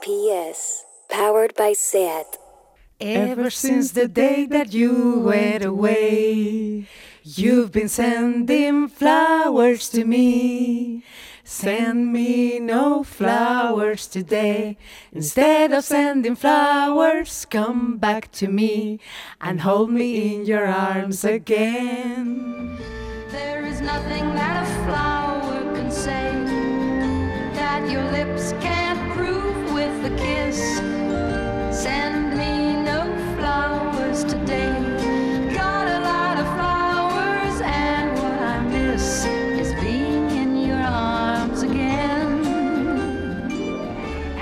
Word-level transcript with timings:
PS, 0.00 0.84
powered 1.10 1.54
by 1.56 1.74
SAT. 1.74 2.38
Ever 3.00 3.50
since 3.50 3.92
the 3.92 4.08
day 4.08 4.46
that 4.46 4.72
you 4.72 5.20
went 5.20 5.64
away, 5.64 6.86
you've 7.22 7.72
been 7.72 7.88
sending 7.88 8.88
flowers 8.88 9.88
to 9.90 10.04
me. 10.04 11.04
Send 11.44 12.12
me 12.12 12.58
no 12.58 13.02
flowers 13.02 14.06
today. 14.06 14.78
Instead 15.12 15.72
of 15.72 15.84
sending 15.84 16.36
flowers, 16.36 17.44
come 17.44 17.96
back 17.98 18.30
to 18.32 18.48
me 18.48 19.00
and 19.40 19.60
hold 19.60 19.90
me 19.90 20.34
in 20.34 20.46
your 20.46 20.66
arms 20.66 21.24
again. 21.24 22.78
There 23.30 23.66
is 23.66 23.80
nothing 23.80 24.34
that 24.34 24.64
a 24.64 24.84
flower 24.86 25.29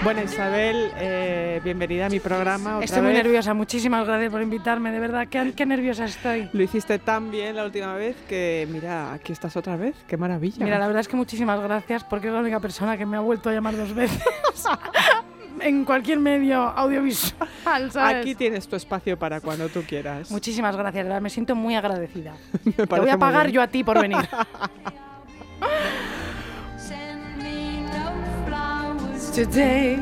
Bueno, 0.09 0.23
Isabel, 0.23 0.91
eh, 0.97 1.61
bienvenida 1.63 2.07
a 2.07 2.09
mi 2.09 2.19
programa. 2.19 2.77
Otra 2.77 2.85
Estoy 2.87 3.03
muy 3.03 3.13
vez. 3.13 3.25
nerviosa, 3.25 3.53
muchísimas 3.53 4.07
gracias 4.07 4.33
por 4.33 4.41
invitarme, 4.41 4.91
de 4.91 5.01
verdad, 5.01 5.29
qué, 5.29 5.53
qué 5.55 5.67
nerviosa 5.67 6.07
estoy. 6.07 6.49
Lo 6.55 6.63
hiciste 6.63 6.99
tan 6.99 7.31
bien 7.31 7.55
la 7.55 7.67
última 7.67 7.95
vez 7.95 8.17
que, 8.27 8.67
mira, 8.71 9.13
aquí 9.13 9.33
estás 9.33 9.55
otra 9.59 9.77
vez. 9.77 9.95
Qué 10.07 10.17
maravilla. 10.17 10.65
Mira, 10.65 10.79
la 10.79 10.87
verdad 10.87 11.01
es 11.03 11.09
que 11.09 11.17
muchísimas 11.17 11.61
gracias 11.61 12.05
porque 12.05 12.29
es 12.29 12.33
la 12.33 12.41
única 12.41 12.59
persona 12.59 12.97
que 12.97 13.05
me 13.05 13.19
ha 13.19 13.21
vuelto 13.21 13.51
a 13.51 13.53
llamar 13.53 13.77
dos 13.77 13.95
veces 13.95 14.25
en 15.61 15.85
cualquier 15.85 16.21
medio 16.21 16.57
audiovisual, 16.57 17.93
¿sabes? 17.93 18.17
Aquí 18.17 18.35
tienes 18.35 18.67
tu 18.67 18.77
espacio 18.77 19.19
para 19.19 19.43
cuando 19.43 19.69
tú 19.69 19.83
quieras. 19.87 20.31
Muchísimas 20.31 20.75
gracias, 20.75 21.21
me 21.21 21.29
siento 21.29 21.55
muy 21.55 21.75
agradecida. 21.75 22.33
Te 22.77 22.87
voy 22.87 23.11
a 23.11 23.19
pagar 23.19 23.51
yo 23.51 23.61
a 23.61 23.67
ti 23.67 23.85
por 23.85 24.01
venir. 24.01 24.27
Today. 29.45 29.97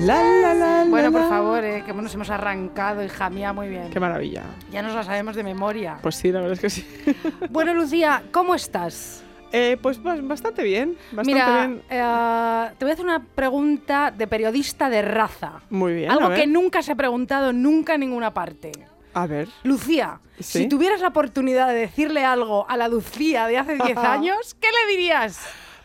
La, 0.00 0.20
la, 0.20 0.52
la, 0.52 0.84
Bueno, 0.88 1.12
por 1.12 1.28
favor, 1.28 1.62
eh, 1.62 1.84
que 1.86 1.92
nos 1.92 2.12
hemos 2.12 2.28
arrancado, 2.28 3.04
hija 3.04 3.30
mía, 3.30 3.52
muy 3.52 3.68
bien. 3.68 3.88
Qué 3.90 4.00
maravilla. 4.00 4.42
Ya 4.72 4.82
nos 4.82 4.94
la 4.96 5.04
sabemos 5.04 5.36
de 5.36 5.44
memoria. 5.44 5.98
Pues 6.02 6.16
sí, 6.16 6.32
la 6.32 6.40
verdad 6.40 6.54
es 6.54 6.60
que 6.60 6.70
sí. 6.70 6.84
Bueno, 7.50 7.72
Lucía, 7.72 8.24
¿cómo 8.32 8.52
estás? 8.56 9.22
Eh, 9.52 9.76
pues 9.80 10.02
bas- 10.02 10.26
bastante 10.26 10.64
bien. 10.64 10.96
Bastante 11.12 11.32
Mira, 11.32 11.66
bien. 11.66 11.82
eh, 11.88 12.70
te 12.78 12.84
voy 12.84 12.90
a 12.90 12.94
hacer 12.94 13.04
una 13.04 13.22
pregunta 13.22 14.10
de 14.10 14.26
periodista 14.26 14.90
de 14.90 15.02
raza. 15.02 15.60
Muy 15.70 15.94
bien. 15.94 16.10
Algo 16.10 16.30
que 16.34 16.48
nunca 16.48 16.82
se 16.82 16.90
ha 16.90 16.96
preguntado 16.96 17.52
nunca 17.52 17.94
en 17.94 18.00
ninguna 18.00 18.34
parte. 18.34 18.72
A 19.14 19.26
ver. 19.28 19.46
Lucía, 19.62 20.18
Sí. 20.40 20.62
si 20.62 20.68
tuvieras 20.68 21.00
la 21.00 21.08
oportunidad 21.08 21.68
de 21.68 21.74
decirle 21.74 22.24
algo 22.24 22.68
a 22.68 22.76
la 22.76 22.88
Lucía 22.88 23.46
de 23.46 23.56
hace 23.58 23.76
10 23.76 23.96
años, 23.98 24.56
¿qué 24.60 24.66
le 24.68 24.90
dirías? 24.96 25.38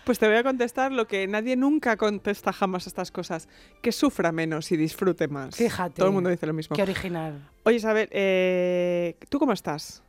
Pues 0.05 0.19
te 0.19 0.27
voy 0.27 0.35
a 0.37 0.43
contestar 0.43 0.91
lo 0.91 1.07
que 1.07 1.25
nadie 1.27 1.55
nunca 1.55 1.97
contesta 1.97 2.53
jamás 2.53 2.85
a 2.85 2.89
estas 2.89 3.11
cosas. 3.11 3.47
Que 3.81 3.91
sufra 3.91 4.31
menos 4.31 4.71
y 4.71 4.77
disfrute 4.77 5.27
más. 5.27 5.55
Fíjate. 5.55 5.95
Todo 5.95 6.07
el 6.07 6.13
mundo 6.13 6.29
dice 6.29 6.45
lo 6.45 6.53
mismo. 6.53 6.75
Qué 6.75 6.83
original. 6.83 7.49
Oye, 7.63 7.77
Isabel, 7.77 8.07
eh, 8.11 9.17
¿tú 9.29 9.39
cómo 9.39 9.51
estás? 9.53 10.03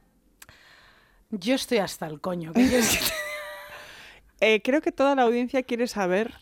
Yo 1.31 1.55
estoy 1.55 1.79
hasta 1.79 2.07
el 2.07 2.21
coño. 2.21 2.53
¿qué 2.53 2.69
quieres 2.69 2.91
que 2.91 2.99
te- 2.99 3.13
Eh, 4.55 4.61
creo 4.63 4.83
que 4.83 4.93
toda 4.93 5.15
la 5.15 5.23
audiencia 5.23 5.63
quiere 5.63 5.87
saber 5.87 6.35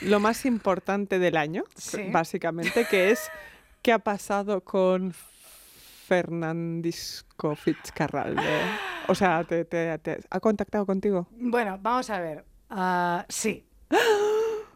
lo 0.00 0.20
más 0.20 0.46
importante 0.46 1.18
del 1.18 1.36
año, 1.36 1.64
Sí. 1.74 2.04
básicamente, 2.12 2.86
que 2.88 3.10
es 3.10 3.28
qué 3.82 3.92
ha 3.92 3.98
pasado 3.98 4.60
con 4.62 5.12
Fernandisco 6.06 7.56
Fitzcarraldo. 7.56 8.40
O 9.08 9.14
sea, 9.16 9.42
te, 9.42 9.64
te- 9.64 9.98
te- 9.98 10.20
¿ha 10.30 10.38
contactado 10.38 10.86
contigo? 10.86 11.26
Bueno, 11.32 11.78
vamos 11.82 12.08
a 12.10 12.20
ver. 12.20 12.44
Ah, 12.70 13.24
sí. 13.28 13.66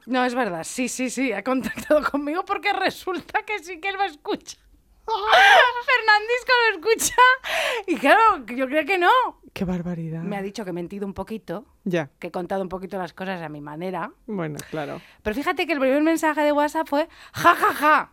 No, 0.06 0.22
es 0.22 0.34
verdad. 0.34 0.64
Sí, 0.64 0.90
sí, 0.90 1.08
sí. 1.08 1.32
Ha 1.32 1.42
contactado 1.42 2.02
conmigo 2.10 2.44
porque 2.44 2.74
resulta 2.74 3.42
que 3.44 3.58
sí 3.60 3.80
que 3.80 3.88
él 3.88 3.96
lo 3.96 4.02
escucha. 4.04 4.58
Fernandisco 5.06 6.52
lo 6.60 6.76
escucha. 6.78 7.14
Y 7.86 7.96
claro, 7.96 8.44
yo 8.46 8.66
creo 8.66 8.84
que 8.84 8.98
no. 8.98 9.10
¡Qué 9.54 9.64
barbaridad! 9.64 10.20
Me 10.20 10.36
ha 10.36 10.42
dicho 10.42 10.62
que 10.64 10.70
he 10.70 10.72
mentido 10.74 11.06
un 11.06 11.14
poquito, 11.14 11.64
Ya, 11.84 12.10
que 12.18 12.26
he 12.26 12.30
contado 12.30 12.60
un 12.62 12.68
poquito 12.68 12.98
las 12.98 13.14
cosas 13.14 13.40
a 13.40 13.48
mi 13.48 13.62
manera. 13.62 14.10
bueno, 14.26 14.58
claro. 14.70 15.00
Pero 15.22 15.34
fíjate 15.34 15.66
que 15.66 15.72
el 15.72 15.78
primer 15.80 16.02
mensaje 16.02 16.42
de 16.42 16.52
WhatsApp 16.52 16.86
fue 16.88 17.08
ja, 17.32 17.54
ja, 17.54 17.72
ja. 17.74 18.12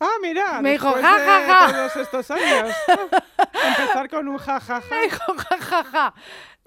Ah, 0.00 0.10
mira, 0.22 0.60
Me 0.60 0.72
dijo, 0.72 0.86
después 0.88 1.04
ja, 1.04 1.18
ja, 1.18 1.46
ja. 1.66 1.72
todos 1.72 1.96
estos 1.96 2.30
años. 2.30 2.74
Empezar 3.68 4.08
con 4.08 4.28
un 4.28 4.38
jajaja. 4.38 4.80
Me 4.90 5.02
dijo 5.02 5.34
ja, 5.36 5.58
ja, 5.58 5.84
ja. 5.84 6.14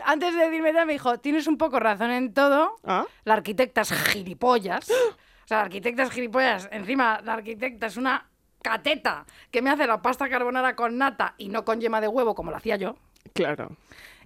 Antes 0.06 0.34
de 0.36 0.46
decirme 0.50 0.74
me 0.86 0.94
dijo, 0.94 1.20
tienes 1.20 1.48
un 1.48 1.58
poco 1.58 1.80
razón 1.80 2.12
en 2.12 2.34
todo. 2.34 2.76
Ah, 2.84 3.06
La 3.24 3.34
arquitecta 3.36 3.82
es 3.82 3.92
gilipollas. 3.92 4.90
O 4.90 5.48
sea, 5.48 5.58
la 5.58 5.64
arquitecta 5.64 6.04
es 6.04 6.12
gilipollas. 6.12 6.70
Encima, 6.72 7.20
la 7.24 7.34
arquitecta 7.34 7.88
es 7.88 7.98
una 7.98 8.28
cateta 8.62 9.26
que 9.50 9.62
me 9.62 9.70
hace 9.70 9.88
la 9.88 10.02
pasta 10.02 10.30
carbonara 10.30 10.76
con 10.76 10.98
nata 10.98 11.34
y 11.38 11.50
no 11.50 11.66
con 11.66 11.82
yema 11.82 12.00
de 12.02 12.08
huevo 12.08 12.36
como 12.36 12.52
lo 12.52 12.58
hacía 12.58 12.76
yo. 12.78 12.96
claro. 13.34 13.76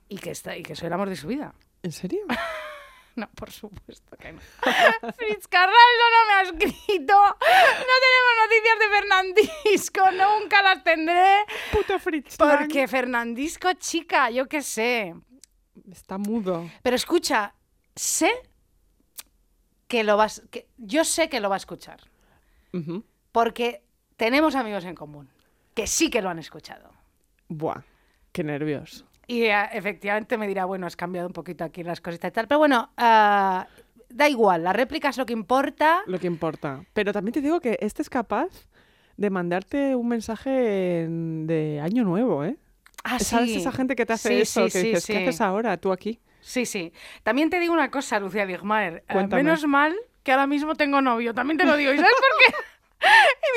Y 0.08 0.18
que, 0.20 0.30
está, 0.32 0.56
y 0.56 0.62
que 0.62 0.76
soy 0.76 0.86
el 0.88 0.94
amor 0.94 1.10
de 1.10 1.16
su 1.16 1.28
vida. 1.28 1.54
¿En 1.84 1.92
serio? 1.92 2.20
No, 3.18 3.30
por 3.34 3.50
supuesto 3.50 4.18
que 4.18 4.34
no. 4.34 4.42
Fritz 5.16 5.48
Carraldo 5.48 6.06
no 6.12 6.28
me 6.28 6.34
ha 6.34 6.42
escrito. 6.42 7.14
No 7.14 7.96
tenemos 8.04 8.34
noticias 8.44 8.80
de 8.80 8.90
Fernandisco. 8.92 10.12
Nunca 10.42 10.62
las 10.62 10.84
tendré. 10.84 11.46
Puto 11.72 11.98
Fritz. 11.98 12.36
Porque 12.36 12.90
Fernandisco, 12.90 13.72
chica, 13.76 14.30
yo 14.32 14.48
qué 14.50 14.62
sé. 14.62 15.16
Está 15.92 16.18
mudo. 16.18 16.70
Pero 16.82 16.96
escucha, 16.96 17.54
sé 17.96 18.32
que 19.88 20.04
lo 20.04 20.18
vas. 20.18 20.42
Que, 20.50 20.68
yo 20.78 21.04
sé 21.06 21.30
que 21.30 21.40
lo 21.40 21.50
va 21.50 21.56
a 21.56 21.58
escuchar. 21.58 22.00
Porque 23.32 23.84
tenemos 24.18 24.54
amigos 24.56 24.84
en 24.86 24.96
común 24.96 25.30
que 25.74 25.88
sí 25.88 26.10
que 26.10 26.22
lo 26.22 26.30
han 26.30 26.40
escuchado. 26.40 26.90
Buah, 27.48 27.82
qué 28.32 28.44
nervios. 28.44 29.06
Y 29.28 29.44
eh, 29.44 29.56
efectivamente 29.74 30.38
me 30.38 30.48
dirá, 30.48 30.66
bueno, 30.66 30.86
has 30.86 30.96
cambiado 30.96 31.28
un 31.28 31.34
poquito 31.34 31.64
aquí 31.64 31.84
las 31.84 32.02
cositas 32.02 32.30
y 32.30 32.32
tal. 32.34 32.48
Pero 32.48 32.60
bueno, 32.60 32.92
ah, 32.98 33.66
da 34.10 34.28
igual, 34.30 34.64
la 34.64 34.74
réplica 34.74 35.10
es 35.10 35.18
lo 35.18 35.26
que 35.26 35.34
importa. 35.34 36.02
Lo 36.08 36.20
que 36.20 36.28
importa. 36.28 36.84
Pero 36.94 37.12
también 37.14 37.34
te 37.34 37.42
digo 37.42 37.60
que 37.60 37.78
este 37.82 38.02
es 38.02 38.10
capaz 38.10 38.50
de 39.18 39.30
mandarte 39.30 39.96
un 39.96 40.08
mensaje 40.10 41.04
en- 41.04 41.48
de 41.48 41.80
año 41.82 42.04
nuevo, 42.04 42.44
¿eh? 42.44 42.58
Ah, 43.08 43.20
¿Sabes 43.20 43.52
sí. 43.52 43.58
esa 43.58 43.72
gente 43.72 43.96
que 43.96 44.04
te 44.06 44.14
hace 44.14 44.30
Sí, 44.30 44.42
eso? 44.42 44.66
sí, 44.68 44.72
que 44.74 44.80
sí, 44.82 44.88
dices, 44.88 45.04
sí. 45.04 45.14
¿qué 45.14 45.20
haces 45.28 45.42
ahora 45.42 45.78
tú 45.78 45.92
aquí? 45.92 46.20
Sí, 46.42 46.66
sí. 46.66 46.92
También 47.24 47.50
te 47.52 47.60
digo 47.60 47.72
una 47.74 47.92
cosa, 47.92 48.20
Lucía 48.20 48.46
Digmaer. 48.48 49.04
Eh, 49.08 49.14
Cuéntame. 49.14 49.44
menos 49.44 49.66
mal 49.68 49.96
que 50.24 50.32
ahora 50.32 50.48
mismo 50.48 50.74
tengo 50.76 51.02
novio. 51.02 51.34
También 51.36 51.58
te 51.58 51.66
lo 51.66 51.78
digo. 51.78 51.94
¿Y 51.94 51.98
sabes 51.98 52.12
por 52.14 52.54
qué? 52.54 52.60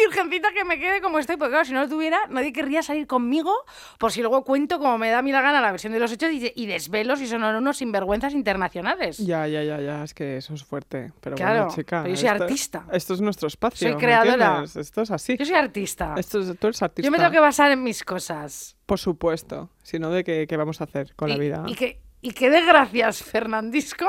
Y 0.01 0.07
virgencita 0.07 0.53
que 0.53 0.65
me 0.65 0.79
quede 0.79 1.01
como 1.01 1.19
estoy, 1.19 1.37
porque 1.37 1.51
claro, 1.53 1.65
si 1.65 1.73
no 1.73 1.81
lo 1.81 1.89
tuviera, 1.89 2.19
nadie 2.29 2.53
querría 2.53 2.83
salir 2.83 3.07
conmigo 3.07 3.53
por 3.99 4.13
si 4.13 4.21
luego 4.21 4.45
cuento 4.45 4.79
como 4.79 4.99
me 4.99 5.11
da 5.11 5.19
a 5.19 5.23
mí 5.23 5.33
la 5.33 5.41
gana 5.41 5.61
la 5.61 5.71
versión 5.71 5.93
de 5.93 5.99
los 5.99 6.13
hechos 6.13 6.31
y, 6.31 6.53
y 6.55 6.67
desvelo 6.67 7.17
si 7.17 7.27
son 7.27 7.43
unos 7.43 7.79
sinvergüenzas 7.79 8.35
internacionales. 8.35 9.17
Ya, 9.19 9.47
ya, 9.47 9.63
ya, 9.63 9.81
ya, 9.81 10.05
es 10.05 10.13
que 10.15 10.37
eso 10.37 10.53
es 10.55 10.63
fuerte. 10.65 11.13
Pero 11.21 11.37
Claro, 11.37 11.61
bueno, 11.65 11.75
chica. 11.75 12.03
pero 12.03 12.15
yo 12.15 12.21
soy 12.21 12.29
esto- 12.29 12.45
artista. 12.45 12.87
Esto 12.93 13.15
es 13.15 13.21
nuestro 13.23 13.49
espacio. 13.49 13.89
Soy 13.89 13.95
¿me 13.95 14.01
creadora. 14.01 14.63
Esto 14.65 15.03
es 15.03 15.11
así. 15.11 15.37
Yo 15.39 15.45
soy 15.47 15.55
artista. 15.55 16.15
Esto 16.19 16.41
es- 16.41 16.59
tú 16.59 16.67
eres 16.67 16.83
artista. 16.83 17.07
Yo 17.07 17.11
me 17.11 17.19
tengo 17.19 17.31
que 17.31 17.41
basar 17.41 17.71
en 17.73 17.83
mis 17.83 18.05
cosas. 18.05 18.77
Por 18.87 18.99
supuesto. 18.99 19.71
Si 19.83 19.99
no, 19.99 20.11
¿de 20.11 20.23
qué, 20.23 20.47
qué 20.47 20.57
vamos 20.59 20.81
a 20.81 20.85
hacer 20.85 21.15
con 21.17 21.31
la 21.31 21.37
y, 21.37 21.41
vida? 21.41 21.65
Y 21.67 21.75
que, 21.75 22.03
y 22.21 22.33
que 22.33 22.51
dé 22.51 22.61
gracias, 22.65 23.23
Fernandisco, 23.23 24.07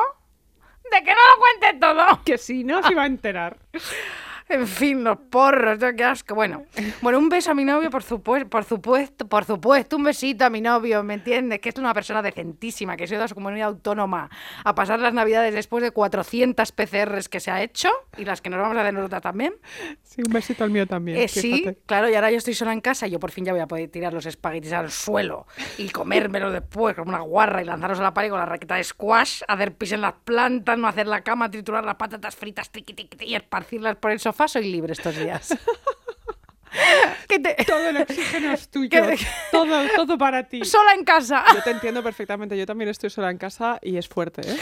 de 0.91 1.03
que 1.03 1.11
no 1.11 1.17
lo 1.17 1.39
cuente 1.39 1.79
todo. 1.79 2.23
Que 2.25 2.37
si 2.37 2.63
no, 2.65 2.83
se 2.83 2.93
va 2.93 3.03
a 3.03 3.07
enterar. 3.07 3.57
En 4.49 4.65
fin, 4.65 5.03
los 5.03 5.17
porros, 5.29 5.77
yo 5.79 5.95
qué 5.95 6.03
asco. 6.03 6.33
Bueno, 6.33 6.63
bueno, 7.01 7.19
un 7.19 7.29
beso 7.29 7.51
a 7.51 7.53
mi 7.53 7.63
novio, 7.63 7.91
por 7.91 8.01
supuesto, 8.01 8.49
por 8.49 8.63
supuesto, 8.63 9.27
por 9.27 9.45
supuesto, 9.45 9.95
un 9.95 10.03
besito 10.03 10.43
a 10.43 10.49
mi 10.49 10.59
novio, 10.59 11.03
¿me 11.03 11.13
entiendes? 11.13 11.59
Que 11.59 11.69
es 11.69 11.75
una 11.77 11.93
persona 11.93 12.23
decentísima, 12.23 12.97
que 12.97 13.05
se 13.05 13.13
ha 13.13 13.17
ido 13.17 13.25
a 13.25 13.27
su 13.27 13.35
comunidad 13.35 13.67
autónoma 13.67 14.27
a 14.63 14.73
pasar 14.73 14.99
las 14.99 15.13
navidades 15.13 15.53
después 15.53 15.83
de 15.83 15.91
400 15.91 16.71
PCRs 16.71 17.29
que 17.29 17.39
se 17.39 17.51
ha 17.51 17.61
hecho 17.61 17.89
y 18.17 18.25
las 18.25 18.41
que 18.41 18.49
nos 18.49 18.59
vamos 18.59 18.75
a 18.75 18.81
hacer 18.81 18.95
nosotras 18.95 19.21
también. 19.21 19.53
Sí, 20.01 20.23
un 20.25 20.33
besito 20.33 20.63
al 20.63 20.71
mío 20.71 20.87
también. 20.87 21.19
Eh, 21.19 21.27
sí, 21.27 21.63
claro, 21.85 22.09
y 22.09 22.15
ahora 22.15 22.31
yo 22.31 22.37
estoy 22.37 22.55
sola 22.55 22.73
en 22.73 22.81
casa 22.81 23.05
y 23.05 23.11
yo 23.11 23.19
por 23.19 23.29
fin 23.29 23.45
ya 23.45 23.51
voy 23.51 23.61
a 23.61 23.67
poder 23.67 23.87
tirar 23.89 24.13
los 24.13 24.25
espaguetis 24.25 24.73
al 24.73 24.89
suelo 24.89 25.45
y 25.77 25.89
comérmelos 25.89 26.51
después 26.51 26.95
como 26.95 27.09
una 27.09 27.21
guarra 27.21 27.61
y 27.61 27.65
lanzarlos 27.65 27.99
a 27.99 28.03
la 28.03 28.13
pared 28.15 28.31
con 28.31 28.39
la 28.39 28.47
raqueta 28.47 28.77
de 28.77 28.83
squash, 28.83 29.43
hacer 29.47 29.75
pis 29.75 29.91
en 29.91 30.01
las 30.01 30.13
plantas, 30.23 30.75
no 30.75 30.87
hacer 30.87 31.05
la 31.05 31.21
cama, 31.21 31.51
triturar 31.51 31.85
las 31.85 31.95
patatas 31.95 32.35
fritas 32.35 32.71
tiqui, 32.71 32.93
tiqui, 32.93 33.25
y 33.25 33.35
esparcirlas 33.35 33.95
por 33.97 34.09
el 34.09 34.19
sofá. 34.19 34.38
Soy 34.47 34.71
libre 34.71 34.93
estos 34.93 35.15
días. 35.15 35.55
que 37.27 37.39
te... 37.39 37.55
Todo 37.65 37.89
el 37.89 37.97
oxígeno 37.97 38.53
es 38.53 38.69
tuyo. 38.69 38.89
Que- 38.89 39.17
Todo, 39.51 39.81
todo 39.95 40.17
para 40.17 40.43
ti. 40.47 40.63
sola 40.65 40.93
en 40.93 41.03
casa. 41.03 41.43
Yo 41.53 41.61
te 41.63 41.71
entiendo 41.71 42.01
perfectamente. 42.03 42.57
Yo 42.57 42.65
también 42.65 42.89
estoy 42.89 43.09
sola 43.09 43.29
en 43.31 43.37
casa 43.37 43.79
y 43.81 43.97
es 43.97 44.07
fuerte, 44.07 44.41
¿eh? 44.49 44.57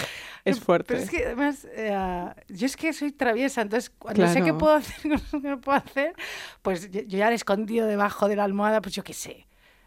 Es 0.45 0.59
fuerte. 0.59 0.93
Pero 0.93 1.03
es 1.03 1.09
que 1.09 1.25
además, 1.25 1.67
eh, 1.71 2.29
yo 2.47 2.65
es 2.65 2.77
que 2.77 2.93
soy 2.93 3.11
traviesa, 3.11 3.61
entonces 3.61 3.89
cuando 3.97 4.25
sé 4.27 4.35
qué 4.35 4.41
Claro. 4.43 4.57
puedo 4.57 4.73
hacer 4.75 5.01
que 5.31 5.37
no 5.49 5.59
puedo 5.61 5.77
hacer, 5.77 6.13
pues 6.61 6.89
yo, 6.91 7.01
yo 7.01 7.17
ya 7.17 7.27
le 7.27 7.33
he 7.33 7.35
escondido 7.35 7.85
debajo 7.87 8.27
de 8.29 8.35
la 8.37 8.45
almohada, 8.45 8.81
pues 8.81 8.95
yo 8.95 9.03
qué 9.03 9.13
sé, 9.13 9.45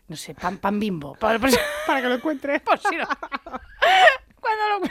no 0.08 0.16
sé, 0.16 0.34
pan, 0.34 0.58
pan 0.58 0.78
bimbo. 0.78 1.14
Para, 1.14 1.38
pues, 1.38 1.58
Para 1.86 2.02
que 2.02 2.08
lo 2.08 2.14
encuentre. 2.16 2.60
por 2.60 2.78
si 2.78 2.96
no. 2.96 3.06
cuando, 4.40 4.69
lo- 4.86 4.90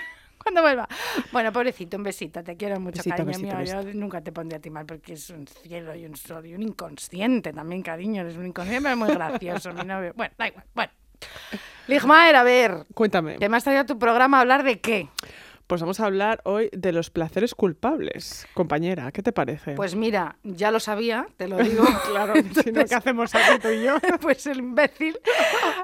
cuando 0.50 0.62
vuelva. 0.62 0.88
Bueno, 1.31 1.51
pobrecito, 1.51 1.98
un 1.98 2.04
besito, 2.04 2.44
te 2.44 2.57
quiero 2.57 2.80
mucho, 2.80 2.98
Besito, 2.98 3.16
cariño 3.18 3.56
besito, 3.56 3.57
mío. 3.57 3.84
Yo 3.84 3.94
nunca 3.94 4.22
te 4.22 4.31
pondré 4.31 4.57
a 4.57 4.60
ti 4.60 4.69
mal 4.69 4.86
porque 4.86 5.13
es 5.13 5.30
un 5.30 5.48
cielo 5.48 5.96
y 5.96 6.06
un 6.06 6.16
sol 6.16 6.46
y 6.48 6.56
un 6.56 6.63
inconsciente 6.63 7.54
también, 7.54 7.84
cariño. 7.84 8.22
Eres 8.22 8.36
un 8.36 8.48
inconsciente, 8.48 8.84
pero 8.84 8.98
muy 8.98 9.10
gracioso, 9.10 9.74
mi 9.74 9.84
novio. 9.84 10.13
Bueno, 10.16 10.34
da 10.38 10.48
igual. 10.48 10.66
Bueno. 10.74 10.92
Ligmaer, 11.88 12.36
a 12.36 12.44
ver, 12.44 12.86
Cuéntame. 12.94 13.36
que 13.38 13.50
me 13.50 13.57
has 13.57 13.63
traído 13.63 13.86
tu 13.86 14.00
programa 14.00 14.38
a 14.38 14.42
hablar 14.42 14.63
de 14.63 14.80
qué. 14.80 15.10
Pues 15.69 15.81
vamos 15.81 16.00
a 16.00 16.07
hablar 16.07 16.42
hoy 16.45 16.71
de 16.74 16.92
los 16.92 17.12
placeres 17.12 17.54
culpables. 17.54 18.48
Compañera, 18.56 19.12
¿qué 19.12 19.21
te 19.21 19.31
parece? 19.31 19.75
Pues 19.75 19.94
mira, 19.94 20.39
ya 20.42 20.71
lo 20.71 20.80
sabía, 20.80 21.27
te 21.38 21.48
lo 21.48 21.57
digo. 21.57 21.83
claro, 22.10 22.33
si 22.63 22.71
no, 22.71 22.83
¿qué 22.86 22.95
hacemos 22.95 23.36
aquí 23.36 23.60
tú 23.62 23.68
y 23.68 23.83
yo? 23.83 23.98
pues 24.19 24.48
el 24.48 24.57
imbécil. 24.57 25.19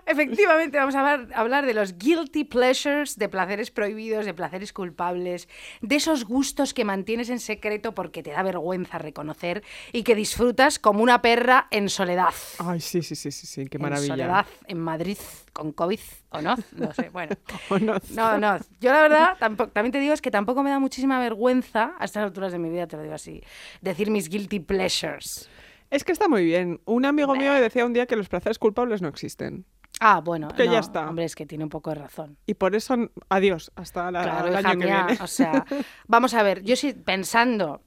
Efectivamente, 0.07 0.79
vamos 0.79 0.95
a 0.95 1.01
hablar, 1.01 1.29
hablar 1.35 1.65
de 1.67 1.75
los 1.75 1.99
guilty 1.99 2.45
pleasures, 2.45 3.15
de 3.19 3.29
placeres 3.29 3.69
prohibidos, 3.69 4.25
de 4.25 4.33
placeres 4.33 4.73
culpables, 4.73 5.47
de 5.81 5.97
esos 5.97 6.25
gustos 6.25 6.73
que 6.73 6.83
mantienes 6.83 7.29
en 7.29 7.39
secreto 7.39 7.93
porque 7.93 8.23
te 8.23 8.31
da 8.31 8.41
vergüenza 8.41 8.97
reconocer 8.97 9.63
y 9.91 10.01
que 10.01 10.15
disfrutas 10.15 10.79
como 10.79 11.03
una 11.03 11.21
perra 11.21 11.67
en 11.69 11.89
soledad. 11.89 12.33
Ay, 12.57 12.81
sí, 12.81 13.03
sí, 13.03 13.15
sí, 13.15 13.29
sí, 13.29 13.45
sí, 13.45 13.67
qué 13.67 13.77
En 13.77 13.83
maravilla. 13.83 14.13
soledad, 14.15 14.45
en 14.65 14.79
Madrid, 14.79 15.19
con 15.53 15.73
COVID 15.73 15.99
o 16.35 16.41
no, 16.41 16.55
no 16.73 16.93
sé, 16.93 17.09
bueno. 17.09 17.35
¿O 17.69 17.79
no? 17.79 17.95
No, 18.13 18.37
no. 18.37 18.57
Yo 18.79 18.91
la 18.91 19.01
verdad, 19.01 19.37
tampoco, 19.39 19.71
también 19.71 19.91
te 19.91 19.99
digo, 19.99 20.13
es 20.13 20.21
que 20.21 20.31
tampoco 20.31 20.63
me 20.63 20.69
da 20.69 20.79
muchísima 20.79 21.19
vergüenza, 21.19 21.93
a 21.99 22.05
estas 22.05 22.23
alturas 22.23 22.51
de 22.51 22.59
mi 22.59 22.69
vida, 22.69 22.87
te 22.87 22.97
lo 22.97 23.03
digo 23.03 23.15
así, 23.15 23.41
decir 23.81 24.11
mis 24.11 24.29
guilty 24.29 24.59
pleasures. 24.59 25.49
Es 25.91 26.03
que 26.03 26.11
está 26.11 26.27
muy 26.27 26.43
bien. 26.43 26.81
Un 26.85 27.05
amigo 27.05 27.35
mío 27.35 27.53
me 27.53 27.61
decía 27.61 27.85
un 27.85 27.93
día 27.93 28.05
que 28.05 28.15
los 28.15 28.27
placeres 28.27 28.59
culpables 28.59 29.01
no 29.01 29.07
existen. 29.07 29.65
Ah, 29.99 30.19
bueno, 30.23 30.49
Que 30.49 30.65
ya 30.67 30.79
está. 30.79 31.07
hombre, 31.07 31.25
es 31.25 31.35
que 31.35 31.45
tiene 31.45 31.63
un 31.63 31.69
poco 31.69 31.89
de 31.91 31.95
razón. 31.95 32.37
Y 32.45 32.53
por 32.55 32.75
eso, 32.75 32.95
adiós, 33.29 33.71
hasta 33.75 34.11
la- 34.11 34.23
Claro, 34.23 34.47
el 34.47 34.59
hija 34.59 34.69
año 34.69 34.79
que 34.79 34.85
mía, 34.85 35.05
viene. 35.07 35.23
o 35.23 35.27
sea, 35.27 35.65
vamos 36.07 36.33
a 36.33 36.43
ver, 36.43 36.63
yo 36.63 36.75
sí 36.75 36.93
pensando 36.93 37.81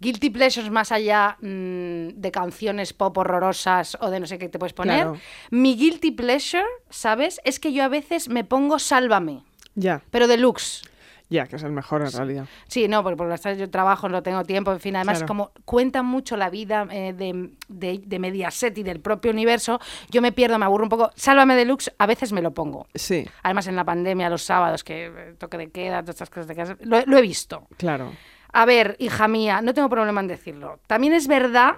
guilty 0.00 0.30
pleasures 0.30 0.70
más 0.70 0.90
allá 0.92 1.36
mm, 1.42 2.08
de 2.14 2.30
canciones 2.32 2.94
pop 2.94 3.16
horrorosas 3.18 3.98
o 4.00 4.08
de 4.10 4.20
no 4.20 4.26
sé 4.26 4.38
qué 4.38 4.48
te 4.48 4.58
puedes 4.58 4.72
poner, 4.72 5.02
Claro. 5.02 5.18
mi 5.50 5.76
guilty 5.76 6.12
pleasure, 6.12 6.64
¿sabes? 6.88 7.40
Es 7.44 7.60
que 7.60 7.72
yo 7.74 7.84
a 7.84 7.88
veces 7.88 8.28
me 8.30 8.42
pongo 8.44 8.78
sálvame, 8.78 9.42
Ya, 9.74 10.02
pero 10.10 10.26
deluxe. 10.26 10.82
Ya, 11.30 11.46
que 11.46 11.56
es 11.56 11.62
el 11.62 11.72
mejor 11.72 12.02
en 12.02 12.12
realidad. 12.12 12.44
Sí, 12.68 12.88
no, 12.88 13.02
porque 13.02 13.16
por 13.16 13.28
las 13.28 13.40
tardes 13.40 13.58
yo 13.58 13.70
trabajo, 13.70 14.08
no 14.08 14.22
tengo 14.22 14.44
tiempo, 14.44 14.72
en 14.72 14.80
fin, 14.80 14.96
además 14.96 15.18
Claro. 15.18 15.28
como 15.28 15.52
cuentan 15.64 16.04
mucho 16.04 16.36
la 16.36 16.50
vida 16.50 16.86
eh, 16.90 17.12
de, 17.14 17.50
de, 17.68 18.02
de 18.04 18.18
Mediaset 18.18 18.76
y 18.76 18.82
del 18.82 19.00
propio 19.00 19.30
universo, 19.30 19.80
yo 20.10 20.20
me 20.20 20.32
pierdo, 20.32 20.58
me 20.58 20.64
aburro 20.66 20.84
un 20.84 20.90
poco. 20.90 21.10
Sálvame 21.14 21.54
Deluxe, 21.54 21.92
a 21.98 22.06
veces 22.06 22.32
me 22.32 22.42
lo 22.42 22.52
pongo. 22.52 22.86
Sí, 22.94 23.26
Además 23.44 23.66
en 23.68 23.76
la 23.76 23.84
pandemia, 23.84 24.28
los 24.28 24.42
sábados, 24.42 24.84
que 24.84 25.06
eh, 25.06 25.34
toque 25.38 25.56
de 25.56 25.70
queda, 25.70 26.00
todas 26.02 26.16
estas 26.16 26.28
cosas 26.30 26.48
de 26.48 26.56
casa, 26.56 26.76
lo, 26.80 27.00
lo 27.06 27.16
he 27.16 27.22
visto. 27.22 27.66
claro. 27.78 28.12
A 28.52 28.64
ver, 28.66 28.96
hija 28.98 29.28
mía, 29.28 29.60
no 29.62 29.72
tengo 29.74 29.88
problema 29.88 30.20
en 30.20 30.26
decirlo. 30.26 30.80
También 30.88 31.12
es 31.12 31.28
verdad 31.28 31.76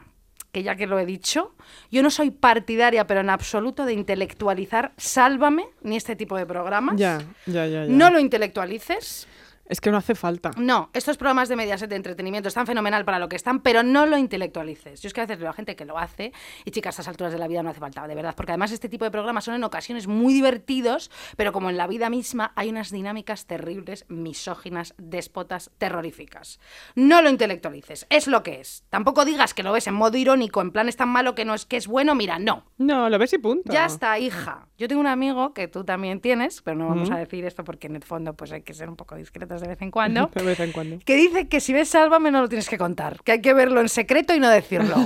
que 0.53 0.63
ya 0.63 0.75
que 0.75 0.87
lo 0.87 0.99
he 0.99 1.05
dicho, 1.05 1.55
yo 1.91 2.03
no 2.03 2.09
soy 2.11 2.31
partidaria, 2.31 3.07
pero 3.07 3.21
en 3.21 3.29
absoluto, 3.29 3.85
de 3.85 3.93
intelectualizar 3.93 4.93
Sálvame, 4.97 5.67
ni 5.83 5.97
este 5.97 6.17
tipo 6.17 6.35
de 6.37 6.47
programas. 6.47 6.97
Ya, 6.97 7.19
ya, 7.45 7.67
ya. 7.67 7.85
ya. 7.85 7.93
No 7.93 8.11
lo 8.11 8.19
intelectualices. 8.21 9.29
Es 9.67 9.81
que 9.81 9.91
no 9.91 9.97
hace 9.97 10.15
falta. 10.15 10.51
No, 10.57 10.91
estos 10.93 11.17
programas 11.17 11.49
de 11.49 11.57
Mediaset 11.57 11.89
de 11.89 11.97
entretenimiento 11.97 12.49
están 12.49 12.67
fenomenal 12.67 13.05
para 13.05 13.19
lo 13.19 13.29
que 13.29 13.37
están, 13.37 13.61
pero 13.61 13.83
no 13.83 14.07
lo 14.07 14.19
intelectualices. 14.19 15.01
Yo 15.01 15.07
es 15.07 15.15
que 15.15 15.21
a 15.21 15.27
veces 15.27 15.39
veo 15.39 15.51
a 15.51 15.53
gente 15.53 15.77
que 15.77 15.85
lo 15.85 15.99
hace 15.99 16.33
y 16.65 16.71
chicas, 16.73 16.99
a 16.99 17.03
estas 17.03 17.09
alturas 17.09 17.33
de 17.33 17.39
la 17.39 17.49
vida 17.49 17.63
no 17.63 17.71
hace 17.71 17.81
falta, 17.81 18.07
de 18.07 18.15
verdad, 18.15 18.35
porque 18.37 18.53
además 18.53 18.73
este 18.73 18.89
tipo 18.89 19.05
de 19.05 19.11
programas 19.11 19.45
son 19.45 19.55
en 19.55 19.65
ocasiones 19.65 20.07
muy 20.07 20.35
divertidos, 20.35 21.11
pero 21.37 21.53
como 21.53 21.71
en 21.71 21.77
la 21.77 21.87
vida 21.87 22.11
misma 22.11 22.53
hay 22.57 22.71
unas 22.71 22.91
dinámicas 22.91 23.47
terribles, 23.47 24.05
misóginas, 24.09 24.95
déspotas, 24.99 25.71
terroríficas. 25.79 26.59
No 26.95 27.23
lo 27.23 27.31
intelectualices, 27.31 28.07
es 28.11 28.27
lo 28.27 28.43
que 28.43 28.61
es. 28.61 28.85
Tampoco 28.91 29.25
digas 29.25 29.55
que 29.55 29.63
lo 29.63 29.73
ves 29.73 29.87
en 29.87 29.95
modo 29.95 30.17
irónico, 30.17 30.61
en 30.61 30.73
plan 30.73 30.89
es 30.89 30.97
tan 30.97 31.09
malo 31.09 31.35
que 31.35 31.45
no 31.45 31.55
es 31.55 31.67
que 31.67 31.77
es 31.77 31.87
bueno, 31.87 32.15
mira, 32.15 32.39
no. 32.39 32.65
No, 32.79 33.09
lo 33.09 33.19
ves 33.19 33.33
y 33.33 33.39
punto. 33.39 33.73
Ya 33.73 33.87
está, 33.87 34.19
hija. 34.19 34.67
Yo 34.77 34.89
tengo 34.89 35.01
un 35.01 35.07
amigo 35.07 35.55
que 35.55 35.69
tú 35.69 35.85
también 35.85 36.21
tienes, 36.21 36.63
pero 36.63 36.77
no 36.77 36.89
vamos 36.89 37.11
a 37.11 37.17
decir 37.17 37.45
esto 37.45 37.65
porque 37.65 37.87
en 37.87 37.97
el 37.97 38.03
fondo 38.03 38.35
pues 38.35 38.53
hay 38.53 38.63
que 38.63 38.75
ser 38.75 38.89
un 38.89 38.97
poco 38.97 39.15
de 39.61 39.69
vez 39.69 39.83
en 39.83 39.91
cuando. 39.91 40.31
De 40.35 40.43
vez 40.43 40.61
en 40.61 40.73
cuando. 40.73 40.99
Que 41.05 41.17
dice 41.17 41.49
que 41.49 41.61
si 41.61 41.73
ves 41.73 41.89
Sálvame 41.89 42.31
no 42.31 42.41
lo 42.41 42.49
tienes 42.49 42.69
que 42.69 42.79
contar, 42.79 43.23
que 43.23 43.33
hay 43.33 43.41
que 43.41 43.53
verlo 43.55 43.81
en 43.81 43.89
secreto 43.89 44.35
y 44.35 44.41
no 44.41 44.49
decirlo. 44.49 44.97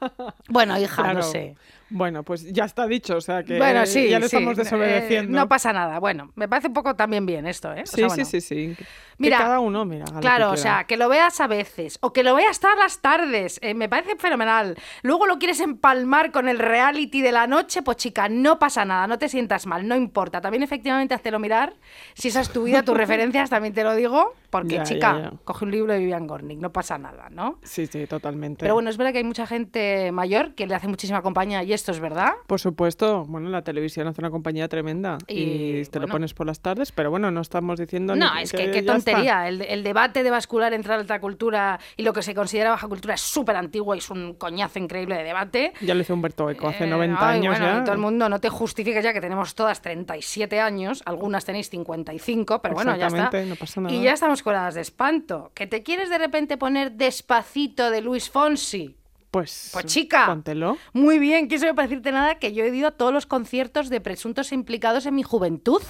bueno, 0.48 0.78
hija, 0.78 1.12
no 1.12 1.22
sé. 1.22 1.56
Bueno, 1.90 2.22
pues 2.22 2.50
ya 2.52 2.64
está 2.64 2.86
dicho, 2.86 3.16
o 3.16 3.20
sea 3.20 3.42
que 3.42 3.58
bueno, 3.58 3.84
sí, 3.84 4.08
ya 4.08 4.18
le 4.20 4.28
sí, 4.28 4.36
estamos 4.36 4.56
eh, 4.58 4.62
desobedeciendo. 4.62 5.36
no 5.38 5.48
pasa 5.48 5.72
nada. 5.72 5.98
Bueno, 5.98 6.30
me 6.36 6.48
parece 6.48 6.68
un 6.68 6.74
poco 6.74 6.94
también 6.94 7.26
bien 7.26 7.46
esto, 7.46 7.72
¿eh? 7.74 7.82
O 7.82 7.86
Sí, 7.86 7.96
sea, 7.96 8.08
sí, 8.10 8.14
bueno. 8.16 8.24
sí, 8.26 8.40
sí. 8.40 8.74
Que 8.76 8.86
Mira, 9.26 9.36
cada 9.38 9.60
uno, 9.60 9.84
mira. 9.84 10.06
Claro, 10.20 10.48
que 10.48 10.54
o 10.54 10.56
sea, 10.56 10.84
que 10.84 10.96
lo 10.96 11.08
veas 11.10 11.40
a 11.42 11.46
veces 11.46 11.98
o 12.00 12.10
que 12.12 12.22
lo 12.22 12.34
veas 12.34 12.58
todas 12.58 12.78
las 12.78 13.00
tardes, 13.00 13.58
eh, 13.62 13.74
me 13.74 13.86
parece 13.88 14.16
fenomenal. 14.16 14.76
Luego 15.02 15.26
lo 15.26 15.38
quieres 15.38 15.60
empalmar 15.60 16.30
con 16.32 16.48
el 16.48 16.58
reality 16.58 17.20
de 17.20 17.32
la 17.32 17.46
noche, 17.46 17.82
pues 17.82 17.98
chica, 17.98 18.30
no 18.30 18.58
pasa 18.58 18.84
nada, 18.86 19.06
no 19.06 19.18
te 19.18 19.28
sientas 19.28 19.66
mal, 19.66 19.86
no 19.86 19.94
importa. 19.94 20.40
También 20.40 20.62
efectivamente 20.62 21.12
háztelo 21.12 21.38
mirar, 21.38 21.74
si 22.14 22.28
esa 22.28 22.40
es 22.40 22.48
tu 22.50 22.62
vida, 22.64 22.82
tus 22.82 22.96
referencias, 22.96 23.50
también 23.50 23.74
te 23.74 23.84
lo 23.84 23.94
digo, 23.94 24.32
porque 24.48 24.76
Ya, 24.76 24.84
chica, 24.84 25.18
ya. 25.20 25.32
coge 25.44 25.66
un 25.66 25.70
libro 25.72 25.92
de 25.92 25.98
Vivian 25.98 26.26
Gornick, 26.26 26.58
no 26.58 26.72
pasa 26.72 26.96
nada, 26.96 27.28
¿no? 27.30 27.58
Sí, 27.62 27.86
sí, 27.88 28.06
totalmente. 28.06 28.60
Pero 28.60 28.72
bueno, 28.74 28.88
es 28.88 28.96
verdad 28.96 29.12
que 29.12 29.18
hay 29.18 29.24
mucha 29.24 29.46
gente 29.46 30.12
mayor 30.12 30.54
que 30.54 30.66
le 30.66 30.74
hace 30.74 30.88
muchísima 30.88 31.20
compañía 31.20 31.62
y 31.62 31.74
esto 31.74 31.79
es 31.88 32.00
verdad. 32.00 32.32
Por 32.46 32.60
supuesto, 32.60 33.24
bueno, 33.26 33.48
la 33.48 33.62
televisión 33.62 34.06
hace 34.08 34.20
una 34.20 34.30
compañía 34.30 34.68
tremenda 34.68 35.18
y, 35.26 35.40
Y, 35.80 35.84
te 35.86 35.98
lo 36.00 36.08
pones 36.08 36.34
por 36.34 36.46
las 36.46 36.60
tardes, 36.60 36.92
pero 36.92 37.10
bueno, 37.10 37.30
no 37.30 37.40
estamos 37.40 37.78
diciendo 37.78 38.14
No, 38.16 38.34
ni 38.34 38.42
es 38.42 38.52
que 38.52 38.70
qué 38.70 38.82
tontería. 38.82 39.48
El, 39.48 39.62
el 39.62 39.82
debate 39.82 40.22
de 40.22 40.30
bascular 40.30 40.72
entre 40.72 40.94
alta 40.94 41.20
cultura 41.20 41.78
y 41.96 42.02
lo 42.02 42.12
que 42.12 42.22
se 42.22 42.34
considera 42.34 42.70
baja 42.70 42.88
cultura 42.88 43.14
es 43.14 43.20
súper 43.20 43.56
antiguo 43.56 43.94
y 43.94 43.98
es 43.98 44.10
un 44.10 44.34
coñazo 44.34 44.78
increíble 44.78 45.16
de 45.16 45.24
debate. 45.24 45.72
Ya 45.80 45.94
lo 45.94 46.00
hizo 46.02 46.14
Humberto 46.14 46.48
Eco 46.50 46.68
hace 46.68 46.84
Eh, 46.84 46.88
90 46.88 47.28
ay, 47.28 47.38
años 47.38 47.58
bueno, 47.58 47.74
ya. 47.74 47.80
y 47.80 47.84
todo 47.84 47.92
el 47.94 48.00
mundo, 48.00 48.28
no 48.28 48.38
te 48.40 48.48
justifiques 48.48 49.02
ya 49.02 49.12
que 49.12 49.20
tenemos 49.20 49.54
todas 49.54 49.80
37 49.82 50.60
años, 50.60 51.02
algunas 51.06 51.44
tenéis 51.44 51.70
55, 51.70 52.60
pero 52.62 52.74
bueno, 52.74 52.96
ya 52.96 53.06
está. 53.06 53.30
No 53.44 53.56
pasa 53.56 53.80
nada. 53.80 53.94
Y 53.94 54.02
ya 54.02 54.12
estamos 54.12 54.42
curadas 54.42 54.74
de 54.74 54.80
espanto. 54.82 55.50
¿Que 55.54 55.66
te 55.66 55.82
quieres 55.82 56.10
de 56.10 56.18
repente 56.18 56.56
poner 56.56 56.92
despacito 56.92 57.90
de 57.90 58.00
Luis 58.00 58.28
Fonsi? 58.30 58.96
Pues, 59.30 59.70
Pues 59.72 59.86
chica. 59.86 60.26
Póntelo. 60.26 60.76
Muy 60.92 61.18
bien, 61.18 61.46
quiero 61.46 61.74
para 61.74 61.86
decirte 61.86 62.10
nada 62.10 62.36
que 62.36 62.52
yo 62.52 62.64
he 62.64 62.74
ido 62.74 62.88
a 62.88 62.90
todos 62.90 63.12
los 63.12 63.26
conciertos 63.26 63.88
de 63.88 64.00
presuntos 64.00 64.50
implicados 64.52 65.06
en 65.06 65.14
mi 65.14 65.22
juventud. 65.22 65.82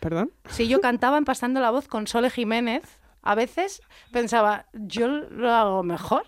¿Perdón? 0.00 0.30
Si 0.50 0.68
yo 0.68 0.80
cantaba 0.80 1.16
empastando 1.16 1.60
la 1.60 1.70
voz 1.70 1.88
con 1.88 2.06
Sole 2.06 2.30
Jiménez, 2.30 2.82
a 3.22 3.34
veces 3.34 3.82
pensaba, 4.10 4.66
yo 4.72 5.08
lo 5.08 5.50
hago 5.52 5.82
mejor. 5.82 6.24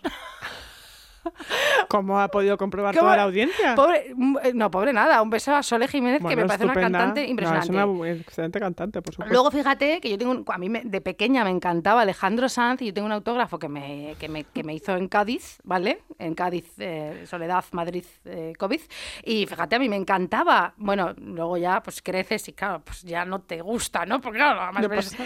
¿Cómo 1.88 2.20
ha 2.20 2.28
podido 2.28 2.56
comprobar 2.56 2.94
¿Cómo? 2.94 3.06
toda 3.06 3.16
la 3.16 3.22
audiencia? 3.24 3.74
Pobre, 3.74 4.12
un- 4.14 4.38
eh, 4.42 4.52
no, 4.54 4.70
pobre 4.70 4.92
nada. 4.92 5.20
Un 5.22 5.30
beso 5.30 5.54
a 5.54 5.62
Sole 5.62 5.88
Jiménez, 5.88 6.20
que 6.26 6.36
me 6.36 6.44
parece 6.46 6.64
una 6.64 6.74
cantante 6.74 7.22
No, 7.24 7.28
impresionante. 7.30 7.66
es 7.68 7.74
una 7.74 8.10
excelente 8.10 8.60
cantante, 8.60 9.02
por 9.02 9.14
supuesto. 9.14 9.32
Luego 9.32 9.50
fíjate 9.50 10.00
que 10.00 10.10
yo 10.10 10.18
tengo, 10.18 10.32
un- 10.32 10.44
a 10.48 10.58
mí 10.58 10.68
me- 10.68 10.82
de 10.84 11.00
pequeña 11.00 11.44
me 11.44 11.50
encantaba 11.50 12.02
Alejandro 12.02 12.48
Sanz 12.48 12.82
y 12.82 12.86
yo 12.86 12.94
tengo 12.94 13.06
un 13.06 13.12
autógrafo 13.12 13.58
que 13.58 13.68
me, 13.68 14.14
que 14.18 14.28
me, 14.28 14.44
que 14.44 14.62
me 14.64 14.74
hizo 14.74 14.96
en 14.96 15.08
Cádiz, 15.08 15.58
¿vale? 15.64 16.02
En 16.18 16.34
Cádiz, 16.34 16.66
eh, 16.78 17.24
Soledad, 17.26 17.64
Madrid, 17.72 18.04
eh, 18.24 18.52
COVID. 18.58 18.80
Y 19.24 19.46
fíjate, 19.46 19.76
a 19.76 19.78
mí 19.78 19.88
me 19.88 19.96
encantaba. 19.96 20.74
Bueno, 20.76 21.14
luego 21.16 21.56
ya 21.56 21.82
pues 21.82 22.02
creces 22.02 22.48
y 22.48 22.52
claro, 22.52 22.82
pues 22.84 23.02
ya 23.02 23.24
no 23.24 23.40
te 23.40 23.60
gusta, 23.60 24.06
¿no? 24.06 24.20
Porque 24.20 24.38
claro, 24.38 24.60
además 24.60 24.82
No 24.82 24.88
ves, 24.88 25.16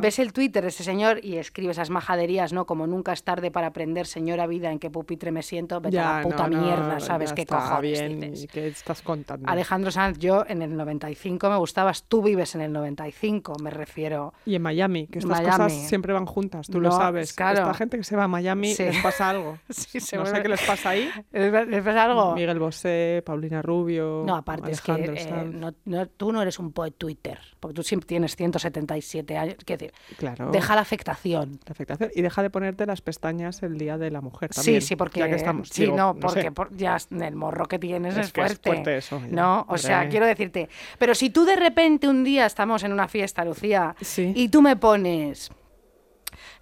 ves 0.00 0.18
el 0.18 0.32
Twitter 0.32 0.62
de 0.62 0.68
ese 0.68 0.84
señor 0.84 1.24
y 1.24 1.36
escribe 1.36 1.72
esas 1.72 1.90
majaderías, 1.90 2.52
¿no? 2.52 2.66
Como 2.66 2.86
nunca 2.86 3.12
es 3.12 3.22
tarde 3.24 3.50
para 3.50 3.68
aprender, 3.68 4.06
señora 4.06 4.46
vida, 4.46 4.70
en 4.70 4.78
qué 4.78 4.90
pupitre 4.90 5.30
me 5.32 5.42
siento, 5.48 5.80
vete 5.80 5.98
a 5.98 6.18
la 6.18 6.22
puta 6.22 6.48
no, 6.48 6.60
mierda, 6.62 7.00
¿sabes 7.00 7.30
ya 7.30 7.34
qué 7.34 7.42
está 7.42 7.56
cojones 7.58 8.00
bien, 8.18 8.46
¿Qué 8.52 8.68
estás 8.68 9.02
contando? 9.02 9.48
Alejandro 9.48 9.90
Sanz, 9.90 10.18
yo 10.18 10.44
en 10.46 10.62
el 10.62 10.76
95 10.76 11.50
me 11.50 11.56
gustabas, 11.56 12.04
tú 12.04 12.22
vives 12.22 12.54
en 12.54 12.60
el 12.60 12.72
95, 12.72 13.54
me 13.62 13.70
refiero. 13.70 14.34
Y 14.46 14.54
en 14.54 14.62
Miami, 14.62 15.06
que 15.06 15.18
estas 15.18 15.40
Miami. 15.42 15.50
cosas 15.50 15.72
siempre 15.88 16.12
van 16.12 16.26
juntas, 16.26 16.66
tú 16.68 16.80
lo 16.80 16.90
sabes. 16.92 17.32
claro. 17.32 17.60
Esta 17.62 17.74
gente 17.74 17.96
que 17.98 18.04
se 18.04 18.16
va 18.16 18.24
a 18.24 18.28
Miami 18.28 18.74
Sí. 18.74 18.84
les 18.84 19.02
pasa 19.02 19.28
algo. 19.30 19.58
Sí, 19.70 20.00
se 20.00 20.16
no 20.16 20.26
sé 20.26 20.42
qué 20.42 20.48
les 20.48 20.62
pasa 20.62 20.90
ahí. 20.90 21.08
¿Les 21.32 21.82
pasa 21.84 22.04
algo? 22.04 22.34
Miguel 22.34 22.58
Bosé, 22.58 23.22
Paulina 23.24 23.62
Rubio. 23.62 24.22
No, 24.26 24.36
aparte 24.36 24.70
es 24.70 24.80
que 24.80 24.92
eh, 24.92 25.16
Sanz. 25.28 25.54
no- 25.54 25.74
no- 25.84 26.06
tú 26.08 26.32
no 26.32 26.42
eres 26.42 26.58
un 26.58 26.72
poet 26.72 26.94
Twitter, 26.96 27.38
porque 27.60 27.74
tú 27.74 27.82
siempre 27.82 28.06
tienes 28.06 28.36
177 28.36 29.36
años. 29.36 29.56
Decir, 29.66 29.92
Claro. 30.16 30.50
deja 30.50 30.74
la 30.74 30.80
afectación. 30.80 31.60
La 31.66 31.72
afectación. 31.72 32.10
Y 32.14 32.22
deja 32.22 32.42
de 32.42 32.50
ponerte 32.50 32.86
las 32.86 33.00
pestañas 33.00 33.62
el 33.62 33.78
día 33.78 33.96
de 33.98 34.10
la 34.10 34.20
mujer 34.20 34.50
Sí, 34.52 34.56
también. 34.60 34.82
sí, 34.82 34.96
porque 34.96 35.20
Ya 35.20 35.28
que 35.28 35.34
estamos. 35.38 35.68
sí, 35.68 35.82
Digo, 35.82 35.96
no, 35.96 36.14
no 36.14 36.20
porque 36.20 36.42
sé. 36.42 36.52
por- 36.52 36.76
ya 36.76 36.96
es- 36.96 37.08
el 37.10 37.34
morro 37.36 37.66
que 37.66 37.78
tienes 37.78 38.16
es, 38.16 38.26
Es 38.26 38.32
que 38.32 38.40
es 38.42 38.46
fuerte. 38.48 38.70
fuerte 38.70 38.96
eso, 38.98 39.20
ya, 39.20 39.26
no, 39.28 39.66
o 39.68 39.78
sea, 39.78 40.08
quiero 40.08 40.26
decirte. 40.26 40.68
Pero 40.98 41.14
si 41.14 41.30
tú 41.30 41.44
de 41.44 41.56
repente 41.56 42.06
un 42.08 42.24
día 42.24 42.46
estamos 42.46 42.82
en 42.84 42.92
una 42.92 43.08
fiesta, 43.08 43.44
Lucía, 43.44 43.94
Sí. 44.00 44.32
y 44.36 44.48
tú 44.48 44.62
me 44.62 44.76
pones. 44.76 45.50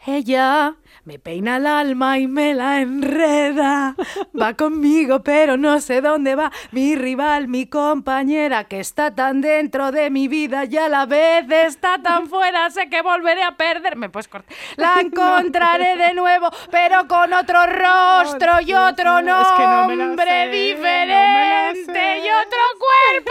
Ella 0.06 0.76
me 1.06 1.18
peina 1.18 1.56
el 1.56 1.66
alma 1.66 2.18
y 2.18 2.26
me 2.28 2.54
la 2.54 2.80
enreda. 2.80 3.94
Va 4.40 4.54
conmigo, 4.54 5.22
pero 5.22 5.56
no 5.56 5.80
sé 5.80 6.00
dónde 6.00 6.34
va. 6.34 6.52
Mi 6.70 6.94
rival, 6.94 7.48
mi 7.48 7.66
compañera, 7.66 8.64
que 8.64 8.78
está 8.80 9.14
tan 9.14 9.40
dentro 9.40 9.90
de 9.90 10.10
mi 10.10 10.28
vida 10.28 10.64
y 10.64 10.76
a 10.76 10.88
la 10.88 11.06
vez 11.06 11.50
está 11.50 12.00
tan 12.02 12.28
fuera. 12.28 12.70
Sé 12.70 12.88
que 12.88 13.02
volveré 13.02 13.42
a 13.42 13.56
perder. 13.56 13.96
Me 13.96 14.08
puedes 14.08 14.28
cortar. 14.28 14.56
La 14.76 14.94
encontraré 15.00 15.96
de 15.96 16.14
nuevo, 16.14 16.50
pero 16.70 17.08
con 17.08 17.32
otro 17.32 17.66
rostro 17.66 18.60
y 18.60 18.74
otro 18.74 19.22
mío, 19.22 19.40
es 19.40 19.48
que 19.56 19.62
no 19.62 19.96
nombre 19.96 20.26
sé, 20.26 20.48
diferente 20.50 22.18
y 22.18 22.28
otro 22.28 22.60
cuerpo. 22.78 23.30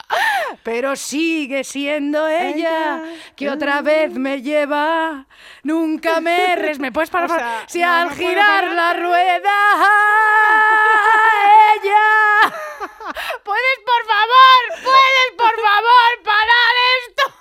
Pero 0.62 0.96
sigue 0.96 1.64
siendo 1.64 2.26
ella, 2.28 2.50
Ella. 2.50 3.02
que 3.36 3.48
otra 3.48 3.80
vez 3.82 4.12
me 4.12 4.42
lleva. 4.42 5.26
Nunca 5.62 6.20
me 6.20 6.52
erres. 6.52 6.78
¿Me 6.78 6.90
puedes 6.92 7.10
parar? 7.14 7.30
O 7.30 7.34
sea, 7.34 7.64
si 7.68 7.80
no, 7.80 7.90
al 7.92 8.08
no 8.08 8.14
girar 8.14 8.64
parar. 8.64 8.72
la 8.72 8.92
rueda. 8.94 9.56
ella. 11.74 12.52
¿Puedes, 13.44 13.78
por 13.84 14.06
favor? 14.06 14.82
¿Puedes, 14.84 15.30
por 15.36 15.54
favor, 15.60 16.22
parar 16.24 16.74
esto? 17.08 17.34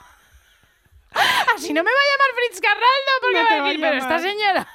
Así 1.56 1.74
no 1.74 1.84
me 1.84 1.91
va 1.91 1.98
a 2.00 2.03
llamar 2.12 2.36
Fritz 2.36 2.62
Carraldo 2.62 3.12
porque 3.22 3.38
No 3.38 3.44
va 3.44 3.56
a 3.56 3.63
decir, 3.68 3.82
pero 3.82 3.98
esta 3.98 4.18
llamar". 4.18 4.22
señora. 4.32 4.68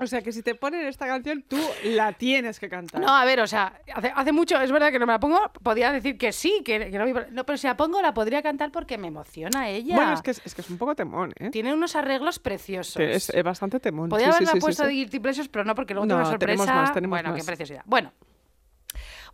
O 0.00 0.06
sea, 0.06 0.20
que 0.22 0.30
si 0.32 0.42
te 0.42 0.54
ponen 0.54 0.86
esta 0.86 1.06
canción, 1.06 1.42
tú 1.48 1.58
la 1.84 2.12
tienes 2.12 2.60
que 2.60 2.68
cantar. 2.68 3.00
No, 3.00 3.08
a 3.16 3.24
ver, 3.24 3.40
o 3.40 3.46
sea, 3.46 3.80
hace, 3.94 4.12
hace 4.14 4.32
mucho, 4.32 4.60
es 4.60 4.70
verdad 4.70 4.92
que 4.92 4.98
no 4.98 5.06
me 5.06 5.12
la 5.14 5.20
pongo, 5.20 5.40
podría 5.62 5.90
decir 5.92 6.18
que 6.18 6.32
sí, 6.32 6.62
que, 6.64 6.90
que 6.90 6.98
no, 6.98 7.06
me- 7.06 7.26
no, 7.30 7.44
pero 7.46 7.56
si 7.56 7.66
la 7.66 7.76
pongo 7.76 8.02
la 8.02 8.12
podría 8.12 8.42
cantar 8.42 8.70
porque 8.72 8.98
me 8.98 9.08
emociona 9.08 9.68
ella. 9.68 9.94
Bueno, 9.94 10.12
es 10.12 10.22
que 10.22 10.32
es, 10.32 10.42
es 10.44 10.54
que 10.54 10.60
es 10.60 10.70
un 10.70 10.78
poco 10.78 10.94
temón, 10.94 11.32
¿eh? 11.38 11.50
Tiene 11.50 11.72
unos 11.72 11.96
arreglos 11.96 12.38
preciosos. 12.38 12.96
Es, 13.00 13.30
es 13.30 13.42
bastante 13.42 13.80
temón. 13.80 14.08
Podría 14.10 14.28
sí, 14.28 14.32
haberla 14.34 14.52
sí, 14.52 14.58
sí, 14.58 14.60
puesto 14.60 14.84
de 14.84 14.92
Guilty 14.92 15.18
Pleasures, 15.20 15.48
pero 15.48 15.64
no, 15.64 15.74
porque 15.74 15.94
luego 15.94 16.06
No, 16.06 16.10
tengo 16.14 16.20
una 16.20 16.30
sorpresa. 16.30 16.64
tenemos 16.64 16.66
más, 16.82 16.92
tenemos 16.92 17.16
bueno, 17.16 17.30
qué 17.32 17.38
más. 17.38 17.46
preciosidad. 17.46 17.82
Bueno. 17.86 18.12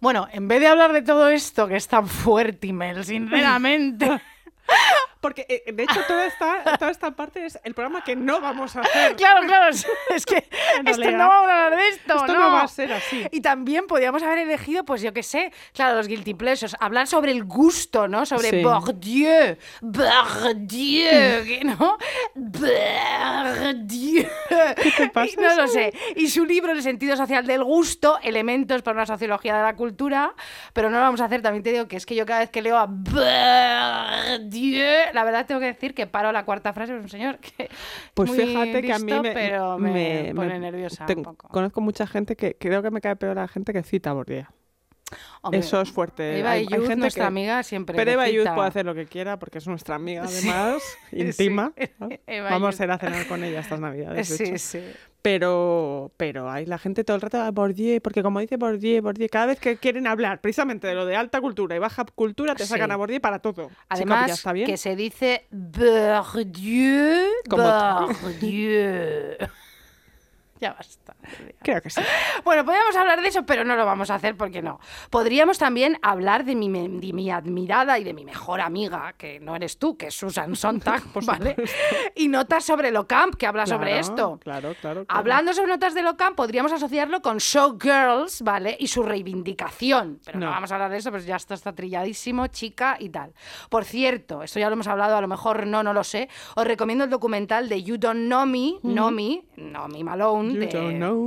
Bueno, 0.01 0.27
en 0.33 0.49
vez 0.49 0.59
de 0.61 0.67
hablar 0.67 0.93
de 0.93 1.03
todo 1.03 1.29
esto, 1.29 1.69
que 1.69 1.77
es 1.77 1.87
tan 1.87 2.09
fuerte, 2.09 2.73
Mel, 2.73 3.05
sinceramente. 3.05 4.21
Porque, 5.23 5.47
eh, 5.49 5.73
de 5.73 5.85
hecho, 5.85 6.01
toda 6.07 6.27
esta, 6.27 6.77
toda 6.79 6.91
esta 6.91 7.13
parte 7.13 7.47
es 7.47 7.59
el 7.65 7.73
programa 7.75 8.03
que 8.05 8.15
no 8.17 8.41
vamos 8.41 8.77
a 8.77 8.81
hacer. 8.81 9.17
claro, 9.17 9.47
claro, 9.47 9.69
es- 9.71 9.87
que 10.27 10.37
esto 10.85 11.11
no 11.13 11.29
vamos 11.29 11.49
a 11.49 11.65
hablar 11.67 11.77
de 11.79 11.89
esto, 11.89 12.17
Esto 12.17 12.35
no 12.35 12.51
va 12.53 12.63
a 12.63 12.69
ser 12.69 12.93
así. 12.93 13.25
Y 13.31 13.41
también 13.41 13.87
podríamos 13.87 14.23
haber 14.23 14.39
elegido, 14.41 14.85
pues 14.85 15.01
yo 15.01 15.13
qué 15.15 15.23
sé, 15.23 15.53
claro, 15.73 15.97
los 15.97 16.09
guilty 16.09 16.35
pleasures, 16.35 16.77
hablar 16.81 17.07
sobre 17.07 17.31
el 17.33 17.45
gusto, 17.45 18.09
¿no? 18.09 18.27
Sobre 18.27 18.51
Sí. 18.51 18.63
Bourdieu, 18.65 19.57
Bourdieu, 19.81 21.65
¿no? 21.79 21.97
Bourdieu. 22.35 24.27
¿Qué 24.83 24.91
te 24.97 25.09
pasa? 25.11 25.41
No 25.41 25.55
lo 25.55 25.69
sé. 25.69 25.93
Y 26.17 26.29
su 26.29 26.45
libro, 26.45 26.73
El 26.73 26.83
sentido 26.83 27.17
social 27.17 27.47
del 27.47 27.63
gusto, 27.63 28.19
elementos 28.23 28.83
para 28.83 28.97
una 28.97 29.07
sociología 29.07 29.57
de 29.57 29.63
la 29.63 29.77
cultura, 29.77 30.35
pero 30.73 30.91
no 30.91 30.97
lo 30.99 31.05
vamos 31.05 31.21
a 31.21 31.27
hacer, 31.27 31.43
también 31.43 31.63
te 31.63 31.71
digo 31.73 31.87
que 31.87 31.97
es 31.97 32.07
que 32.07 32.15
yo 32.17 32.27
cada 32.27 32.41
vez 32.41 32.51
que 32.51 32.61
leo 32.61 32.77
a 32.77 32.87
Bourdieu, 34.43 35.12
la 35.13 35.25
verdad 35.25 35.47
tengo 35.47 35.61
que 35.61 35.67
decir 35.67 35.95
que 35.95 36.07
paro 36.07 36.33
la 36.33 36.45
cuarta 36.45 36.73
frase, 36.73 36.97
es 36.97 37.03
un 37.03 37.09
señor 37.09 37.39
que 37.39 37.69
Pues 38.15 38.31
muy 38.31 38.39
fíjate 38.39 38.83
que 38.83 38.93
a 38.93 38.99
mí 38.99 39.13
me, 39.21 39.33
pero 39.33 39.79
me, 39.79 39.91
me- 39.93 40.35
pone 40.35 40.49
me- 40.55 40.59
nerviosa 40.59 41.07
un 41.09 41.23
poco. 41.23 41.49
Conozco 41.49 41.81
mucha 41.81 42.07
gente 42.07 42.37
que 42.37 42.57
creo 42.57 42.83
que 42.83 42.91
me 42.91 43.01
cae 43.01 43.17
peor 43.17 43.37
la 43.37 43.49
gente 43.49 43.73
que 43.73 43.83
cita 43.83 44.13
Bourdieu. 44.13 44.45
Hombre, 45.43 45.61
Eso 45.61 45.79
es 45.83 45.91
fuerte. 45.93 46.39
Eva 46.39 46.53
Hay- 46.53 46.61
hay 46.61 46.67
Youth, 46.69 46.81
gente 46.87 46.97
nuestra 46.97 47.25
que- 47.25 47.29
amiga, 47.29 47.63
siempre 47.63 47.95
Pero 47.97 48.13
Eva 48.13 48.29
Youth 48.31 48.49
puede 48.55 48.69
hacer 48.69 48.87
lo 48.87 48.95
que 48.95 49.05
quiera 49.07 49.39
porque 49.39 49.59
es 49.59 49.67
nuestra 49.67 49.97
amiga 49.97 50.23
además, 50.27 50.83
íntima. 51.13 51.73
Sí. 51.77 51.91
¿no? 51.99 52.09
Eva 52.27 52.51
Vamos 52.51 52.81
a 52.81 52.85
ir 52.85 52.91
a 52.91 52.99
cenar 52.99 53.27
con 53.27 53.45
ella 53.45 53.61
estas 53.61 53.79
navidades. 53.81 54.39
de 54.39 54.47
Sí, 54.47 54.59
sí. 54.59 54.83
Pero, 55.23 56.11
pero 56.17 56.51
hay 56.51 56.67
la 56.67 56.79
gente 56.79 57.05
todo 57.05 57.15
el 57.15 57.21
rato 57.21 57.41
a 57.41 57.51
Bourdieu, 57.53 58.01
porque 58.03 58.25
como 58.25 58.41
dice 58.41 58.57
Bourdieu, 58.57 59.01
Bourdieu, 59.03 59.29
cada 59.31 59.47
vez 59.47 59.61
que 59.61 59.77
quieren 59.77 60.09
hablar 60.09 60.41
precisamente 60.41 60.89
de 60.89 60.95
lo 60.97 61.07
de 61.07 61.15
alta 61.15 61.41
cultura 61.41 61.77
y 61.77 61.79
baja 61.79 62.05
cultura, 62.15 62.57
te 62.57 62.67
sacan 62.67 62.89
Sí. 62.91 62.93
a 62.93 62.97
Bourdieu 62.97 63.21
para 63.21 63.39
todo. 63.39 63.71
Además, 63.89 64.27
ya 64.27 64.35
está 64.35 64.53
bien. 64.53 64.67
que 64.67 64.77
se 64.77 64.97
dice 64.97 65.47
tú. 65.51 65.87
Bourdieu. 67.49 69.37
ya 70.61 70.73
basta. 70.73 71.15
Creo 71.63 71.81
que 71.81 71.91
sí. 71.91 72.01
Bueno, 72.45 72.65
podríamos 72.65 72.97
hablar 72.97 73.21
de 73.23 73.29
eso, 73.29 73.45
pero 73.47 73.65
no 73.65 73.77
lo 73.77 73.85
vamos 73.87 74.11
a 74.11 74.17
hacer 74.17 74.37
porque 74.37 74.63
no. 74.63 74.81
Podríamos 75.11 75.59
también 75.59 75.99
hablar 76.03 76.45
de 76.45 76.55
mi, 76.55 76.69
de 76.71 77.13
mi 77.13 77.31
admirada 77.31 77.99
y 77.99 78.05
de 78.05 78.13
mi 78.15 78.25
mejor 78.25 78.61
amiga, 78.61 79.15
que 79.17 79.39
no 79.41 79.55
eres 79.55 79.79
tú, 79.79 79.97
que 79.97 80.07
es 80.09 80.15
Susan 80.15 80.57
Sontag, 80.57 81.03
¿vale? 81.25 81.55
Y 82.17 82.29
notas 82.29 82.65
sobre 82.65 82.91
lo 82.91 83.07
camp, 83.07 83.35
que 83.37 83.47
habla 83.47 83.67
sobre 83.67 83.99
esto. 83.99 84.39
Claro, 84.43 84.75
claro. 84.81 85.05
claro. 85.05 85.07
Hablando 85.09 85.53
sobre 85.53 85.69
notas 85.73 85.95
de 85.95 86.03
Locam, 86.03 86.35
podríamos 86.35 86.73
asociarlo 86.73 87.23
con 87.23 87.39
Showgirls, 87.39 88.43
¿vale? 88.43 88.77
Y 88.79 88.89
su 88.89 89.03
reivindicación. 89.03 90.21
Pero 90.25 90.39
no. 90.39 90.47
No. 90.47 90.53
vamos 90.53 90.71
a 90.73 90.75
hablar 90.75 90.91
de 90.91 90.99
eso, 90.99 91.11
pues 91.11 91.25
ya 91.25 91.37
esto 91.37 91.55
está 91.55 91.73
trilladísimo, 91.73 92.49
chica 92.49 92.97
y 92.99 93.09
tal. 93.09 93.33
Por 93.71 93.85
cierto, 93.85 94.43
esto 94.43 94.59
ya 94.59 94.69
lo 94.69 94.75
hemos 94.75 94.89
hablado, 94.89 95.17
a 95.17 95.21
lo 95.21 95.29
mejor 95.29 95.67
no, 95.67 95.83
no 95.83 95.93
lo 95.93 96.03
sé. 96.05 96.29
Os 96.57 96.67
recomiendo 96.67 97.05
el 97.05 97.11
documental 97.11 97.69
de 97.69 97.83
You 97.83 97.99
Don't 97.99 98.27
Know 98.27 98.47
Me, 98.47 98.75
Know 98.83 99.11
Me, 99.11 99.45
Know 99.57 99.89
Me 99.89 100.03
Malone. 100.03 100.55
You 100.55 100.61
de- 100.61 100.67
don't 100.67 100.97
know 100.97 101.22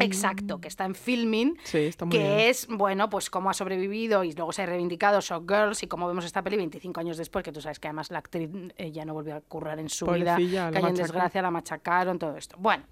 Exacto, 0.00 0.60
que 0.60 0.68
está 0.68 0.84
en 0.84 0.94
filming. 0.94 1.58
Sí, 1.64 1.78
está 1.78 2.04
muy 2.04 2.12
que 2.12 2.18
bien. 2.18 2.40
es, 2.40 2.66
bueno, 2.68 3.10
pues 3.10 3.30
cómo 3.30 3.50
ha 3.50 3.54
sobrevivido 3.54 4.24
y 4.24 4.32
luego 4.32 4.52
se 4.52 4.62
ha 4.62 4.66
reivindicado 4.66 5.20
Showgirls 5.20 5.82
y 5.82 5.86
cómo 5.86 6.06
vemos 6.06 6.24
esta 6.24 6.42
peli 6.42 6.56
25 6.56 7.00
años 7.00 7.16
después, 7.16 7.44
que 7.44 7.52
tú 7.52 7.60
sabes 7.60 7.78
que 7.78 7.88
además 7.88 8.10
la 8.10 8.18
actriz 8.18 8.50
eh, 8.76 8.92
ya 8.92 9.04
no 9.04 9.14
volvió 9.14 9.36
a 9.36 9.40
currar 9.40 9.78
en 9.78 9.88
su 9.88 10.06
vida, 10.06 10.34
Pobrecilla, 10.34 10.70
la 10.70 10.72
cayó 10.72 10.88
en 10.88 10.94
desgracia, 10.94 11.42
la 11.42 11.50
machacaron, 11.50 12.18
todo 12.18 12.36
esto. 12.36 12.56
Bueno, 12.58 12.84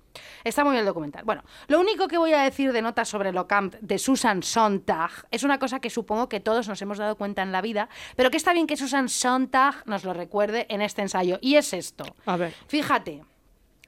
está 0.44 0.64
muy 0.64 0.72
bien 0.72 0.80
el 0.80 0.86
documental. 0.86 1.24
Bueno, 1.24 1.42
lo 1.68 1.80
único 1.80 2.08
que 2.08 2.18
voy 2.18 2.32
a 2.32 2.42
decir 2.42 2.72
de 2.72 2.82
notas 2.82 3.08
sobre 3.08 3.32
lo 3.32 3.46
camp 3.46 3.74
de 3.80 3.98
Susan 3.98 4.42
Sontag 4.42 5.10
es 5.30 5.42
una 5.42 5.58
cosa 5.58 5.80
que 5.80 5.90
supongo 5.90 6.28
que 6.28 6.40
todos 6.40 6.68
nos 6.68 6.80
hemos 6.82 6.98
dado 6.98 7.16
cuenta 7.16 7.42
en 7.42 7.52
la 7.52 7.60
vida, 7.60 7.88
pero 8.16 8.30
que 8.30 8.36
está 8.36 8.52
bien 8.52 8.66
que 8.66 8.76
Susan 8.76 9.08
Sontag 9.08 9.86
nos 9.86 10.04
lo 10.04 10.12
recuerde 10.12 10.66
en 10.68 10.82
este 10.82 11.02
ensayo. 11.02 11.38
Y 11.40 11.56
es 11.56 11.72
esto. 11.72 12.04
A 12.26 12.36
ver. 12.36 12.54
Fíjate, 12.66 13.22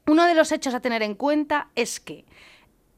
uno 0.06 0.26
de 0.26 0.34
los 0.34 0.52
hechos 0.52 0.74
a 0.74 0.80
tener 0.80 1.02
en 1.02 1.14
cuenta 1.14 1.68
es 1.74 2.00
que 2.00 2.24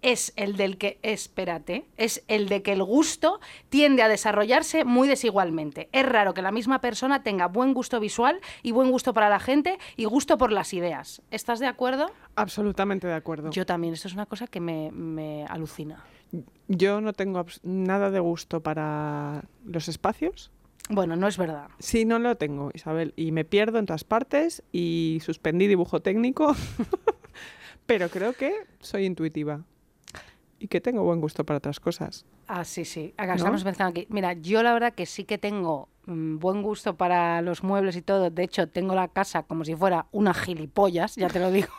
es 0.07 0.33
el 0.37 0.57
del 0.57 0.79
que, 0.79 1.01
espérate, 1.03 1.85
es 1.97 2.23
el 2.29 2.49
de 2.49 2.63
que 2.63 2.73
el 2.73 2.85
gusto 2.85 3.41
tiende 3.71 4.03
a 4.03 4.09
desarrollarse 4.09 4.85
muy 4.85 5.09
desigualmente. 5.09 5.89
Es 5.91 6.07
raro 6.07 6.33
que 6.33 6.43
la 6.43 6.53
misma 6.53 6.81
persona 6.81 7.25
tenga 7.25 7.49
buen 7.49 7.75
gusto 7.75 7.99
visual 7.99 8.41
y 8.63 8.71
buen 8.71 8.93
gusto 8.93 9.13
para 9.13 9.29
la 9.29 9.41
gente 9.41 9.79
y 9.97 10.05
gusto 10.05 10.39
por 10.39 10.53
las 10.53 10.73
ideas. 10.73 11.23
¿Estás 11.33 11.59
de 11.59 11.67
acuerdo? 11.67 12.09
Absolutamente 12.37 13.09
de 13.09 13.15
acuerdo. 13.15 13.51
Yo 13.51 13.67
también, 13.67 13.95
esto 13.95 14.07
es 14.07 14.15
una 14.15 14.27
cosa 14.27 14.47
que 14.47 14.61
me, 14.61 14.93
me 14.93 15.45
alucina. 15.47 16.05
Yo 16.69 17.01
no 17.01 17.13
tengo 17.13 17.45
nada 17.65 18.13
de 18.13 18.21
gusto 18.21 18.61
para 18.61 19.43
los 19.65 19.89
espacios. 19.89 20.53
Bueno, 20.89 21.17
no 21.17 21.27
es 21.27 21.37
verdad. 21.37 21.67
Sí, 21.81 22.05
no 22.05 22.21
lo 22.21 22.37
tengo, 22.37 22.71
Isabel. 22.75 23.13
Y 23.17 23.33
me 23.33 23.45
pierdo 23.45 23.81
en 23.81 23.87
todas 23.87 24.05
partes 24.05 24.63
y 24.71 25.19
suspendí 25.25 25.67
dibujo 25.67 26.01
técnico. 26.01 26.55
Pero 27.87 28.09
creo 28.09 28.35
que 28.35 28.53
soy 28.79 29.05
intuitiva. 29.05 29.65
Y 30.59 30.69
que 30.69 30.81
tengo 30.81 31.03
buen 31.03 31.21
gusto 31.21 31.45
para 31.45 31.59
otras 31.59 31.81
cosas. 31.81 32.25
Ah, 32.47 32.65
sí, 32.65 32.85
sí. 32.85 33.13
Acá 33.17 33.33
¿No? 33.33 33.37
estamos 33.37 33.65
pensando 33.65 33.91
aquí. 33.91 34.07
Mira, 34.09 34.33
yo 34.33 34.63
la 34.63 34.73
verdad 34.73 34.95
que 34.95 35.05
sí 35.07 35.25
que 35.25 35.39
tengo 35.39 35.89
mm, 36.07 36.39
buen 36.39 36.63
gusto 36.63 36.97
para 36.97 37.43
los 37.43 37.63
muebles 37.63 37.97
y 37.97 38.03
todo. 38.03 38.31
De 38.31 38.43
hecho, 38.45 38.69
tengo 38.69 38.95
la 38.95 39.09
casa 39.09 39.43
como 39.43 39.65
si 39.65 39.75
fuera 39.75 40.07
una 40.13 40.33
gilipollas, 40.33 41.17
ya 41.17 41.29
te 41.29 41.41
lo 41.41 41.51
digo. 41.51 41.69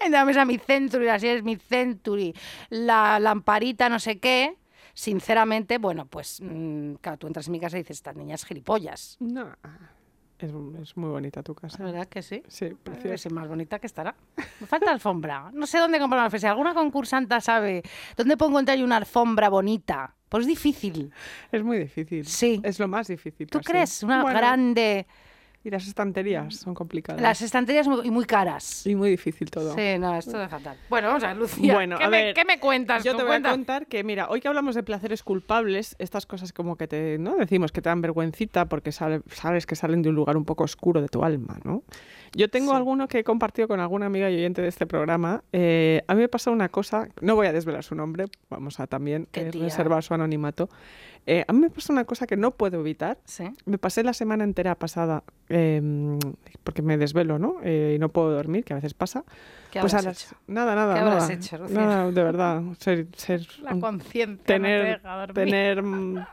En 0.00 0.12
la 0.12 0.24
mesa 0.24 0.44
mi 0.44 0.58
Century, 0.58 1.08
así 1.08 1.26
es 1.26 1.42
mi 1.42 1.56
Century, 1.56 2.32
la 2.70 3.18
lamparita 3.18 3.88
no 3.88 3.98
sé 3.98 4.20
qué. 4.20 4.56
Sinceramente, 4.94 5.78
bueno, 5.78 6.06
pues 6.06 6.40
mm, 6.40 6.94
claro, 7.00 7.18
tú 7.18 7.26
entras 7.26 7.46
en 7.46 7.52
mi 7.52 7.60
casa 7.60 7.76
y 7.76 7.80
dices, 7.80 7.96
esta 7.96 8.12
niña 8.12 8.36
es 8.36 8.44
gilipollas. 8.44 9.16
No, 9.18 9.56
es, 10.46 10.52
es 10.82 10.96
muy 10.96 11.10
bonita 11.10 11.42
tu 11.42 11.54
casa. 11.54 11.82
¿Verdad 11.82 12.06
que 12.06 12.22
sí? 12.22 12.42
Sí, 12.48 12.70
preciosa. 12.82 13.28
sí, 13.28 13.34
más 13.34 13.48
bonita 13.48 13.78
que 13.78 13.86
estará. 13.86 14.14
Me 14.60 14.66
falta 14.66 14.90
alfombra. 14.90 15.50
No 15.52 15.66
sé 15.66 15.78
dónde 15.78 15.98
comprar 15.98 16.18
una 16.18 16.24
alfombra. 16.26 16.40
Si 16.40 16.46
alguna 16.46 16.74
concursanta 16.74 17.40
sabe 17.40 17.82
dónde 18.16 18.36
puedo 18.36 18.50
encontrar 18.50 18.82
una 18.82 18.96
alfombra 18.96 19.48
bonita. 19.48 20.14
Pues 20.28 20.42
es 20.42 20.48
difícil. 20.48 21.10
Es 21.50 21.62
muy 21.62 21.78
difícil. 21.78 22.26
Sí. 22.26 22.60
Es 22.62 22.78
lo 22.78 22.86
más 22.86 23.08
difícil. 23.08 23.48
¿Tú 23.48 23.60
crees? 23.60 24.02
Una 24.02 24.22
Bueno, 24.22 24.38
grande. 24.38 25.06
Y 25.64 25.70
las 25.70 25.86
estanterías 25.88 26.54
son 26.54 26.72
complicadas. 26.72 27.20
Las 27.20 27.42
estanterías 27.42 27.86
y 28.04 28.10
muy 28.10 28.24
caras. 28.24 28.86
Y 28.86 28.94
muy 28.94 29.10
difícil 29.10 29.50
todo. 29.50 29.74
Sí, 29.74 29.98
no, 29.98 30.14
esto 30.16 30.40
es 30.40 30.48
fatal. 30.48 30.76
Bueno, 30.88 31.08
vamos 31.08 31.24
a 31.24 31.28
ver, 31.28 31.36
Lucía. 31.36 31.74
Bueno, 31.74 31.98
¿qué, 31.98 32.04
a 32.04 32.08
me, 32.08 32.22
ver, 32.26 32.34
qué 32.34 32.44
me 32.44 32.60
cuentas? 32.60 33.02
Yo 33.02 33.16
te 33.16 33.22
voy 33.22 33.32
Cuenta. 33.32 33.48
a 33.48 33.52
contar 33.52 33.86
que, 33.86 34.04
mira, 34.04 34.28
hoy 34.30 34.40
que 34.40 34.46
hablamos 34.48 34.76
de 34.76 34.84
placeres 34.84 35.22
culpables, 35.24 35.96
estas 35.98 36.26
cosas 36.26 36.52
como 36.52 36.76
que 36.76 36.86
te, 36.86 37.18
¿no? 37.18 37.36
Decimos 37.36 37.72
que 37.72 37.82
te 37.82 37.88
dan 37.88 38.00
vergüencita 38.00 38.66
porque 38.66 38.92
sale- 38.92 39.20
sabes 39.32 39.66
que 39.66 39.74
salen 39.74 40.00
de 40.02 40.10
un 40.10 40.14
lugar 40.14 40.36
un 40.36 40.44
poco 40.44 40.62
oscuro 40.64 41.02
de 41.02 41.08
tu 41.08 41.24
alma, 41.24 41.58
¿no? 41.64 41.82
Yo 42.34 42.48
tengo 42.50 42.70
Sí. 42.72 42.76
alguno 42.76 43.08
que 43.08 43.20
he 43.20 43.24
compartido 43.24 43.68
con 43.68 43.80
alguna 43.80 44.06
amiga 44.06 44.30
y 44.30 44.34
oyente 44.36 44.62
de 44.62 44.68
este 44.68 44.86
programa. 44.86 45.42
Eh, 45.52 46.02
a 46.06 46.14
mí 46.14 46.20
me 46.20 46.28
pasó 46.28 46.52
una 46.52 46.68
cosa, 46.68 47.08
no 47.20 47.34
voy 47.34 47.46
a 47.46 47.52
desvelar 47.52 47.82
su 47.84 47.94
nombre, 47.94 48.26
vamos 48.50 48.80
a 48.80 48.86
también 48.86 49.28
eh, 49.32 49.50
reservar 49.52 50.02
su 50.02 50.14
anonimato. 50.14 50.68
Eh, 51.26 51.44
a 51.46 51.52
mí 51.52 51.60
me 51.60 51.68
pasó 51.68 51.92
una 51.92 52.04
cosa 52.04 52.26
que 52.26 52.36
no 52.38 52.52
puedo 52.52 52.80
evitar. 52.80 53.18
Sí. 53.24 53.44
Me 53.66 53.76
pasé 53.76 54.02
la 54.02 54.14
semana 54.14 54.44
entera 54.44 54.74
pasada, 54.76 55.24
eh, 55.50 56.18
porque 56.64 56.80
me 56.80 56.96
desvelo, 56.96 57.38
¿no? 57.38 57.56
Y 57.66 57.98
no 57.98 58.08
puedo 58.08 58.30
dormir, 58.32 58.64
que 58.64 58.72
a 58.72 58.76
veces 58.76 58.94
pasa. 58.94 59.24
¿Qué 59.70 59.80
pues 59.80 59.92
habrás 59.92 60.24
hecho? 60.24 60.36
Nada, 60.46 60.74
nada, 60.74 60.94
¿Qué 60.94 61.00
nada. 61.00 61.12
habrás 61.12 61.28
hecho? 61.30 61.58
Nada, 61.68 62.10
de 62.10 62.22
verdad. 62.22 62.62
Ser, 62.78 63.06
ser 63.14 63.46
La 63.62 63.78
conciencia 63.78 64.24
no 64.30 64.36
te 64.38 64.44
tener, 64.54 65.02
dormir. 65.02 65.34
tener, 65.34 65.82
mm, 65.82 66.24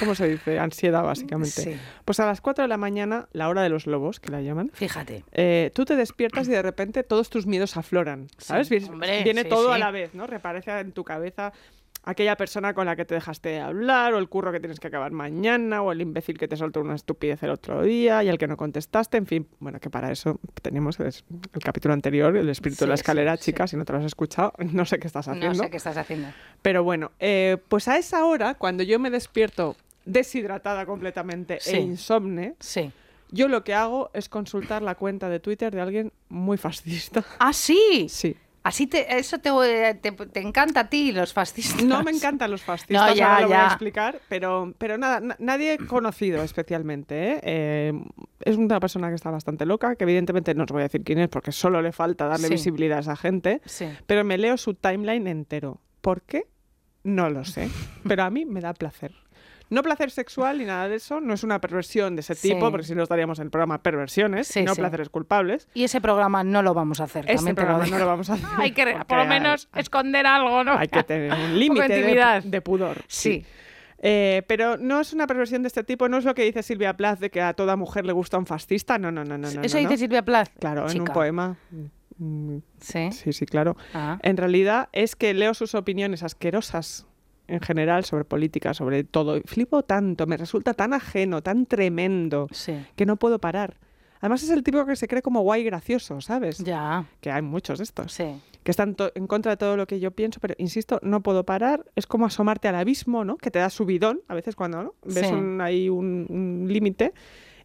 ¿cómo 0.00 0.14
se 0.14 0.26
dice? 0.28 0.58
Ansiedad, 0.58 1.02
básicamente. 1.04 1.50
Sí. 1.50 1.76
Pues 2.06 2.18
a 2.20 2.24
las 2.24 2.40
4 2.40 2.62
de 2.62 2.68
la 2.68 2.78
mañana, 2.78 3.28
la 3.32 3.50
hora 3.50 3.60
de 3.62 3.68
los 3.68 3.86
lobos, 3.86 4.20
que 4.20 4.30
la 4.30 4.40
llaman, 4.40 4.70
Fíjate. 4.72 5.24
Eh, 5.40 5.70
tú 5.72 5.84
te 5.84 5.94
despiertas 5.94 6.48
y 6.48 6.50
de 6.50 6.62
repente 6.62 7.04
todos 7.04 7.30
tus 7.30 7.46
miedos 7.46 7.76
afloran, 7.76 8.26
¿sabes? 8.38 8.66
Sí, 8.66 8.78
Viene- 8.78 8.90
hombre, 8.92 9.22
Viene 9.22 9.42
sí, 9.44 9.48
todo 9.48 9.72
a 9.72 9.78
la 9.78 9.92
vez, 9.92 10.12
¿no? 10.14 10.26
Reaparece 10.26 10.72
en 10.80 10.90
tu 10.90 11.04
cabeza 11.04 11.52
aquella 12.04 12.36
persona 12.36 12.72
con 12.74 12.86
la 12.86 12.96
que 12.96 13.04
te 13.04 13.14
dejaste 13.14 13.50
de 13.50 13.60
hablar, 13.60 14.14
o 14.14 14.18
el 14.18 14.28
curro 14.28 14.50
que 14.50 14.60
tienes 14.60 14.80
que 14.80 14.86
acabar 14.88 15.12
mañana, 15.12 15.82
o 15.82 15.92
el 15.92 16.00
imbécil 16.00 16.38
que 16.38 16.48
te 16.48 16.56
soltó 16.56 16.80
una 16.80 16.94
estupidez 16.94 17.42
el 17.42 17.50
otro 17.50 17.82
día 17.82 18.24
y 18.24 18.28
al 18.30 18.38
que 18.38 18.46
no 18.48 18.56
contestaste, 18.56 19.16
en 19.18 19.26
fin, 19.26 19.46
bueno, 19.60 19.78
que 19.78 19.90
para 19.90 20.10
eso 20.10 20.40
tenemos 20.62 20.98
el, 21.00 21.06
el 21.06 21.62
capítulo 21.62 21.92
anterior, 21.94 22.34
el 22.36 22.48
espíritu 22.48 22.84
de 22.86 22.88
la 22.90 22.96
sí, 22.96 23.00
escalera, 23.02 23.36
sí. 23.36 23.44
chica, 23.44 23.66
si 23.66 23.76
no 23.76 23.84
te 23.84 23.92
lo 23.92 23.98
has 23.98 24.06
escuchado, 24.06 24.54
no 24.72 24.86
sé 24.86 24.98
qué 24.98 25.06
estás 25.06 25.28
haciendo. 25.28 25.48
No 25.48 25.54
sé 25.64 25.70
qué 25.70 25.76
estás 25.76 25.96
haciendo. 25.98 26.28
Pero 26.62 26.82
bueno, 26.82 27.12
eh, 27.20 27.58
pues 27.68 27.86
a 27.88 27.98
esa 27.98 28.24
hora, 28.24 28.54
cuando 28.54 28.82
yo 28.84 28.98
me 28.98 29.10
despierto 29.10 29.76
deshidratada 30.06 30.86
completamente 30.86 31.58
e 31.66 31.76
insomne, 31.78 32.54
Sí. 32.58 32.90
Yo 33.30 33.48
lo 33.48 33.64
que 33.64 33.74
hago 33.74 34.10
es 34.14 34.28
consultar 34.28 34.82
la 34.82 34.94
cuenta 34.94 35.28
de 35.28 35.40
Twitter 35.40 35.74
de 35.74 35.80
alguien 35.80 36.12
muy 36.28 36.56
fascista. 36.58 37.24
¿Ah, 37.38 37.52
sí? 37.52 38.06
Sí. 38.08 38.36
Así 38.64 38.86
te, 38.86 39.16
eso 39.18 39.38
te, 39.38 39.50
te, 40.02 40.12
te 40.12 40.40
encanta 40.40 40.80
a 40.80 40.88
ti, 40.90 41.12
los 41.12 41.32
fascistas. 41.32 41.82
No 41.84 42.02
me 42.02 42.10
encantan 42.10 42.50
los 42.50 42.60
fascistas, 42.62 43.10
No, 43.10 43.14
ya, 43.14 43.28
ahora 43.28 43.40
lo 43.42 43.46
voy 43.48 43.56
a 43.56 43.60
ya. 43.60 43.66
explicar, 43.68 44.20
pero, 44.28 44.74
pero 44.76 44.98
nada, 44.98 45.20
na- 45.20 45.36
nadie 45.38 45.78
conocido 45.78 46.42
especialmente. 46.42 47.32
¿eh? 47.34 47.40
Eh, 47.44 47.92
es 48.44 48.56
una 48.56 48.78
persona 48.78 49.08
que 49.08 49.14
está 49.14 49.30
bastante 49.30 49.64
loca, 49.64 49.94
que 49.96 50.04
evidentemente 50.04 50.54
no 50.54 50.64
os 50.64 50.70
voy 50.70 50.80
a 50.80 50.82
decir 50.82 51.02
quién 51.02 51.18
es 51.20 51.28
porque 51.28 51.50
solo 51.52 51.80
le 51.80 51.92
falta 51.92 52.26
darle 52.26 52.48
Sí. 52.48 52.54
visibilidad 52.54 52.98
a 52.98 53.00
esa 53.02 53.16
gente, 53.16 53.62
Sí. 53.64 53.86
pero 54.06 54.22
me 54.24 54.36
leo 54.36 54.56
su 54.58 54.74
timeline 54.74 55.26
entero. 55.28 55.80
¿Por 56.02 56.20
qué? 56.22 56.46
No 57.04 57.30
lo 57.30 57.44
sé, 57.46 57.70
pero 58.06 58.24
a 58.24 58.28
mí 58.30 58.44
me 58.44 58.60
da 58.60 58.74
placer. 58.74 59.14
No 59.70 59.82
placer 59.82 60.10
sexual 60.10 60.58
ni 60.58 60.64
nada 60.64 60.88
de 60.88 60.96
eso, 60.96 61.20
no 61.20 61.34
es 61.34 61.42
una 61.44 61.60
perversión 61.60 62.16
de 62.16 62.20
ese 62.20 62.34
Sí. 62.34 62.52
tipo, 62.52 62.70
porque 62.70 62.86
si 62.86 62.94
no 62.94 63.02
estaríamos 63.02 63.38
en 63.38 63.44
el 63.46 63.50
programa 63.50 63.82
perversiones, 63.82 64.48
Sí, 64.48 64.62
no 64.62 64.74
sí. 64.74 64.80
placeres 64.80 65.10
culpables. 65.10 65.68
Y 65.74 65.84
ese 65.84 66.00
programa 66.00 66.42
no 66.44 66.62
lo 66.62 66.72
vamos 66.74 67.00
a 67.00 67.04
hacer. 67.04 67.26
También 67.26 67.48
lo 67.50 67.54
programa 67.54 67.86
no 67.86 67.98
lo 67.98 68.06
vamos 68.06 68.30
a 68.30 68.34
hacer. 68.34 68.46
Hay 68.58 68.72
que, 68.72 68.84
por 69.06 69.16
lo 69.18 69.22
hay- 69.24 69.28
menos, 69.28 69.68
esconder 69.76 70.26
algo, 70.26 70.64
¿no? 70.64 70.72
Hay 70.78 70.88
que 70.88 71.02
tener 71.02 71.32
un 71.32 71.58
límite 71.58 72.40
de 72.44 72.60
pudor. 72.62 73.02
Sí. 73.08 73.44
Eh, 74.00 74.42
pero 74.46 74.76
no 74.76 75.00
es 75.00 75.12
una 75.12 75.26
perversión 75.26 75.62
de 75.62 75.66
este 75.66 75.82
tipo, 75.82 76.08
no 76.08 76.18
es 76.18 76.24
lo 76.24 76.32
que 76.34 76.44
dice 76.44 76.62
Silvia 76.62 76.96
Plath 76.96 77.18
de 77.18 77.30
que 77.30 77.40
a 77.42 77.52
toda 77.54 77.74
mujer 77.76 78.06
le 78.06 78.12
gusta 78.12 78.38
un 78.38 78.46
fascista. 78.46 78.96
No, 78.96 79.10
no, 79.10 79.24
no, 79.24 79.36
no. 79.36 79.38
no, 79.38 79.48
Eso 79.48 79.56
no, 79.56 79.62
dice 79.62 79.82
no. 79.82 79.96
Silvia 79.96 80.22
Plath. 80.24 80.50
Claro, 80.60 80.88
en 80.88 81.00
un 81.00 81.06
poema. 81.08 81.56
Mm, 82.18 82.58
Sí. 82.80 83.10
Sí, 83.12 83.32
sí, 83.32 83.44
claro. 83.46 83.76
Ah. 83.94 84.18
En 84.22 84.36
realidad 84.36 84.88
es 84.92 85.16
que 85.16 85.34
leo 85.34 85.52
sus 85.54 85.74
opiniones 85.74 86.22
asquerosas 86.22 87.06
en 87.48 87.60
general 87.60 88.04
sobre 88.04 88.24
política, 88.24 88.74
sobre 88.74 89.04
todo. 89.04 89.40
Flipo 89.44 89.82
tanto, 89.82 90.26
me 90.26 90.36
resulta 90.36 90.74
tan 90.74 90.92
ajeno, 90.94 91.42
tan 91.42 91.66
tremendo, 91.66 92.46
Sí. 92.52 92.74
que 92.94 93.06
no 93.06 93.16
puedo 93.16 93.38
parar. 93.40 93.76
Además 94.20 94.42
es 94.42 94.50
el 94.50 94.62
tipo 94.64 94.84
que 94.84 94.96
se 94.96 95.06
cree 95.08 95.22
como 95.22 95.40
guay 95.42 95.62
gracioso, 95.64 96.20
¿sabes? 96.20 96.58
Ya. 96.58 97.06
Que 97.20 97.30
hay 97.30 97.42
muchos 97.42 97.78
de 97.78 97.84
estos. 97.84 98.12
Sí. 98.12 98.40
que 98.64 98.72
están 98.72 98.94
en 99.14 99.26
contra 99.26 99.52
de 99.52 99.56
todo 99.56 99.78
lo 99.78 99.86
que 99.86 99.98
yo 99.98 100.10
pienso, 100.10 100.40
pero 100.40 100.54
insisto, 100.58 100.98
no 101.02 101.22
puedo 101.22 101.44
parar. 101.44 101.86
Es 101.96 102.06
como 102.06 102.26
asomarte 102.26 102.68
al 102.68 102.74
abismo, 102.74 103.24
¿no? 103.24 103.38
Que 103.38 103.50
te 103.50 103.58
da 103.60 103.70
subidón, 103.70 104.20
a 104.28 104.34
veces 104.34 104.56
cuando 104.56 104.82
¿no? 104.82 104.94
ves 105.04 105.26
Sí. 105.28 105.32
un, 105.32 105.60
ahí 105.62 105.88
un, 105.88 106.26
un 106.28 106.66
límite. 106.70 107.14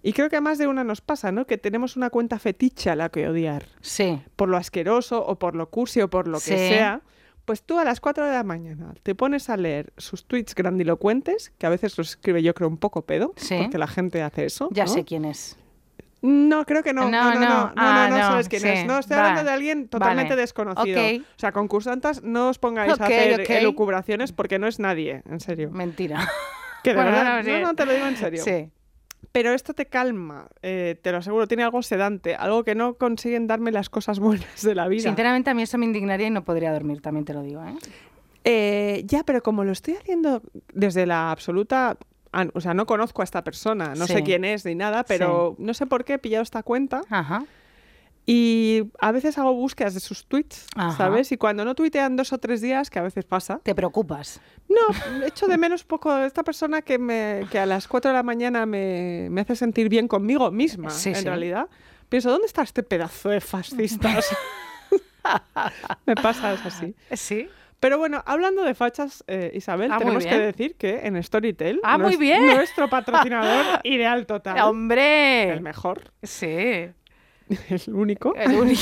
Y 0.02 0.14
creo 0.14 0.30
que 0.30 0.38
a 0.38 0.42
más 0.42 0.58
de 0.60 0.68
una 0.68 0.86
nos 0.86 1.02
pasa, 1.02 1.34
¿no? 1.34 1.46
Que 1.46 1.58
tenemos 1.58 1.98
una 1.98 2.10
cuenta 2.10 2.40
fetiche 2.40 2.90
a 2.90 2.96
la 2.96 3.10
que 3.10 3.28
odiar, 3.28 3.66
Sí. 3.82 4.22
por 4.38 4.48
lo 4.48 4.56
asqueroso 4.56 5.26
o 5.26 5.38
por 5.38 5.56
lo 5.56 5.70
cursi 5.70 6.00
o 6.00 6.10
por 6.10 6.28
lo 6.30 6.38
que 6.38 6.44
Sí. 6.58 6.70
sea. 6.70 7.02
Pues 7.46 7.62
tú 7.64 7.78
a 7.78 7.84
las 7.84 8.00
4 8.00 8.26
de 8.26 8.32
la 8.32 8.44
mañana 8.44 8.94
te 9.04 9.16
pones 9.16 9.50
a 9.50 9.58
leer 9.58 9.92
sus 9.98 10.26
tweets 10.26 10.56
grandilocuentes, 10.56 11.52
que 11.58 11.66
a 11.66 11.70
veces 11.70 11.98
los 11.98 12.10
escribe 12.12 12.42
yo 12.42 12.54
creo 12.54 12.70
un 12.70 12.78
poco 12.78 13.02
pedo, 13.02 13.34
Sí. 13.36 13.58
porque 13.62 13.78
la 13.78 13.88
gente 13.88 14.22
hace 14.22 14.46
eso. 14.46 14.70
Ya 14.72 14.86
¿no? 14.86 14.92
sé 14.94 15.04
quién 15.04 15.26
es. 15.26 15.58
No, 16.22 16.66
creo 16.66 16.84
que 16.84 16.94
no. 16.94 17.10
No, 17.10 17.12
No, 17.12 17.34
no, 17.34 17.40
no. 17.42 17.50
no. 17.50 17.74
Ah, 17.76 18.08
no, 18.10 18.16
no, 18.18 18.24
sabes 18.24 18.48
quién 18.48 18.62
sí. 18.62 18.68
es. 18.70 18.86
No, 18.86 18.98
estoy 18.98 19.18
hablando 19.18 19.44
de 19.44 19.50
alguien 19.52 19.90
totalmente 19.90 20.30
Vale. 20.30 20.42
desconocido. 20.42 21.02
Ok. 21.02 21.22
O 21.36 21.40
sea, 21.40 21.52
concursantas, 21.52 22.24
no 22.24 22.48
os 22.48 22.60
pongáis 22.60 22.98
a 22.98 23.04
hacer 23.04 23.52
elucubraciones 23.52 24.32
porque 24.32 24.58
no 24.58 24.68
es 24.68 24.80
nadie, 24.80 25.22
en 25.30 25.42
serio. 25.42 25.70
Mentira. 25.72 26.26
Que 26.82 26.92
de 26.92 26.96
Bueno, 27.02 27.12
verdad, 27.12 27.38
no, 27.40 27.44
sí. 27.44 27.52
no, 27.52 27.60
no, 27.68 27.74
te 27.76 27.86
lo 27.86 27.92
digo 27.94 28.06
en 28.06 28.16
serio. 28.16 28.42
Sí. 28.42 28.70
Pero 29.34 29.52
esto 29.54 29.74
te 29.74 29.88
calma, 29.88 30.48
eh, 30.62 30.96
te 31.02 31.12
lo 31.12 31.18
aseguro, 31.18 31.48
tiene 31.48 31.64
algo 31.64 31.82
sedante, 31.82 32.36
algo 32.36 32.64
que 32.64 32.76
no 32.76 32.94
consiguen 32.94 33.48
darme 33.48 33.72
las 33.72 33.90
cosas 33.90 34.20
buenas 34.20 34.62
de 34.62 34.76
la 34.76 34.88
vida. 34.88 35.02
Sinceramente, 35.04 35.50
a 35.50 35.54
mí 35.54 35.64
eso 35.64 35.78
me 35.78 35.86
indignaría 35.86 36.28
y 36.28 36.32
no 36.32 36.44
podría 36.46 36.72
dormir, 36.72 37.02
también 37.02 37.26
te 37.26 37.34
lo 37.34 37.42
digo, 37.42 37.62
¿eh? 37.66 37.74
Eh, 38.46 39.04
ya, 39.06 39.24
pero 39.24 39.42
como 39.42 39.64
lo 39.64 39.72
estoy 39.72 39.96
haciendo 39.96 40.42
desde 40.74 41.06
la 41.06 41.32
absoluta... 41.32 41.98
ah, 42.32 42.46
O 42.54 42.62
sea, 42.62 42.74
no 42.74 42.86
conozco 42.86 43.22
a 43.22 43.26
esta 43.26 43.44
persona, 43.44 43.96
no 43.96 44.06
Sí. 44.08 44.14
sé 44.14 44.24
quién 44.24 44.46
es 44.46 44.66
ni 44.66 44.76
nada, 44.76 45.04
pero 45.04 45.56
no 45.58 45.74
sé 45.74 45.86
por 45.88 46.04
qué 46.06 46.14
he 46.14 46.20
pillado 46.20 46.44
esta 46.44 46.62
cuenta 46.62 47.02
Ajá. 47.10 47.46
Y 48.26 48.84
a 49.00 49.12
veces 49.12 49.38
hago 49.38 49.54
búsquedas 49.54 49.94
de 49.94 50.00
sus 50.00 50.26
tweets, 50.28 50.66
Ajá. 50.76 50.96
¿sabes? 50.98 51.32
Y 51.34 51.38
cuando 51.38 51.66
no 51.66 51.76
tuitean 51.76 52.16
dos 52.16 52.32
o 52.32 52.38
tres 52.38 52.62
días, 52.62 52.90
que 52.90 53.00
a 53.00 53.02
veces 53.02 53.26
pasa, 53.26 53.60
Te 53.64 53.76
preocupas. 53.76 54.40
no, 54.70 55.26
echo 55.26 55.48
de 55.48 55.58
menos 55.58 55.84
poco 55.84 56.16
esta 56.20 56.42
persona 56.44 56.82
que, 56.82 56.98
me, 56.98 57.46
que 57.52 57.60
a 57.60 57.66
las 57.66 57.88
4 57.88 58.12
de 58.12 58.16
la 58.18 58.24
mañana 58.24 58.66
me, 58.66 59.28
me 59.30 59.42
hace 59.42 59.56
sentir 59.58 59.90
bien 59.90 60.08
conmigo 60.08 60.52
misma, 60.52 60.90
Sí, 60.90 61.10
en 61.10 61.16
sí. 61.16 61.26
realidad. 61.26 61.68
Pienso, 62.08 62.30
¿dónde 62.32 62.46
está 62.48 62.62
este 62.62 62.82
pedazo 62.84 63.28
de 63.30 63.42
fascista? 63.42 64.16
O 64.18 64.22
sea, 64.22 64.38
me 66.06 66.16
pasa, 66.16 66.54
es 66.54 66.66
así. 66.66 66.96
Sí. 67.14 67.50
Pero 67.80 67.98
bueno, 67.98 68.24
hablando 68.26 68.64
de 68.64 68.74
fachas, 68.76 69.26
eh, 69.28 69.52
Isabel, 69.54 69.92
Ah, 69.92 69.98
tenemos 69.98 70.26
que 70.26 70.38
decir 70.38 70.76
que 70.76 71.02
en 71.06 71.22
Storytel, 71.22 71.82
Ah, 71.84 71.98
muy 71.98 72.16
bien. 72.16 72.46
nuestro 72.46 72.88
patrocinador 72.90 73.66
ideal 73.84 74.26
total, 74.26 74.60
¡Hombre! 74.62 75.50
el 75.52 75.60
mejor, 75.62 76.10
Sí. 76.22 76.88
el 77.70 77.94
único, 77.94 78.36
El 78.36 78.54
único. 78.54 78.82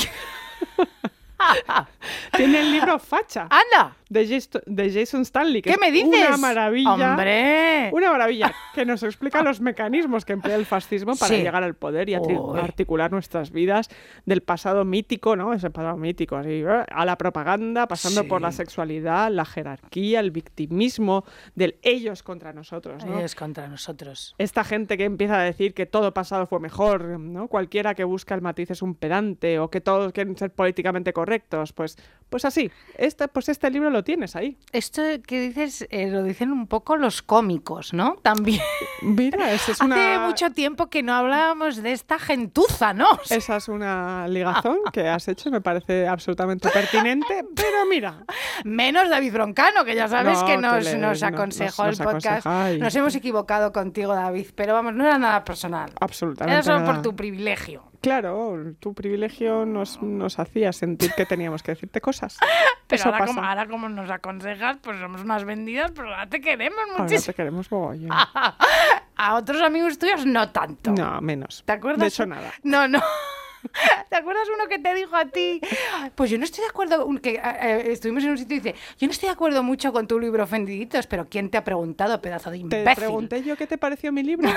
tiene 2.36 2.60
el 2.60 2.72
libro 2.72 2.98
Facha. 2.98 3.48
¡Anda! 3.50 3.96
de, 4.12 4.26
Jason- 4.28 4.60
de 4.66 4.92
Jason 4.92 5.22
Stanley, 5.22 5.62
que 5.62 5.70
¿Qué 5.70 5.74
es 5.74 5.80
me 5.80 5.90
dices? 5.90 6.28
una 6.28 6.36
maravilla. 6.36 6.92
¡Hombre! 7.12 7.88
Una 7.94 8.10
maravilla 8.12 8.52
que 8.74 8.84
nos 8.84 9.02
explica 9.02 9.42
los 9.42 9.62
mecanismos 9.62 10.26
que 10.26 10.34
emplea 10.34 10.56
el 10.56 10.66
fascismo 10.66 11.16
para 11.16 11.34
Sí. 11.34 11.42
llegar 11.42 11.62
al 11.62 11.74
poder 11.74 12.10
y 12.10 12.14
articular 12.14 13.10
nuestras 13.10 13.50
vidas 13.52 13.88
del 14.26 14.42
pasado 14.42 14.84
mítico, 14.84 15.34
¿no? 15.34 15.54
Ese 15.54 15.70
pasado 15.70 15.96
mítico, 15.96 16.36
así, 16.36 16.50
¿eh? 16.62 16.84
a 16.90 17.04
la 17.06 17.16
propaganda, 17.16 17.88
pasando 17.88 18.24
por 18.28 18.42
la 18.42 18.50
Sí. 18.52 18.58
sexualidad, 18.58 19.30
la 19.30 19.46
jerarquía, 19.46 20.20
el 20.20 20.30
victimismo, 20.30 21.24
del 21.54 21.76
ellos 21.82 22.22
contra 22.22 22.52
nosotros, 22.52 23.06
¿no? 23.06 23.18
Es 23.18 23.34
contra 23.34 23.66
nosotros. 23.68 24.34
Esta 24.36 24.62
gente 24.62 24.98
que 24.98 25.04
empieza 25.04 25.40
a 25.40 25.42
decir 25.42 25.72
que 25.72 25.86
todo 25.86 26.12
pasado 26.12 26.46
fue 26.46 26.60
mejor, 26.60 27.18
¿no? 27.18 27.48
Cualquiera 27.48 27.94
que 27.94 28.04
busca 28.04 28.34
el 28.34 28.42
matiz 28.42 28.70
es 28.72 28.82
un 28.82 28.94
pedante 28.94 29.58
o 29.58 29.70
que 29.70 29.80
todos 29.80 30.12
quieren 30.12 30.36
ser 30.36 30.50
políticamente 30.50 31.14
correctos, 31.14 31.31
pues, 31.40 31.96
pues 32.30 32.44
así. 32.44 32.70
Este, 32.96 33.28
pues 33.28 33.48
este 33.48 33.70
libro 33.70 33.90
lo 33.90 34.02
tienes 34.04 34.36
ahí. 34.36 34.56
Esto 34.72 35.02
que 35.26 35.40
dices 35.40 35.86
eh, 35.90 36.08
lo 36.10 36.22
dicen 36.22 36.50
un 36.50 36.66
poco 36.66 36.96
los 36.96 37.20
cómicos, 37.22 37.92
¿no? 37.92 38.16
También. 38.22 38.62
Mira, 39.02 39.52
esa 39.52 39.72
es 39.72 39.80
una... 39.80 39.94
Hace 40.14 40.26
mucho 40.26 40.50
tiempo 40.52 40.88
que 40.88 41.02
no 41.02 41.12
hablábamos 41.14 41.82
de 41.82 41.92
esta 41.92 42.18
gentuza, 42.18 42.94
¿no? 42.94 43.06
Esa 43.30 43.56
es 43.56 43.68
una 43.68 44.26
ligazón 44.28 44.78
que 44.92 45.08
has 45.08 45.28
hecho, 45.28 45.50
me 45.50 45.60
parece 45.60 46.06
absolutamente 46.08 46.68
pertinente, 46.70 47.44
pero 47.54 47.84
mira, 47.90 48.24
Menos 48.64 49.10
David 49.10 49.32
Broncano, 49.32 49.84
que 49.84 49.94
ya 49.94 50.08
sabes 50.08 50.38
No, 50.40 50.46
que 50.46 50.52
que 50.52 50.58
nos, 50.58 50.84
le- 50.84 50.96
nos 50.98 51.20
no- 51.20 51.26
aconsejó 51.28 51.86
nos- 51.86 51.98
el 51.98 52.04
nos 52.04 52.12
podcast. 52.14 52.46
aconseja 52.46 52.78
Nos 52.84 52.94
hemos 52.96 53.14
equivocado 53.14 53.72
contigo, 53.72 54.14
David, 54.14 54.46
pero 54.54 54.72
vamos, 54.74 54.94
no 54.94 55.04
era 55.04 55.18
nada 55.18 55.44
personal. 55.44 55.90
absolutamente 56.00 56.54
Era 56.54 56.62
solo 56.62 56.80
nada. 56.80 56.92
por 56.94 57.02
tu 57.02 57.14
privilegio. 57.16 57.82
Claro, 58.02 58.74
tu 58.80 58.94
privilegio 58.94 59.64
nos, 59.64 60.02
nos 60.02 60.40
hacía 60.40 60.72
sentir 60.72 61.12
que 61.16 61.24
teníamos 61.24 61.62
que 61.62 61.70
decirte 61.72 62.00
cosas. 62.00 62.36
Pero 62.88 63.04
ahora 63.04 63.26
como, 63.26 63.42
ahora 63.42 63.66
como 63.68 63.88
nos 63.88 64.10
aconsejas, 64.10 64.76
pues 64.82 64.98
somos 64.98 65.22
unas 65.22 65.44
vendidas, 65.44 65.92
pero 65.92 66.08
ahora 66.08 66.28
te 66.28 66.40
queremos 66.42 66.78
Ahora 66.90 67.04
muchísimo. 67.04 67.26
te 67.26 67.34
queremos. 67.34 67.68
A 69.16 69.34
otros 69.36 69.62
amigos 69.62 69.98
tuyos 69.98 70.26
no 70.26 70.50
tanto. 70.50 70.90
No, 70.90 71.20
menos. 71.22 71.62
¿Te 71.64 71.72
acuerdas? 71.72 72.00
De 72.00 72.06
hecho, 72.08 72.26
nada. 72.26 72.52
No, 72.64 72.86
no. 72.88 73.00
¿Te 74.10 74.16
acuerdas 74.16 74.48
uno 74.54 74.66
que 74.68 74.80
te 74.80 74.92
dijo 74.94 75.14
a 75.16 75.24
ti? 75.26 75.60
Pues 76.16 76.28
yo 76.30 76.36
no 76.36 76.44
estoy 76.44 76.64
de 76.64 76.70
acuerdo, 76.70 77.08
que 77.22 77.34
eh, 77.36 77.40
eh, 77.44 77.82
estuvimos 77.92 78.24
en 78.24 78.30
un 78.30 78.38
sitio 78.38 78.56
y 78.56 78.60
dice, 78.60 78.74
yo 78.98 79.06
no 79.06 79.12
estoy 79.12 79.28
de 79.28 79.34
acuerdo 79.34 79.62
mucho 79.62 79.92
con 79.92 80.08
tu 80.08 80.18
libro 80.18 80.42
Ofendiditos, 80.42 81.06
pero 81.06 81.28
¿quién 81.30 81.48
te 81.48 81.58
ha 81.58 81.64
preguntado, 81.64 82.20
pedazo 82.20 82.50
de 82.50 82.56
Te 82.56 82.62
imbécil? 82.62 82.94
pregunté 82.96 83.42
yo 83.44 83.56
qué 83.56 83.68
te 83.68 83.78
pareció 83.78 84.10
mi 84.10 84.24
libro. 84.24 84.50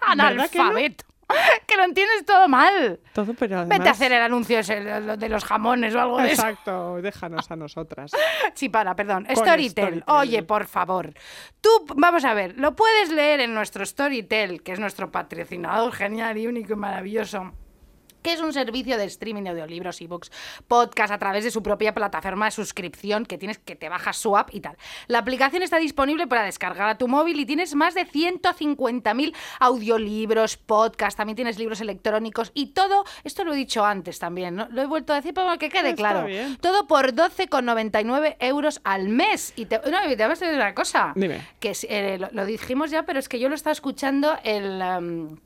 Analfabeto. 0.00 1.04
Que, 1.66 1.76
lo 1.76 1.84
entiendes 1.84 2.24
todo 2.24 2.48
mal. 2.48 3.00
Todo, 3.12 3.34
pero 3.34 3.66
Vete 3.66 3.88
a 3.88 3.92
hacer 3.92 4.12
el 4.12 4.22
anuncio 4.22 4.58
ese, 4.58 4.80
de 4.80 5.28
los 5.28 5.44
jamones 5.44 5.94
o 5.94 6.00
algo 6.00 6.18
de 6.18 6.32
eso. 6.32 6.42
Exacto, 6.42 7.02
déjanos 7.02 7.50
a 7.50 7.56
nosotras. 7.56 8.12
Sí, 8.54 8.68
para, 8.68 8.94
perdón. 8.94 9.26
Storytel. 9.34 10.04
Oye, 10.06 10.42
por 10.42 10.66
favor. 10.66 11.12
Tú, 11.60 11.70
vamos 11.96 12.24
a 12.24 12.34
ver, 12.34 12.54
lo 12.56 12.76
puedes 12.76 13.10
leer 13.10 13.40
en 13.40 13.54
nuestro 13.54 13.84
Storytel, 13.84 14.62
que 14.62 14.72
es 14.72 14.80
nuestro 14.80 15.10
patrocinador 15.10 15.92
genial 15.92 16.38
y 16.38 16.46
único 16.46 16.74
y 16.74 16.76
maravilloso 16.76 17.52
que 18.24 18.32
es 18.32 18.40
un 18.40 18.54
servicio 18.54 18.96
de 18.96 19.04
streaming 19.04 19.42
de 19.42 19.50
audiolibros, 19.50 20.00
ebooks, 20.00 20.32
podcast 20.66 21.12
a 21.12 21.18
través 21.18 21.44
de 21.44 21.50
su 21.50 21.62
propia 21.62 21.94
plataforma 21.94 22.46
de 22.46 22.52
suscripción 22.52 23.26
que 23.26 23.36
tienes 23.36 23.58
que 23.58 23.76
te 23.76 23.90
bajas 23.90 24.16
su 24.16 24.36
app 24.36 24.48
y 24.52 24.60
tal. 24.60 24.78
La 25.08 25.18
aplicación 25.18 25.62
está 25.62 25.76
disponible 25.76 26.26
para 26.26 26.42
descargar 26.42 26.88
a 26.88 26.96
tu 26.96 27.06
móvil 27.06 27.38
y 27.38 27.44
tienes 27.44 27.74
más 27.74 27.94
de 27.94 28.06
150.000 28.06 29.34
audiolibros, 29.60 30.56
podcast, 30.56 31.18
también 31.18 31.36
tienes 31.36 31.58
libros 31.58 31.82
electrónicos 31.82 32.50
y 32.54 32.68
todo, 32.68 33.04
esto 33.24 33.44
lo 33.44 33.52
he 33.52 33.56
dicho 33.56 33.84
antes 33.84 34.18
también, 34.18 34.56
¿no? 34.56 34.68
Lo 34.70 34.80
he 34.80 34.86
vuelto 34.86 35.12
a 35.12 35.16
decir 35.16 35.34
para 35.34 35.58
que 35.58 35.68
quede 35.68 35.90
Está 35.90 35.96
claro. 35.96 36.26
bien. 36.26 36.56
Todo 36.62 36.86
por 36.86 37.12
12,99 37.12 38.36
euros 38.40 38.80
al 38.84 39.10
mes. 39.10 39.52
Y 39.54 39.66
te, 39.66 39.78
no, 39.90 40.02
y 40.10 40.16
te 40.16 40.24
voy 40.24 40.24
a 40.24 40.28
decir 40.28 40.48
una 40.48 40.74
cosa. 40.74 41.12
Dime. 41.14 41.46
Que 41.60 41.76
eh, 41.90 42.16
lo, 42.18 42.28
lo 42.32 42.46
dijimos 42.46 42.90
ya, 42.90 43.02
pero 43.04 43.18
es 43.18 43.28
que 43.28 43.38
yo 43.38 43.50
lo 43.50 43.54
estaba 43.54 43.72
escuchando 43.72 44.38
el, 44.44 44.80
em, 44.80 45.36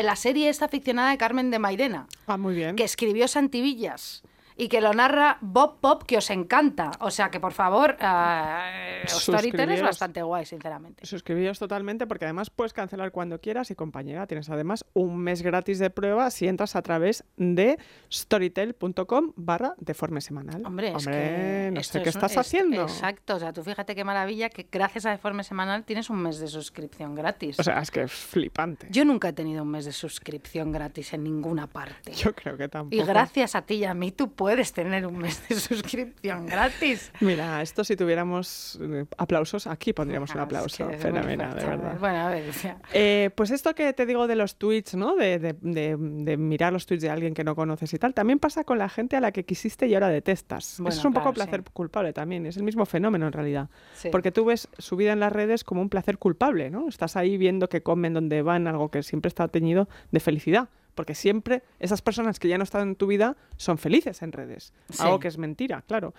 en 0.00 0.06
la 0.06 0.16
serie 0.16 0.48
esta 0.48 0.68
ficcionada 0.68 1.10
de 1.10 1.18
Carmen 1.18 1.50
de 1.50 1.58
Mairena, 1.58 2.06
Ah, 2.26 2.36
muy 2.36 2.54
bien. 2.54 2.76
que 2.76 2.84
escribió 2.84 3.28
Santivillas. 3.28 4.22
Y 4.60 4.68
que 4.68 4.80
lo 4.80 4.92
narra 4.92 5.38
Bob 5.40 5.78
Pop, 5.80 6.02
que 6.02 6.18
os 6.18 6.28
encanta. 6.30 6.90
O 7.00 7.12
sea 7.12 7.30
que, 7.30 7.38
por 7.38 7.52
favor, 7.52 7.96
eh, 8.00 9.02
Storytel 9.06 9.70
es 9.70 9.82
bastante 9.82 10.20
guay, 10.20 10.44
sinceramente. 10.46 11.06
Suscribíos 11.06 11.60
totalmente 11.60 12.08
porque 12.08 12.24
además 12.24 12.50
puedes 12.50 12.72
cancelar 12.72 13.12
cuando 13.12 13.40
quieras 13.40 13.70
y 13.70 13.76
compañera, 13.76 14.26
tienes 14.26 14.50
además 14.50 14.84
un 14.94 15.16
mes 15.18 15.42
gratis 15.42 15.78
de 15.78 15.90
prueba 15.90 16.28
si 16.32 16.48
entras 16.48 16.74
a 16.74 16.82
través 16.82 17.22
de 17.36 17.78
storytel.com 18.12 19.32
barra 19.36 19.74
deforme 19.78 20.20
semanal. 20.20 20.64
Hombre, 20.66 20.88
es 20.88 20.94
Hombre, 20.96 21.12
que 21.12 21.70
no 21.74 21.80
esto 21.80 21.92
sé 21.98 22.02
qué 22.02 22.08
es 22.08 22.14
un- 22.16 22.18
estás 22.18 22.32
es- 22.32 22.38
haciendo. 22.38 22.82
Exacto, 22.82 23.36
o 23.36 23.38
sea, 23.38 23.52
tú 23.52 23.62
fíjate 23.62 23.94
qué 23.94 24.02
maravilla 24.02 24.48
que 24.50 24.66
gracias 24.70 25.06
a 25.06 25.10
Deforme 25.10 25.44
Semanal 25.44 25.84
tienes 25.84 26.10
un 26.10 26.18
mes 26.20 26.40
de 26.40 26.48
suscripción 26.48 27.14
gratis. 27.14 27.60
O 27.60 27.62
sea, 27.62 27.78
es 27.80 27.90
que 27.90 28.02
es 28.02 28.12
flipante. 28.12 28.88
Yo 28.90 29.04
nunca 29.04 29.28
he 29.28 29.32
tenido 29.32 29.62
un 29.62 29.70
mes 29.70 29.84
de 29.84 29.92
suscripción 29.92 30.72
gratis 30.72 31.12
en 31.12 31.22
ninguna 31.22 31.66
parte. 31.68 32.12
Yo 32.12 32.34
creo 32.34 32.56
que 32.56 32.68
tampoco. 32.68 32.96
Y 33.00 33.06
gracias 33.06 33.54
a 33.54 33.62
ti 33.62 33.74
y 33.76 33.84
a 33.84 33.94
mí 33.94 34.10
tú 34.10 34.32
puedes 34.32 34.47
tener 34.56 35.06
un 35.06 35.18
mes 35.18 35.46
de 35.48 35.54
suscripción 35.60 36.46
gratis. 36.46 37.12
Mira, 37.20 37.62
esto 37.62 37.84
si 37.84 37.96
tuviéramos 37.96 38.78
eh, 38.82 39.04
aplausos, 39.16 39.66
aquí 39.66 39.92
pondríamos 39.92 40.30
un 40.34 40.40
Ah, 40.40 40.44
aplauso. 40.44 40.88
es 40.90 40.96
que 40.96 41.02
Fenomenal, 41.02 41.54
de 41.54 41.60
fuerte. 41.60 41.82
verdad. 41.84 42.00
Bueno, 42.00 42.18
a 42.18 42.30
ver, 42.30 42.44
Eh, 42.92 43.30
pues 43.34 43.50
esto 43.50 43.74
que 43.74 43.92
te 43.92 44.06
digo 44.06 44.26
de 44.26 44.36
los 44.36 44.56
tweets, 44.56 44.94
¿no? 44.94 45.16
De, 45.16 45.38
de- 45.38 45.56
de- 45.60 45.96
de 45.98 46.36
mirar 46.36 46.72
los 46.72 46.86
tweets 46.86 47.02
de 47.02 47.10
alguien 47.10 47.34
que 47.34 47.44
no 47.44 47.54
conoces 47.54 47.92
y 47.92 47.98
tal, 47.98 48.14
también 48.14 48.38
pasa 48.38 48.64
con 48.64 48.78
la 48.78 48.88
gente 48.88 49.16
a 49.16 49.20
la 49.20 49.32
que 49.32 49.44
quisiste 49.44 49.86
y 49.86 49.94
ahora 49.94 50.08
detestas. 50.08 50.76
Bueno, 50.78 50.90
Eso 50.90 51.00
es 51.00 51.04
un 51.04 51.12
poco 51.12 51.32
placer 51.32 51.60
sí. 51.64 51.70
culpable 51.72 52.12
también, 52.12 52.46
es 52.46 52.56
el 52.56 52.62
mismo 52.62 52.86
fenómeno 52.86 53.26
en 53.26 53.32
realidad. 53.32 53.68
Sí. 53.94 54.08
Porque 54.10 54.32
tú 54.32 54.44
ves 54.46 54.68
su 54.78 54.96
vida 54.96 55.12
en 55.12 55.20
las 55.20 55.32
redes 55.32 55.64
como 55.64 55.80
un 55.82 55.88
placer 55.88 56.18
culpable, 56.18 56.70
¿no? 56.70 56.88
Estás 56.88 57.16
ahí 57.16 57.36
viendo 57.36 57.68
que 57.68 57.82
comen, 57.82 58.14
dónde 58.14 58.42
van, 58.42 58.66
algo 58.66 58.90
que 58.90 59.02
siempre 59.02 59.28
está 59.28 59.48
teñido 59.48 59.88
de 60.10 60.20
felicidad. 60.20 60.68
Porque 60.98 61.14
siempre 61.14 61.62
esas 61.78 62.02
personas 62.02 62.40
que 62.40 62.48
ya 62.48 62.58
no 62.58 62.64
están 62.64 62.88
en 62.88 62.96
tu 62.96 63.06
vida 63.06 63.36
son 63.56 63.78
felices 63.78 64.20
en 64.22 64.32
redes. 64.32 64.72
Sí. 64.90 65.00
Algo 65.00 65.20
que 65.20 65.28
es 65.28 65.38
mentira, 65.38 65.82
claro. 65.86 66.12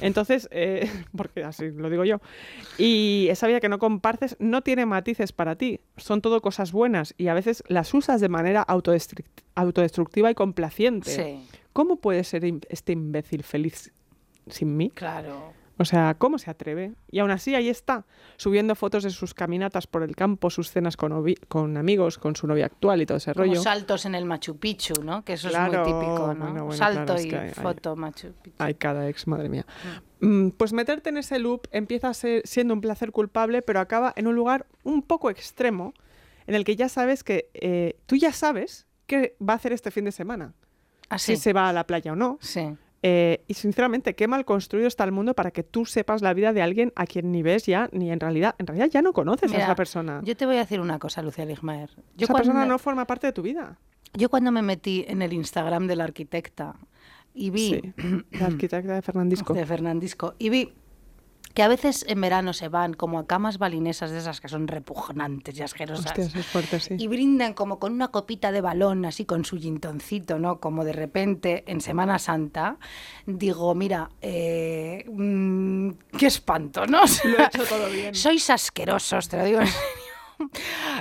Entonces, 0.00 0.46
eh, 0.52 0.88
porque 1.16 1.42
así 1.42 1.68
lo 1.72 1.90
digo 1.90 2.04
yo. 2.04 2.20
Y 2.78 3.26
esa 3.28 3.48
vida 3.48 3.58
que 3.58 3.68
no 3.68 3.80
compartes 3.80 4.36
no 4.38 4.62
tiene 4.62 4.86
matices 4.86 5.32
para 5.32 5.56
ti. 5.56 5.80
Son 5.96 6.22
todo 6.22 6.40
cosas 6.40 6.70
buenas 6.70 7.12
y 7.18 7.26
a 7.26 7.34
veces 7.34 7.64
las 7.66 7.92
usas 7.92 8.20
de 8.20 8.28
manera 8.28 8.64
autodestruct- 8.68 9.42
autodestructiva 9.56 10.30
y 10.30 10.36
complaciente. 10.36 11.10
sí, 11.10 11.44
¿Cómo 11.72 11.96
puede 11.96 12.22
ser 12.22 12.44
este 12.68 12.92
imbécil 12.92 13.42
feliz 13.42 13.90
sin 14.48 14.76
mí? 14.76 14.90
claro. 14.90 15.58
O 15.80 15.86
sea, 15.86 16.14
¿cómo 16.18 16.38
se 16.38 16.50
atreve? 16.50 16.92
Y 17.10 17.20
aún 17.20 17.30
así 17.30 17.54
ahí 17.54 17.70
está, 17.70 18.04
subiendo 18.36 18.74
fotos 18.74 19.02
de 19.02 19.08
sus 19.08 19.32
caminatas 19.32 19.86
por 19.86 20.02
el 20.02 20.14
campo, 20.14 20.50
sus 20.50 20.70
cenas 20.70 20.94
con, 20.98 21.14
amigos, 21.78 22.18
con 22.18 22.36
su 22.36 22.46
novia 22.46 22.66
actual 22.66 23.00
y 23.00 23.06
todo 23.06 23.16
ese 23.16 23.32
Como 23.32 23.46
rollo. 23.46 23.62
saltos 23.62 24.04
en 24.04 24.14
el 24.14 24.26
Machu 24.26 24.58
Picchu, 24.58 25.02
¿no? 25.02 25.24
Que 25.24 25.32
eso 25.32 25.48
Claro, 25.48 25.72
es 25.72 25.78
muy 25.78 25.86
típico, 25.86 26.34
¿no? 26.34 26.44
bueno, 26.44 26.64
bueno, 26.66 26.72
Salto 26.72 27.04
claro, 27.06 27.14
es 27.18 27.24
y 27.24 27.28
que 27.30 27.36
hay- 27.38 27.48
hay- 27.48 27.54
foto 27.54 27.96
Machu 27.96 28.32
Picchu. 28.42 28.56
Ay, 28.58 28.74
cada 28.74 29.08
ex, 29.08 29.26
madre 29.26 29.48
mía. 29.48 29.64
Mm, 30.20 30.50
Pues 30.50 30.74
meterte 30.74 31.08
en 31.08 31.16
ese 31.16 31.38
loop 31.38 31.66
empieza 31.72 32.08
a 32.10 32.14
ser- 32.14 32.42
siendo 32.44 32.74
un 32.74 32.82
placer 32.82 33.10
culpable, 33.10 33.62
pero 33.62 33.80
acaba 33.80 34.12
en 34.16 34.26
un 34.26 34.34
lugar 34.34 34.66
un 34.84 35.00
poco 35.00 35.30
extremo, 35.30 35.94
en 36.46 36.56
el 36.56 36.64
que 36.66 36.76
ya 36.76 36.90
sabes 36.90 37.24
que 37.24 37.48
eh, 37.54 37.96
tú 38.04 38.16
ya 38.16 38.32
sabes 38.34 38.86
qué 39.06 39.34
va 39.40 39.54
a 39.54 39.56
hacer 39.56 39.72
este 39.72 39.90
fin 39.90 40.04
de 40.04 40.12
semana. 40.12 40.52
Así. 41.08 41.36
Si 41.36 41.42
se 41.42 41.52
va 41.54 41.70
a 41.70 41.72
la 41.72 41.86
playa 41.86 42.12
o 42.12 42.16
no. 42.16 42.36
Sí. 42.42 42.76
Eh, 43.02 43.44
y 43.48 43.54
sinceramente, 43.54 44.14
qué 44.14 44.28
mal 44.28 44.44
construido 44.44 44.86
está 44.86 45.04
el 45.04 45.12
mundo 45.12 45.34
para 45.34 45.50
que 45.50 45.62
tú 45.62 45.86
sepas 45.86 46.20
la 46.20 46.34
vida 46.34 46.52
de 46.52 46.60
alguien 46.60 46.92
a 46.96 47.06
quien 47.06 47.32
ni 47.32 47.42
ves 47.42 47.64
ya, 47.64 47.88
ni 47.92 48.10
en 48.10 48.20
realidad, 48.20 48.54
en 48.58 48.66
realidad 48.66 48.88
ya 48.90 49.00
no 49.00 49.12
conoces 49.12 49.50
a 49.50 49.54
Mira, 49.54 49.64
esa 49.64 49.74
persona. 49.74 50.20
Yo 50.24 50.36
te 50.36 50.44
voy 50.44 50.56
a 50.56 50.60
decir 50.60 50.80
una 50.80 50.98
cosa, 50.98 51.22
Lucía 51.22 51.46
Ligmaer. 51.46 51.90
Yo 52.16 52.24
esa 52.24 52.34
persona 52.34 52.66
no 52.66 52.78
forma 52.78 53.06
parte 53.06 53.26
de 53.26 53.32
tu 53.32 53.42
vida. 53.42 53.78
yo 54.12 54.28
cuando 54.28 54.52
me 54.52 54.60
metí 54.62 55.04
en 55.08 55.22
el 55.22 55.32
Instagram 55.32 55.86
de 55.86 55.96
la 55.96 56.04
arquitecta 56.04 56.76
y 57.32 57.50
vi 57.50 57.80
Sí. 57.96 58.24
La 58.32 58.46
arquitecta 58.46 58.94
de 58.94 59.02
Fernandisco. 59.02 59.54
de 59.54 59.64
Fernandisco 59.64 60.34
y 60.38 60.50
vi 60.50 60.72
que 61.54 61.62
a 61.62 61.68
veces 61.68 62.04
en 62.08 62.20
verano 62.20 62.52
se 62.52 62.68
van 62.68 62.94
como 62.94 63.18
a 63.18 63.26
camas 63.26 63.58
balinesas 63.58 64.10
de 64.10 64.18
esas 64.18 64.40
que 64.40 64.48
son 64.48 64.68
repugnantes 64.68 65.58
y 65.58 65.62
asquerosas. 65.62 66.16
Es 66.18 66.46
fuerte, 66.46 66.78
sí. 66.80 66.96
Y 66.98 67.06
brindan 67.06 67.54
como 67.54 67.78
con 67.78 67.92
una 67.92 68.08
copita 68.08 68.52
de 68.52 68.60
balón, 68.60 69.04
así 69.04 69.24
con 69.24 69.44
su 69.44 69.58
gintoncito, 69.58 70.38
¿no? 70.38 70.60
Como 70.60 70.84
de 70.84 70.92
repente 70.92 71.64
en 71.66 71.80
Semana 71.80 72.18
Santa, 72.18 72.78
digo, 73.26 73.74
mira, 73.74 74.10
eh, 74.20 75.04
mm, 75.08 75.90
qué 76.18 76.26
espanto, 76.26 76.86
¿no? 76.86 77.00
Lo 77.24 77.38
he 77.38 77.44
hecho 77.44 77.64
todo 77.64 77.88
bien. 77.90 78.14
Sois 78.14 78.48
asquerosos, 78.50 79.28
te 79.28 79.38
lo 79.38 79.44
digo 79.44 79.60
en 79.60 79.66
serio. 79.66 80.09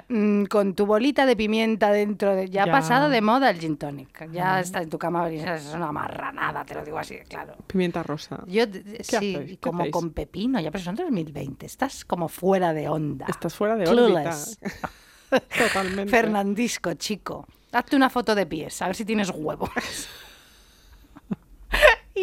Mm, 0.08 0.45
Con 0.45 0.73
tu 0.73 0.86
bolita 0.86 1.25
de 1.25 1.36
pimienta 1.36 1.91
dentro 1.91 2.36
de... 2.36 2.49
Ya, 2.49 2.63
ha 2.63 2.71
pasado 2.71 3.10
de 3.10 3.21
moda 3.21 3.49
el 3.49 3.60
gin 3.60 3.78
tonic. 3.78 4.32
Ya 4.32 4.60
está 4.60 4.82
en 4.82 4.89
tu 4.89 4.97
cama, 4.97 5.30
es 5.30 5.73
una 5.73 5.91
marranada, 5.91 6.63
te 6.65 6.73
lo 6.73 6.84
digo 6.84 6.97
así, 6.97 7.17
claro. 7.28 7.56
Pimienta 7.67 8.02
rosa. 8.02 8.43
Yo, 8.47 8.63
sí, 9.02 9.58
como 9.62 9.82
hacéis? 9.82 9.93
con 9.93 10.12
pepino, 10.12 10.60
ya, 10.60 10.71
pero 10.71 10.84
son 10.84 10.95
2020, 10.95 11.65
estás 11.65 12.06
como 12.06 12.28
fuera 12.28 12.73
de 12.73 12.89
onda. 12.89 13.25
Estás 13.28 13.54
fuera 13.56 13.75
de 13.75 13.86
Clueless. 13.86 14.58
órbita. 14.62 14.89
Totalmente. 15.67 16.10
Fernandisco, 16.12 16.93
chico. 16.95 17.45
Hazte 17.71 17.95
una 17.95 18.10
foto 18.10 18.34
de 18.34 18.45
pies, 18.45 18.82
a 18.82 18.88
ver 18.88 18.95
si 18.95 19.06
tienes 19.06 19.30
huevos. 19.30 19.69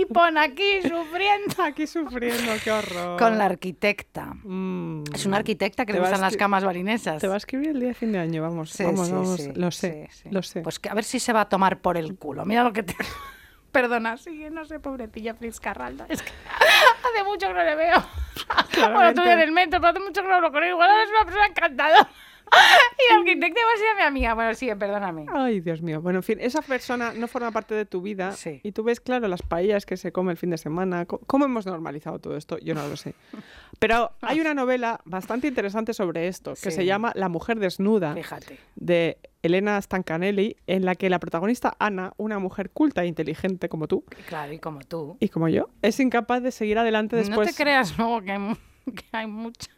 y 0.00 0.04
pon 0.06 0.36
aquí 0.38 0.82
sufriendo 0.82 1.62
Aquí 1.62 1.86
sufriendo, 1.86 2.52
qué 2.62 2.72
horror. 2.72 3.18
con 3.18 3.38
la 3.38 3.46
arquitecta. 3.46 4.34
Mm. 4.44 5.04
Es 5.14 5.26
una 5.26 5.38
arquitecta 5.38 5.86
que 5.86 5.92
le 5.92 6.00
gustan 6.00 6.20
las 6.20 6.36
camas 6.36 6.64
balinesas. 6.64 7.20
Te 7.20 7.28
va 7.28 7.34
a 7.34 7.36
escribir 7.38 7.70
el 7.70 7.80
día 7.80 7.88
de 7.88 7.94
fin 7.94 8.12
de 8.12 8.18
año, 8.18 8.42
vamos. 8.42 8.70
Sí, 8.70 8.84
vamos, 8.84 9.06
sí, 9.06 9.12
vamos. 9.12 9.40
sí, 9.40 9.52
lo 9.54 9.70
sé, 9.70 10.08
sí, 10.10 10.22
sí. 10.24 10.28
lo 10.30 10.42
sé. 10.42 10.60
Pues 10.60 10.78
que 10.78 10.88
a 10.88 10.94
ver 10.94 11.04
si 11.04 11.18
se 11.20 11.32
va 11.32 11.42
a 11.42 11.48
tomar 11.48 11.80
por 11.80 11.96
el 11.96 12.16
culo. 12.16 12.44
Mira 12.44 12.62
lo 12.64 12.72
que 12.72 12.82
te... 12.82 12.94
Perdona, 13.72 14.16
sigue, 14.16 14.48
no 14.50 14.64
sé, 14.64 14.80
pobrecilla 14.80 15.34
Fritz 15.34 15.60
Carralda. 15.60 16.06
Es 16.08 16.22
que 16.22 16.30
hace 17.14 17.24
mucho 17.24 17.48
que 17.48 17.54
no 17.54 17.62
le 17.64 17.74
veo. 17.74 17.96
Bueno, 18.46 18.68
Claramente. 18.70 19.08
estuve 19.20 19.32
en 19.32 19.40
el 19.40 19.52
metro, 19.52 19.80
pero 19.80 19.90
hace 19.90 20.00
mucho 20.00 20.22
que 20.22 20.28
no 20.28 20.34
hablo 20.34 20.52
con 20.52 20.62
él. 20.62 20.70
Igual 20.70 20.90
es 21.02 21.10
una 21.10 21.24
persona 21.24 21.46
encantada. 21.46 22.08
Y 22.98 23.12
la 23.12 23.18
arquitecta 23.20 23.60
va 23.60 23.72
a 23.74 23.76
ser 23.76 23.96
mi 23.96 24.02
amiga. 24.02 24.34
Bueno, 24.34 24.54
sigue, 24.54 24.74
perdóname. 24.74 25.26
Ay, 25.32 25.60
Dios 25.60 25.82
mío. 25.82 26.00
Bueno, 26.00 26.20
en 26.20 26.22
fin, 26.22 26.38
esa 26.40 26.62
persona 26.62 27.12
no 27.12 27.28
forma 27.28 27.50
parte 27.50 27.74
de 27.74 27.84
tu 27.84 28.00
vida 28.00 28.32
Sí. 28.32 28.60
y 28.64 28.72
tú 28.72 28.82
ves, 28.84 29.00
claro, 29.00 29.28
las 29.28 29.42
paellas 29.42 29.84
que 29.84 29.96
se 29.98 30.12
come 30.12 30.32
el 30.32 30.38
fin 30.38 30.50
de 30.50 30.58
semana. 30.58 31.04
¿Cómo 31.04 31.44
hemos 31.44 31.66
normalizado 31.66 32.18
todo 32.18 32.36
esto? 32.36 32.58
Yo 32.58 32.74
no 32.74 32.86
lo 32.88 32.96
sé. 32.96 33.14
Pero 33.78 34.12
hay 34.22 34.40
una 34.40 34.54
novela 34.54 35.00
bastante 35.04 35.46
interesante 35.48 35.92
sobre 35.92 36.26
esto 36.28 36.52
que 36.54 36.70
Sí. 36.70 36.76
se 36.76 36.86
llama 36.86 37.12
La 37.14 37.28
mujer 37.28 37.58
desnuda 37.58 38.14
Fíjate. 38.14 38.58
de 38.76 39.18
Elena 39.42 39.80
Stancanelli, 39.82 40.56
en 40.66 40.84
la 40.86 40.94
que 40.94 41.10
la 41.10 41.18
protagonista 41.18 41.76
Ana, 41.78 42.12
una 42.16 42.38
mujer 42.38 42.70
culta 42.70 43.02
e 43.04 43.06
inteligente 43.06 43.68
como 43.68 43.86
tú 43.86 44.04
Claro, 44.28 44.52
y 44.54 44.58
como 44.58 44.80
tú. 44.80 45.18
y 45.20 45.28
como 45.28 45.48
yo, 45.48 45.68
es 45.82 46.00
incapaz 46.00 46.42
de 46.42 46.50
seguir 46.50 46.78
adelante 46.78 47.14
después. 47.16 47.46
No 47.48 47.54
te 47.54 47.62
creas 47.62 47.96
luego 47.98 48.22
que 48.22 48.32
hay, 48.32 48.38
mu- 48.38 48.56
que 48.94 49.04
hay 49.12 49.26
muchas. 49.26 49.68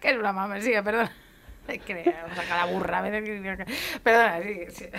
que 0.00 0.10
es 0.10 0.16
una 0.18 0.32
mama, 0.32 0.60
sigue, 0.60 0.82
perdón. 0.82 1.08
Te 2.66 2.72
burra. 2.72 3.02
Perdona, 4.02 4.40
sigue. 4.42 4.90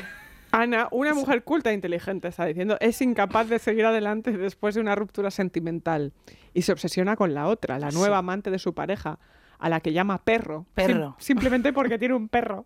Ana, 0.51 0.87
una 0.91 1.13
mujer 1.13 1.43
culta 1.43 1.69
e 1.69 1.73
inteligente, 1.73 2.27
está 2.27 2.45
diciendo, 2.45 2.77
es 2.79 3.01
incapaz 3.01 3.47
de 3.49 3.59
seguir 3.59 3.85
adelante 3.85 4.31
después 4.31 4.73
de 4.73 4.81
una 4.81 4.95
ruptura 4.95 5.29
sentimental 5.29 6.11
y 6.55 6.63
se 6.63 6.71
obsesiona 6.71 7.15
con 7.15 7.35
la 7.35 7.47
otra, 7.47 7.77
la 7.77 7.91
nueva 7.91 8.17
amante 8.17 8.49
de 8.49 8.57
su 8.57 8.73
pareja, 8.73 9.19
a 9.59 9.69
la 9.69 9.79
que 9.79 9.93
llama 9.93 10.23
perro. 10.23 10.65
Perro. 10.73 11.15
Sim- 11.19 11.25
simplemente 11.25 11.71
porque 11.71 11.99
tiene 11.99 12.15
un 12.15 12.29
perro. 12.29 12.65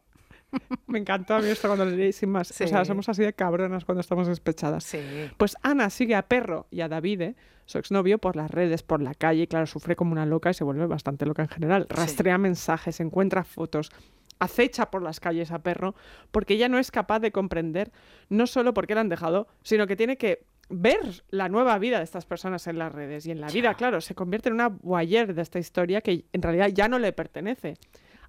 Me 0.87 0.99
encantó 0.99 1.35
a 1.35 1.39
mí 1.39 1.47
esto 1.47 1.67
cuando 1.67 1.85
lo 1.85 1.91
leí 1.91 2.11
sin 2.11 2.29
más. 2.29 2.51
O 2.51 2.67
sea, 2.67 2.85
somos 2.85 3.09
así 3.09 3.23
de 3.23 3.33
cabronas 3.33 3.85
cuando 3.85 4.01
estamos 4.01 4.27
despechadas. 4.27 4.83
Sí. 4.83 4.99
Pues 5.37 5.55
Ana 5.61 5.89
sigue 5.89 6.15
a 6.15 6.23
Perro 6.23 6.67
y 6.71 6.81
a 6.81 6.87
Davide, 6.87 7.35
su 7.65 7.77
exnovio, 7.77 8.17
por 8.17 8.35
las 8.35 8.51
redes, 8.51 8.83
por 8.83 9.01
la 9.01 9.13
calle, 9.13 9.43
y 9.43 9.47
claro, 9.47 9.65
sufre 9.65 9.95
como 9.95 10.11
una 10.11 10.25
loca 10.25 10.49
y 10.49 10.53
se 10.53 10.63
vuelve 10.63 10.85
bastante 10.85 11.25
loca 11.25 11.43
en 11.43 11.49
general. 11.49 11.87
Rastrea 11.89 12.37
mensajes, 12.37 12.99
encuentra 12.99 13.43
fotos, 13.43 13.91
acecha 14.39 14.91
por 14.91 15.01
las 15.01 15.19
calles 15.19 15.51
a 15.51 15.59
Perro, 15.59 15.95
porque 16.31 16.55
ella 16.55 16.69
no 16.69 16.77
es 16.77 16.91
capaz 16.91 17.19
de 17.19 17.31
comprender 17.31 17.91
no 18.29 18.47
solo 18.47 18.73
por 18.73 18.87
qué 18.87 18.95
la 18.95 19.01
han 19.01 19.09
dejado, 19.09 19.47
sino 19.63 19.87
que 19.87 19.95
tiene 19.95 20.17
que 20.17 20.45
ver 20.69 21.23
la 21.29 21.49
nueva 21.49 21.77
vida 21.77 21.97
de 21.97 22.03
estas 22.03 22.25
personas 22.25 22.67
en 22.67 22.79
las 22.79 22.91
redes. 22.91 23.25
Y 23.25 23.31
en 23.31 23.41
la 23.41 23.47
vida, 23.47 23.73
claro, 23.75 24.01
se 24.01 24.15
convierte 24.15 24.49
en 24.49 24.55
una 24.55 24.69
voyeur 24.69 25.33
de 25.33 25.41
esta 25.41 25.59
historia 25.59 26.01
que 26.01 26.25
en 26.31 26.41
realidad 26.41 26.69
ya 26.73 26.87
no 26.87 26.99
le 26.99 27.13
pertenece. 27.13 27.75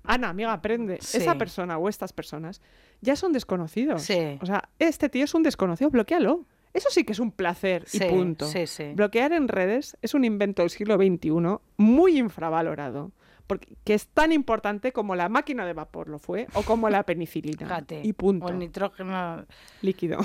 Ana, 0.05 0.29
amiga, 0.29 0.53
aprende. 0.53 0.99
Sí. 1.01 1.19
Esa 1.19 1.37
persona 1.37 1.79
o 1.79 1.88
estas 1.88 2.12
personas 2.12 2.61
ya 3.01 3.17
son 3.17 3.33
desconocidos. 3.33 4.03
Sí. 4.03 4.38
O 4.40 4.47
sea, 4.47 4.69
este 4.79 5.09
tío 5.09 5.25
es 5.25 5.35
un 5.35 5.43
desconocido, 5.43 5.90
bloquealo. 5.90 6.45
Eso 6.75 6.90
sí 6.90 7.05
que 7.05 7.12
es 7.12 7.19
un 7.21 7.31
placer 7.31 7.85
y 7.93 7.99
Sí, 7.99 8.05
punto. 8.09 8.47
sí, 8.47 8.67
sí. 8.67 8.93
Bloquear 8.95 9.33
en 9.33 9.49
redes 9.49 9.97
es 10.03 10.12
un 10.14 10.25
invento 10.25 10.62
del 10.62 10.71
siglo 10.71 10.97
XXI 10.97 11.31
muy 11.77 12.19
infravalorado. 12.19 13.12
Porque, 13.47 13.77
que 13.85 13.93
es 13.95 14.07
tan 14.09 14.33
importante 14.33 14.93
como 14.93 15.14
la 15.14 15.29
máquina 15.29 15.67
de 15.67 15.75
vapor 15.75 16.09
lo 16.09 16.19
fue 16.19 16.47
o 16.55 16.62
como 16.62 16.88
la 16.88 17.03
penicilina. 17.03 17.59
Fíjate. 17.59 18.01
Y 18.03 18.12
punto. 18.14 18.47
O 18.47 18.49
el 18.49 18.59
nitrógeno. 18.59 19.45
Líquido. 19.83 20.19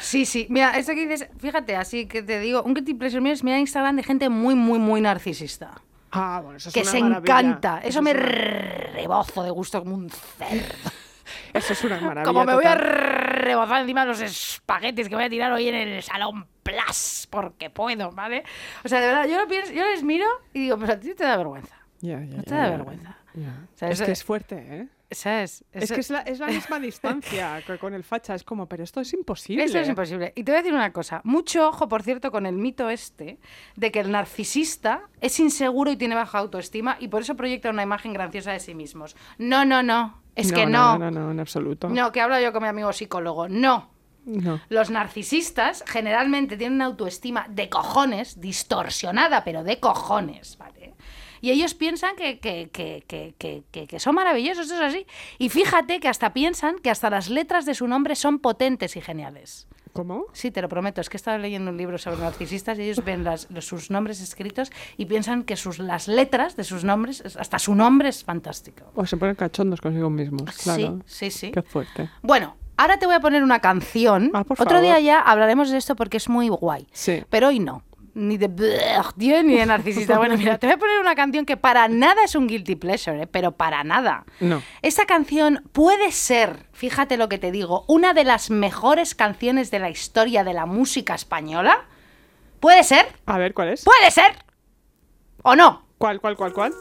Sí, 0.00 0.26
sí. 0.26 0.46
Mira, 0.48 0.78
esto 0.78 0.94
que 0.94 1.06
dices, 1.08 1.28
fíjate, 1.38 1.74
así 1.76 2.06
que 2.06 2.22
te 2.22 2.38
digo, 2.38 2.62
un 2.62 2.74
guilty 2.74 2.94
pleasure 2.94 3.20
mío 3.20 3.32
es 3.32 3.42
mirar 3.42 3.58
Instagram 3.60 3.96
de 3.96 4.02
gente 4.04 4.28
muy, 4.28 4.54
muy, 4.54 4.78
muy 4.78 5.00
narcisista. 5.00 5.82
Ah, 6.12 6.40
bueno, 6.42 6.56
eso 6.56 6.68
es 6.70 6.74
que 6.74 6.80
una 6.82 6.90
se 6.90 7.00
maravilla. 7.02 7.38
encanta. 7.40 7.80
Eso, 7.84 7.98
es 7.98 8.02
me 8.02 8.10
una- 8.12 8.20
rebozo 8.20 9.42
de 9.42 9.50
gusto 9.50 9.80
como 9.82 9.94
un 9.96 10.10
cerdo. 10.10 10.74
Eso 11.52 11.72
es 11.72 11.84
una 11.84 11.98
maravilla. 12.00 12.24
Como 12.24 12.44
me 12.44 12.54
voy 12.54 12.64
a 12.64 12.74
rebozar 12.74 13.80
encima 13.82 14.04
los 14.04 14.20
espaguetis 14.20 15.08
que 15.08 15.14
voy 15.14 15.24
a 15.24 15.30
tirar 15.30 15.50
hoy 15.52 15.68
en 15.68 15.74
el 15.74 16.02
salón 16.02 16.46
Plus, 16.62 17.26
porque 17.30 17.70
puedo, 17.70 18.10
¿vale? 18.12 18.44
O 18.84 18.88
sea, 18.88 19.00
de 19.00 19.06
verdad, 19.06 19.26
yo 19.26 19.38
lo 19.40 19.48
pienso, 19.48 19.72
yo 19.72 19.84
les 19.84 20.02
miro 20.02 20.26
y 20.52 20.60
digo, 20.64 20.76
pues 20.78 20.90
a 20.90 21.00
ti 21.00 21.14
te 21.14 21.24
da 21.24 21.36
vergüenza. 21.38 21.74
No 22.02 22.42
te 22.42 22.54
da 22.54 22.70
vergüenza. 22.70 23.16
ya. 23.34 23.64
O 23.74 23.78
sea, 23.78 23.88
es 23.88 23.94
eso- 23.94 24.04
que 24.06 24.12
es 24.12 24.24
fuerte, 24.24 24.56
¿eh? 24.56 24.88
¿Sabes? 25.10 25.64
Es 25.72 25.84
Eso- 25.84 25.94
que 25.94 26.00
es 26.00 26.10
la, 26.10 26.20
es 26.20 26.38
la 26.38 26.48
misma 26.48 26.78
distancia 26.78 27.62
que 27.66 27.78
con 27.78 27.94
el 27.94 28.04
facha. 28.04 28.34
Es 28.34 28.44
como, 28.44 28.66
pero 28.68 28.84
esto 28.84 29.00
es 29.00 29.12
imposible. 29.14 29.64
Esto 29.64 29.78
es 29.78 29.88
imposible. 29.88 30.32
Y 30.36 30.44
te 30.44 30.52
voy 30.52 30.58
a 30.58 30.62
decir 30.62 30.74
una 30.74 30.92
cosa. 30.92 31.20
Mucho 31.24 31.68
ojo, 31.68 31.88
por 31.88 32.02
cierto, 32.02 32.30
con 32.30 32.44
el 32.44 32.56
mito 32.56 32.90
este 32.90 33.38
de 33.76 33.90
que 33.90 34.00
el 34.00 34.10
narcisista 34.10 35.02
es 35.20 35.40
inseguro 35.40 35.90
y 35.90 35.96
tiene 35.96 36.14
baja 36.14 36.38
autoestima 36.38 36.96
y 37.00 37.08
por 37.08 37.22
eso 37.22 37.36
proyecta 37.36 37.70
una 37.70 37.82
imagen 37.82 38.12
graciosa 38.12 38.52
de 38.52 38.60
sí 38.60 38.74
mismos. 38.74 39.16
No, 39.38 39.64
no, 39.64 39.82
no. 39.82 40.20
Es 40.34 40.52
que 40.52 40.66
no. 40.66 40.98
No, 40.98 41.10
no, 41.10 41.20
no, 41.20 41.30
en 41.32 41.40
absoluto. 41.40 41.88
No, 41.88 42.12
que 42.12 42.20
hablo 42.20 42.38
yo 42.38 42.52
con 42.52 42.62
mi 42.62 42.68
amigo 42.68 42.92
psicólogo. 42.92 43.48
No. 43.48 43.90
No. 44.26 44.60
Los 44.68 44.90
narcisistas 44.90 45.82
generalmente 45.86 46.58
tienen 46.58 46.74
una 46.76 46.84
autoestima 46.84 47.46
de 47.48 47.70
cojones, 47.70 48.38
distorsionada, 48.40 49.42
pero 49.42 49.64
de 49.64 49.80
cojones, 49.80 50.58
¿vale? 50.58 50.77
Y 51.40 51.50
ellos 51.50 51.74
piensan 51.74 52.16
que, 52.16 52.38
que, 52.38 52.68
que, 52.70 53.64
que, 53.86 54.00
son 54.00 54.14
maravillosos, 54.14 54.66
eso 54.66 54.74
es 54.76 54.80
así. 54.94 55.06
Y 55.38 55.48
fíjate 55.48 56.00
que 56.00 56.08
hasta 56.08 56.32
piensan 56.32 56.78
que 56.78 56.90
hasta 56.90 57.10
las 57.10 57.28
letras 57.30 57.64
de 57.66 57.74
su 57.74 57.86
nombre 57.88 58.16
son 58.16 58.38
potentes 58.38 58.96
y 58.96 59.00
geniales. 59.00 59.66
¿Cómo? 59.92 60.26
Sí, 60.32 60.50
te 60.50 60.62
lo 60.62 60.68
prometo. 60.68 61.00
Es 61.00 61.08
que 61.08 61.16
he 61.16 61.18
estado 61.18 61.38
leyendo 61.38 61.70
un 61.70 61.76
libro 61.76 61.98
sobre 61.98 62.18
narcisistas 62.18 62.78
y 62.78 62.82
ellos 62.82 63.04
ven 63.04 63.24
las- 63.24 63.48
sus 63.60 63.90
nombres 63.90 64.20
escritos 64.20 64.70
y 64.96 65.06
piensan 65.06 65.42
que 65.42 65.56
sus, 65.56 65.78
las 65.80 66.06
letras 66.06 66.54
de 66.56 66.62
sus 66.64 66.84
nombres, 66.84 67.20
es- 67.24 67.36
hasta 67.36 67.58
su 67.58 67.74
nombre 67.74 68.08
es 68.10 68.22
fantástico. 68.22 68.84
O 68.94 69.06
se 69.06 69.16
ponen 69.16 69.34
cachondos 69.34 69.80
consigo 69.80 70.08
mismos. 70.10 70.50
Claro. 70.58 71.00
Sí, 71.06 71.30
sí, 71.30 71.38
sí. 71.38 71.50
Qué 71.52 71.62
fuerte. 71.62 72.10
Bueno, 72.22 72.56
ahora 72.76 72.98
te 72.98 73.06
voy 73.06 73.16
a 73.16 73.20
poner 73.20 73.42
una 73.42 73.58
canción. 73.60 74.30
Ah, 74.34 74.44
por 74.44 74.60
Otro 74.60 74.80
día 74.80 74.92
favor. 74.92 75.04
ya 75.04 75.20
hablaremos 75.20 75.70
de 75.70 75.78
esto 75.78 75.96
porque 75.96 76.18
es 76.18 76.28
muy 76.28 76.48
guay. 76.48 76.86
Sí. 76.92 77.24
Pero 77.28 77.48
hoy 77.48 77.58
no. 77.58 77.82
Ni 78.14 78.36
de 78.36 78.48
Dios, 78.48 79.44
ni 79.44 79.56
de 79.56 79.66
narcisista. 79.66 80.18
Bueno, 80.18 80.36
mira, 80.36 80.58
te 80.58 80.66
voy 80.66 80.74
a 80.74 80.78
poner 80.78 80.98
una 81.00 81.14
canción 81.14 81.46
que 81.46 81.56
para 81.56 81.88
nada 81.88 82.24
es 82.24 82.34
un 82.34 82.46
guilty 82.46 82.76
pleasure, 82.76 83.22
¿eh? 83.22 83.26
pero 83.26 83.52
para 83.52 83.84
nada. 83.84 84.24
No. 84.40 84.62
Esta 84.82 85.06
canción 85.06 85.62
puede 85.72 86.10
ser, 86.12 86.66
fíjate 86.72 87.16
lo 87.16 87.28
que 87.28 87.38
te 87.38 87.52
digo, 87.52 87.84
una 87.88 88.14
de 88.14 88.24
las 88.24 88.50
mejores 88.50 89.14
canciones 89.14 89.70
de 89.70 89.78
la 89.78 89.90
historia 89.90 90.44
de 90.44 90.54
la 90.54 90.66
música 90.66 91.14
española. 91.14 91.86
¿Puede 92.60 92.82
ser? 92.82 93.06
A 93.26 93.38
ver, 93.38 93.54
¿cuál 93.54 93.68
es? 93.68 93.84
¿Puede 93.84 94.10
ser? 94.10 94.44
¿O 95.42 95.54
no? 95.54 95.86
¿Cuál, 95.98 96.20
cuál, 96.20 96.36
cuál, 96.36 96.52
cuál? 96.52 96.72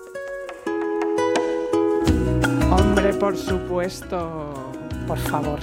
Hombre, 2.71 3.13
por 3.13 3.37
supuesto. 3.37 4.71
Por 5.07 5.17
favor. 5.17 5.59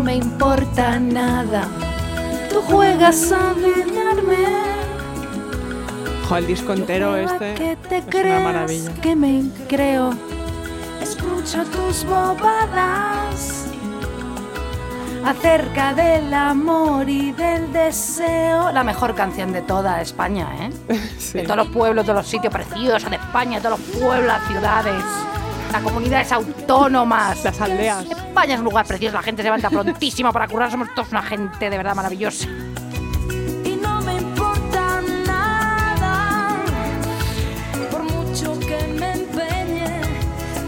No 0.00 0.04
me 0.04 0.16
importa 0.16 0.98
nada, 0.98 1.68
tú 2.48 2.62
juegas 2.62 3.32
a 3.32 3.52
engañarme. 3.52 4.46
Jo, 6.26 6.36
el 6.38 6.46
disco 6.46 6.72
entero 6.72 7.16
este 7.16 7.54
que 7.54 7.76
te 7.76 7.98
es 7.98 8.24
una 8.24 8.40
maravilla. 8.40 8.94
que 9.02 9.14
me 9.14 9.42
creo. 9.68 10.14
Escucho 11.02 11.64
tus 11.64 12.04
bobadas 12.04 13.66
acerca 15.22 15.92
del 15.92 16.32
amor 16.32 17.06
y 17.06 17.32
del 17.32 17.70
deseo. 17.70 18.72
La 18.72 18.82
mejor 18.84 19.14
canción 19.14 19.52
de 19.52 19.60
toda 19.60 20.00
España, 20.00 20.48
¿eh? 20.60 20.70
Sí. 21.18 21.38
De 21.38 21.44
todos 21.44 21.58
los 21.58 21.68
pueblos, 21.68 22.06
de 22.06 22.12
todos 22.12 22.24
los 22.24 22.30
sitios 22.30 22.54
preciosos 22.54 23.10
de 23.10 23.16
España, 23.16 23.58
de 23.58 23.68
todos 23.68 23.78
los 23.78 23.88
pueblos, 24.00 24.26
las 24.26 24.46
ciudades, 24.48 25.04
las 25.70 25.82
comunidades 25.82 26.32
autónomas. 26.32 27.44
Las 27.44 27.60
aldeas. 27.60 28.04
España 28.04 28.54
es 28.54 28.60
un 28.60 28.64
lugar 28.64 28.86
precioso, 28.86 29.16
la 29.16 29.22
gente 29.22 29.42
se 29.42 29.44
levanta 29.44 29.70
prontísima 29.70 30.32
para 30.32 30.48
currar, 30.48 30.70
somos 30.70 30.94
todos 30.94 31.10
una 31.10 31.22
gente 31.22 31.70
de 31.70 31.76
verdad 31.76 31.94
maravillosa. 31.94 32.46
Y 33.64 33.78
no 33.80 34.00
me 34.02 34.16
importa 34.16 35.00
nada, 35.26 36.56
por 37.90 38.02
mucho 38.02 38.58
que 38.60 38.78
me 38.98 39.12
empeñe. 39.12 40.00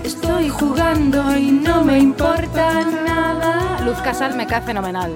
Estoy 0.05 0.49
jugando 0.49 1.37
y 1.37 1.51
no 1.51 1.85
me 1.85 1.99
importa 1.99 2.85
nada. 2.85 3.81
Luz 3.85 3.99
Casal 4.03 4.37
me 4.37 4.47
cae 4.47 4.63
fenomenal. 4.63 5.13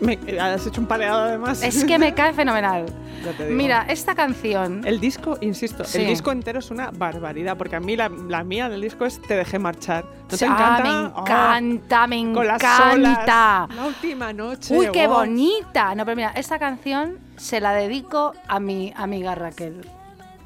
Me, 0.00 0.18
has 0.40 0.66
hecho 0.66 0.80
un 0.80 0.86
pareado 0.86 1.22
además. 1.24 1.62
Es 1.62 1.84
que 1.84 1.98
me 1.98 2.12
cae 2.14 2.32
fenomenal. 2.34 2.86
Mira, 3.50 3.86
esta 3.88 4.14
canción... 4.14 4.82
El 4.84 5.00
disco, 5.00 5.38
insisto, 5.40 5.84
Sí. 5.84 5.98
el 6.02 6.06
disco 6.08 6.30
entero 6.32 6.58
es 6.58 6.70
una 6.70 6.90
barbaridad, 6.90 7.56
porque 7.56 7.76
a 7.76 7.80
mí 7.80 7.96
la, 7.96 8.08
la 8.08 8.44
mía 8.44 8.68
del 8.68 8.82
disco 8.82 9.06
es 9.06 9.20
Te 9.22 9.34
dejé 9.34 9.58
marchar. 9.58 10.04
¿No 10.30 10.36
te 10.36 10.44
Ah, 10.44 10.48
encanta? 10.48 10.82
me 10.82 11.06
Oh, 11.14 11.20
encanta, 11.22 12.06
me 12.06 12.32
con 12.32 12.46
las 12.46 12.62
encanta. 12.62 13.68
La 13.74 13.86
última 13.86 14.32
noche. 14.32 14.76
Uy, 14.76 14.88
qué 14.92 15.06
bonita. 15.06 15.94
No, 15.94 16.04
pero 16.04 16.14
mira, 16.16 16.30
esta 16.36 16.58
canción 16.58 17.18
se 17.36 17.60
la 17.60 17.72
dedico 17.72 18.32
a 18.48 18.60
mi 18.60 18.92
amiga 18.96 19.34
Raquel 19.34 19.80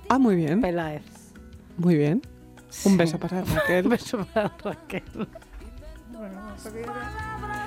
Ah, 0.09 0.19
muy 0.19 0.37
bien. 0.37 0.61
Peláez. 0.61 1.03
Muy 1.77 1.97
bien. 1.97 2.23
Un 2.85 2.97
beso 2.97 3.19
para 3.19 3.43
Raquel. 3.43 3.85
Un 3.85 3.91
beso 3.91 4.25
para 4.33 4.53
Raquel. 4.65 5.03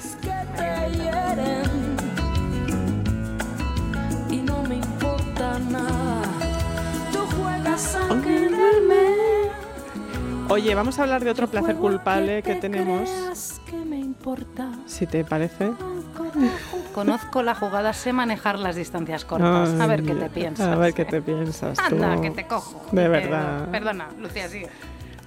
Palabras 0.03 0.17
que 0.21 0.29
te 0.57 0.97
hieren 0.97 1.97
y 4.29 4.37
no 4.37 4.63
me 4.63 4.75
importa 4.75 5.59
nada. 5.59 6.21
Tú 7.11 7.19
juegas 7.37 7.95
a 7.95 8.21
quererme. 8.21 9.03
Oye, 10.49 10.75
vamos 10.75 10.99
a 10.99 11.03
hablar 11.03 11.23
de 11.23 11.31
otro 11.31 11.47
placer 11.47 11.75
culpable 11.75 12.43
que 12.43 12.55
te 12.55 12.69
tenemos, 12.69 13.09
si 14.85 15.07
te 15.07 15.23
parece. 15.23 15.71
Conozco 16.93 17.41
la 17.41 17.55
jugada, 17.55 17.93
sé 17.93 18.13
manejar 18.13 18.59
las 18.59 18.75
distancias 18.75 19.25
cortas. 19.25 19.79
a 19.79 19.87
ver 19.87 20.03
qué 20.03 20.13
te 20.13 20.29
piensas. 20.29 20.67
A 20.67 20.75
ver 20.75 20.93
qué 20.93 21.05
te 21.05 21.21
piensas. 21.21 21.77
tú. 21.89 21.95
Anda, 21.95 22.21
que 22.21 22.29
te 22.29 22.45
cojo. 22.45 22.85
De 22.91 23.07
verdad. 23.07 23.69
Perdona, 23.71 24.09
Lucía, 24.19 24.47
sigue. 24.47 24.69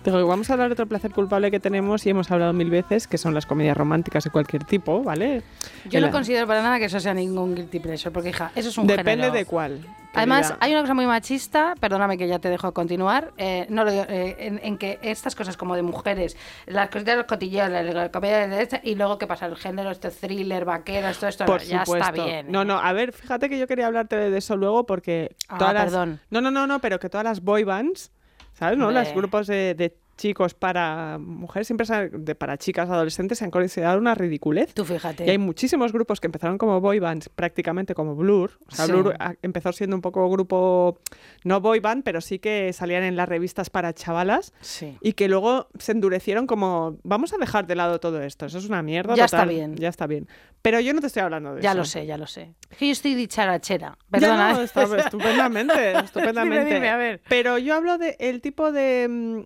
Digo, 0.07 0.25
vamos 0.29 0.49
a 0.51 0.53
hablar 0.53 0.69
de 0.69 0.75
otro 0.75 0.87
placer 0.87 1.11
culpable 1.13 1.51
que 1.51 1.59
tenemos 1.61 2.07
y 2.07 2.11
hemos 2.11 2.31
hablado 2.31 2.53
mil 2.53 2.71
veces, 2.71 3.07
que 3.09 3.19
son 3.19 3.35
las 3.35 3.45
comedias 3.45 3.77
románticas 3.77 4.23
de 4.25 4.31
cualquier 4.31 4.65
tipo, 4.65 5.03
¿vale? 5.03 5.43
Yo 5.87 6.01
no 6.01 6.11
considero 6.13 6.47
para 6.47 6.63
nada 6.63 6.79
que 6.79 6.85
eso 6.85 7.01
sea 7.01 7.13
ningún 7.13 7.55
guilty 7.55 7.81
pleasure, 7.81 8.13
porque 8.13 8.29
hija, 8.31 8.53
eso 8.55 8.69
es 8.69 8.79
un 8.79 8.87
Depende 8.87 9.11
género. 9.11 9.33
de 9.33 9.45
cuál. 9.45 9.81
Además, 10.15 10.55
hay 10.61 10.73
una 10.73 10.81
cosa 10.81 10.95
muy 10.95 11.07
machista, 11.07 11.75
perdóname 11.79 12.17
que 12.17 12.27
ya 12.27 12.39
te 12.39 12.49
dejo 12.49 12.73
continuar, 12.73 13.33
eh, 13.37 13.67
no 13.69 13.87
eh, 13.87 14.37
en, 14.39 14.61
en 14.63 14.79
que 14.79 14.99
estas 15.03 15.35
cosas 15.35 15.59
como 15.59 15.77
de 15.77 15.83
mujeres, 15.83 16.39
las 16.67 16.89
cositas 16.89 17.13
de 17.13 17.17
los 17.19 17.27
cotilleos, 17.27 17.69
la, 17.69 17.83
la 17.83 18.11
comedia 18.11 18.47
de 18.49 18.63
esta, 18.63 18.81
y 18.83 18.95
luego 18.95 19.19
qué 19.19 19.27
pasa, 19.27 19.45
el 19.45 19.57
género, 19.57 19.91
este 19.91 20.09
thriller, 20.11 20.65
vaqueros, 20.65 21.19
todo 21.19 21.29
esto, 21.29 21.45
Por 21.45 21.61
ya 21.63 21.85
supuesto. 21.85 22.09
está 22.15 22.25
bien. 22.25 22.47
No, 22.51 22.63
¿eh? 22.63 22.65
no, 22.65 22.79
a 22.79 22.93
ver, 22.95 23.13
fíjate 23.13 23.51
que 23.51 23.59
yo 23.59 23.67
quería 23.67 23.89
hablarte 23.89 24.17
de 24.17 24.39
eso 24.39 24.57
luego 24.57 24.87
porque 24.87 25.37
Ah, 25.49 25.59
todas 25.59 25.75
las- 25.75 25.85
perdón. 25.85 26.21
No, 26.31 26.41
no, 26.41 26.51
no, 26.51 26.67
no, 26.67 26.79
pero 26.81 26.99
que 26.99 27.11
todas 27.11 27.25
las 27.25 27.43
boy 27.43 27.65
bands, 27.65 28.11
¿sabes? 28.57 28.79
¿No? 28.79 28.89
Hombre. 28.89 29.15
grupos 29.15 29.47
de, 29.47 29.75
de 29.75 29.99
chicos 30.17 30.55
para 30.55 31.19
mujeres 31.19 31.67
siempre 31.67 31.87
se 31.87 32.09
de, 32.11 32.35
para 32.35 32.57
chicas 32.59 32.89
adolescentes 32.89 33.39
se 33.39 33.45
han 33.45 33.51
considerado 33.51 33.99
una 33.99 34.15
ridiculez. 34.15 34.73
Tú 34.75 34.85
fíjate. 34.85 35.27
Y 35.27 35.31
hay 35.31 35.39
muchísimos 35.39 35.93
grupos 35.93 36.21
que 36.21 36.27
empezaron 36.27 36.59
como 36.59 36.81
boy 36.81 36.99
bands, 36.99 37.29
prácticamente 37.29 37.95
como 37.95 38.15
Blur. 38.17 38.53
O 38.67 38.75
sea, 38.75 38.87
Sí. 38.87 38.93
Blur 38.93 39.15
ah, 39.19 39.35
empezó 39.43 39.73
siendo 39.73 39.97
un 39.97 40.03
poco 40.03 40.29
grupo, 40.31 40.99
no 41.45 41.61
boy 41.61 41.81
band, 41.81 42.03
pero 42.05 42.21
sí 42.21 42.39
que 42.39 42.73
salían 42.73 43.03
en 43.03 43.17
las 43.17 43.29
revistas 43.29 43.71
para 43.71 43.93
chavalas. 43.93 44.53
Sí. 44.61 44.97
Y 45.01 45.13
que 45.13 45.29
luego 45.29 45.69
se 45.79 45.93
endurecieron 45.93 46.47
como, 46.47 46.99
vamos 47.03 47.33
a 47.33 47.37
dejar 47.39 47.67
de 47.67 47.75
lado 47.77 48.01
todo 48.01 48.23
esto, 48.23 48.47
eso 48.47 48.59
es 48.59 48.69
una 48.69 48.83
mierda. 48.83 49.15
Ya 49.17 49.27
está 49.27 49.45
bien. 49.45 49.77
Ya 49.77 49.89
está 49.89 50.07
bien. 50.07 50.29
Pero 50.63 50.81
yo 50.81 50.93
no 50.95 51.01
te 51.01 51.07
estoy 51.07 51.23
hablando 51.23 51.55
de 51.55 51.63
Ya 51.63 51.71
eso. 51.71 51.79
lo 51.79 51.85
sé, 51.85 52.07
ya 52.07 52.17
lo 52.19 52.27
sé. 52.27 52.55
Yo 52.81 52.87
estoy 52.87 53.15
dicharachera. 53.15 53.97
Ya, 53.99 54.07
Perdona. 54.11 54.53
no, 54.55 54.63
está 54.63 54.83
estupendamente, 54.97 55.93
estupendamente. 56.05 56.65
Dime, 56.65 56.75
dime, 56.77 56.89
a 56.89 56.97
ver. 56.97 57.21
Pero 57.29 57.59
yo 57.59 57.75
hablo 57.75 57.99
de 57.99 58.17
el 58.19 58.41
tipo 58.41 58.73
de... 58.73 59.43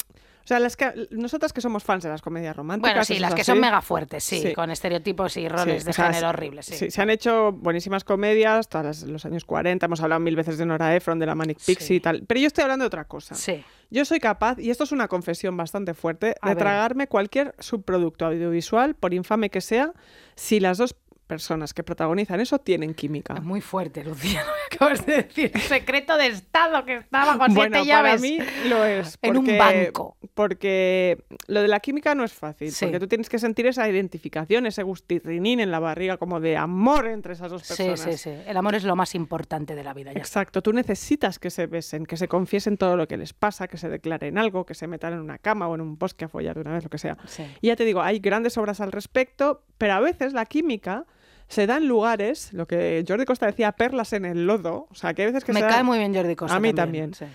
O 0.50 0.52
sea, 0.52 0.58
las 0.58 0.76
que, 0.76 1.06
nosotras 1.12 1.52
que 1.52 1.60
somos 1.60 1.84
fans 1.84 2.02
de 2.02 2.08
las 2.08 2.22
comedias 2.22 2.56
románticas. 2.56 2.90
Bueno, 2.92 3.04
sí, 3.04 3.20
las 3.20 3.34
que 3.34 3.42
así. 3.42 3.52
son 3.52 3.60
mega 3.60 3.80
fuertes, 3.80 4.24
sí, 4.24 4.40
Sí. 4.42 4.52
con 4.52 4.68
estereotipos 4.72 5.36
y 5.36 5.48
roles 5.48 5.78
Sí, 5.82 5.84
de 5.84 5.90
o 5.90 5.92
sea, 5.92 6.06
género 6.08 6.30
horribles, 6.30 6.66
sí. 6.66 6.90
se 6.90 7.00
han 7.02 7.08
hecho 7.08 7.52
buenísimas 7.52 8.02
comedias, 8.02 8.68
las- 8.72 9.04
los 9.04 9.24
años 9.26 9.44
40, 9.44 9.86
hemos 9.86 10.00
hablado 10.00 10.18
mil 10.18 10.34
veces 10.34 10.58
de 10.58 10.66
Nora 10.66 10.96
Ephron, 10.96 11.20
de 11.20 11.26
la 11.26 11.36
Manic 11.36 11.60
Pixie 11.64 11.94
y 11.96 12.00
tal. 12.00 12.24
Pero 12.26 12.40
yo 12.40 12.48
estoy 12.48 12.62
hablando 12.62 12.82
de 12.82 12.88
otra 12.88 13.04
cosa. 13.04 13.36
Sí. 13.36 13.62
Yo 13.90 14.04
soy 14.04 14.18
capaz, 14.18 14.58
y 14.58 14.70
esto 14.70 14.82
es 14.82 14.90
una 14.90 15.06
confesión 15.06 15.56
bastante 15.56 15.94
fuerte, 15.94 16.34
A 16.40 16.48
de 16.48 16.54
ver. 16.56 16.64
tragarme 16.64 17.06
cualquier 17.06 17.54
subproducto 17.60 18.26
audiovisual, 18.26 18.96
por 18.96 19.14
infame 19.14 19.50
que 19.50 19.60
sea, 19.60 19.92
si 20.34 20.58
las 20.58 20.78
dos 20.78 20.96
personas 21.30 21.72
que 21.72 21.84
protagonizan 21.84 22.40
eso 22.40 22.58
tienen 22.58 22.92
química. 22.92 23.34
Es 23.34 23.42
muy 23.44 23.60
fuerte, 23.60 24.02
Lucía, 24.02 24.42
lo 24.46 24.52
que 24.68 24.74
acabas 24.76 25.06
de 25.06 25.22
decir. 25.22 25.56
Secreto 25.60 26.16
de 26.16 26.26
Estado 26.26 26.84
que 26.84 26.96
estaba 26.96 27.38
con 27.38 27.54
Bueno, 27.54 27.76
siete 27.76 27.90
para 27.92 28.08
llaves. 28.16 28.20
mí 28.20 28.38
lo 28.68 28.84
es. 28.84 29.16
En 29.22 29.36
un 29.36 29.46
banco. 29.56 30.16
Porque 30.34 31.22
lo 31.46 31.62
de 31.62 31.68
la 31.68 31.78
química 31.78 32.14
no 32.16 32.24
es 32.24 32.32
fácil. 32.32 32.72
Sí. 32.72 32.84
Porque 32.86 32.98
tú 32.98 33.06
tienes 33.06 33.28
que 33.28 33.38
sentir 33.38 33.66
esa 33.66 33.88
identificación, 33.88 34.66
ese 34.66 34.82
gustirrinín 34.82 35.60
en 35.60 35.70
la 35.70 35.78
barriga, 35.78 36.16
como 36.16 36.40
de 36.40 36.56
amor 36.56 37.06
entre 37.06 37.34
esas 37.34 37.50
dos 37.50 37.62
Sí, 37.62 37.84
personas. 37.84 38.20
sí, 38.20 38.30
sí. 38.30 38.42
El 38.46 38.56
amor 38.56 38.74
es 38.74 38.82
lo 38.84 38.96
más 38.96 39.14
importante 39.14 39.74
de 39.76 39.84
la 39.84 39.94
vida. 39.94 40.12
Ya. 40.12 40.18
Exacto, 40.18 40.62
tú 40.62 40.72
necesitas 40.72 41.38
que 41.38 41.50
se 41.50 41.66
besen, 41.66 42.06
que 42.06 42.16
se 42.16 42.26
confiesen 42.26 42.76
todo 42.76 42.96
lo 42.96 43.06
que 43.06 43.16
les 43.16 43.32
pasa, 43.32 43.68
que 43.68 43.76
se 43.76 43.88
declaren 43.88 44.36
algo, 44.38 44.66
que 44.66 44.74
se 44.74 44.88
metan 44.88 45.12
en 45.12 45.20
una 45.20 45.38
cama 45.38 45.68
o 45.68 45.74
en 45.76 45.80
un 45.80 45.96
bosque 45.98 46.24
a 46.24 46.28
follar 46.28 46.56
de 46.56 46.62
una 46.62 46.72
vez, 46.72 46.82
lo 46.82 46.90
que 46.90 46.98
sea. 46.98 47.16
Sí. 47.26 47.44
Y 47.60 47.68
ya 47.68 47.76
te 47.76 47.84
digo, 47.84 48.02
hay 48.02 48.18
grandes 48.18 48.58
obras 48.58 48.80
al 48.80 48.90
respecto, 48.90 49.62
pero 49.78 49.92
a 49.94 50.00
veces 50.00 50.32
la 50.32 50.46
química 50.46 51.04
se 51.50 51.66
da 51.66 51.76
en 51.76 51.86
lugares, 51.88 52.52
lo 52.54 52.66
que 52.66 53.04
Jordi 53.06 53.26
Costa 53.26 53.44
decía, 53.44 53.72
perlas 53.72 54.14
en 54.14 54.24
el 54.24 54.46
lodo. 54.46 54.86
O 54.90 54.94
sea, 54.94 55.12
que 55.12 55.20
hay 55.22 55.26
veces 55.26 55.44
que 55.44 55.52
Me 55.52 55.60
se 55.60 55.66
da- 55.66 55.72
cae 55.72 55.82
muy 55.82 55.98
bien 55.98 56.14
Jordi 56.14 56.34
Costa. 56.36 56.56
A 56.56 56.60
mí 56.60 56.72
también. 56.72 57.12
sí. 57.12 57.26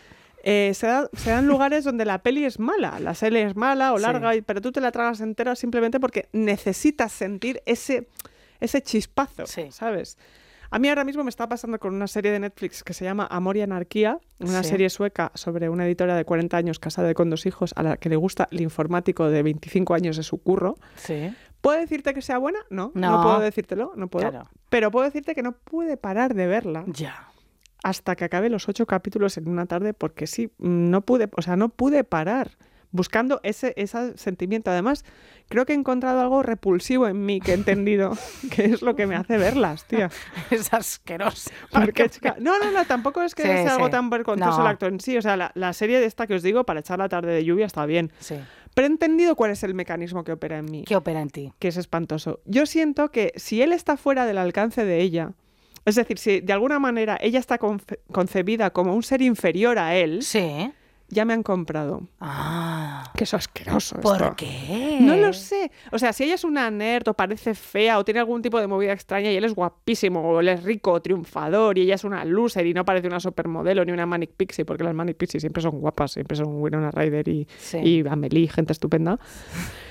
eh, 0.47 0.71
se, 0.75 0.85
da- 0.87 1.09
se 1.17 1.31
dan 1.31 1.47
lugares 1.47 1.83
donde 1.83 2.05
la 2.05 2.19
peli 2.19 2.45
es 2.45 2.59
mala, 2.59 2.99
la 2.99 3.15
serie 3.15 3.43
es 3.43 3.55
mala 3.55 3.93
o 3.93 3.97
Sí. 3.97 4.03
larga, 4.03 4.35
y- 4.35 4.41
pero 4.41 4.61
tú 4.61 4.71
te 4.71 4.79
la 4.79 4.91
tragas 4.91 5.19
entera 5.21 5.55
simplemente 5.55 5.99
porque 5.99 6.29
necesitas 6.33 7.11
sentir 7.11 7.61
ese, 7.65 8.07
ese 8.59 8.81
chispazo, 8.81 9.47
Sí. 9.47 9.67
¿sabes? 9.71 10.17
A 10.71 10.77
mí 10.79 10.89
ahora 10.89 11.03
mismo 11.03 11.23
me 11.23 11.29
está 11.29 11.47
pasando 11.47 11.79
con 11.79 11.93
una 11.95 12.07
serie 12.07 12.31
de 12.31 12.39
Netflix 12.39 12.83
que 12.83 12.93
se 12.93 13.05
llama 13.05 13.27
Amor 13.31 13.55
y 13.57 13.61
Anarquía, 13.61 14.19
una 14.39 14.61
Sí. 14.63 14.69
serie 14.69 14.89
sueca 14.89 15.31
sobre 15.35 15.69
una 15.69 15.85
editora 15.85 16.15
de 16.17 16.25
40 16.25 16.57
años 16.57 16.79
casada 16.79 17.13
con 17.13 17.29
dos 17.29 17.45
hijos 17.45 17.71
a 17.75 17.83
la 17.83 17.97
que 17.97 18.09
le 18.09 18.15
gusta 18.15 18.47
el 18.51 18.61
informático 18.61 19.29
de 19.29 19.41
25 19.41 19.93
años 19.93 20.17
de 20.17 20.23
su 20.23 20.37
curro. 20.41 20.75
Sí. 20.95 21.33
¿Puedo 21.65 21.79
decirte 21.79 22.13
que 22.13 22.21
sea 22.21 22.37
buena? 22.37 22.59
No, 22.69 22.91
no, 22.93 23.11
No. 23.17 23.23
puedo 23.23 23.39
decírtelo, 23.39 23.91
no 23.95 24.07
puedo. 24.07 24.29
Claro. 24.29 24.49
Pero 24.69 24.91
puedo 24.91 25.05
decirte 25.05 25.33
que 25.33 25.41
no 25.41 25.53
pude 25.53 25.97
parar 25.97 26.35
de 26.35 26.45
verla 26.45 26.83
Ya. 26.87 27.27
hasta 27.83 28.15
que 28.15 28.23
acabe 28.25 28.49
los 28.51 28.69
ocho 28.69 28.85
capítulos 28.85 29.37
en 29.37 29.47
una 29.49 29.65
tarde 29.65 29.93
porque 29.95 30.27
sí, 30.27 30.51
no 30.59 31.01
pude, 31.01 31.27
o 31.35 31.41
sea, 31.41 31.55
no 31.55 31.69
pude 31.69 32.03
parar 32.03 32.51
buscando 32.91 33.41
ese, 33.43 33.73
ese 33.75 34.17
sentimiento. 34.17 34.71
Además, 34.71 35.03
creo 35.49 35.65
que 35.65 35.73
he 35.73 35.75
encontrado 35.75 36.21
algo 36.21 36.43
repulsivo 36.43 37.07
en 37.07 37.25
mí 37.25 37.41
que 37.41 37.51
he 37.51 37.55
entendido, 37.55 38.13
que 38.55 38.65
es 38.65 38.81
lo 38.81 38.95
que 38.95 39.05
me 39.05 39.15
hace 39.15 39.37
verlas, 39.37 39.85
tía. 39.85 40.09
Es 40.51 40.71
asqueroso. 40.73 41.49
Porque, 41.71 42.09
chica, 42.11 42.35
no, 42.39 42.57
no, 42.59 42.71
no, 42.71 42.85
tampoco 42.85 43.21
es 43.21 43.35
que 43.35 43.41
Sí, 43.41 43.49
sea 43.49 43.73
algo 43.75 43.89
tan 43.89 44.09
vergonzoso 44.09 44.57
No. 44.59 44.61
el 44.61 44.67
acto 44.67 44.85
en 44.85 44.99
sí. 45.01 45.17
O 45.17 45.21
sea, 45.21 45.35
la, 45.35 45.51
la 45.55 45.73
serie 45.73 45.99
de 45.99 46.05
esta 46.05 46.25
que 46.27 46.35
os 46.35 46.43
digo, 46.43 46.63
para 46.63 46.79
echar 46.79 46.99
la 46.99 47.09
tarde 47.09 47.33
de 47.33 47.43
lluvia, 47.43 47.65
está 47.65 47.85
bien. 47.85 48.13
Sí. 48.19 48.35
Pero 48.75 48.87
he 48.87 48.91
entendido 48.91 49.35
cuál 49.35 49.49
es 49.51 49.63
el 49.63 49.73
mecanismo 49.73 50.23
que 50.23 50.33
opera 50.33 50.59
en 50.59 50.65
mí 50.65 50.83
¿Qué 50.85 50.95
opera 50.95 51.21
en 51.21 51.29
ti? 51.31 51.51
que 51.57 51.69
es 51.69 51.77
espantoso. 51.77 52.41
Yo 52.45 52.67
siento 52.67 53.09
que 53.09 53.31
si 53.35 53.61
él 53.63 53.71
está 53.73 53.97
fuera 53.97 54.25
del 54.27 54.37
alcance 54.37 54.85
de 54.85 55.01
ella, 55.01 55.31
es 55.85 55.95
decir, 55.95 56.19
si 56.19 56.41
de 56.41 56.53
alguna 56.53 56.77
manera 56.77 57.17
ella 57.21 57.39
está 57.39 57.57
conce- 57.57 57.99
concebida 58.11 58.69
como 58.71 58.93
un 58.93 59.01
ser 59.01 59.21
inferior 59.21 59.79
a 59.79 59.95
él, 59.95 60.21
Sí. 60.23 60.71
Ya 61.15 61.25
me 61.25 61.33
han 61.33 61.41
comprado. 61.41 62.03
Ah. 62.19 63.11
Que 63.15 63.23
eso 63.23 63.37
es 63.37 63.43
asqueroso. 63.47 63.99
¿Por 64.01 64.21
esto. 64.21 64.35
qué? 64.37 64.97
No 65.01 65.15
lo 65.15 65.33
sé. 65.33 65.71
O 65.91 65.97
sea, 65.97 66.13
si 66.13 66.25
ella 66.25 66.35
es 66.35 66.43
una 66.43 66.69
nerd 66.69 67.07
o 67.07 67.13
parece 67.13 67.55
fea 67.55 67.97
o 67.97 68.03
tiene 68.05 68.19
algún 68.19 68.41
tipo 68.41 68.59
de 68.59 68.67
movida 68.67 68.91
extraña 68.93 69.31
y 69.31 69.35
él 69.37 69.45
es 69.45 69.55
guapísimo 69.55 70.21
o 70.21 70.39
él 70.41 70.49
es 70.49 70.63
rico 70.63 70.91
o 70.91 71.01
triunfador 71.01 71.77
y 71.77 71.81
ella 71.83 71.95
es 71.95 72.03
una 72.03 72.23
loser 72.25 72.65
y 72.67 72.73
no 72.73 72.85
parece 72.85 73.07
una 73.07 73.19
supermodelo 73.19 73.83
ni 73.85 73.91
una 73.93 74.05
Manic 74.05 74.31
Pixie, 74.35 74.65
porque 74.65 74.83
las 74.83 74.93
Manic 74.93 75.17
Pixie 75.17 75.39
siempre 75.39 75.63
son 75.63 75.79
guapas, 75.79 76.11
siempre 76.11 76.35
son 76.37 76.61
Winona 76.61 76.91
Ryder 76.91 77.27
y, 77.27 77.47
Sí. 77.57 77.77
y 77.79 78.07
Amelie, 78.07 78.47
gente 78.49 78.73
estupenda. 78.73 79.17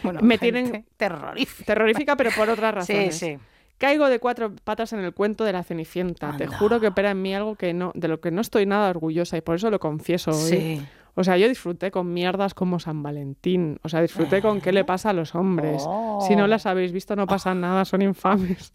Bueno, 0.02 0.20
me 0.22 0.38
tienen- 0.38 0.84
terrorífica. 0.96 1.64
Terrorífica, 1.64 2.16
pero 2.16 2.30
por 2.36 2.48
otras 2.50 2.86
Sí, 2.86 2.92
razones. 2.92 3.16
sí. 3.18 3.38
Caigo 3.76 4.08
de 4.08 4.20
cuatro 4.20 4.52
patas 4.62 4.92
en 4.92 5.00
el 5.00 5.12
cuento 5.12 5.42
de 5.44 5.52
la 5.52 5.64
Cenicienta. 5.64 6.36
Te 6.36 6.46
juro 6.46 6.78
que 6.78 6.86
opera 6.86 7.10
en 7.10 7.20
mí 7.20 7.34
algo 7.34 7.56
que 7.56 7.74
no, 7.74 7.90
de 7.96 8.06
lo 8.06 8.20
que 8.20 8.30
no 8.30 8.40
estoy 8.40 8.66
nada 8.66 8.88
orgullosa 8.88 9.36
y 9.36 9.40
por 9.40 9.56
eso 9.56 9.68
lo 9.68 9.80
confieso 9.80 10.30
hoy. 10.30 10.36
Sí. 10.48 10.82
O 11.16 11.22
sea, 11.24 11.36
yo 11.36 11.48
disfruté 11.48 11.90
con 11.90 12.12
mierdas 12.12 12.54
como 12.54 12.78
San 12.80 13.02
Valentín. 13.02 13.78
O 13.82 13.88
sea, 13.88 14.00
disfruté 14.02 14.42
con 14.42 14.60
qué 14.60 14.72
le 14.72 14.84
pasa 14.84 15.10
a 15.10 15.12
los 15.12 15.34
hombres. 15.34 15.82
Si 16.26 16.34
no 16.36 16.44
Oh. 16.44 16.46
las 16.48 16.66
habéis 16.66 16.92
visto, 16.92 17.14
no 17.16 17.26
pasa 17.26 17.54
nada, 17.54 17.84
son 17.84 18.02
infames. 18.02 18.72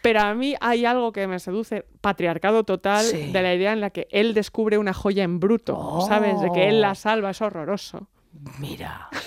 Pero 0.00 0.20
a 0.20 0.32
mí 0.34 0.54
hay 0.60 0.84
algo 0.84 1.10
que 1.10 1.26
me 1.26 1.40
seduce, 1.40 1.84
patriarcado 2.00 2.62
total, 2.62 3.04
Sí. 3.04 3.32
de 3.32 3.42
la 3.42 3.52
idea 3.54 3.72
en 3.72 3.80
la 3.80 3.90
que 3.90 4.06
él 4.12 4.32
descubre 4.34 4.78
una 4.78 4.94
joya 4.94 5.24
en 5.24 5.40
bruto, 5.40 6.00
¿sabes? 6.06 6.40
De 6.40 6.50
que 6.52 6.68
él 6.68 6.80
la 6.80 6.94
salva, 6.94 7.30
es 7.30 7.42
horroroso. 7.42 8.08
Mira. 8.58 9.08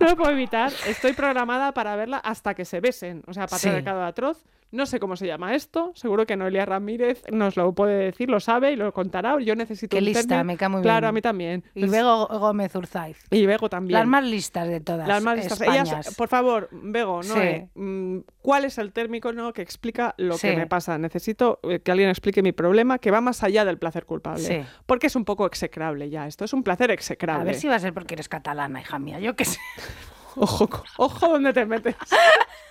No 0.00 0.06
lo 0.06 0.16
puedo 0.16 0.30
evitar. 0.30 0.70
Estoy 0.86 1.12
programada 1.14 1.72
para 1.72 1.96
verla 1.96 2.18
hasta 2.18 2.54
que 2.54 2.64
se 2.64 2.80
besen. 2.80 3.22
O 3.26 3.32
sea, 3.32 3.46
patriarcado 3.48 4.04
atroz. 4.04 4.44
No 4.70 4.84
sé 4.84 5.00
cómo 5.00 5.16
se 5.16 5.26
llama 5.26 5.54
esto. 5.54 5.92
Seguro 5.94 6.26
que 6.26 6.36
Noelia 6.36 6.66
Ramírez 6.66 7.22
nos 7.32 7.56
lo 7.56 7.72
puede 7.74 8.04
decir, 8.04 8.28
lo 8.28 8.38
sabe 8.38 8.72
y 8.72 8.76
lo 8.76 8.92
contará. 8.92 9.38
Yo 9.40 9.56
necesito 9.56 9.94
Qué 9.96 9.98
un 10.00 10.04
lista, 10.04 10.20
término. 10.22 10.44
me 10.44 10.56
cae 10.58 10.68
muy 10.68 10.82
Claro, 10.82 11.00
bien. 11.06 11.08
a 11.08 11.12
mí 11.12 11.22
también. 11.22 11.64
Y 11.74 11.86
Bego 11.86 12.26
Gómez 12.26 12.74
Urzaiz. 12.74 13.18
Y 13.30 13.46
Bego 13.46 13.70
también. 13.70 13.98
Las 13.98 14.06
más 14.06 14.24
listas 14.24 14.68
de 14.68 14.80
todas. 14.80 15.08
Las 15.08 15.22
más 15.22 15.36
listas. 15.38 15.60
Ellas, 15.62 16.14
por 16.16 16.28
favor, 16.28 16.68
Bego, 16.70 17.22
¿no? 17.22 17.34
Sí. 17.34 17.68
Mm, 17.74 18.18
¿Cuál 18.42 18.66
es 18.66 18.76
el 18.78 18.92
término 18.92 19.52
que 19.54 19.62
explica 19.62 20.14
lo 20.18 20.34
Sí. 20.36 20.48
que 20.48 20.56
me 20.56 20.66
pasa? 20.66 20.98
Necesito 20.98 21.60
eh, 21.62 21.80
que 21.80 21.90
alguien 21.90 22.10
explique 22.10 22.42
mi 22.42 22.52
problema 22.52 22.98
que 22.98 23.10
va 23.10 23.20
más 23.22 23.42
allá 23.42 23.64
del 23.64 23.78
placer 23.78 24.04
culpable. 24.04 24.42
Sí. 24.42 24.60
Porque 24.84 25.06
es 25.06 25.16
un 25.16 25.24
poco 25.24 25.46
execrable 25.46 26.10
ya. 26.10 26.26
Esto 26.26 26.44
es 26.44 26.52
un 26.52 26.62
placer 26.62 26.90
execrable. 26.90 27.42
A 27.42 27.44
ver 27.44 27.54
si 27.54 27.68
va 27.68 27.76
a 27.76 27.78
ser 27.78 27.94
porque 27.94 28.14
eres 28.14 28.28
catalana, 28.28 28.80
hija 28.82 28.98
mía. 28.98 29.18
Yo 29.18 29.34
qué 29.34 29.44
sé. 29.46 29.58
Ojo, 30.36 30.68
ojo 30.98 31.28
donde 31.28 31.52
te 31.52 31.64
metes. 31.66 31.96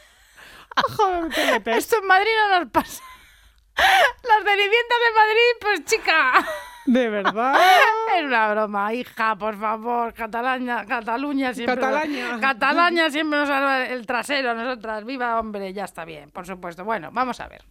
donde 0.98 1.60
te. 1.60 1.78
Esto 1.78 1.98
en 2.02 2.08
Madrid 2.08 2.32
no 2.50 2.60
nos 2.60 2.72
pasa. 2.72 3.04
Las 3.78 4.44
cenicientas 4.44 4.98
de 5.06 5.14
Madrid, 5.16 5.52
pues 5.62 5.86
chica. 5.86 6.48
De 6.88 7.10
verdad. 7.10 7.56
Es 8.18 8.24
una 8.24 8.52
broma, 8.52 8.94
hija, 8.94 9.36
por 9.36 9.60
favor. 9.60 10.14
Cataluña, 10.14 10.86
Cataluña 10.86 11.54
siempre. 11.54 11.76
Catalaña. 11.76 12.40
Catalaña 12.40 13.10
siempre 13.12 13.40
nos 13.40 13.48
salva 13.48 13.86
el 13.86 14.08
trasero, 14.08 14.56
nosotras. 14.56 15.06
Viva, 15.06 15.40
hombre, 15.40 15.72
ya 15.74 15.84
está 15.84 16.04
bien, 16.04 16.32
por 16.32 16.48
supuesto. 16.48 16.84
Bueno, 16.84 17.10
vamos 17.12 17.40
a 17.40 17.48
ver. 17.48 17.64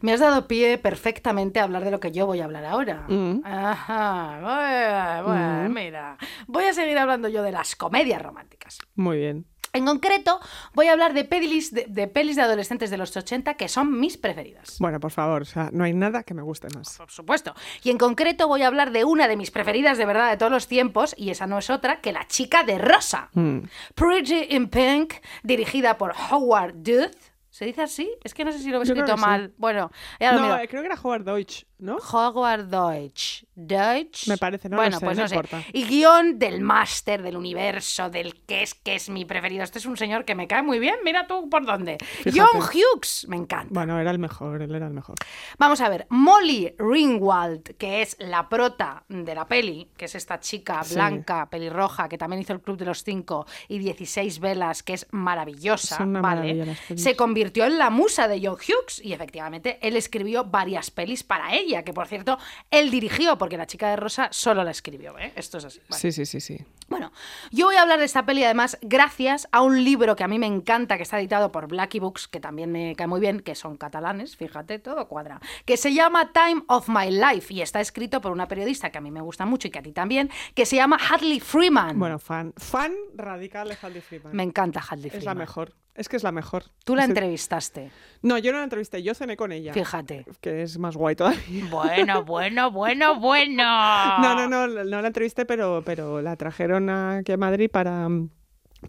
Me 0.00 0.12
has 0.12 0.20
dado 0.20 0.48
pie 0.48 0.78
perfectamente 0.78 1.60
a 1.60 1.64
hablar 1.64 1.84
de 1.84 1.90
lo 1.90 2.00
que 2.00 2.10
yo 2.10 2.26
voy 2.26 2.40
a 2.40 2.44
hablar 2.44 2.64
ahora. 2.64 3.04
Mm. 3.08 3.42
Ajá, 3.44 4.38
bueno, 4.42 5.28
bueno, 5.28 5.68
mira. 5.68 6.16
Voy 6.46 6.64
a 6.64 6.72
seguir 6.72 6.98
hablando 6.98 7.28
yo 7.28 7.42
de 7.42 7.52
las 7.52 7.76
comedias 7.76 8.20
románticas. 8.20 8.78
Muy 8.96 9.18
bien. 9.18 9.46
En 9.74 9.84
concreto, 9.84 10.40
voy 10.72 10.86
a 10.86 10.92
hablar 10.92 11.12
de 11.12 11.24
pelis 11.24 11.74
de, 11.74 11.84
de 11.88 12.08
pelis 12.08 12.36
de 12.36 12.42
adolescentes 12.42 12.90
de 12.90 12.96
los 12.96 13.14
80 13.16 13.54
que 13.54 13.68
son 13.68 14.00
mis 14.00 14.16
preferidas. 14.16 14.76
Bueno, 14.78 15.00
por 15.00 15.10
favor, 15.10 15.42
o 15.42 15.44
sea, 15.44 15.68
no 15.72 15.84
hay 15.84 15.92
nada 15.92 16.22
que 16.22 16.32
me 16.32 16.42
guste 16.42 16.68
más. 16.74 16.96
Por 16.96 17.10
supuesto. 17.10 17.54
Y 17.82 17.90
en 17.90 17.98
concreto 17.98 18.48
voy 18.48 18.62
a 18.62 18.68
hablar 18.68 18.90
de 18.92 19.04
una 19.04 19.28
de 19.28 19.36
mis 19.36 19.50
preferidas 19.50 19.98
de 19.98 20.06
verdad 20.06 20.30
de 20.30 20.36
todos 20.36 20.52
los 20.52 20.68
tiempos, 20.68 21.14
y 21.18 21.30
esa 21.30 21.46
no 21.46 21.58
es 21.58 21.68
otra 21.70 22.00
que 22.00 22.12
La 22.12 22.26
chica 22.26 22.62
de 22.62 22.78
rosa. 22.78 23.28
Mm. 23.34 23.58
Pretty 23.94 24.46
in 24.50 24.68
Pink, 24.68 25.14
dirigida 25.42 25.98
por 25.98 26.14
Howard 26.30 26.74
Duth. 26.76 27.14
¿Se 27.50 27.64
dice 27.64 27.82
así? 27.82 28.10
Es 28.24 28.34
que 28.34 28.44
no 28.44 28.50
sé 28.50 28.58
si 28.58 28.70
lo 28.70 28.80
he 28.80 28.82
escrito 28.82 29.16
sí. 29.16 29.20
mal. 29.20 29.52
Bueno, 29.58 29.92
ya 30.18 30.32
lo 30.32 30.38
No, 30.40 30.44
miro. 30.46 30.58
eh, 30.58 30.68
creo 30.68 30.82
que 30.82 30.86
era 30.86 30.98
Howard 31.00 31.22
Deutsch, 31.24 31.64
¿no? 31.84 31.96
Howard 31.98 32.64
Deutsch. 32.66 33.44
Deutsch. 33.54 34.26
Me 34.26 34.36
parece, 34.36 34.68
no 34.68 34.76
lo 34.76 34.82
bueno, 34.82 34.98
sé, 34.98 35.04
pues 35.04 35.16
no 35.16 35.22
no 35.22 35.28
sé. 35.28 35.34
importa. 35.36 35.62
Y 35.72 35.84
guion 35.84 36.38
del 36.38 36.60
máster 36.60 37.22
del 37.22 37.36
universo, 37.36 38.10
del 38.10 38.34
que 38.46 38.62
es 38.62 38.74
que 38.74 38.96
es 38.96 39.08
mi 39.08 39.24
preferido. 39.24 39.62
Este 39.62 39.78
es 39.78 39.86
un 39.86 39.96
señor 39.96 40.24
que 40.24 40.34
me 40.34 40.48
cae 40.48 40.62
muy 40.62 40.78
bien. 40.80 40.96
Mira 41.04 41.26
tú 41.26 41.48
por 41.48 41.64
dónde. 41.64 41.98
Fíjate. 42.00 42.38
John 42.40 42.60
Hughes. 42.62 43.26
Me 43.28 43.36
encanta. 43.36 43.68
Bueno, 43.72 44.00
era 44.00 44.10
el 44.10 44.18
mejor, 44.18 44.62
él 44.62 44.74
era 44.74 44.86
el 44.88 44.92
mejor. 44.92 45.14
Vamos 45.58 45.80
a 45.80 45.88
ver, 45.88 46.06
Molly 46.10 46.74
Ringwald, 46.78 47.76
que 47.76 48.02
es 48.02 48.16
la 48.18 48.48
prota 48.48 49.04
de 49.08 49.34
la 49.34 49.46
peli, 49.46 49.88
que 49.96 50.06
es 50.06 50.14
esta 50.14 50.40
chica 50.40 50.82
Sí. 50.82 50.94
blanca, 50.94 51.48
pelirroja, 51.50 52.08
que 52.08 52.18
también 52.18 52.42
hizo 52.42 52.52
el 52.52 52.60
Club 52.60 52.76
de 52.78 52.86
los 52.86 53.04
Cinco 53.04 53.46
y 53.68 53.78
16 53.78 54.40
velas, 54.40 54.82
que 54.82 54.94
es 54.94 55.06
maravillosa, 55.12 55.98
¿vale? 56.04 56.76
Se 56.96 57.14
convirtió 57.16 57.64
en 57.64 57.78
la 57.78 57.90
musa 57.90 58.26
de 58.28 58.40
John 58.44 58.54
Hughes 58.56 59.00
y 59.04 59.12
efectivamente 59.12 59.78
él 59.82 59.96
escribió 59.96 60.44
varias 60.44 60.90
pelis 60.90 61.22
para 61.22 61.54
ella, 61.54 61.73
que 61.82 61.92
por 61.92 62.06
cierto, 62.06 62.38
él 62.70 62.90
dirigió, 62.90 63.36
porque 63.38 63.56
la 63.56 63.66
chica 63.66 63.90
de 63.90 63.96
Rosa 63.96 64.28
solo 64.30 64.62
la 64.62 64.70
escribió, 64.70 65.18
¿eh? 65.18 65.32
Esto 65.36 65.58
es 65.58 65.64
así. 65.64 65.80
Sí, 65.90 66.12
sí, 66.12 66.26
sí, 66.26 66.40
sí. 66.40 66.58
Bueno, 66.88 67.12
yo 67.50 67.66
voy 67.66 67.76
a 67.76 67.82
hablar 67.82 67.98
de 67.98 68.04
esta 68.04 68.24
peli 68.26 68.44
además 68.44 68.78
gracias 68.82 69.48
a 69.52 69.62
un 69.62 69.82
libro 69.84 70.16
que 70.16 70.24
a 70.24 70.28
mí 70.28 70.38
me 70.38 70.46
encanta, 70.46 70.96
que 70.96 71.02
está 71.02 71.18
editado 71.18 71.50
por 71.50 71.66
Blackie 71.68 72.00
Books, 72.00 72.28
que 72.28 72.40
también 72.40 72.70
me 72.72 72.94
cae 72.96 73.06
muy 73.06 73.20
bien, 73.20 73.40
que 73.40 73.54
son 73.54 73.76
catalanes, 73.76 74.36
fíjate, 74.36 74.78
todo 74.78 75.08
cuadra, 75.08 75.40
que 75.64 75.76
se 75.76 75.92
llama 75.94 76.32
Time 76.32 76.62
of 76.68 76.88
My 76.88 77.10
Life 77.10 77.52
y 77.52 77.62
está 77.62 77.80
escrito 77.80 78.20
por 78.20 78.32
una 78.32 78.48
periodista 78.48 78.90
que 78.90 78.98
a 78.98 79.00
mí 79.00 79.10
me 79.10 79.20
gusta 79.20 79.46
mucho 79.46 79.68
y 79.68 79.70
que 79.70 79.78
a 79.78 79.82
ti 79.82 79.92
también, 79.92 80.30
que 80.54 80.66
se 80.66 80.76
llama 80.76 80.98
Hadley 80.98 81.40
Freeman. 81.40 81.98
Bueno, 81.98 82.18
fan, 82.18 82.52
fan 82.56 82.92
radical 83.14 83.68
de 83.68 83.76
Hadley 83.80 84.00
Freeman. 84.00 84.34
me 84.36 84.42
encanta 84.42 84.80
Hadley 84.80 85.10
Freeman. 85.10 85.18
es 85.18 85.24
la 85.24 85.34
mejor. 85.34 85.74
Es 85.94 86.08
que 86.08 86.16
es 86.16 86.24
la 86.24 86.32
mejor. 86.32 86.64
Tú 86.84 86.96
la 86.96 87.04
entrevistaste, 87.04 87.92
No, 88.20 88.36
yo 88.36 88.50
no 88.50 88.58
la 88.58 88.64
entrevisté, 88.64 89.00
yo 89.00 89.14
cené 89.14 89.36
con 89.36 89.52
ella. 89.52 89.72
fíjate. 89.72 90.26
Que 90.40 90.62
es 90.62 90.76
más 90.76 90.96
guay 90.96 91.14
todavía. 91.14 91.40
Bueno, 91.70 92.24
bueno, 92.24 92.72
bueno, 92.72 93.20
bueno. 93.20 93.62
No, 94.20 94.34
no, 94.34 94.48
no, 94.48 94.66
no 94.66 95.00
la 95.00 95.06
entrevisté, 95.06 95.46
pero, 95.46 95.82
pero 95.86 96.20
la 96.20 96.34
trajeron 96.34 96.73
aquí 97.18 97.32
a 97.32 97.36
Madrid 97.36 97.70
para, 97.70 98.08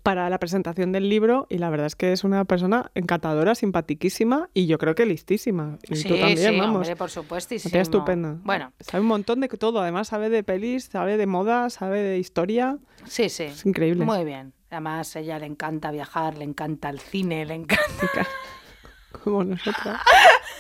para 0.04 0.30
la 0.30 0.40
presentación 0.40 0.92
del 0.92 1.08
libro 1.10 1.48
y 1.50 1.58
la 1.58 1.70
verdad 1.70 1.88
es 1.88 1.96
que 1.96 2.12
es 2.12 2.24
una 2.24 2.46
persona 2.46 2.92
encantadora, 2.96 3.56
simpatiquísima 3.56 4.50
y 4.54 4.68
yo 4.68 4.78
creo 4.78 4.96
que 4.96 5.06
listísima. 5.06 5.78
Y 5.90 5.96
Sí, 5.96 6.08
tú 6.08 6.16
también, 6.18 6.38
sí, 6.54 6.60
vamos. 6.60 6.76
hombre, 6.78 6.96
por 6.96 7.10
tía 7.72 7.82
estupenda. 7.82 8.38
Bueno, 8.44 8.72
Sabe 8.80 9.02
un 9.02 9.08
montón 9.08 9.40
de 9.42 9.48
todo, 9.48 9.80
además 9.82 10.08
sabe 10.10 10.30
de 10.30 10.44
pelis, 10.44 10.86
sabe 10.86 11.18
de 11.18 11.26
moda, 11.28 11.70
sabe 11.70 12.02
de 12.02 12.18
historia. 12.20 12.78
sí, 13.06 13.30
sí. 13.30 13.44
Es 13.44 13.66
increíble. 13.66 14.06
Muy 14.06 14.24
bien. 14.26 14.54
Además, 14.72 15.16
a 15.16 15.20
ella 15.20 15.40
le 15.40 15.46
encanta 15.46 15.92
viajar, 15.92 16.38
le 16.38 16.44
encanta 16.44 16.90
el 16.90 17.00
cine, 17.00 17.46
le 17.46 17.54
encanta... 17.54 18.28
Como 19.24 19.44
nosotras. 19.44 20.00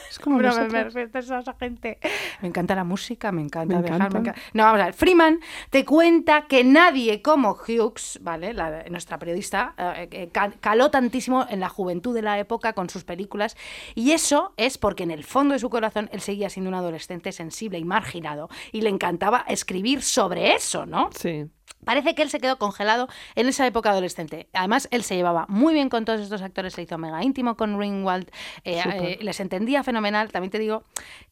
Es 0.09 0.19
como 0.19 0.37
Pero 0.37 0.47
me, 0.49 1.19
esa 1.19 1.53
gente. 1.59 1.99
Me 2.41 2.47
encanta 2.47 2.73
la 2.73 2.85
música, 2.85 3.33
me 3.33 3.41
encanta 3.41 3.75
Me 3.75 3.81
viajar. 3.81 3.99
me 4.13 4.19
encanta. 4.19 4.31
enca- 4.31 4.41
No, 4.53 4.63
vamos 4.63 4.79
a 4.79 4.85
ver. 4.85 4.93
Freeman 4.93 5.39
te 5.71 5.83
cuenta 5.83 6.45
que 6.47 6.63
nadie 6.63 7.21
como 7.21 7.51
Hughes, 7.51 8.19
¿vale? 8.21 8.53
La- 8.53 8.85
nuestra 8.89 9.19
periodista, 9.19 9.73
eh, 9.77 10.07
eh, 10.11 10.29
ca- 10.31 10.53
caló 10.61 10.89
tantísimo 10.89 11.45
en 11.49 11.59
la 11.59 11.67
juventud 11.67 12.15
de 12.15 12.21
la 12.21 12.39
época 12.39 12.71
con 12.71 12.89
sus 12.89 13.03
películas. 13.03 13.57
Y 13.93 14.11
eso 14.11 14.53
es 14.55 14.77
porque 14.77 15.03
en 15.03 15.11
el 15.11 15.25
fondo 15.25 15.51
de 15.53 15.59
su 15.59 15.69
corazón 15.69 16.09
él 16.13 16.21
seguía 16.21 16.49
siendo 16.49 16.69
un 16.69 16.75
adolescente 16.75 17.33
sensible 17.33 17.77
y 17.77 17.83
marginado. 17.83 18.47
Y 18.71 18.81
le 18.81 18.89
encantaba 18.91 19.43
escribir 19.49 20.01
sobre 20.01 20.53
eso, 20.55 20.85
¿no? 20.85 21.09
Sí. 21.13 21.45
Parece 21.85 22.15
que 22.15 22.21
él 22.21 22.29
se 22.29 22.39
quedó 22.39 22.57
congelado 22.57 23.07
en 23.35 23.47
esa 23.47 23.65
época 23.65 23.91
adolescente. 23.91 24.47
Además, 24.53 24.87
él 24.91 25.03
se 25.03 25.15
llevaba 25.15 25.45
muy 25.47 25.73
bien 25.73 25.89
con 25.89 26.05
todos 26.05 26.21
estos 26.21 26.41
actores, 26.41 26.73
se 26.73 26.81
hizo 26.81 26.97
mega 26.97 27.23
íntimo 27.23 27.55
con 27.55 27.79
Ringwald, 27.79 28.29
eh, 28.63 28.81
eh, 28.85 29.17
les 29.21 29.39
entendía 29.39 29.83
fenomenal. 29.83 30.31
También 30.31 30.51
te 30.51 30.59
digo 30.59 30.83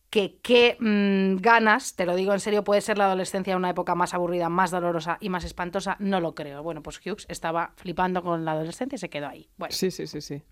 que 0.10 0.38
qué 0.44 0.78
mm, 0.80 1.42
ganas, 1.42 1.96
te 1.96 2.06
lo 2.06 2.16
digo 2.16 2.34
en 2.34 2.40
serio, 2.40 2.64
puede 2.64 2.82
ser 2.82 3.00
la 3.00 3.06
adolescencia 3.06 3.58
una 3.58 3.72
época 3.72 3.96
más 3.96 4.14
aburrida, 4.14 4.48
más 4.48 4.70
dolorosa 4.70 5.18
y 5.20 5.30
más 5.30 5.44
espantosa. 5.44 5.96
No 6.00 6.20
lo 6.20 6.36
creo. 6.36 6.62
Bueno, 6.62 6.84
pues 6.84 7.00
Hughes 7.04 7.26
estaba 7.30 7.74
flipando 7.78 8.22
con 8.22 8.46
la 8.46 8.52
adolescencia 8.52 8.96
y 8.96 9.00
se 9.00 9.10
quedó 9.10 9.28
ahí. 9.28 9.50
Bueno, 9.58 9.74
Sí, 9.74 9.90
sí, 9.90 10.06
sí, 10.06 10.22
sí. 10.22 10.44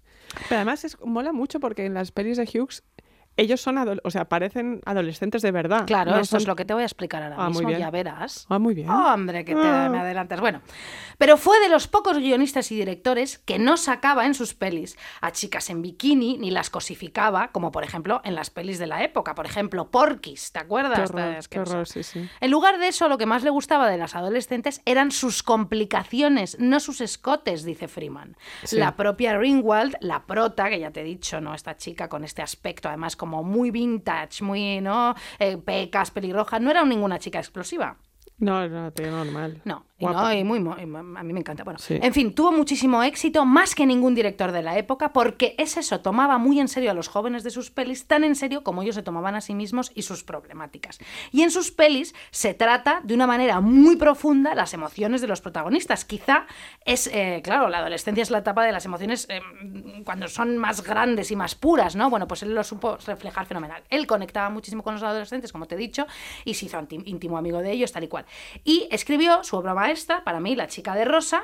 Pero 0.50 0.56
además 0.58 0.84
es, 0.84 1.00
mola 1.02 1.32
mucho 1.32 1.60
porque 1.60 1.86
en 1.86 1.94
las 1.94 2.12
pelis 2.12 2.38
de 2.38 2.44
Hughes 2.44 2.84
ellos 3.38 3.62
son, 3.62 3.78
o 4.04 4.12
sea, 4.12 4.26
parecen 4.26 4.82
adolescentes 4.86 5.42
de 5.42 5.52
verdad. 5.52 5.86
claro, 5.86 6.12
No 6.12 6.20
esto 6.20 6.38
es 6.38 6.46
lo 6.48 6.56
que 6.56 6.66
te 6.66 6.74
voy 6.74 6.84
a 6.84 6.86
explicar 6.86 7.24
ahora 7.24 7.36
Ah, 7.40 7.44
muy 7.46 7.54
mismo, 7.60 7.68
bien. 7.70 7.80
ya 7.80 7.90
verás. 7.90 8.46
Ah, 8.50 8.60
muy 8.60 8.74
bien. 8.74 8.90
Hombre, 8.90 9.46
que 9.46 9.56
te 9.56 9.62
Ah. 9.68 9.90
me 9.90 10.00
adelantas. 10.00 10.40
Bueno, 10.40 10.62
pero 11.18 11.38
fue 11.38 11.60
de 11.62 11.70
los 11.70 11.88
pocos 11.88 12.18
guionistas 12.18 12.72
y 12.72 12.76
directores 12.76 13.40
que 13.40 13.58
no 13.60 13.78
sacaba 13.78 14.26
en 14.26 14.34
sus 14.34 14.54
pelis 14.54 14.98
a 15.22 15.32
chicas 15.32 15.70
en 15.70 15.82
bikini 15.82 16.38
ni 16.38 16.52
las 16.52 16.70
cosificaba, 16.70 17.50
como 17.52 17.72
por 17.72 17.84
ejemplo 17.84 18.22
en 18.24 18.36
las 18.36 18.50
pelis 18.50 18.80
de 18.80 18.88
la 18.88 19.04
época. 19.04 19.34
Por 19.36 19.46
ejemplo, 19.46 19.90
Porky's, 19.90 20.52
¿te 20.52 20.60
acuerdas? 20.60 20.98
Qué 20.98 21.04
Esta 21.06 21.16
horror, 21.18 21.32
qué 21.32 21.38
asquerosa. 21.38 21.72
horror, 21.74 21.88
sí, 21.88 22.04
sí. 22.04 22.30
En 22.42 22.52
lugar 22.52 22.78
de 22.80 22.88
eso, 22.90 23.08
lo 23.08 23.18
que 23.18 23.26
más 23.26 23.44
le 23.44 23.50
gustaba 23.50 23.90
de 23.90 23.98
las 23.98 24.16
adolescentes 24.16 24.82
eran 24.86 25.12
sus 25.12 25.42
complicaciones, 25.42 26.58
no 26.60 26.80
sus 26.80 27.02
escotes, 27.02 27.64
dice 27.64 27.88
Freeman. 27.88 28.36
Sí. 28.64 28.78
La 28.78 28.96
propia 28.96 29.38
Ringwald, 29.38 29.96
la 30.02 30.24
prota, 30.26 30.70
que 30.70 30.80
ya 30.80 30.92
te 30.92 31.02
he 31.02 31.04
dicho, 31.04 31.42
¿no? 31.42 31.54
Esta 31.54 31.78
chica 31.78 32.08
con 32.10 32.24
este 32.24 32.42
aspecto, 32.42 32.88
además, 32.90 33.16
como 33.22 33.44
muy 33.44 33.70
vintage, 33.70 34.44
muy, 34.44 34.82
¿no? 34.82 35.14
Eh, 35.38 35.56
pecas, 35.58 36.10
pelirroja, 36.10 36.60
no 36.60 36.72
era 36.72 36.84
ninguna 36.84 37.20
chica 37.20 37.38
explosiva. 37.38 37.96
No, 38.40 38.68
no, 38.68 38.92
tío, 38.92 39.12
normal. 39.12 39.62
No, 39.64 39.86
y, 40.02 40.06
no, 40.06 40.34
y 40.34 40.44
muy, 40.44 40.60
mo- 40.60 40.76
y 40.80 40.86
mo- 40.86 41.18
a 41.18 41.24
mí 41.24 41.34
me 41.34 41.40
encanta. 41.40 41.64
Bueno, 41.64 41.80
Sí. 41.80 42.00
en 42.02 42.14
fin, 42.14 42.34
tuvo 42.34 42.52
muchísimo 42.52 43.02
éxito, 43.04 43.46
más 43.46 43.76
que 43.76 43.86
ningún 43.86 44.16
director 44.16 44.52
de 44.52 44.62
la 44.62 44.78
época, 44.78 45.14
porque 45.14 45.56
es 45.58 45.78
eso, 45.78 46.02
tomaba 46.02 46.38
muy 46.38 46.60
en 46.60 46.68
serio 46.68 46.92
a 46.92 46.94
los 46.94 47.08
jóvenes 47.08 47.44
de 47.44 47.52
sus 47.52 47.72
pelis, 47.72 48.06
tan 48.08 48.24
en 48.24 48.36
serio 48.36 48.64
como 48.64 48.82
ellos 48.82 48.96
se 48.96 49.04
tomaban 49.04 49.36
a 49.36 49.42
sí 49.42 49.54
mismos 49.54 49.92
y 49.96 50.02
sus 50.02 50.24
problemáticas. 50.24 51.00
Y 51.32 51.44
en 51.44 51.52
sus 51.52 51.72
pelis 51.72 52.14
se 52.32 52.54
trata 52.54 53.02
de 53.04 53.14
una 53.14 53.28
manera 53.28 53.62
muy 53.62 53.96
profunda 53.96 54.56
las 54.56 54.74
emociones 54.74 55.22
de 55.22 55.28
los 55.28 55.42
protagonistas. 55.42 56.06
Quizá 56.06 56.46
es, 56.86 57.08
eh, 57.08 57.42
claro, 57.44 57.70
la 57.70 57.80
adolescencia 57.80 58.22
es 58.22 58.32
la 58.32 58.40
etapa 58.40 58.64
de 58.66 58.72
las 58.72 58.86
emociones 58.86 59.28
eh, 59.30 59.42
cuando 60.04 60.28
son 60.28 60.58
más 60.58 60.84
grandes 60.84 61.32
y 61.32 61.36
más 61.36 61.56
puras, 61.56 61.96
¿no? 61.96 62.10
Bueno, 62.10 62.28
pues 62.28 62.44
él 62.44 62.54
lo 62.56 62.64
supo 62.64 62.98
reflejar 63.06 63.46
fenomenal. 63.46 63.84
Él 63.90 64.08
conectaba 64.08 64.50
muchísimo 64.50 64.84
con 64.84 64.94
los 64.96 65.04
adolescentes, 65.04 65.52
como 65.52 65.66
te 65.68 65.76
he 65.76 65.78
dicho, 65.78 66.08
y 66.46 66.54
se 66.56 66.66
hizo 66.66 66.80
íntimo 66.90 67.38
amigo 67.38 67.60
de 67.60 67.72
ellos, 67.72 67.92
tal 67.92 68.04
y 68.04 68.08
cual. 68.08 68.26
Y 68.64 68.88
escribió 68.92 69.44
su 69.44 69.56
obra 69.58 69.74
maestra, 69.92 70.24
para 70.24 70.40
mí, 70.40 70.56
La 70.56 70.68
chica 70.68 70.96
de 70.96 71.04
rosa, 71.04 71.44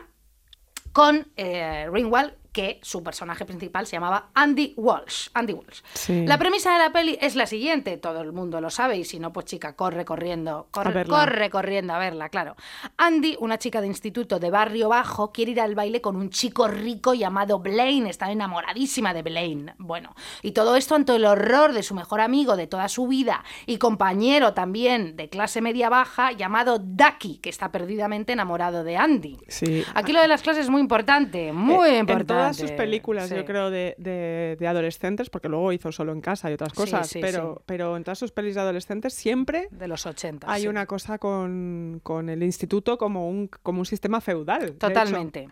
con 0.93 1.27
eh, 1.35 1.89
Ringwald, 1.91 2.33
que 2.51 2.79
su 2.81 3.03
personaje 3.03 3.45
principal 3.45 3.85
se 3.87 3.95
llamaba 3.97 4.29
Andy 4.33 4.73
Walsh. 4.77 5.29
Andy 5.33 5.53
Walsh. 5.53 5.81
Sí. 5.93 6.25
La 6.25 6.37
premisa 6.37 6.73
de 6.73 6.79
la 6.79 6.91
peli 6.91 7.17
es 7.21 7.35
la 7.35 7.45
siguiente, 7.45 7.97
todo 7.97 8.21
el 8.21 8.31
mundo 8.33 8.59
lo 8.61 8.69
sabe, 8.69 8.97
y 8.97 9.03
si 9.03 9.19
no, 9.19 9.31
pues 9.33 9.45
chica, 9.45 9.75
corre 9.75 10.05
corriendo, 10.05 10.67
corre, 10.71 11.05
corre 11.05 11.49
corriendo 11.49 11.93
a 11.93 11.99
verla, 11.99 12.29
claro. 12.29 12.55
Andy, 12.97 13.35
una 13.39 13.57
chica 13.57 13.81
de 13.81 13.87
instituto 13.87 14.39
de 14.39 14.49
barrio 14.49 14.89
bajo, 14.89 15.31
quiere 15.31 15.51
ir 15.51 15.61
al 15.61 15.75
baile 15.75 16.01
con 16.01 16.15
un 16.15 16.29
chico 16.29 16.67
rico 16.67 17.13
llamado 17.13 17.59
Blaine, 17.59 18.09
está 18.09 18.31
enamoradísima 18.31 19.13
de 19.13 19.21
Blaine. 19.23 19.73
Bueno, 19.77 20.15
y 20.41 20.51
todo 20.51 20.75
esto 20.75 20.95
ante 20.95 21.15
el 21.15 21.25
horror 21.25 21.73
de 21.73 21.83
su 21.83 21.93
mejor 21.95 22.21
amigo 22.21 22.55
de 22.55 22.67
toda 22.67 22.87
su 22.89 23.07
vida 23.07 23.43
y 23.65 23.77
compañero 23.77 24.53
también 24.53 25.15
de 25.15 25.29
clase 25.29 25.61
media 25.61 25.89
baja 25.89 26.31
llamado 26.31 26.79
Ducky, 26.79 27.37
que 27.37 27.49
está 27.49 27.71
perdidamente 27.71 28.33
enamorado 28.33 28.83
de 28.83 28.97
Andy. 28.97 29.37
Sí. 29.47 29.83
Aquí 29.93 30.11
lo 30.13 30.21
de 30.21 30.27
las 30.27 30.41
clases 30.41 30.65
es 30.65 30.69
muy 30.69 30.81
importante, 30.81 31.51
muy 31.53 31.89
Eh, 31.89 31.99
importante. 31.99 32.46
En 32.49 32.55
todas 32.55 32.69
sus 32.69 32.71
películas, 32.77 33.29
Sí. 33.29 33.35
yo 33.35 33.45
creo, 33.45 33.69
de, 33.69 33.95
de- 33.97 34.57
de 34.59 34.67
adolescentes, 34.67 35.29
porque 35.29 35.47
luego 35.49 35.71
hizo 35.71 35.91
solo 35.91 36.11
en 36.11 36.19
casa 36.21 36.49
y 36.51 36.53
otras 36.53 36.73
cosas, 36.73 37.07
sí, 37.07 37.19
pero, 37.21 37.55
sí. 37.57 37.63
pero 37.65 37.95
en 37.95 38.03
todas 38.03 38.19
sus 38.19 38.31
pelis 38.31 38.55
de 38.55 38.61
adolescentes 38.61 39.13
siempre 39.13 39.67
De 39.71 39.87
los 39.87 40.05
80. 40.05 40.51
hay 40.51 40.67
una 40.67 40.85
cosa 40.85 41.17
con, 41.19 42.01
con 42.03 42.29
el 42.29 42.43
instituto 42.43 42.97
como 42.97 43.29
un, 43.29 43.47
como 43.47 43.79
un 43.79 43.85
sistema 43.85 44.19
feudal. 44.21 44.73
Totalmente. 44.73 45.49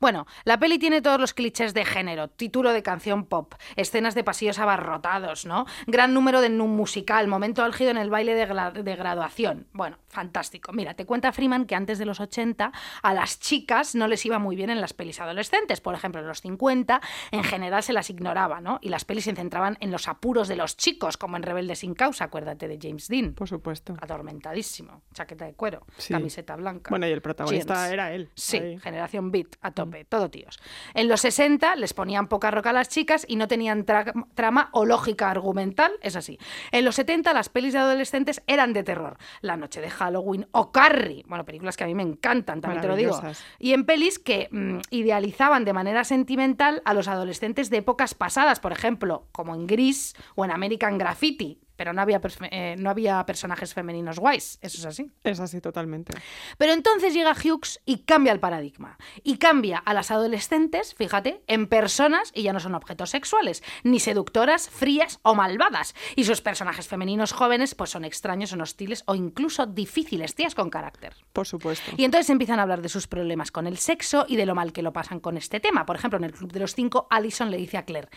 Bueno, 0.00 0.26
la 0.44 0.58
peli 0.58 0.78
tiene 0.78 1.00
todos 1.02 1.18
los 1.20 1.32
clichés 1.34 1.72
de 1.74 1.84
género, 1.84 2.28
título 2.28 2.72
de 2.72 2.82
canción 2.82 3.24
pop, 3.24 3.54
escenas 3.76 4.14
de 4.14 4.24
pasillos 4.24 4.58
abarrotados, 4.58 5.46
¿no? 5.46 5.64
Gran 5.86 6.12
número 6.14 6.40
de 6.40 6.48
musical, 6.50 7.28
momento 7.28 7.62
álgido 7.64 7.90
en 7.90 7.96
el 7.96 8.10
baile 8.10 8.34
de, 8.34 8.46
de 8.82 8.96
graduación. 8.96 9.66
Bueno, 9.72 9.96
fantástico. 10.08 10.72
Mira, 10.72 10.94
te 10.94 11.06
cuenta 11.06 11.32
Freeman 11.32 11.66
que 11.66 11.74
antes 11.74 11.98
de 11.98 12.04
los 12.06 12.20
80 12.20 12.72
a 13.02 13.14
las 13.14 13.38
chicas 13.38 13.94
no 13.94 14.08
les 14.08 14.24
iba 14.26 14.38
muy 14.38 14.56
bien 14.56 14.70
en 14.70 14.80
las 14.80 14.92
pelis 14.92 15.20
adolescentes. 15.20 15.80
Por 15.80 15.94
ejemplo, 15.94 16.22
los 16.28 16.40
50, 16.40 17.00
en 17.32 17.42
general 17.44 17.82
se 17.82 17.92
las 17.92 18.10
ignoraba, 18.10 18.60
¿no? 18.60 18.78
Y 18.82 18.88
las 18.90 19.04
pelis 19.04 19.24
se 19.24 19.34
centraban 19.34 19.76
en 19.80 19.90
los 19.90 20.06
apuros 20.08 20.46
de 20.48 20.56
los 20.56 20.76
chicos, 20.76 21.16
como 21.16 21.36
en 21.36 21.42
Rebelde 21.42 21.74
sin 21.76 21.94
causa, 21.94 22.24
acuérdate 22.24 22.68
de 22.68 22.78
James 22.80 23.08
Dean. 23.08 23.34
Por 23.34 23.48
supuesto. 23.48 23.96
Atormentadísimo, 24.00 25.02
chaqueta 25.14 25.46
de 25.46 25.54
cuero, 25.54 25.86
Sí. 25.96 26.12
camiseta 26.12 26.54
blanca. 26.56 26.90
Bueno, 26.90 27.06
y 27.06 27.10
el 27.10 27.22
protagonista 27.22 27.90
era 27.92 28.12
él. 28.12 28.30
Sí, 28.34 28.58
ahí. 28.58 28.76
Mm. 28.76 28.80
generación 28.80 29.30
beat, 29.32 29.56
a 29.62 29.70
tope, 29.72 30.04
todo 30.04 30.30
tíos. 30.30 30.58
En 30.94 31.08
los 31.08 31.20
60 31.22 31.76
les 31.76 31.94
ponían 31.94 32.28
poca 32.28 32.50
roca 32.50 32.70
a 32.70 32.72
las 32.72 32.88
chicas 32.88 33.24
y 33.28 33.36
no 33.36 33.48
tenían 33.48 33.84
tra- 33.86 34.26
trama 34.34 34.68
o 34.72 34.84
lógica 34.84 35.30
argumental, 35.30 35.92
es 36.02 36.16
así. 36.16 36.38
En 36.72 36.84
los 36.84 36.94
70 36.96 37.32
las 37.32 37.48
pelis 37.48 37.72
de 37.72 37.78
adolescentes 37.78 38.42
eran 38.46 38.72
de 38.72 38.82
terror. 38.82 39.16
La 39.40 39.56
noche 39.56 39.80
de 39.80 39.90
Halloween 39.90 40.46
o 40.52 40.70
Carrie, 40.72 41.24
bueno, 41.26 41.44
películas 41.44 41.76
que 41.76 41.84
a 41.84 41.86
mí 41.86 41.94
me 41.94 42.02
encantan, 42.02 42.60
también 42.60 42.82
te 42.82 42.88
lo 42.88 42.96
digo. 42.96 43.20
Y 43.58 43.72
en 43.72 43.84
pelis 43.86 44.18
que 44.18 44.48
mm, 44.50 44.78
idealizaban 44.90 45.64
de 45.64 45.72
manera 45.72 46.04
sentimental 46.18 46.82
a 46.84 46.94
los 46.94 47.06
adolescentes 47.06 47.70
de 47.70 47.76
épocas 47.76 48.14
pasadas, 48.14 48.58
por 48.58 48.72
ejemplo, 48.72 49.28
como 49.30 49.54
en 49.54 49.68
Gris 49.68 50.14
o 50.34 50.44
en 50.44 50.50
American 50.50 50.98
Graffiti. 50.98 51.60
Pero 51.78 51.92
no 51.92 52.02
había, 52.02 52.20
eh, 52.50 52.74
no 52.76 52.90
había 52.90 53.24
personajes 53.24 53.72
femeninos 53.72 54.18
guays, 54.18 54.58
eso 54.62 54.78
es 54.78 54.84
así. 54.84 55.12
Es 55.22 55.38
así 55.38 55.60
totalmente. 55.60 56.12
Pero 56.58 56.72
entonces 56.72 57.14
llega 57.14 57.32
Hughes 57.32 57.80
y 57.86 57.98
cambia 57.98 58.32
el 58.32 58.40
paradigma. 58.40 58.98
Y 59.22 59.38
cambia 59.38 59.78
a 59.78 59.94
las 59.94 60.10
adolescentes, 60.10 60.96
fíjate, 60.96 61.40
en 61.46 61.68
personas 61.68 62.32
y 62.34 62.42
ya 62.42 62.52
no 62.52 62.58
son 62.58 62.74
objetos 62.74 63.10
sexuales, 63.10 63.62
ni 63.84 64.00
seductoras, 64.00 64.68
frías 64.68 65.20
o 65.22 65.36
malvadas. 65.36 65.94
Y 66.16 66.24
sus 66.24 66.40
personajes 66.40 66.88
femeninos 66.88 67.30
jóvenes 67.30 67.76
pues 67.76 67.90
son 67.90 68.04
extraños, 68.04 68.50
son 68.50 68.60
hostiles 68.60 69.04
o 69.06 69.14
incluso 69.14 69.66
difíciles, 69.66 70.34
tías 70.34 70.56
con 70.56 70.70
carácter. 70.70 71.14
Por 71.32 71.46
supuesto. 71.46 71.92
Y 71.96 72.02
entonces 72.02 72.28
empiezan 72.28 72.58
a 72.58 72.62
hablar 72.62 72.82
de 72.82 72.88
sus 72.88 73.06
problemas 73.06 73.52
con 73.52 73.68
el 73.68 73.78
sexo 73.78 74.26
y 74.28 74.34
de 74.34 74.46
lo 74.46 74.56
mal 74.56 74.72
que 74.72 74.82
lo 74.82 74.92
pasan 74.92 75.20
con 75.20 75.36
este 75.36 75.60
tema. 75.60 75.86
Por 75.86 75.94
ejemplo, 75.94 76.18
en 76.18 76.24
el 76.24 76.32
Club 76.32 76.50
de 76.50 76.58
los 76.58 76.74
Cinco, 76.74 77.06
Allison 77.08 77.52
le 77.52 77.56
dice 77.56 77.76
a 77.76 77.84
Claire, 77.84 78.08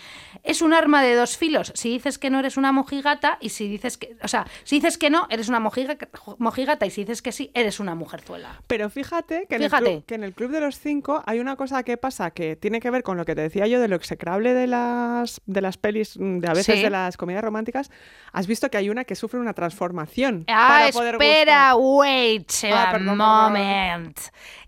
es 0.41 0.64
un 0.64 0.74
arma 0.74 1.03
de 1.03 1.14
dos 1.14 1.38
filos. 1.38 1.72
Si 1.76 1.91
dices 1.91 2.18
que 2.18 2.32
no 2.32 2.39
eres 2.39 2.57
una 2.57 2.72
mojigata 2.72 3.38
y 3.39 3.51
si 3.52 3.68
dices 3.68 3.97
que... 3.99 4.16
O 4.24 4.28
sea, 4.28 4.47
si 4.64 4.78
dices 4.78 4.97
que 4.97 5.10
no, 5.12 5.28
eres 5.30 5.47
una 5.49 5.60
mojiga- 5.60 5.97
mojigata 6.39 6.86
y 6.88 6.89
si 6.89 7.02
dices 7.04 7.22
que 7.22 7.32
sí, 7.32 7.52
eres 7.54 7.80
una 7.80 7.93
mujerzuela. 7.93 8.60
Pero 8.68 8.89
fíjate 8.89 9.45
que, 9.47 9.56
En 9.56 9.62
Fíjate. 9.64 9.84
el 9.86 9.91
club, 9.97 10.06
que 10.08 10.16
en 10.16 10.24
el 10.24 10.34
Club 10.34 10.52
de 10.52 10.62
los 10.62 10.80
Cinco 10.80 11.22
hay 11.28 11.39
una 11.39 11.56
cosa 11.56 11.84
que 11.84 11.97
pasa 11.97 12.32
que 12.32 12.56
tiene 12.56 12.80
que 12.80 12.89
ver 12.89 13.04
con 13.04 13.18
lo 13.18 13.26
que 13.26 13.36
te 13.36 13.41
decía 13.41 13.68
yo 13.68 13.80
de 13.80 13.88
lo 13.88 13.95
execrable 13.95 14.54
de 14.56 14.66
las, 14.66 15.41
de 15.45 15.62
las 15.62 15.78
pelis, 15.78 16.18
mm, 16.18 16.39
de 16.39 16.47
a 16.47 16.54
veces 16.54 16.78
Sí. 16.78 16.82
de 16.82 16.89
las 16.89 17.18
comedias 17.18 17.43
románticas. 17.43 17.91
Has 18.34 18.47
visto 18.47 18.70
que 18.70 18.78
hay 18.78 18.89
una 18.89 19.04
que 19.04 19.16
sufre 19.16 19.39
una 19.39 19.54
transformación. 19.54 20.45
Ah, 20.47 20.68
para 20.80 20.91
poder 20.91 21.16
espera, 21.16 21.74
gustar. 21.74 22.10
wait 22.12 22.52
Ah, 22.74 22.89
a 22.89 22.91
perdón, 22.93 23.18
moment. 23.18 24.20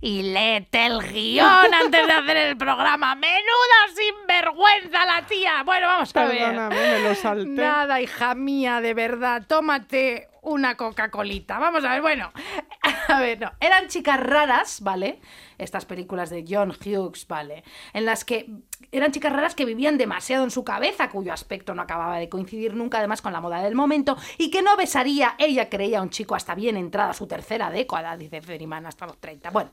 Y 0.01 0.21
léete 0.23 0.85
el 0.85 0.99
guion 0.99 1.73
antes 1.73 2.05
de 2.05 2.11
hacer 2.13 2.37
el 2.37 2.57
programa. 2.57 3.15
Menuda 3.15 3.79
sinvergüenza 3.95 5.05
la 5.05 5.25
tía. 5.25 5.63
Bueno, 5.63 5.87
vamos 5.87 6.15
a 6.15 6.25
ver. 6.25 6.53
Me 6.69 6.99
lo 6.99 7.15
salté. 7.15 7.49
Nada, 7.49 8.01
hija 8.01 8.35
mía, 8.35 8.72
de 8.81 8.93
verdad. 8.93 9.45
Tómate 9.47 10.29
una 10.43 10.75
Coca-Colita. 10.75 11.57
Vamos 11.59 11.83
a 11.83 11.91
ver, 11.91 12.01
bueno. 12.01 12.31
A 13.07 13.19
ver, 13.19 13.39
no. 13.39 13.51
Eran 13.59 13.87
chicas 13.87 14.19
raras, 14.19 14.81
¿vale? 14.81 15.19
Estas 15.57 15.85
películas 15.85 16.29
de 16.29 16.45
John 16.47 16.71
Hughes, 16.71 17.27
¿vale? 17.27 17.63
En 17.93 18.05
las 18.05 18.25
que 18.25 18.49
eran 18.91 19.11
chicas 19.11 19.31
raras 19.31 19.55
que 19.55 19.65
vivían 19.65 19.97
demasiado 19.97 20.43
en 20.43 20.51
su 20.51 20.63
cabeza, 20.63 21.09
cuyo 21.09 21.33
aspecto 21.33 21.73
no 21.73 21.81
acababa 21.81 22.17
de 22.17 22.29
coincidir 22.29 22.75
nunca, 22.75 22.99
además, 22.99 23.21
con 23.21 23.33
la 23.33 23.41
moda 23.41 23.61
del 23.61 23.75
momento, 23.75 24.17
y 24.37 24.51
que 24.51 24.61
no 24.61 24.75
besaría, 24.77 25.35
ella 25.37 25.69
creía, 25.69 25.99
a 25.99 26.01
un 26.01 26.09
chico 26.09 26.35
hasta 26.35 26.55
bien 26.55 26.77
entrada 26.77 27.13
su 27.13 27.27
tercera 27.27 27.69
década, 27.69 28.17
dice 28.17 28.41
Ferryman, 28.41 28.85
hasta 28.85 29.05
los 29.05 29.19
30. 29.19 29.49
Bueno. 29.51 29.71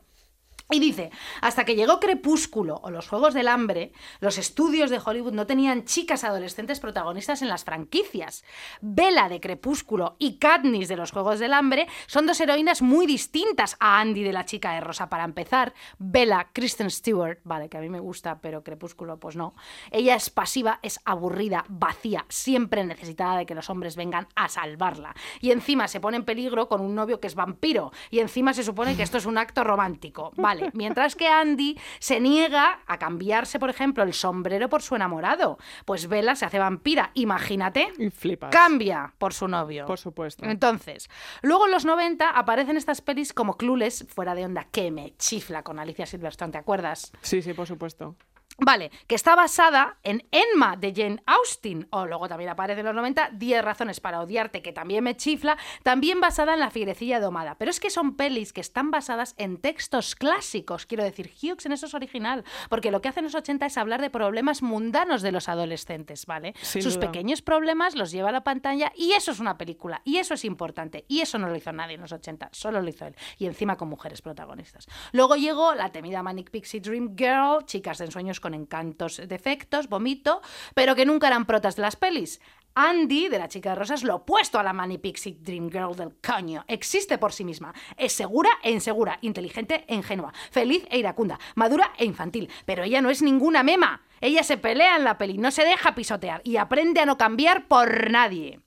Y 0.70 0.78
dice, 0.78 1.10
hasta 1.40 1.64
que 1.64 1.74
llegó 1.74 1.98
Crepúsculo 1.98 2.80
o 2.82 2.90
los 2.90 3.08
Juegos 3.08 3.34
del 3.34 3.48
Hambre, 3.48 3.92
los 4.20 4.38
estudios 4.38 4.90
de 4.90 5.00
Hollywood 5.04 5.32
no 5.32 5.46
tenían 5.46 5.84
chicas 5.84 6.22
adolescentes 6.22 6.78
protagonistas 6.78 7.42
en 7.42 7.48
las 7.48 7.64
franquicias. 7.64 8.44
Bella 8.80 9.28
de 9.28 9.40
Crepúsculo 9.40 10.16
y 10.18 10.38
Katniss 10.38 10.88
de 10.88 10.96
los 10.96 11.10
Juegos 11.10 11.40
del 11.40 11.54
Hambre 11.54 11.88
son 12.06 12.26
dos 12.26 12.40
heroínas 12.40 12.82
muy 12.82 13.06
distintas 13.06 13.76
a 13.80 14.00
Andy 14.00 14.22
de 14.22 14.32
la 14.32 14.44
chica 14.44 14.72
de 14.72 14.80
Rosa. 14.80 15.08
Para 15.08 15.24
empezar, 15.24 15.74
Bella, 15.98 16.50
Kristen 16.52 16.90
Stewart, 16.90 17.38
vale, 17.44 17.68
que 17.68 17.78
a 17.78 17.80
mí 17.80 17.88
me 17.88 18.00
gusta, 18.00 18.40
pero 18.40 18.62
Crepúsculo 18.62 19.18
pues 19.18 19.34
no. 19.34 19.54
Ella 19.90 20.14
es 20.14 20.30
pasiva, 20.30 20.78
es 20.82 21.00
aburrida, 21.04 21.64
vacía, 21.68 22.26
siempre 22.28 22.84
necesitada 22.84 23.38
de 23.38 23.46
que 23.46 23.54
los 23.54 23.70
hombres 23.70 23.96
vengan 23.96 24.28
a 24.36 24.48
salvarla. 24.48 25.14
Y 25.40 25.50
encima 25.50 25.88
se 25.88 26.00
pone 26.00 26.16
en 26.16 26.24
peligro 26.24 26.68
con 26.68 26.80
un 26.80 26.94
novio 26.94 27.20
que 27.20 27.26
es 27.26 27.34
vampiro. 27.34 27.92
Y 28.10 28.20
encima 28.20 28.54
se 28.54 28.62
supone 28.62 28.96
que 28.96 29.02
esto 29.02 29.18
es 29.18 29.26
un 29.26 29.38
acto 29.38 29.64
romántico. 29.64 30.32
Vale, 30.36 30.59
mientras 30.72 31.16
que 31.16 31.28
Andy 31.28 31.78
se 31.98 32.20
niega 32.20 32.80
a 32.86 32.98
cambiarse, 32.98 33.58
por 33.58 33.70
ejemplo, 33.70 34.02
el 34.02 34.14
sombrero 34.14 34.68
por 34.68 34.82
su 34.82 34.96
enamorado. 34.96 35.58
Pues 35.84 36.08
Bella 36.08 36.34
se 36.34 36.44
hace 36.44 36.58
vampira, 36.58 37.10
imagínate. 37.14 37.92
Y 37.98 38.10
flipas. 38.10 38.50
Cambia 38.50 39.12
por 39.18 39.32
su 39.32 39.48
novio. 39.48 39.86
Por 39.86 39.98
supuesto. 39.98 40.44
Entonces, 40.44 41.08
luego 41.42 41.66
en 41.66 41.72
los 41.72 41.84
90 41.84 42.28
aparecen 42.28 42.76
estas 42.76 43.00
pelis 43.00 43.32
como 43.32 43.56
Clueless, 43.56 44.06
fuera 44.08 44.34
de 44.34 44.44
onda, 44.44 44.66
que 44.70 44.90
me 44.90 45.14
chifla 45.16 45.62
con 45.62 45.78
Alicia 45.78 46.06
Silverstone, 46.06 46.52
¿te 46.52 46.58
acuerdas? 46.58 47.12
Sí, 47.22 47.42
sí, 47.42 47.52
por 47.52 47.66
supuesto. 47.66 48.16
Vale, 48.62 48.90
que 49.06 49.14
está 49.14 49.34
basada 49.34 49.96
en 50.02 50.26
Enma 50.30 50.76
de 50.76 50.92
Jane 50.94 51.22
Austen, 51.26 51.88
o 51.90 52.06
luego 52.06 52.28
también 52.28 52.50
aparece 52.50 52.80
en 52.80 52.86
los 52.86 52.94
90 52.94 53.30
10 53.32 53.64
razones 53.64 54.00
para 54.00 54.20
odiarte, 54.20 54.60
que 54.60 54.72
también 54.72 55.02
me 55.02 55.16
chifla, 55.16 55.56
también 55.82 56.20
basada 56.20 56.54
en 56.54 56.60
La 56.60 56.70
fierecilla 56.70 57.20
domada. 57.20 57.56
Pero 57.56 57.70
es 57.70 57.80
que 57.80 57.88
son 57.88 58.16
pelis 58.16 58.52
que 58.52 58.60
están 58.60 58.90
basadas 58.90 59.34
en 59.38 59.56
textos 59.56 60.14
clásicos, 60.14 60.84
quiero 60.86 61.04
decir, 61.04 61.32
Hughes 61.42 61.64
en 61.66 61.72
eso 61.72 61.86
es 61.86 61.94
original, 61.94 62.44
porque 62.68 62.90
lo 62.90 63.00
que 63.00 63.08
hacen 63.08 63.24
los 63.24 63.34
80 63.34 63.66
es 63.66 63.78
hablar 63.78 64.00
de 64.02 64.10
problemas 64.10 64.62
mundanos 64.62 65.22
de 65.22 65.32
los 65.32 65.48
adolescentes, 65.48 66.26
¿vale? 66.26 66.54
Sin 66.60 66.82
Sus 66.82 66.94
duda. 66.94 67.06
pequeños 67.06 67.40
problemas 67.42 67.94
los 67.94 68.10
lleva 68.10 68.28
a 68.28 68.32
la 68.32 68.44
pantalla 68.44 68.92
y 68.94 69.12
eso 69.12 69.30
es 69.30 69.40
una 69.40 69.56
película, 69.56 70.02
y 70.04 70.18
eso 70.18 70.34
es 70.34 70.44
importante, 70.44 71.06
y 71.08 71.20
eso 71.20 71.38
no 71.38 71.48
lo 71.48 71.56
hizo 71.56 71.72
nadie 71.72 71.94
en 71.94 72.02
los 72.02 72.12
80, 72.12 72.50
solo 72.52 72.82
lo 72.82 72.88
hizo 72.88 73.06
él, 73.06 73.16
y 73.38 73.46
encima 73.46 73.76
con 73.76 73.88
mujeres 73.88 74.20
protagonistas. 74.20 74.86
Luego 75.12 75.36
llegó 75.36 75.74
la 75.74 75.90
temida 75.90 76.22
Manic 76.22 76.50
Pixie 76.50 76.80
Dream 76.80 77.16
Girl, 77.16 77.64
chicas 77.64 77.98
de 77.98 78.04
ensueños 78.04 78.38
con 78.40 78.49
encantos, 78.54 79.20
defectos, 79.26 79.88
vomito, 79.88 80.42
pero 80.74 80.94
que 80.94 81.06
nunca 81.06 81.28
eran 81.28 81.46
protas 81.46 81.76
de 81.76 81.82
las 81.82 81.96
pelis. 81.96 82.40
Andy, 82.74 83.28
de 83.28 83.38
la 83.38 83.48
chica 83.48 83.70
de 83.70 83.74
rosas, 83.76 84.04
lo 84.04 84.16
opuesto 84.16 84.58
a 84.58 84.62
la 84.62 84.72
Manic 84.72 85.00
Pixie 85.00 85.36
Dream 85.40 85.70
Girl 85.70 85.96
del 85.96 86.14
coño. 86.20 86.64
Existe 86.68 87.18
por 87.18 87.32
sí 87.32 87.44
misma. 87.44 87.74
Es 87.96 88.12
segura 88.12 88.50
e 88.62 88.70
insegura, 88.70 89.18
inteligente 89.22 89.84
e 89.88 89.94
ingenua, 89.94 90.32
feliz 90.50 90.84
e 90.90 90.98
iracunda, 90.98 91.38
madura 91.56 91.92
e 91.98 92.04
infantil. 92.04 92.48
Pero 92.64 92.84
ella 92.84 93.02
no 93.02 93.10
es 93.10 93.22
ninguna 93.22 93.62
mema. 93.62 94.02
Ella 94.20 94.42
se 94.42 94.56
pelea 94.56 94.96
en 94.96 95.04
la 95.04 95.18
peli, 95.18 95.38
no 95.38 95.50
se 95.50 95.64
deja 95.64 95.94
pisotear 95.94 96.42
y 96.44 96.56
aprende 96.56 97.00
a 97.00 97.06
no 97.06 97.18
cambiar 97.18 97.66
por 97.66 98.10
nadie. 98.10 98.60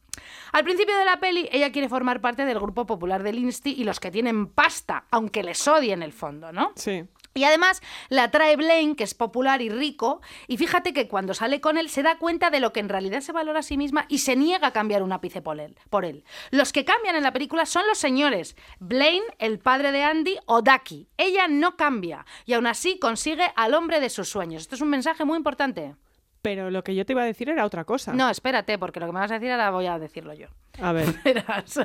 Al 0.52 0.64
principio 0.64 0.98
de 0.98 1.06
la 1.06 1.20
peli, 1.20 1.50
ella 1.52 1.72
quiere 1.72 1.90
formar 1.90 2.22
parte 2.22 2.46
del 2.46 2.60
grupo 2.60 2.86
popular 2.86 3.24
del 3.24 3.40
Insti 3.40 3.72
y 3.72 3.84
los 3.84 4.00
que 4.00 4.12
tienen 4.12 4.48
pasta, 4.48 5.06
aunque 5.10 5.44
les 5.44 5.68
odie 5.68 5.94
en 5.94 6.04
el 6.04 6.14
fondo, 6.14 6.52
¿no? 6.52 6.74
Sí. 6.76 7.06
Y 7.34 7.46
además 7.46 7.82
la 8.10 8.30
trae 8.30 8.56
Blaine, 8.56 8.96
que 8.96 9.04
es 9.04 9.14
popular 9.14 9.62
y 9.62 9.70
rico, 9.70 10.22
y 10.48 10.58
fíjate 10.58 10.94
que 10.94 11.08
cuando 11.08 11.34
sale 11.34 11.62
con 11.62 11.78
él 11.78 11.90
se 11.90 12.04
da 12.04 12.18
cuenta 12.18 12.50
de 12.50 12.60
lo 12.60 12.74
que 12.74 12.80
en 12.80 12.90
realidad 12.90 13.22
se 13.22 13.32
valora 13.32 13.60
a 13.60 13.64
sí 13.64 13.78
misma 13.78 14.06
y 14.08 14.20
se 14.20 14.36
niega 14.36 14.68
a 14.68 14.74
cambiar 14.74 15.02
un 15.02 15.12
ápice 15.12 15.42
por 15.42 15.60
él. 15.60 15.76
Por 15.90 16.06
él. 16.06 16.24
Los 16.52 16.72
que 16.72 16.86
cambian 16.86 17.16
en 17.16 17.24
la 17.24 17.34
película 17.34 17.66
son 17.66 17.88
los 17.88 17.98
señores, 17.98 18.56
Blaine, 18.80 19.26
el 19.40 19.60
padre 19.60 19.92
de 19.92 20.04
Andy, 20.04 20.38
o 20.46 20.62
Ducky. 20.62 21.08
Ella 21.18 21.48
no 21.48 21.76
cambia 21.76 22.26
y 22.46 22.54
aún 22.54 22.68
así 22.68 23.00
consigue 23.00 23.52
al 23.56 23.74
hombre 23.74 24.00
de 24.00 24.10
sus 24.10 24.30
sueños. 24.30 24.64
Esto 24.64 24.76
es 24.76 24.82
un 24.82 24.90
mensaje 24.90 25.26
muy 25.26 25.38
importante. 25.38 25.96
Pero 26.44 26.70
lo 26.70 26.84
que 26.84 26.94
yo 26.94 27.06
te 27.06 27.14
iba 27.14 27.24
a 27.24 27.26
decir 27.26 27.50
era 27.50 27.66
otra 27.66 27.86
cosa. 27.86 28.14
No, 28.14 28.30
espérate, 28.30 28.78
porque 28.78 29.00
lo 29.00 29.06
que 29.08 29.14
me 29.14 29.20
vas 29.22 29.32
a 29.32 29.36
decir 29.40 29.50
ahora 29.52 29.72
voy 29.72 29.88
a 29.88 29.98
decirlo 29.98 30.34
yo. 30.34 30.48
A 30.82 30.92
ver. 30.92 31.08
Verás. 31.24 31.80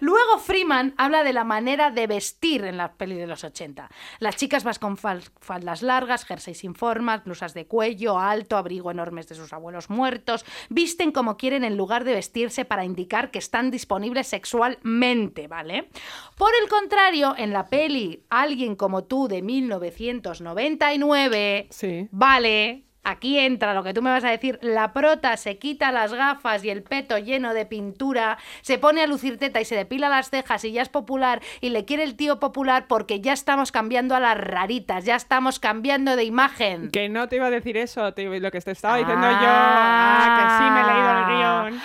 Luego 0.00 0.38
Freeman 0.38 0.94
habla 0.96 1.22
de 1.22 1.32
la 1.34 1.44
manera 1.44 1.90
de 1.90 2.06
vestir 2.06 2.64
en 2.64 2.78
las 2.78 2.92
pelis 2.92 3.18
de 3.18 3.26
los 3.26 3.44
80. 3.44 3.90
Las 4.20 4.36
chicas 4.36 4.64
vas 4.64 4.78
con 4.78 4.96
fal- 4.96 5.28
faldas 5.40 5.82
largas, 5.82 6.24
jerseys 6.24 6.56
sin 6.58 6.74
formas, 6.74 7.24
blusas 7.24 7.52
de 7.54 7.66
cuello 7.66 8.18
alto, 8.18 8.56
abrigo 8.56 8.90
enormes 8.90 9.28
de 9.28 9.34
sus 9.34 9.52
abuelos 9.52 9.90
muertos. 9.90 10.46
Visten 10.70 11.12
como 11.12 11.36
quieren 11.36 11.62
en 11.62 11.76
lugar 11.76 12.04
de 12.04 12.14
vestirse 12.14 12.64
para 12.64 12.86
indicar 12.86 13.30
que 13.30 13.38
están 13.38 13.70
disponibles 13.70 14.28
sexualmente, 14.28 15.46
¿vale? 15.46 15.90
Por 16.38 16.52
el 16.62 16.70
contrario, 16.70 17.34
en 17.36 17.52
la 17.52 17.66
peli 17.66 18.24
Alguien 18.30 18.76
como 18.76 19.04
tú 19.04 19.28
de 19.28 19.42
1999, 19.42 21.66
Sí. 21.70 22.08
Vale, 22.10 22.84
aquí 23.04 23.38
entra 23.38 23.74
lo 23.74 23.82
que 23.84 23.94
tú 23.94 24.02
me 24.02 24.10
vas 24.10 24.24
a 24.24 24.30
decir. 24.30 24.58
La 24.62 24.92
prota 24.92 25.36
se 25.36 25.58
quita 25.58 25.92
las 25.92 26.12
gafas 26.14 26.64
y 26.64 26.70
el 26.70 26.82
peto 26.82 27.18
lleno 27.18 27.54
de 27.54 27.66
pintura, 27.66 28.38
se 28.62 28.78
pone 28.78 29.02
a 29.02 29.06
lucir 29.06 29.38
teta 29.38 29.60
y 29.60 29.64
se 29.64 29.76
depila 29.76 30.08
las 30.08 30.30
cejas 30.30 30.64
y 30.64 30.72
ya 30.72 30.82
es 30.82 30.88
popular 30.88 31.40
y 31.60 31.70
le 31.70 31.84
quiere 31.84 32.02
el 32.04 32.16
tío 32.16 32.40
popular 32.40 32.86
porque 32.88 33.20
ya 33.20 33.32
estamos 33.32 33.70
cambiando 33.72 34.14
a 34.16 34.20
las 34.20 34.36
raritas, 34.38 35.04
ya 35.04 35.16
estamos 35.16 35.58
cambiando 35.58 36.16
de 36.16 36.24
imagen. 36.24 36.90
Que 36.90 37.08
no 37.08 37.28
te 37.28 37.36
iba 37.36 37.46
a 37.46 37.50
decir 37.50 37.76
eso, 37.76 38.12
te- 38.14 38.24
lo 38.40 38.50
que 38.50 38.60
te 38.60 38.70
estaba 38.72 38.96
diciendo 38.96 39.30
yo. 39.30 39.36
Ah, 39.46 40.36
que 40.38 40.44
sí 40.58 40.64
me 40.70 40.80
he 40.80 40.84
leído 40.92 41.10
el 41.18 41.24
guion. 41.72 41.82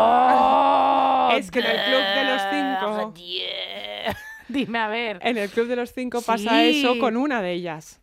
Oh, 0.00 1.30
Es 1.32 1.50
que 1.50 1.60
en 1.60 1.66
el 1.66 1.76
Club 1.84 2.02
de 2.14 2.24
los 2.24 2.42
Cinco- 2.50 3.14
yeah. 3.14 4.16
Dime 4.48 4.78
a 4.78 4.88
ver. 4.88 5.18
En 5.22 5.38
el 5.38 5.48
Club 5.48 5.68
de 5.68 5.76
los 5.76 5.92
Cinco 5.92 6.20
pasa 6.22 6.62
eso 6.64 6.98
con 6.98 7.16
una 7.16 7.40
de 7.42 7.52
ellas. 7.52 8.00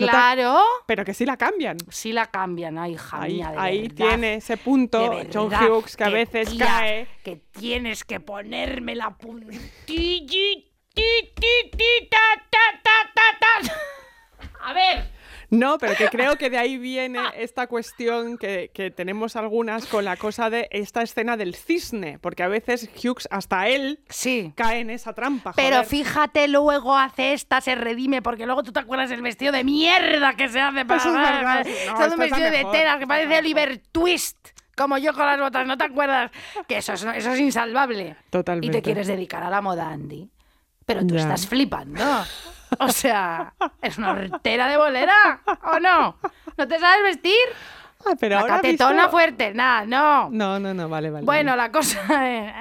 No 0.00 0.06
te- 0.06 0.10
Claro. 0.12 0.60
Pero 0.86 1.04
que 1.04 1.14
sí 1.14 1.24
la 1.26 1.36
cambian. 1.36 1.76
Sí 1.90 2.12
la 2.12 2.26
cambian, 2.26 2.78
ay, 2.78 2.92
hija 2.94 3.20
Ahí, 3.22 3.34
mía, 3.34 3.50
de 3.52 3.58
ahí 3.58 3.82
verdad. 3.82 3.94
tiene 3.96 4.34
ese 4.34 4.56
punto 4.56 4.98
De 5.10 5.28
John 5.32 5.48
verdad, 5.48 5.70
Hughes 5.70 5.96
que 5.96 6.04
a 6.04 6.08
veces 6.10 6.50
tía, 6.50 6.66
cae. 6.66 7.06
Que 7.22 7.36
tienes 7.36 8.04
que 8.04 8.20
ponerme 8.20 8.94
la 8.94 9.16
puntilla. 9.16 9.64
ti, 9.84 10.26
ti, 10.94 11.70
ti, 11.76 12.07
No, 15.50 15.78
pero 15.78 15.94
que 15.96 16.08
creo 16.08 16.36
que 16.36 16.50
de 16.50 16.58
ahí 16.58 16.76
viene 16.76 17.20
esta 17.36 17.66
cuestión 17.68 18.36
que, 18.36 18.70
que 18.74 18.90
tenemos 18.90 19.34
algunas 19.34 19.86
con 19.86 20.04
la 20.04 20.16
cosa 20.16 20.50
de 20.50 20.68
esta 20.70 21.00
escena 21.02 21.36
del 21.38 21.54
cisne, 21.54 22.18
porque 22.18 22.42
a 22.42 22.48
veces 22.48 22.90
Hughes, 23.02 23.26
hasta 23.30 23.66
él, 23.68 24.00
Sí. 24.10 24.52
cae 24.56 24.80
en 24.80 24.90
esa 24.90 25.14
trampa. 25.14 25.52
Pero 25.56 25.84
fíjate, 25.84 26.48
luego 26.48 26.96
hace 26.98 27.32
esta, 27.32 27.60
se 27.62 27.74
redime, 27.74 28.20
porque 28.20 28.44
luego 28.44 28.62
tú 28.62 28.72
te 28.72 28.80
acuerdas 28.80 29.08
del 29.08 29.22
vestido 29.22 29.52
de 29.52 29.64
mierda 29.64 30.34
que 30.34 30.48
se 30.50 30.60
hace 30.60 30.84
para. 30.84 31.00
Eso 31.00 31.08
es 31.08 31.14
verdad. 31.16 31.64
No, 31.64 31.96
un 31.96 32.02
es 32.02 32.10
la 32.10 32.16
vestido 32.16 32.50
de 32.50 32.64
tela 32.70 32.98
que 32.98 33.06
parece 33.06 33.38
Oliver 33.38 33.78
Twist. 33.90 34.36
Como 34.76 34.96
yo 34.98 35.12
con 35.14 35.26
las 35.26 35.40
botas, 35.40 35.66
¿no 35.66 35.76
te 35.78 35.84
acuerdas? 35.84 36.30
Que 36.68 36.76
eso 36.78 36.92
es, 36.92 37.02
eso 37.02 37.32
es 37.32 37.40
insalvable. 37.40 38.16
Y 38.26 38.30
Totalmente. 38.30 38.76
te 38.78 38.82
quieres 38.82 39.06
dedicar 39.06 39.42
a 39.42 39.50
la 39.50 39.60
moda, 39.60 39.88
Andy. 39.88 40.30
Pero 40.86 41.06
tú 41.06 41.14
Ya. 41.14 41.22
estás 41.22 41.46
flipando. 41.48 42.00
O 42.80 42.88
sea, 42.88 43.54
¿es 43.82 43.98
una 43.98 44.12
hortera 44.12 44.68
de 44.68 44.76
bolera? 44.76 45.40
¿O 45.72 45.78
no? 45.80 46.16
¿No 46.56 46.68
te 46.68 46.78
sabes 46.78 47.02
vestir? 47.04 47.34
Ah, 48.06 48.12
pero 48.18 48.36
La 48.36 48.40
ahora 48.42 48.56
catetona 48.56 48.92
visto- 48.94 49.10
fuerte, 49.10 49.54
nada, 49.54 49.84
no. 49.86 50.30
No, 50.30 50.58
no, 50.60 50.72
no, 50.74 50.88
vale, 50.88 51.10
vale. 51.10 51.24
Bueno, 51.24 51.52
vale. 51.52 51.62
la 51.62 51.72
cosa 51.72 52.00
es... 52.28 52.52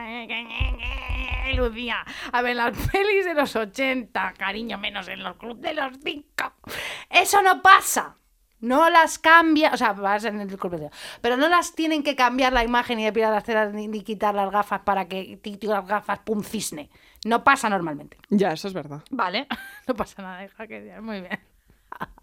Lucía, 1.57 2.05
a 2.31 2.41
ver, 2.41 2.55
las 2.55 2.77
pelis 2.91 3.25
de 3.25 3.33
los 3.33 3.55
80, 3.55 4.33
cariño, 4.37 4.77
menos 4.77 5.07
en 5.07 5.23
los 5.23 5.37
clubs 5.37 5.61
de 5.61 5.73
los 5.73 5.93
5. 6.03 6.25
Eso 7.09 7.41
no 7.41 7.61
pasa. 7.61 8.15
No 8.59 8.89
las 8.89 9.19
cambia, 9.19 9.71
o 9.71 9.77
sea, 9.77 9.93
vas 9.93 10.25
en 10.25 10.41
el 10.41 10.47
club 10.57 10.71
de 10.73 10.77
los- 10.85 10.91
pero 11.21 11.37
no 11.37 11.47
las 11.47 11.73
tienen 11.75 12.03
que 12.03 12.15
cambiar 12.15 12.53
la 12.53 12.63
imagen 12.63 12.99
y 12.99 13.05
depilar 13.05 13.31
las 13.31 13.43
ceras 13.43 13.71
ni, 13.73 13.87
ni 13.87 14.01
quitar 14.03 14.33
las 14.35 14.51
gafas 14.51 14.81
para 14.81 15.07
que 15.07 15.39
las 15.61 15.85
gafas 15.87 16.19
pum 16.19 16.43
cisne. 16.43 16.89
No 17.27 17.43
pasa 17.43 17.69
normalmente. 17.69 18.17
Ya, 18.29 18.53
eso 18.53 18.69
es 18.69 18.73
verdad. 18.73 19.01
Vale, 19.11 19.47
no 19.87 19.93
pasa 19.95 20.21
nada, 20.21 20.45
hija, 20.45 20.65
que 20.65 20.85
ya, 20.85 21.01
muy 21.01 21.21
bien. 21.21 21.39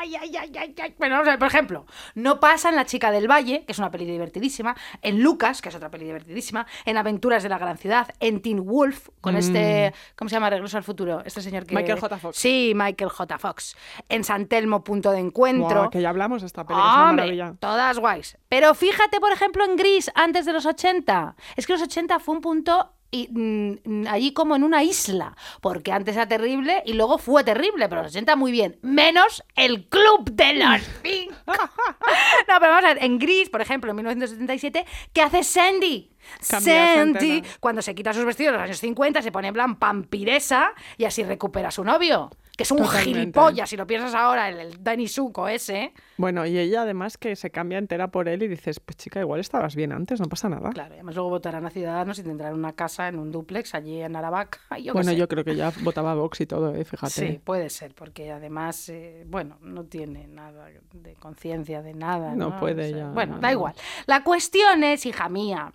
Ay, 0.00 0.14
ay, 0.14 0.36
ay, 0.36 0.52
ay, 0.56 0.74
ay. 0.80 0.94
Bueno, 0.96 1.16
vamos 1.16 1.26
a 1.26 1.32
ver, 1.32 1.38
por 1.40 1.48
ejemplo, 1.48 1.84
no 2.14 2.38
pasa 2.38 2.68
en 2.68 2.76
La 2.76 2.86
chica 2.86 3.10
del 3.10 3.28
valle, 3.28 3.64
que 3.64 3.72
es 3.72 3.80
una 3.80 3.90
peli 3.90 4.04
divertidísima, 4.04 4.76
en 5.02 5.20
Lucas, 5.20 5.60
que 5.60 5.70
es 5.70 5.74
otra 5.74 5.90
peli 5.90 6.04
divertidísima, 6.04 6.68
en 6.84 6.96
Aventuras 6.96 7.42
de 7.42 7.48
la 7.48 7.58
gran 7.58 7.76
ciudad, 7.78 8.08
en 8.20 8.40
Teen 8.40 8.64
Wolf, 8.64 9.08
con 9.20 9.34
este, 9.34 9.92
¿cómo 10.14 10.28
se 10.28 10.36
llama? 10.36 10.50
Regreso 10.50 10.76
al 10.76 10.84
futuro, 10.84 11.20
este 11.24 11.42
señor 11.42 11.66
que... 11.66 11.74
Mm. 11.74 11.78
Michael 11.78 11.98
J. 11.98 12.18
Fox. 12.18 12.36
Sí, 12.38 12.74
Michael 12.76 13.10
J. 13.10 13.38
Fox. 13.38 13.76
En 14.08 14.22
San 14.22 14.46
Telmo, 14.46 14.84
punto 14.84 15.10
de 15.10 15.18
encuentro. 15.18 15.80
Buah, 15.80 15.90
que 15.90 16.00
ya 16.00 16.10
hablamos 16.10 16.42
de 16.42 16.46
esta 16.46 16.64
película, 16.64 16.90
es 16.90 16.94
una 16.94 17.10
Hombre, 17.10 17.24
maravilla. 17.24 17.54
todas 17.58 17.98
guays. 17.98 18.38
Pero 18.48 18.74
fíjate, 18.74 19.18
por 19.18 19.32
ejemplo, 19.32 19.64
en 19.64 19.74
Gris 19.74 20.12
antes 20.14 20.46
de 20.46 20.52
los 20.52 20.64
80. 20.64 21.34
Es 21.56 21.66
que 21.66 21.72
los 21.72 21.82
80 21.82 22.20
fue 22.20 22.36
un 22.36 22.40
punto 22.40 22.92
y, 23.10 23.28
mm, 23.30 24.06
allí 24.08 24.32
como 24.32 24.56
en 24.56 24.64
una 24.64 24.82
isla, 24.82 25.36
porque 25.60 25.92
antes 25.92 26.16
era 26.16 26.28
terrible 26.28 26.82
y 26.84 26.92
luego 26.92 27.18
fue 27.18 27.44
terrible, 27.44 27.88
pero 27.88 28.02
los 28.02 28.10
80 28.12 28.36
muy 28.36 28.52
bien. 28.52 28.78
Menos 28.82 29.42
el 29.56 29.88
Club 29.88 30.30
de 30.32 30.54
los 30.54 30.82
Cinco. 31.02 31.34
no, 31.46 32.60
pero 32.60 32.72
vamos 32.72 32.84
a 32.84 32.94
ver, 32.94 33.04
en 33.04 33.18
Gris, 33.18 33.48
por 33.48 33.60
ejemplo, 33.60 33.90
en 33.90 33.96
1977, 33.96 34.84
¿qué 35.12 35.22
hace 35.22 35.42
Sandy? 35.42 36.10
Sandy, 36.40 37.42
cuando 37.60 37.80
se 37.80 37.94
quita 37.94 38.12
sus 38.12 38.24
vestidos 38.24 38.52
de 38.52 38.58
los 38.58 38.64
años 38.64 38.78
50, 38.78 39.22
se 39.22 39.32
pone 39.32 39.48
en 39.48 39.54
plan 39.54 39.78
vampiresa 39.78 40.72
y 40.96 41.04
así 41.04 41.24
recupera 41.24 41.68
a 41.68 41.72
su 41.72 41.84
novio. 41.84 42.30
Que 42.58 42.64
es 42.64 42.72
un 42.72 42.78
Totalmente. 42.78 43.20
gilipollas, 43.20 43.70
si 43.70 43.76
lo 43.76 43.86
piensas 43.86 44.16
ahora, 44.16 44.48
el, 44.48 44.58
el 44.58 44.82
Danny 44.82 45.06
Suco 45.06 45.46
ese. 45.46 45.92
Bueno, 46.16 46.44
y 46.44 46.58
ella 46.58 46.82
además 46.82 47.16
que 47.16 47.36
se 47.36 47.50
cambia 47.50 47.78
entera 47.78 48.08
por 48.08 48.28
él 48.28 48.42
y 48.42 48.48
dices, 48.48 48.80
pues 48.80 48.96
chica, 48.96 49.20
igual 49.20 49.38
estabas 49.38 49.76
bien 49.76 49.92
antes, 49.92 50.18
no 50.20 50.26
pasa 50.26 50.48
nada. 50.48 50.70
Claro, 50.70 50.94
además 50.94 51.14
luego 51.14 51.30
votarán 51.30 51.64
a 51.66 51.70
Ciudadanos 51.70 52.18
y 52.18 52.24
tendrán 52.24 52.54
una 52.54 52.72
casa 52.72 53.06
en 53.06 53.16
un 53.20 53.30
duplex 53.30 53.76
allí 53.76 54.02
en 54.02 54.16
Aravaca. 54.16 54.58
Yo 54.82 54.92
bueno, 54.92 55.12
sé. 55.12 55.16
yo 55.16 55.28
creo 55.28 55.44
que 55.44 55.54
ya 55.54 55.72
votaba 55.82 56.14
Vox 56.14 56.40
y 56.40 56.46
todo, 56.46 56.74
¿eh? 56.74 56.84
fíjate. 56.84 57.12
Sí, 57.12 57.40
puede 57.44 57.70
ser, 57.70 57.94
porque 57.94 58.32
además, 58.32 58.88
eh, 58.88 59.22
bueno, 59.28 59.58
no 59.62 59.84
tiene 59.84 60.26
nada 60.26 60.66
de 60.92 61.14
conciencia 61.14 61.80
de 61.80 61.94
nada. 61.94 62.34
No 62.34 62.50
No, 62.50 62.58
puede 62.58 62.86
O 62.86 62.88
sea, 62.88 62.96
ya, 62.98 63.08
Bueno, 63.10 63.36
no, 63.36 63.40
da 63.40 63.52
igual. 63.52 63.74
La 64.06 64.24
cuestión 64.24 64.82
es, 64.82 65.06
hija 65.06 65.28
mía, 65.28 65.72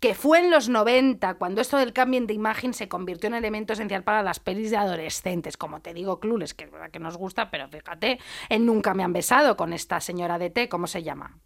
que 0.00 0.14
fue 0.14 0.38
en 0.40 0.50
los 0.50 0.68
90 0.68 1.34
cuando 1.34 1.60
esto 1.60 1.76
del 1.76 1.92
cambio 1.92 2.24
de 2.24 2.34
imagen 2.34 2.74
se 2.74 2.88
convirtió 2.88 3.28
en 3.28 3.34
elemento 3.34 3.72
esencial 3.72 4.04
para 4.04 4.22
las 4.22 4.40
pelis 4.40 4.70
de 4.70 4.76
adolescentes. 4.76 5.56
Como 5.56 5.80
te 5.80 5.94
digo, 5.94 6.20
Clueless, 6.20 6.54
que 6.54 6.64
es 6.64 6.70
verdad 6.70 6.90
que 6.90 6.98
nos 6.98 7.16
gusta, 7.16 7.50
pero 7.50 7.68
fíjate, 7.68 8.18
en 8.48 8.66
Nunca 8.66 8.94
me 8.94 9.02
han 9.02 9.12
besado 9.12 9.56
con 9.56 9.72
esta 9.72 10.00
señora 10.00 10.38
de 10.38 10.50
té, 10.50 10.68
¿cómo 10.68 10.86
se 10.86 11.02
llama? 11.02 11.38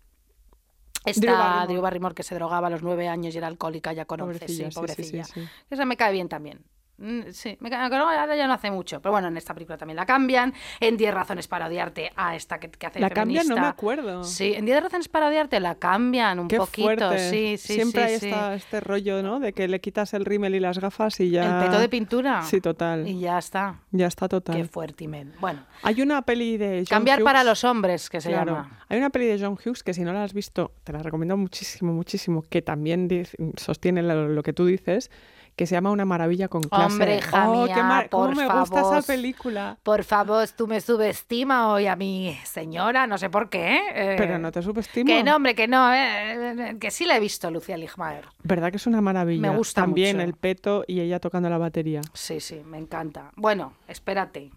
Esta 1.04 1.20
Drew 1.20 1.36
Barrymore. 1.36 1.66
Drew 1.66 1.82
Barrymore 1.82 2.14
que 2.14 2.22
se 2.22 2.34
drogaba 2.34 2.68
a 2.68 2.70
los 2.70 2.82
nueve 2.82 3.08
años 3.08 3.34
y 3.34 3.38
era 3.38 3.46
alcohólica 3.46 3.92
ya 3.92 4.04
con 4.04 4.20
11, 4.20 4.38
Pobrecilla, 4.38 4.46
sí, 4.46 4.56
sí, 4.56 4.64
sí, 4.64 4.70
sí, 4.70 4.74
pobrecilla. 4.74 5.24
sí. 5.24 5.48
Esa 5.70 5.84
me 5.84 5.96
cae 5.96 6.12
bien 6.12 6.28
también. 6.28 6.64
Mm, 6.98 7.30
Sí, 7.32 7.56
me 7.60 7.68
pero 7.70 8.04
ahora 8.08 8.36
ya 8.36 8.46
no 8.46 8.52
hace 8.52 8.70
mucho. 8.70 9.00
Pero 9.00 9.12
bueno, 9.12 9.28
en 9.28 9.36
esta 9.36 9.54
película 9.54 9.76
también 9.76 9.96
la 9.96 10.06
cambian. 10.06 10.52
En 10.78 10.96
10 10.96 11.12
razones 11.12 11.48
para 11.48 11.66
odiarte 11.66 12.12
a 12.16 12.36
esta 12.36 12.58
que, 12.60 12.70
que 12.70 12.86
hace 12.86 13.00
La 13.00 13.10
cambian, 13.10 13.46
no 13.48 13.54
me 13.54 13.60
feminista. 13.60 13.68
acuerdo. 13.68 14.24
Sí, 14.24 14.52
en 14.54 14.64
10 14.66 14.82
razones 14.84 15.08
para 15.08 15.28
odiarte 15.28 15.58
la 15.58 15.74
cambian 15.76 16.38
un 16.38 16.48
Qué 16.48 16.58
poquito. 16.58 16.82
fuerte. 16.86 17.30
Sí, 17.30 17.56
sí, 17.58 17.74
Siempre 17.74 18.06
sí, 18.06 18.12
hay 18.14 18.20
sí. 18.20 18.26
esta- 18.28 18.54
este 18.54 18.80
rollo, 18.80 19.22
¿no? 19.22 19.40
De 19.40 19.52
que 19.52 19.66
le 19.68 19.80
quitas 19.80 20.14
el 20.14 20.24
rímel 20.24 20.54
y 20.54 20.60
las 20.60 20.78
gafas 20.78 21.18
y 21.20 21.30
ya... 21.30 21.60
El 21.62 21.66
peto 21.66 21.80
de 21.80 21.88
pintura. 21.88 22.42
Sí, 22.42 22.60
total. 22.60 23.08
Y 23.08 23.18
ya 23.20 23.38
está. 23.38 23.80
Ya 23.90 24.06
está 24.06 24.28
total. 24.28 24.56
Qué 24.56 24.64
fuerte, 24.64 25.08
men. 25.08 25.32
Bueno, 25.40 25.60
Hay 25.82 26.00
una 26.02 26.22
peli 26.22 26.56
de 26.58 26.84
John 26.88 26.98
cambiar 26.98 27.20
Hughes- 27.20 27.24
para 27.24 27.42
los 27.44 27.64
hombres, 27.64 28.08
que 28.10 28.20
se 28.20 28.28
Claro. 28.30 28.52
llama. 28.54 28.84
Hay 28.88 28.98
una 28.98 29.10
peli 29.10 29.26
de 29.26 29.40
John 29.40 29.54
Hughes 29.64 29.82
que 29.82 29.94
si 29.94 30.02
no 30.02 30.12
la 30.12 30.22
has 30.24 30.34
visto, 30.34 30.72
te 30.84 30.92
la 30.92 31.00
recomiendo 31.02 31.36
muchísimo, 31.36 31.92
muchísimo, 31.92 32.42
que 32.42 32.62
también 32.62 33.08
sostiene 33.56 34.02
lo, 34.02 34.28
lo 34.28 34.42
que 34.42 34.52
tú 34.52 34.66
dices, 34.66 35.10
que 35.54 35.66
se 35.66 35.74
llama 35.74 35.90
Una 35.90 36.04
maravilla 36.04 36.48
con 36.48 36.62
clase. 36.62 36.86
Hombre, 36.86 37.16
hija 37.18 37.48
oh, 37.50 37.64
mía, 37.66 37.74
qué 37.74 37.82
mar- 37.82 38.08
cómo 38.10 38.26
por 38.26 38.36
me 38.36 38.44
gusta 38.48 38.76
favor. 38.82 38.98
esa 38.98 39.06
película. 39.06 39.78
Por 39.82 40.02
favor, 40.02 40.48
tú 40.48 40.66
me 40.66 40.80
subestimas 40.80 41.66
hoy 41.68 41.86
a 41.86 41.94
mi 41.94 42.36
señora, 42.44 43.06
no 43.06 43.18
sé 43.18 43.28
por 43.28 43.50
qué. 43.50 43.80
eh, 43.94 44.14
Pero 44.16 44.38
no 44.38 44.50
te 44.50 44.62
subestimo. 44.62 45.06
Que 45.06 45.22
no, 45.22 45.36
hombre, 45.36 45.54
que 45.54 45.68
no. 45.68 45.92
eh, 45.92 46.70
eh, 46.70 46.76
que 46.80 46.90
sí 46.90 47.04
la 47.04 47.16
he 47.16 47.20
visto, 47.20 47.50
Lucía 47.50 47.76
Ligmaer. 47.76 48.24
¿Verdad 48.42 48.70
que 48.70 48.78
es 48.78 48.86
una 48.86 49.00
maravilla? 49.02 49.42
Me 49.50 49.56
gusta 49.56 49.82
También 49.82 50.16
mucho. 50.16 50.26
el 50.28 50.34
peto 50.34 50.84
y 50.86 51.00
ella 51.00 51.20
tocando 51.20 51.50
la 51.50 51.58
batería. 51.58 52.00
Sí, 52.14 52.40
sí, 52.40 52.62
me 52.64 52.78
encanta. 52.78 53.30
Bueno, 53.36 53.74
espérate. 53.88 54.50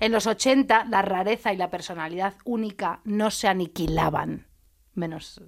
En 0.00 0.12
los 0.12 0.26
80 0.26 0.84
la 0.84 1.00
rareza 1.00 1.52
y 1.52 1.56
la 1.56 1.70
personalidad 1.70 2.34
única 2.44 3.00
no 3.04 3.30
se 3.30 3.48
aniquilaban. 3.48 4.46
Menos 4.94 5.40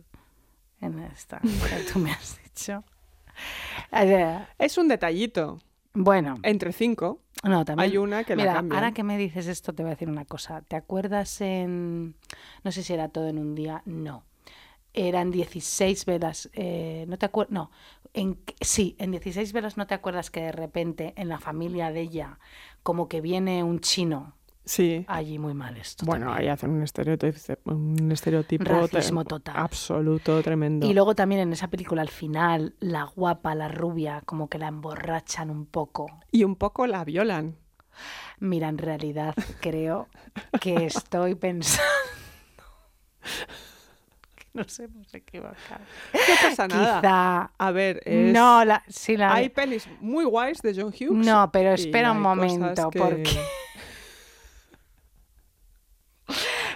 en 0.80 0.98
esta 1.00 1.40
que 1.40 1.92
tú 1.92 1.98
me 1.98 2.10
has 2.12 2.38
dicho. 2.42 2.82
Es 4.58 4.78
un 4.78 4.88
detallito. 4.88 5.58
Bueno, 5.96 6.34
Entre 6.42 6.72
cinco. 6.72 7.20
no, 7.44 7.64
también. 7.64 7.90
hay 7.90 7.96
una 7.98 8.24
que 8.24 8.34
la 8.34 8.42
Mira, 8.42 8.54
cambian. 8.54 8.76
ahora 8.76 8.92
que 8.92 9.04
me 9.04 9.16
dices 9.16 9.46
esto, 9.46 9.72
te 9.72 9.82
voy 9.84 9.90
a 9.90 9.94
decir 9.94 10.08
una 10.08 10.24
cosa. 10.24 10.62
¿Te 10.62 10.74
acuerdas 10.76 11.40
en. 11.40 12.16
No 12.64 12.72
sé 12.72 12.82
si 12.82 12.92
era 12.92 13.08
todo 13.08 13.28
en 13.28 13.38
un 13.38 13.54
día? 13.54 13.82
No. 13.86 14.24
Eran 14.92 15.30
16 15.30 16.04
velas. 16.04 16.50
eh, 16.54 17.04
¿No 17.08 17.16
te 17.16 17.26
acuerdas? 17.26 17.52
No. 17.52 17.70
En, 18.12 18.38
sí, 18.60 18.96
en 18.98 19.10
16 19.12 19.52
velas 19.52 19.76
no 19.76 19.86
te 19.86 19.94
acuerdas 19.94 20.30
que 20.30 20.40
de 20.40 20.52
repente 20.52 21.12
en 21.16 21.28
la 21.28 21.38
familia 21.38 21.90
de 21.92 22.00
ella, 22.02 22.38
como 22.82 23.08
que 23.08 23.20
viene 23.20 23.62
un 23.64 23.80
chino. 23.80 24.34
Sí. 24.64 25.04
Allí 25.08 25.38
muy 25.38 25.52
mal 25.52 25.76
esto. 25.76 26.06
Bueno, 26.06 26.26
también. 26.26 26.46
ahí 26.48 26.52
hacen 26.52 26.70
un 26.70 26.82
estereotipo, 26.82 27.38
un 27.66 28.10
estereotipo 28.10 28.64
Racismo 28.64 29.24
total. 29.24 29.56
absoluto, 29.58 30.42
tremendo. 30.42 30.86
Y 30.86 30.94
luego 30.94 31.14
también 31.14 31.42
en 31.42 31.52
esa 31.52 31.68
película 31.68 32.00
al 32.02 32.08
final, 32.08 32.74
la 32.80 33.04
guapa, 33.04 33.54
la 33.54 33.68
rubia, 33.68 34.22
como 34.24 34.48
que 34.48 34.58
la 34.58 34.68
emborrachan 34.68 35.50
un 35.50 35.66
poco. 35.66 36.06
Y 36.32 36.44
un 36.44 36.56
poco 36.56 36.86
la 36.86 37.04
violan. 37.04 37.56
Mira, 38.40 38.68
en 38.68 38.78
realidad 38.78 39.34
creo 39.60 40.08
que 40.60 40.86
estoy 40.86 41.34
pensando. 41.36 41.82
que 44.34 44.44
no 44.54 44.64
se 44.64 44.84
hemos 44.84 45.12
equivocado. 45.14 45.84
No 46.12 46.20
pasa 46.48 46.68
nada. 46.68 47.00
Quizá. 47.00 47.50
A 47.58 47.70
ver, 47.70 48.00
es... 48.04 48.32
No, 48.32 48.64
la, 48.64 48.82
sí, 48.88 49.16
la. 49.16 49.34
hay 49.34 49.48
pelis 49.48 49.86
muy 50.00 50.24
guays 50.24 50.60
de 50.62 50.74
John 50.74 50.88
Hughes. 50.92 51.26
No, 51.26 51.50
pero 51.52 51.72
espera 51.72 52.12
un 52.12 52.20
momento, 52.20 52.90
que- 52.90 52.98
porque 52.98 53.22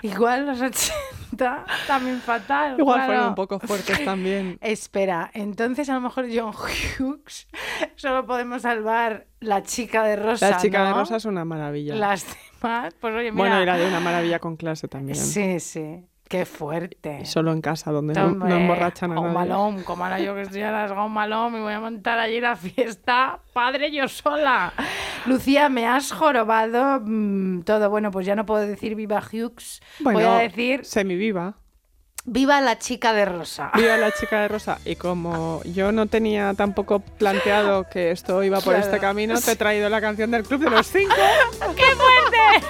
igual 0.03 0.47
los 0.47 0.61
80 0.61 1.67
también 1.87 2.21
fatal. 2.21 2.77
Igual 2.79 2.97
claro. 2.97 3.07
fueron 3.07 3.29
un 3.29 3.35
poco 3.35 3.59
fuertes 3.61 4.05
también. 4.05 4.59
Espera, 4.63 5.31
entonces 5.35 5.89
a 5.89 5.95
lo 5.95 6.01
mejor 6.01 6.27
John 6.33 6.53
Hughes 6.53 7.49
solo 7.97 8.27
podemos 8.27 8.63
salvar 8.63 9.27
la 9.41 9.63
chica 9.63 10.05
de 10.05 10.17
rosa. 10.17 10.51
La 10.51 10.57
chica 10.59 10.85
de 10.85 10.93
rosa 10.93 11.17
es 11.17 11.25
una 11.25 11.45
maravilla. 11.45 11.95
Las 11.95 12.27
demás, 12.61 12.95
pues 13.01 13.15
oye, 13.15 13.33
mira. 13.33 13.37
Bueno, 13.37 13.63
y 13.63 13.67
la 13.67 13.77
de 13.77 13.87
una 13.87 14.01
maravilla 14.01 14.39
con 14.39 14.57
clase 14.57 14.89
también. 14.89 15.17
Sí, 15.17 15.61
sí. 15.61 16.05
Qué 16.29 16.45
fuerte. 16.45 17.25
Solo 17.25 17.53
en 17.53 17.63
casa, 17.63 17.91
donde 17.91 18.13
no, 18.13 18.31
no 18.31 18.55
emborrachan 18.55 19.13
a 19.13 19.15
nadie. 19.15 19.39
Alone, 19.39 19.83
como 19.85 20.05
ahora 20.05 20.19
yo 20.21 20.35
que 20.35 20.43
estoy 20.43 20.61
a 20.61 20.71
las 20.71 20.91
Alone, 20.91 21.57
me 21.57 21.63
voy 21.63 21.73
a 21.73 21.81
montar 21.81 22.19
allí 22.19 22.39
la 22.41 22.55
fiesta, 22.55 23.39
padre 23.55 23.91
yo 23.91 24.07
sola. 24.09 24.73
Lucía, 25.25 25.69
me 25.71 25.87
has 25.87 26.13
jorobado 26.13 27.01
mm, 27.03 27.63
todo. 27.63 27.89
Bueno, 27.89 28.11
pues 28.11 28.27
ya 28.27 28.35
no 28.37 28.45
puedo 28.45 28.61
decir 28.67 28.95
viva 28.95 29.21
Hughes, 29.23 29.81
voy 30.01 30.23
a 30.23 30.35
decir 30.35 30.85
semiviva. 30.85 31.55
viva 32.27 32.61
la 32.61 32.79
chica 32.79 33.15
de 33.15 33.25
rosa. 33.25 33.71
Viva 33.75 33.97
la 33.97 34.13
chica 34.13 34.41
de 34.43 34.49
rosa. 34.49 34.79
Y 34.85 34.97
como 34.97 35.63
yo 35.65 35.93
no 35.93 36.09
tenía 36.09 36.53
tampoco 36.53 37.01
planteado 37.01 37.85
que 37.89 38.11
esto 38.11 38.43
iba 38.43 38.59
por 38.61 38.75
Claro. 38.75 38.85
este 38.85 38.99
camino, 38.99 39.41
te 39.41 39.53
he 39.53 39.57
traído 39.57 39.89
la 39.89 40.03
canción 40.03 40.31
del 40.31 40.43
Club 40.43 40.61
de 40.65 40.71
los 40.71 40.87
Cinco. 40.87 41.15
¡Qué 41.75 41.85
fuerte! 41.97 42.67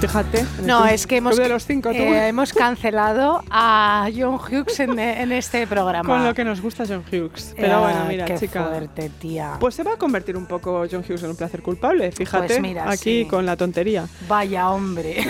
Fíjate. 0.07 0.46
No, 0.62 0.86
es 0.86 1.07
que 1.07 1.16
hemos, 1.16 1.36
de 1.36 1.48
los 1.48 1.66
Cinco, 1.66 1.90
eh, 1.90 2.28
hemos 2.28 2.52
cancelado 2.52 3.42
a 3.50 4.09
John 4.16 4.36
Hughes 4.36 4.78
en, 4.80 4.98
en 4.98 5.32
este 5.32 5.66
programa. 5.66 6.09
Con 6.09 6.24
lo 6.24 6.32
que 6.34 6.44
nos 6.44 6.61
gusta 6.61 6.84
John 6.86 7.02
Hughes. 7.11 7.54
Pero 7.57 7.80
bueno, 7.80 8.04
mira, 8.07 8.24
qué 8.24 8.36
chica. 8.38 8.64
fuerte, 8.64 9.11
tía. 9.20 9.57
Pues 9.59 9.74
se 9.74 9.82
va 9.82 9.94
a 9.94 9.96
convertir 9.96 10.36
un 10.36 10.46
poco 10.46 10.84
John 10.90 11.04
Hughes 11.07 11.22
en 11.22 11.30
un 11.30 11.36
placer 11.36 11.62
culpable, 11.62 12.12
fíjate, 12.12 12.46
Pues 12.46 12.61
mira, 12.61 12.88
aquí 12.88 13.22
sí. 13.22 13.26
con 13.28 13.44
la 13.46 13.57
tontería. 13.57 14.07
Vaya 14.28 14.70
hombre. 14.70 15.24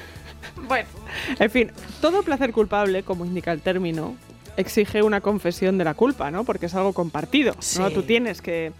bueno, 0.68 0.88
En 1.38 1.50
fin, 1.50 1.70
todo 2.00 2.22
placer 2.22 2.52
culpable, 2.52 3.02
como 3.02 3.24
indica 3.24 3.52
el 3.52 3.60
término, 3.60 4.16
exige 4.56 5.02
una 5.02 5.20
confesión 5.20 5.78
de 5.78 5.84
la 5.84 5.94
culpa, 5.94 6.30
¿no? 6.30 6.44
Porque 6.44 6.66
es 6.66 6.74
algo 6.74 6.92
compartido, 6.92 7.54
¿no? 7.78 7.90
Tú 7.90 8.02
tienes 8.02 8.42
que, 8.42 8.72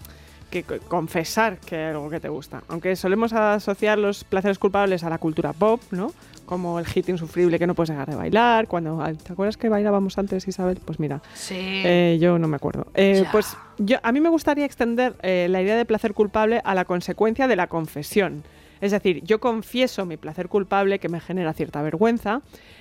que 0.50 0.62
co- 0.62 0.78
confesar 0.88 1.58
que 1.58 1.76
hay 1.76 1.84
algo 1.92 2.08
que 2.10 2.20
te 2.20 2.28
gusta. 2.28 2.62
Aunque 2.68 2.96
solemos 2.96 3.32
asociar 3.32 3.98
los 3.98 4.24
placeres 4.24 4.58
culpables 4.58 5.04
a 5.04 5.10
la 5.10 5.18
cultura 5.18 5.52
pop, 5.52 5.80
¿no? 5.90 6.12
Como 6.46 6.78
el 6.78 6.86
hit 6.86 7.08
insufrible 7.10 7.58
que 7.58 7.66
no 7.66 7.74
puedes 7.74 7.90
dejar 7.90 8.08
de 8.08 8.16
bailar, 8.16 8.66
cuando... 8.68 9.04
¿Te 9.22 9.32
acuerdas 9.34 9.58
que 9.58 9.68
bailábamos 9.68 10.16
antes, 10.16 10.48
Isabel? 10.48 10.78
Pues 10.82 10.98
mira, 10.98 11.20
sí. 11.34 11.54
eh, 11.58 12.16
yo 12.20 12.38
no 12.38 12.48
me 12.48 12.56
acuerdo. 12.56 12.86
Eh, 12.94 13.24
pues 13.30 13.54
yo, 13.76 13.98
a 14.02 14.12
mí 14.12 14.20
me 14.20 14.30
gustaría 14.30 14.64
extender 14.64 15.14
eh, 15.22 15.46
la 15.50 15.60
idea 15.60 15.76
de 15.76 15.84
placer 15.84 16.14
culpable 16.14 16.62
a 16.64 16.74
la 16.74 16.86
consecuencia 16.86 17.46
de 17.48 17.56
la 17.56 17.66
confesión. 17.66 18.44
Es 18.80 18.92
decir, 18.92 19.22
yo 19.24 19.40
confieso 19.40 20.06
mi 20.06 20.16
placer 20.16 20.48
culpable 20.48 21.00
que 21.00 21.08
me 21.08 21.20
genera 21.20 21.52
cierta 21.52 21.82
vergüenza 21.82 22.40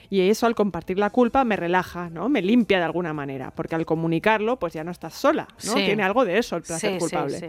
y 0.09 0.21
eso 0.29 0.45
al 0.45 0.55
compartir 0.55 0.97
la 0.99 1.09
culpa 1.09 1.43
me 1.43 1.55
relaja, 1.55 2.09
¿no? 2.09 2.29
Me 2.29 2.41
limpia 2.41 2.77
de 2.77 2.85
alguna 2.85 3.13
manera, 3.13 3.51
porque 3.51 3.75
al 3.75 3.85
comunicarlo 3.85 4.57
pues 4.57 4.73
ya 4.73 4.83
no 4.83 4.91
estás 4.91 5.13
sola, 5.13 5.47
¿no? 5.65 5.73
Sí. 5.73 5.85
Tiene 5.85 6.03
algo 6.03 6.23
de 6.25 6.37
eso 6.37 6.55
el 6.55 6.63
placer 6.63 6.91
Sí, 6.91 6.95
sí, 6.95 6.99
culpable. 6.99 7.39
sí. 7.39 7.47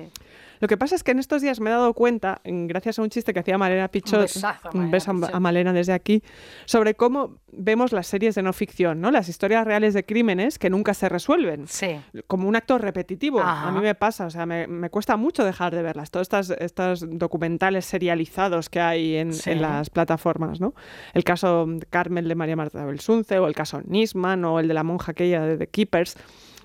Lo 0.61 0.69
que 0.69 0.77
pasa 0.77 0.95
es 0.95 1.03
que 1.05 1.11
en 1.13 1.19
estos 1.19 1.43
días 1.43 1.61
me 1.61 1.71
he 1.71 1.73
dado 1.73 1.93
cuenta, 1.95 2.41
gracias 2.45 2.99
a 2.99 3.03
un 3.03 3.11
chiste 3.11 3.33
que 3.33 3.41
hacía 3.41 3.59
Malena 3.59 3.89
Pichot, 3.89 4.21
besazo 4.23 4.71
un 4.73 4.79
Malena 4.81 4.91
beso 4.93 5.11
a- 5.11 5.15
Pichot. 5.15 5.35
a 5.35 5.41
Malena 5.41 5.73
desde 5.73 5.93
aquí, 5.93 6.23
sobre 6.67 6.95
cómo 6.95 7.37
vemos 7.53 7.93
las 7.93 8.07
series 8.07 8.35
de 8.35 8.43
no 8.43 8.53
ficción, 8.53 9.01
¿no? 9.01 9.11
Las 9.11 9.29
historias 9.29 9.65
reales 9.67 9.95
de 9.95 10.05
crímenes 10.05 10.59
que 10.59 10.71
nunca 10.71 10.95
se 10.95 11.09
resuelven 11.09 11.67
Sí. 11.69 12.01
como 12.27 12.49
un 12.49 12.57
acto 12.57 12.79
repetitivo. 12.79 13.41
Ajá. 13.41 13.69
A 13.69 13.73
mí 13.73 13.81
me 13.81 13.95
pasa, 13.95 14.27
o 14.27 14.31
sea, 14.31 14.47
me, 14.47 14.67
me 14.67 14.91
cuesta 14.91 15.17
mucho 15.17 15.45
dejar 15.45 15.75
de 15.75 15.83
verlas. 15.83 16.11
Todos 16.11 16.25
estas, 16.25 16.51
estos 16.51 17.05
documentales 17.19 17.85
serializados 17.85 18.69
que 18.69 18.81
hay 18.81 19.17
en, 19.17 19.33
Sí. 19.33 19.51
en 19.51 19.63
las 19.63 19.91
plataformas, 19.91 20.61
¿no? 20.61 20.75
El 21.15 21.25
caso 21.25 21.67
de 21.67 21.87
Carmel 21.87 22.29
de 22.29 22.35
María 22.35 22.57
Marta 22.57 22.85
Belsunce, 22.85 23.39
o 23.39 23.47
el 23.47 23.55
caso 23.55 23.81
Nisman, 23.87 24.45
o 24.45 24.61
el 24.61 24.69
de 24.69 24.75
la 24.75 24.83
monja 24.83 25.13
aquella 25.13 25.43
de 25.43 25.57
The 25.57 25.67
Keepers. 25.69 26.17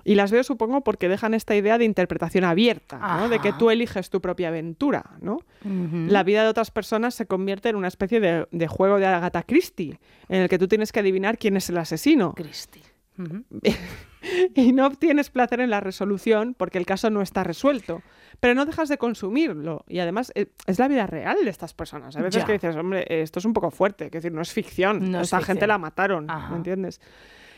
Y 0.04 0.16
las 0.16 0.32
veo, 0.32 0.44
supongo, 0.44 0.82
porque 0.82 1.08
dejan 1.08 1.34
esta 1.34 1.56
idea 1.56 1.78
de 1.78 1.86
interpretación 1.86 2.44
abierta, 2.44 2.98
¿no? 3.18 3.30
De 3.30 3.40
que 3.40 3.54
tú 3.54 3.70
eliges 3.70 4.10
tu 4.10 4.20
propia 4.22 4.50
aventura, 4.50 5.12
¿no? 5.22 5.40
La 5.64 6.24
vida 6.24 6.44
de 6.44 6.50
otras 6.50 6.72
personas 6.72 7.16
se 7.16 7.26
convierte 7.26 7.70
en 7.70 7.76
una 7.78 7.88
especie 7.88 8.20
de, 8.20 8.48
de 8.52 8.68
juego 8.68 8.98
de 9.00 9.06
Agatha 9.06 9.44
Christie, 9.44 10.00
en 10.30 10.42
el 10.42 10.50
que 10.50 10.60
tú 10.60 10.68
tienes 10.68 10.92
que 10.92 11.00
adivinar 11.00 11.38
quién 11.38 11.56
es 11.58 11.70
el 11.70 11.78
asesino 11.78 12.34
Cristi. 12.34 12.82
Ujú. 13.18 13.44
y 14.56 14.72
no 14.74 14.88
obtienes 14.88 15.30
placer 15.30 15.60
en 15.62 15.70
la 15.70 15.80
resolución 15.80 16.56
porque 16.58 16.78
el 16.78 16.86
caso 16.86 17.10
no 17.10 17.22
está 17.22 17.44
resuelto. 17.44 18.02
Pero 18.40 18.56
no 18.56 18.66
dejas 18.66 18.90
de 18.90 18.98
consumirlo. 18.98 19.86
Y 19.88 20.00
además 20.00 20.32
eh, 20.36 20.48
es 20.66 20.80
la 20.80 20.88
vida 20.88 21.06
real 21.08 21.38
de 21.44 21.50
estas 21.50 21.74
personas. 21.74 22.16
A 22.18 22.22
veces 22.22 22.42
Ya. 22.42 22.46
que 22.48 22.54
dices, 22.54 22.76
hombre, 22.76 23.06
esto 23.08 23.40
es 23.40 23.46
un 23.46 23.54
poco 23.54 23.72
fuerte. 23.72 24.06
Es 24.06 24.12
decir, 24.12 24.32
no 24.34 24.42
es 24.42 24.52
ficción. 24.52 25.12
No 25.12 25.20
es 25.20 25.26
Esta 25.28 25.42
gente 25.42 25.68
la 25.68 25.78
mataron. 25.78 26.26
¿Me 26.50 26.58
entiendes? 26.58 27.00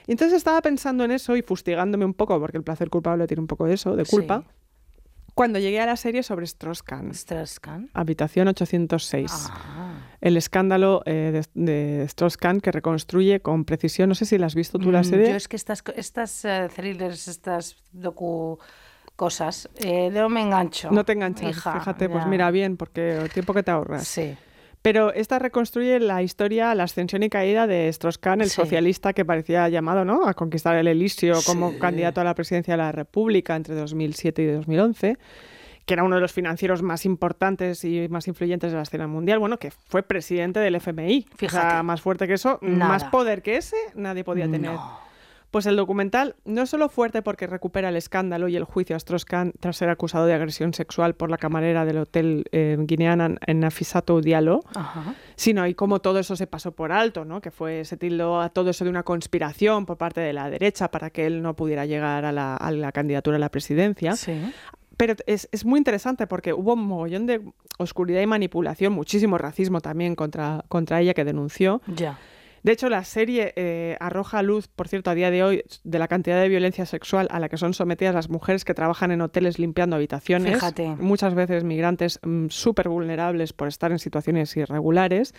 Y 0.08 0.12
entonces 0.12 0.38
estaba 0.38 0.62
pensando 0.62 1.03
en 1.03 1.12
eso 1.12 1.36
y 1.36 1.41
fustigándome 1.41 2.06
un 2.06 2.14
poco, 2.14 2.39
porque 2.39 2.58
el 2.58 2.64
placer 2.64 2.89
culpable 2.89 3.28
tiene 3.28 3.41
un 3.41 3.47
poco 3.47 3.66
de 3.66 3.74
eso, 3.74 3.95
de 3.95 4.06
culpa, 4.06 4.43
Sí. 4.45 4.53
cuando 5.34 5.60
llegué 5.60 5.82
a 5.82 5.86
la 5.86 5.95
serie 5.97 6.22
sobre 6.24 6.45
Strauss-Kahn, 6.45 7.10
Strauss-Kahn. 7.12 7.89
Habitación 7.93 8.47
806. 8.47 9.32
Ah. 9.49 9.93
El 10.22 10.38
escándalo 10.38 11.01
eh, 11.06 11.43
de, 11.56 11.64
de 11.66 12.03
Strauss-Kahn 12.03 12.62
que 12.62 12.72
reconstruye 12.72 13.41
con 13.41 13.66
precisión. 13.66 14.10
No 14.10 14.16
sé 14.16 14.26
si 14.26 14.38
la 14.38 14.45
has 14.45 14.56
visto 14.56 14.78
tú 14.80 14.91
la 14.91 15.01
Mm, 15.01 15.06
serie. 15.06 15.30
Yo 15.32 15.36
es 15.36 15.47
que 15.47 15.56
estas, 15.56 15.84
estas 15.95 16.45
eh, 16.45 16.70
thrillers, 16.74 17.28
estas 17.28 17.76
docu 17.91 18.60
cosas, 19.16 19.70
eh, 19.78 20.10
no 20.12 20.30
me 20.30 20.41
engancho. 20.41 20.91
No 20.91 21.03
te 21.06 21.14
enganchas, 21.14 21.49
hija, 21.49 21.80
fíjate, 21.80 22.10
pues 22.10 22.26
mira 22.28 22.51
bien, 22.51 22.76
porque 22.78 23.18
el 23.18 23.30
tiempo 23.32 23.53
que 23.53 23.64
te 23.64 23.72
ahorras. 23.72 24.08
Sí. 24.08 24.36
Pero 24.86 25.11
esta 25.13 25.39
reconstruye 25.39 25.99
la 25.99 26.21
historia, 26.21 26.75
la 26.75 26.83
ascensión 26.83 27.23
y 27.23 27.29
caída 27.29 27.65
de 27.65 27.88
Strauss-Kahn, 27.89 28.41
el 28.41 28.49
Sí. 28.49 28.55
socialista 28.57 29.13
que 29.13 29.25
parecía 29.25 29.67
llamado 29.67 30.05
¿no? 30.05 30.27
a 30.27 30.36
conquistar 30.36 30.75
el 30.75 30.88
Elíseo 30.88 31.39
como 31.43 31.71
Sí. 31.71 31.79
candidato 31.79 32.21
a 32.21 32.23
la 32.23 32.36
presidencia 32.36 32.75
de 32.75 32.77
la 32.77 32.91
República 32.91 33.55
entre 33.55 33.73
2007 33.73 34.43
y 34.43 34.45
2011 34.45 35.17
que 35.88 35.93
era 35.95 36.03
uno 36.03 36.15
de 36.15 36.21
los 36.21 36.31
financieros 36.33 36.81
más 36.83 37.05
importantes 37.05 37.83
y 37.83 38.07
más 38.09 38.27
influyentes 38.27 38.71
de 38.71 38.77
la 38.77 38.83
escena 38.83 39.05
mundial, 39.07 39.38
bueno, 39.39 39.57
que 39.59 39.69
fue 39.71 40.01
presidente 40.03 40.59
del 40.59 40.75
FMI. 40.75 41.25
O 41.27 41.29
sea, 41.29 41.38
Fíjate. 41.38 41.83
más 41.83 42.01
fuerte 42.01 42.27
que 42.27 42.33
eso, 42.33 42.57
Nada. 42.61 42.91
más 42.91 43.03
poder 43.05 43.41
que 43.43 43.57
ese, 43.57 43.75
nadie 43.95 44.23
podía 44.23 44.45
tener. 44.49 44.71
No. 44.71 44.99
Pues 45.56 45.68
el 45.68 45.78
documental 45.78 46.36
no 46.43 46.64
es 46.64 46.70
solo 46.70 46.89
fuerte 46.89 47.22
porque 47.22 47.47
recupera 47.47 47.88
el 47.88 47.95
escándalo 47.95 48.49
y 48.49 48.58
el 48.58 48.66
juicio 48.66 48.93
a 48.93 48.97
Strauss-Kahn 48.97 49.53
tras 49.58 49.78
ser 49.78 49.88
acusado 49.88 50.26
de 50.26 50.34
agresión 50.34 50.74
sexual 50.74 51.16
por 51.16 51.32
la 51.32 51.38
camarera 51.38 51.86
del 51.86 51.99
hotel 51.99 52.43
eh, 52.51 52.76
guineana 52.78 53.38
en 53.47 53.62
Nafisato 53.62 54.20
Diallo, 54.20 54.66
Ajá. 54.76 55.16
sino 55.38 55.66
y 55.66 55.74
cómo 55.74 55.99
todo 55.99 56.20
eso 56.20 56.36
se 56.36 56.45
pasó 56.45 56.74
por 56.74 56.91
alto, 56.91 57.24
¿no? 57.24 57.39
Que 57.39 57.51
fue, 57.51 57.86
se 57.86 57.95
tildó 57.95 58.41
a 58.41 58.49
todo 58.49 58.70
eso 58.70 58.84
de 58.84 58.89
una 58.89 59.03
conspiración 59.03 59.86
por 59.86 59.95
parte 59.95 60.20
de 60.20 60.34
la 60.34 60.49
derecha 60.49 60.91
para 60.91 61.10
que 61.10 61.26
él 61.26 61.41
no 61.41 61.56
pudiera 61.56 61.86
llegar 61.86 62.26
a 62.26 62.34
la, 62.34 62.58
a 62.58 62.72
la 62.72 62.91
candidatura 62.91 63.38
a 63.38 63.39
la 63.39 63.47
presidencia. 63.47 64.18
Sí. 64.18 64.38
Pero 64.97 65.16
es, 65.26 65.47
es 65.53 65.64
muy 65.64 65.78
interesante 65.78 66.28
porque 66.28 66.51
hubo 66.51 66.74
un 66.74 66.86
mogollón 66.86 67.28
de 67.28 67.39
oscuridad 67.78 68.20
y 68.20 68.28
manipulación, 68.28 68.91
muchísimo 68.91 69.38
racismo 69.38 69.80
también 69.80 70.16
contra, 70.16 70.66
contra 70.68 70.99
ella 70.99 71.14
que 71.14 71.24
denunció. 71.24 71.82
Ya. 71.88 72.20
De 72.66 72.72
hecho, 72.72 72.89
la 72.89 73.03
serie 73.03 73.53
eh, 73.57 73.95
arroja 73.99 74.39
a 74.39 74.41
luz, 74.41 74.68
por 74.68 74.88
cierto, 74.88 75.11
a 75.11 75.13
día 75.13 75.30
de 75.30 75.43
hoy, 75.43 75.63
de 75.84 75.99
la 75.99 76.07
cantidad 76.07 76.41
de 76.41 76.49
violencia 76.49 76.88
sexual 76.88 77.28
a 77.30 77.39
la 77.39 77.47
que 77.47 77.57
son 77.57 77.76
sometidas 77.76 78.16
las 78.16 78.28
mujeres 78.28 78.66
que 78.66 78.74
trabajan 78.74 79.11
en 79.11 79.22
hoteles 79.22 79.59
limpiando 79.59 79.95
habitaciones. 79.95 80.55
Fíjate. 80.55 80.88
Muchas 80.95 81.36
veces 81.36 81.63
migrantes 81.63 82.20
mm, 82.24 82.47
súper 82.49 82.89
vulnerables 82.89 83.53
por 83.53 83.68
estar 83.68 83.91
en 83.91 83.99
situaciones 83.99 84.57
irregulares. 84.57 85.36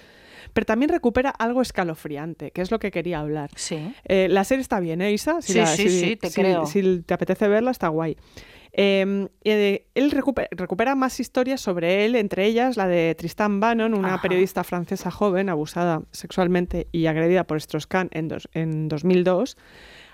Pero 0.52 0.66
también 0.66 0.88
recupera 0.90 1.30
algo 1.30 1.62
escalofriante, 1.62 2.52
que 2.52 2.62
es 2.62 2.70
lo 2.70 2.78
que 2.78 2.92
quería 2.92 3.18
hablar. 3.18 3.50
Sí. 3.56 3.92
Eh, 4.04 4.28
la 4.30 4.44
serie 4.44 4.62
está 4.62 4.78
bien, 4.78 5.00
¿eh, 5.02 5.10
Isa? 5.12 5.42
Sí, 5.42 5.66
sí, 5.66 5.88
sí, 5.88 6.14
te 6.14 6.30
si- 6.30 6.40
creo. 6.40 6.64
Si 6.66 7.00
te 7.02 7.12
apetece 7.12 7.48
verla, 7.48 7.72
está 7.72 7.88
guay. 7.88 8.16
Eh, 8.78 9.28
eh, 9.44 9.86
él 9.94 10.10
recupe- 10.10 10.48
recupera 10.50 10.94
más 10.94 11.18
historias 11.18 11.62
sobre 11.62 12.04
él, 12.04 12.14
entre 12.14 12.44
ellas 12.44 12.76
la 12.76 12.86
de 12.86 13.14
Tristan 13.14 13.58
Bannon, 13.58 13.94
una 13.94 14.14
Ajá. 14.14 14.22
periodista 14.22 14.64
francesa 14.64 15.10
joven 15.10 15.48
abusada 15.48 16.02
sexualmente 16.12 16.86
y 16.92 17.06
agredida 17.06 17.44
por 17.44 17.56
Strauss-Kahn 17.56 18.10
en, 18.12 18.28
dos- 18.28 18.48
en 18.52 18.88
2002. 18.88 19.56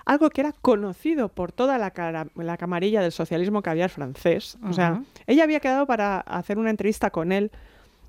Algo 0.05 0.31
que 0.31 0.43
era 0.43 0.53
conocido 0.53 1.29
por 1.29 1.51
toda 1.51 1.77
la, 1.79 1.91
cara- 1.91 2.29
la 2.37 2.57
camarilla 2.57 3.03
del 3.03 3.11
socialismo 3.13 3.63
caviar 3.63 3.91
francés. 3.91 4.57
O 4.69 4.73
sea, 4.73 5.03
ella 5.27 5.43
había 5.43 5.59
quedado 5.61 5.87
para 5.87 6.21
hacer 6.21 6.57
una 6.59 6.71
entrevista 6.71 7.11
con 7.11 7.33
él 7.33 7.51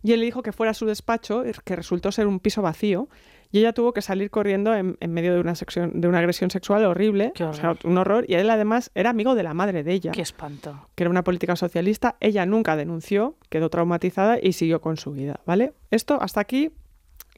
y 0.04 0.12
él 0.14 0.20
le 0.20 0.26
dijo 0.26 0.43
que 0.43 0.51
fuera 0.51 0.72
a 0.72 0.74
su 0.76 0.86
despacho, 0.86 1.43
que 1.66 1.76
resultó 1.76 2.12
ser 2.12 2.28
un 2.28 2.39
piso 2.39 2.62
vacío, 2.62 3.10
y 3.54 3.60
ella 3.60 3.72
tuvo 3.72 3.93
que 3.93 4.01
salir 4.01 4.32
corriendo 4.32 4.76
en, 4.76 4.97
en 4.99 5.14
medio 5.14 5.34
de 5.34 5.39
una, 5.39 5.54
sección, 5.56 6.01
de 6.01 6.08
una 6.10 6.18
agresión 6.20 6.49
sexual 6.49 6.84
horrible, 6.86 7.32
o 7.39 7.54
sea, 7.54 7.78
un 7.84 7.97
horror, 7.99 8.26
y 8.28 8.34
él 8.34 8.49
además 8.49 8.89
era 8.95 9.12
amigo 9.12 9.36
de 9.36 9.43
la 9.43 9.54
madre 9.54 9.84
de 9.84 9.93
ella, 9.93 10.12
Qué 10.12 10.24
espanto. 10.24 10.89
que 10.95 11.04
era 11.04 11.12
una 11.12 11.24
política 11.24 11.56
socialista. 11.56 12.18
Ella 12.20 12.45
nunca 12.47 12.76
denunció, 12.76 13.38
quedó 13.49 13.70
traumatizada 13.70 14.39
y 14.41 14.54
siguió 14.54 14.82
con 14.82 14.97
su 14.97 15.12
vida, 15.12 15.39
¿vale? 15.45 15.74
Esto 15.91 16.18
hasta 16.20 16.41
aquí 16.41 16.72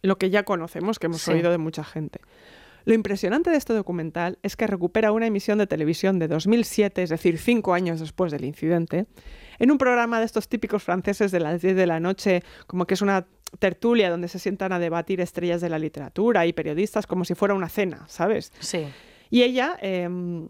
lo 0.01 0.17
que 0.17 0.29
ya 0.29 0.43
conocemos, 0.43 0.99
que 0.99 1.07
hemos 1.07 1.21
Sí. 1.21 1.31
oído 1.31 1.51
de 1.51 1.57
mucha 1.57 1.83
gente. 1.83 2.21
Lo 2.85 2.93
impresionante 2.93 3.49
de 3.49 3.57
este 3.57 3.73
documental 3.73 4.37
es 4.43 4.55
que 4.55 4.67
recupera 4.67 5.11
una 5.11 5.25
emisión 5.25 5.57
de 5.57 5.65
televisión 5.67 6.19
de 6.19 6.27
2007, 6.27 7.01
es 7.03 7.09
decir, 7.09 7.39
cinco 7.39 7.73
años 7.73 7.99
después 7.99 8.31
del 8.31 8.45
incidente, 8.45 9.07
en 9.57 9.71
un 9.71 9.77
programa 9.79 10.19
de 10.19 10.25
estos 10.25 10.47
típicos 10.47 10.83
franceses 10.83 11.31
de 11.31 11.39
las 11.39 11.61
10 11.61 11.75
de 11.75 11.87
la 11.87 11.99
noche, 11.99 12.43
como 12.67 12.85
que 12.85 12.93
es 12.93 13.01
una 13.01 13.25
tertulia 13.59 14.09
donde 14.09 14.27
se 14.27 14.39
sientan 14.39 14.71
a 14.73 14.79
debatir 14.79 15.21
estrellas 15.21 15.61
de 15.61 15.69
la 15.69 15.79
literatura 15.79 16.45
y 16.45 16.53
periodistas 16.53 17.07
como 17.07 17.25
si 17.25 17.35
fuera 17.35 17.53
una 17.53 17.69
cena, 17.69 18.05
¿sabes? 18.07 18.51
Sí. 18.59 18.85
Y 19.29 19.43
ella, 19.43 19.77
em, 19.81 20.47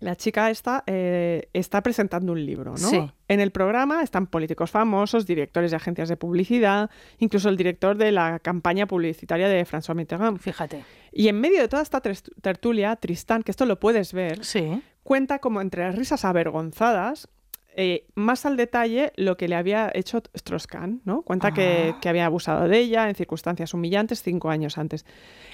la 0.00 0.16
chica 0.16 0.50
esta, 0.50 0.82
eh, 0.86 1.48
está 1.52 1.82
presentando 1.82 2.32
un 2.32 2.44
libro, 2.44 2.70
¿no? 2.72 2.78
Sí. 2.78 3.10
En 3.28 3.40
el 3.40 3.50
programa 3.50 4.02
están 4.02 4.26
políticos 4.26 4.70
famosos, 4.70 5.26
directores 5.26 5.70
de 5.70 5.76
agencias 5.76 6.08
de 6.08 6.16
publicidad, 6.16 6.90
incluso 7.18 7.48
el 7.50 7.56
director 7.56 7.96
de 7.98 8.10
la 8.10 8.38
campaña 8.38 8.86
publicitaria 8.86 9.48
de 9.48 9.64
François 9.66 9.94
Mitterrand. 9.94 10.38
Fíjate. 10.38 10.84
Y 11.12 11.28
en 11.28 11.38
medio 11.40 11.60
de 11.60 11.68
toda 11.68 11.82
esta 11.82 12.00
tertulia, 12.00 12.96
Tristán, 12.96 13.42
que 13.42 13.50
esto 13.50 13.66
lo 13.66 13.78
puedes 13.78 14.12
ver, 14.14 14.44
Sí. 14.44 14.82
cuenta 15.02 15.38
como 15.38 15.60
entre 15.60 15.84
las 15.84 15.94
risas 15.96 16.24
avergonzadas, 16.24 17.28
eh, 17.76 18.06
más 18.14 18.46
al 18.46 18.56
detalle 18.56 19.12
lo 19.16 19.36
que 19.36 19.48
le 19.48 19.54
había 19.56 19.90
hecho 19.94 20.22
Strauss-Kahn, 20.34 21.02
¿no? 21.04 21.22
Cuenta 21.22 21.52
que, 21.52 21.94
que 22.00 22.08
había 22.08 22.26
abusado 22.26 22.68
de 22.68 22.78
ella 22.78 23.08
en 23.08 23.14
circunstancias 23.14 23.72
humillantes 23.74 24.22
cinco 24.22 24.50
años 24.50 24.78
antes. 24.78 25.06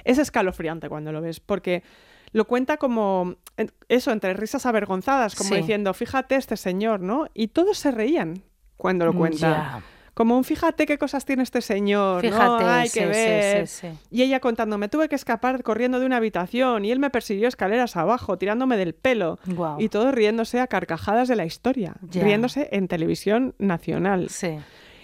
Es 0.05 0.19
escalofriante 0.19 0.89
cuando 0.89 1.13
lo 1.13 1.21
ves, 1.21 1.41
porque 1.41 1.83
lo 2.33 2.47
cuenta 2.47 2.77
como 2.77 3.37
eso, 3.89 4.11
entre 4.13 4.35
risas 4.35 4.67
avergonzadas, 4.67 5.35
como 5.35 5.51
Sí. 5.51 5.57
diciendo, 5.57 5.95
fíjate 5.95 6.37
este 6.37 6.57
señor, 6.57 7.01
¿no? 7.01 7.27
Y 7.35 7.49
todos 7.49 7.79
se 7.79 7.91
reían 7.91 8.43
cuando 8.77 9.07
lo 9.07 9.15
cuenta. 9.15 9.39
Ya. 9.39 9.83
Como 10.17 10.35
un 10.39 10.45
fíjate 10.45 10.87
qué 10.87 10.97
cosas 10.97 11.27
tiene 11.27 11.43
este 11.43 11.61
señor, 11.61 12.25
¿no? 12.25 12.31
Fíjate, 12.31 12.65
Hay 12.65 12.89
sí, 12.89 13.01
que 13.01 13.07
ver. 13.07 13.67
sí, 13.69 13.87
sí. 13.89 13.99
Y 14.11 14.23
ella 14.23 14.41
contando, 14.41 14.79
me 14.79 14.89
tuve 14.89 15.11
que 15.11 15.15
escapar 15.15 15.63
corriendo 15.63 16.01
de 16.01 16.07
una 16.07 16.17
habitación 16.17 16.87
y 16.87 16.91
él 16.91 16.99
me 17.01 17.11
persiguió 17.11 17.49
escaleras 17.49 17.97
abajo, 17.97 18.39
tirándome 18.39 18.79
del 18.79 18.95
pelo. 18.95 19.39
Guau. 19.45 19.79
Y 19.79 19.91
todos 19.91 20.15
riéndose 20.15 20.59
a 20.61 20.69
carcajadas 20.69 21.29
de 21.29 21.37
la 21.37 21.45
historia, 21.45 21.97
riéndose 22.11 22.71
en 22.73 22.89
televisión 22.89 23.55
nacional. 23.59 24.31
Sí. 24.31 24.57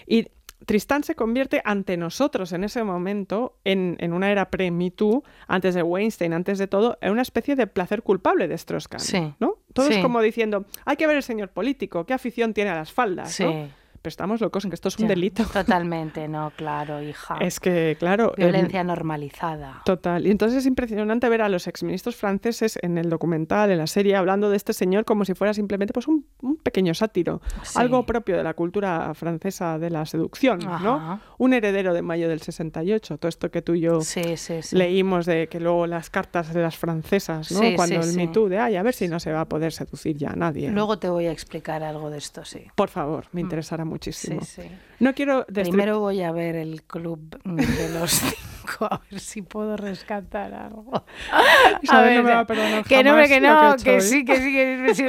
Y 0.07 0.29
Tristán 0.65 1.03
se 1.03 1.13
convierte 1.13 1.61
ante 1.63 1.95
nosotros 1.95 2.51
en 2.51 2.63
ese 2.63 2.83
momento, 2.83 3.59
en, 3.65 3.97
en 3.99 4.13
una 4.13 4.31
era 4.31 4.49
pre-Me 4.49 4.89
Too, 4.89 5.21
antes 5.47 5.75
de 5.75 5.83
Weinstein, 5.83 6.33
antes 6.33 6.57
de 6.57 6.65
todo, 6.67 6.97
en 7.01 7.11
una 7.11 7.21
especie 7.21 7.55
de 7.55 7.67
placer 7.67 8.01
culpable 8.01 8.47
de 8.47 8.55
Strauss-Kahn. 8.55 8.99
Sí. 8.99 9.33
¿no? 9.39 9.57
Todo 9.73 9.89
Sí. 9.89 9.93
es 9.95 9.99
como 10.01 10.21
diciendo, 10.21 10.65
hay 10.85 10.95
que 10.97 11.05
ver 11.05 11.17
el 11.17 11.23
señor 11.23 11.49
político, 11.49 12.05
qué 12.07 12.13
afición 12.15 12.55
tiene 12.55 12.71
a 12.71 12.75
las 12.75 12.91
faldas. 12.91 13.31
Sí. 13.31 13.43
¿no? 13.43 13.82
Pero 14.03 14.09
estamos 14.11 14.41
locos 14.41 14.65
en 14.65 14.69
que 14.69 14.75
esto 14.75 14.89
es 14.89 14.97
un 14.99 15.03
Ya. 15.03 15.07
delito. 15.15 15.43
Totalmente, 15.53 16.27
no, 16.27 16.51
claro, 16.57 17.01
hija. 17.01 17.37
Es 17.39 17.61
que, 17.61 17.95
claro. 17.97 18.33
Violencia 18.37 18.83
normalizada. 18.83 19.81
Total. 19.85 20.27
Y 20.27 20.31
entonces 20.31 20.59
es 20.59 20.65
impresionante 20.65 21.29
ver 21.29 21.41
a 21.41 21.47
los 21.47 21.67
exministros 21.67 22.17
franceses 22.17 22.77
en 22.81 22.97
el 22.97 23.09
documental, 23.09 23.71
en 23.71 23.77
la 23.77 23.87
serie, 23.87 24.17
hablando 24.17 24.49
de 24.49 24.57
este 24.57 24.73
señor 24.73 25.05
como 25.05 25.23
si 25.23 25.33
fuera 25.35 25.53
simplemente 25.53 25.93
pues, 25.93 26.09
un, 26.09 26.25
un 26.41 26.57
pequeño 26.57 26.93
sátiro. 26.93 27.41
Sí. 27.63 27.79
Algo 27.79 28.05
propio 28.05 28.35
de 28.35 28.43
la 28.43 28.53
cultura 28.55 29.13
francesa 29.13 29.79
de 29.79 29.89
la 29.89 30.05
seducción, 30.05 30.59
¿no? 30.59 31.21
Un 31.37 31.53
heredero 31.53 31.93
de 31.93 32.01
mayo 32.01 32.27
del 32.27 32.41
68. 32.41 33.17
Todo 33.19 33.29
esto 33.29 33.49
que 33.51 33.61
tú 33.61 33.73
y 33.75 33.79
yo 33.79 34.01
Sí, 34.01 34.35
sí, 34.35 34.61
sí. 34.63 34.75
leímos 34.75 35.25
de 35.25 35.47
que 35.47 35.61
luego 35.61 35.87
las 35.87 36.09
cartas 36.09 36.53
de 36.53 36.61
las 36.61 36.75
francesas, 36.77 37.51
¿no? 37.53 37.61
Cuando 37.77 38.01
el. 38.01 38.13
Me 38.17 38.27
Too, 38.27 38.49
de, 38.49 38.59
ay, 38.59 38.75
a 38.75 38.83
ver 38.83 38.93
si 38.93 39.07
no 39.07 39.19
se 39.21 39.31
va 39.31 39.39
a 39.41 39.45
poder 39.47 39.71
seducir 39.71 40.17
ya 40.17 40.31
a 40.31 40.35
nadie. 40.35 40.69
Luego 40.71 40.99
te 40.99 41.07
voy 41.07 41.27
a 41.27 41.31
explicar 41.31 41.83
algo 41.83 42.09
de 42.09 42.17
esto, 42.17 42.43
sí. 42.43 42.65
Por 42.75 42.89
favor, 42.89 43.27
me 43.31 43.39
interesará 43.39 43.85
Sí, 43.85 43.89
muchísimo. 43.93 44.41
sí. 44.41 44.63
No 44.99 45.13
quiero 45.13 45.45
Primero 45.47 45.99
voy 45.99 46.21
a 46.21 46.31
ver 46.31 46.55
el 46.55 46.83
club 46.83 47.19
de 47.43 47.89
los 47.89 48.11
cinco, 48.63 48.85
a 48.85 49.01
ver 49.11 49.19
si 49.19 49.41
puedo 49.41 49.75
rescatar 49.75 50.53
algo. 50.53 51.03
Isabel 51.81 52.15
no 52.17 52.23
me 52.23 52.31
va 52.33 52.39
a 52.41 52.45
perdonar 52.47 52.83
que 52.85 53.03
no, 53.03 53.15
que 53.27 53.41
no, 53.41 53.75
que 53.83 53.99
sí, 54.01 54.23
que 54.23 54.37
sí, 54.41 54.53
que 54.53 54.91
es, 54.91 54.99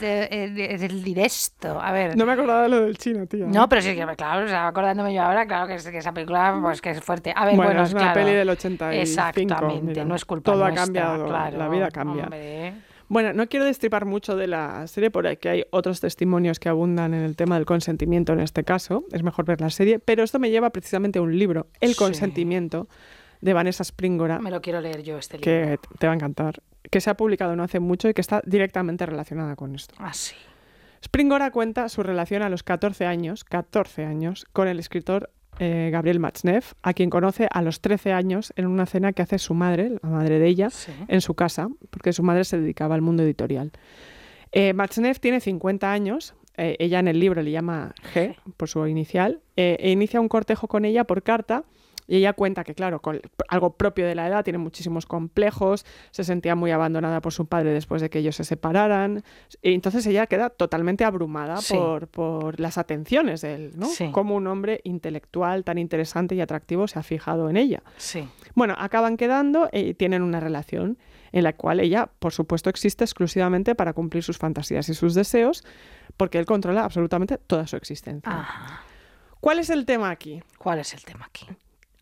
es 0.00 0.82
el 0.82 1.04
directo. 1.04 1.80
A 1.80 1.92
ver. 1.92 2.16
No 2.16 2.26
me 2.26 2.32
acordaba 2.32 2.62
de 2.62 2.68
lo 2.68 2.80
del 2.80 2.96
chino, 2.98 3.26
tío. 3.26 3.46
No, 3.46 3.68
pero 3.68 3.82
sí 3.82 3.94
que, 3.94 4.04
claro, 4.16 4.44
o 4.44 4.48
sea, 4.48 4.66
acordándome 4.68 5.14
yo 5.14 5.22
ahora, 5.22 5.46
claro 5.46 5.66
que, 5.68 5.74
es- 5.74 5.86
que 5.88 5.98
esa 5.98 6.12
película, 6.12 6.58
pues 6.60 6.80
que 6.80 6.90
es 6.90 7.00
fuerte. 7.00 7.32
A 7.36 7.44
ver, 7.44 7.54
Bueno, 7.56 7.70
bueno, 7.70 7.82
es 7.84 7.92
una 7.92 8.12
claro. 8.12 8.14
peli 8.20 8.32
del 8.36 8.48
85, 8.50 9.02
Exactamente, 9.02 9.82
mira. 9.82 10.04
no 10.04 10.14
es 10.16 10.24
culpa 10.24 10.52
Todo 10.52 10.64
ha 10.64 10.72
cambiado, 10.74 11.26
claro, 11.26 11.58
la 11.58 11.68
vida 11.68 11.90
cambia. 11.90 12.24
hombre. 12.24 12.74
Bueno, 13.10 13.32
no 13.32 13.48
quiero 13.48 13.66
destripar 13.66 14.04
mucho 14.04 14.36
de 14.36 14.46
la 14.46 14.86
serie 14.86 15.10
porque 15.10 15.48
hay 15.48 15.64
otros 15.72 15.98
testimonios 16.00 16.60
que 16.60 16.68
abundan 16.68 17.12
en 17.12 17.22
el 17.24 17.34
tema 17.34 17.56
del 17.56 17.66
consentimiento 17.66 18.32
en 18.32 18.38
este 18.38 18.62
caso. 18.62 19.04
Es 19.10 19.24
mejor 19.24 19.44
ver 19.46 19.60
la 19.60 19.68
serie, 19.70 19.98
pero 19.98 20.22
esto 20.22 20.38
me 20.38 20.48
lleva 20.48 20.70
precisamente 20.70 21.18
a 21.18 21.22
un 21.22 21.36
libro, 21.36 21.66
El 21.80 21.90
Sí. 21.90 21.96
consentimiento, 21.96 22.88
de 23.40 23.52
Vanessa 23.52 23.82
Springora, 23.82 24.38
Me 24.38 24.52
lo 24.52 24.60
quiero 24.62 24.80
leer 24.80 25.02
yo 25.02 25.18
este 25.18 25.38
libro. 25.38 25.44
que 25.44 25.78
te 25.98 26.06
va 26.06 26.12
a 26.12 26.14
encantar, 26.14 26.62
que 26.88 27.00
se 27.00 27.10
ha 27.10 27.16
publicado 27.16 27.56
no 27.56 27.64
hace 27.64 27.80
mucho 27.80 28.08
y 28.08 28.14
que 28.14 28.20
está 28.20 28.42
directamente 28.46 29.04
relacionada 29.06 29.56
con 29.56 29.74
esto. 29.74 29.94
Ah, 29.98 30.12
sí. 30.12 30.36
Springora 31.02 31.50
cuenta 31.50 31.88
su 31.88 32.04
relación 32.04 32.42
a 32.42 32.48
los 32.48 32.62
14 32.62 33.06
años, 33.06 33.42
14 33.42 34.04
años, 34.04 34.46
con 34.52 34.68
el 34.68 34.78
escritor 34.78 35.30
eh, 35.60 35.90
Gabriel 35.92 36.18
Matzneff, 36.18 36.72
a 36.82 36.92
quien 36.94 37.10
conoce 37.10 37.46
a 37.52 37.62
los 37.62 37.80
13 37.80 38.12
años 38.12 38.52
en 38.56 38.66
una 38.66 38.86
cena 38.86 39.12
que 39.12 39.22
hace 39.22 39.38
su 39.38 39.54
madre, 39.54 39.90
la 40.02 40.08
madre 40.08 40.38
de 40.40 40.48
ella, 40.48 40.70
Sí. 40.70 40.90
en 41.06 41.20
su 41.20 41.34
casa, 41.34 41.68
porque 41.90 42.12
su 42.12 42.22
madre 42.24 42.44
se 42.44 42.58
dedicaba 42.58 42.94
al 42.96 43.02
mundo 43.02 43.22
editorial. 43.22 43.70
Eh, 44.52 44.72
Matzneff 44.72 45.20
tiene 45.20 45.38
50 45.40 45.92
años, 45.92 46.34
eh, 46.56 46.76
ella 46.80 46.98
en 46.98 47.06
el 47.08 47.20
libro 47.20 47.42
le 47.42 47.50
llama 47.52 47.94
G, 48.14 48.34
por 48.56 48.68
su 48.68 48.84
inicial, 48.86 49.40
eh, 49.56 49.76
e 49.78 49.90
inicia 49.92 50.20
un 50.20 50.28
cortejo 50.28 50.66
con 50.66 50.84
ella 50.84 51.04
por 51.04 51.22
carta. 51.22 51.62
Y 52.10 52.16
ella 52.16 52.32
cuenta 52.32 52.64
que, 52.64 52.74
claro, 52.74 53.00
con 53.00 53.20
algo 53.46 53.76
propio 53.76 54.04
de 54.04 54.16
la 54.16 54.26
edad, 54.26 54.42
tiene 54.42 54.58
muchísimos 54.58 55.06
complejos, 55.06 55.86
se 56.10 56.24
sentía 56.24 56.56
muy 56.56 56.72
abandonada 56.72 57.20
por 57.20 57.32
su 57.32 57.46
padre 57.46 57.72
después 57.72 58.02
de 58.02 58.10
que 58.10 58.18
ellos 58.18 58.34
se 58.34 58.42
separaran. 58.42 59.22
Y 59.62 59.74
entonces 59.74 60.04
ella 60.08 60.26
queda 60.26 60.50
totalmente 60.50 61.04
abrumada 61.04 61.58
Sí. 61.58 61.74
por, 61.74 62.08
por 62.08 62.58
las 62.58 62.78
atenciones 62.78 63.42
de 63.42 63.54
él, 63.54 63.72
¿no? 63.76 63.86
Sí. 63.86 64.10
Como 64.10 64.34
un 64.34 64.48
hombre 64.48 64.80
intelectual 64.82 65.62
tan 65.62 65.78
interesante 65.78 66.34
y 66.34 66.40
atractivo 66.40 66.88
se 66.88 66.98
ha 66.98 67.04
fijado 67.04 67.48
en 67.48 67.56
ella. 67.56 67.82
Sí. 67.96 68.28
Bueno, 68.56 68.74
acaban 68.76 69.16
quedando 69.16 69.68
y 69.72 69.94
tienen 69.94 70.22
una 70.22 70.40
relación 70.40 70.98
en 71.30 71.44
la 71.44 71.52
cual 71.52 71.78
ella, 71.78 72.10
por 72.18 72.32
supuesto, 72.32 72.70
existe 72.70 73.04
exclusivamente 73.04 73.76
para 73.76 73.92
cumplir 73.92 74.24
sus 74.24 74.36
fantasías 74.36 74.88
y 74.88 74.94
sus 74.94 75.14
deseos, 75.14 75.62
porque 76.16 76.38
él 76.40 76.44
controla 76.44 76.82
absolutamente 76.82 77.38
toda 77.38 77.68
su 77.68 77.76
existencia. 77.76 78.32
¿Cuál 79.38 79.60
es 79.60 79.70
el 79.70 79.86
tema 79.86 80.10
aquí? 80.10 80.42
¿Cuál 80.58 80.80
es 80.80 80.92
el 80.92 81.04
tema 81.04 81.26
aquí? 81.26 81.46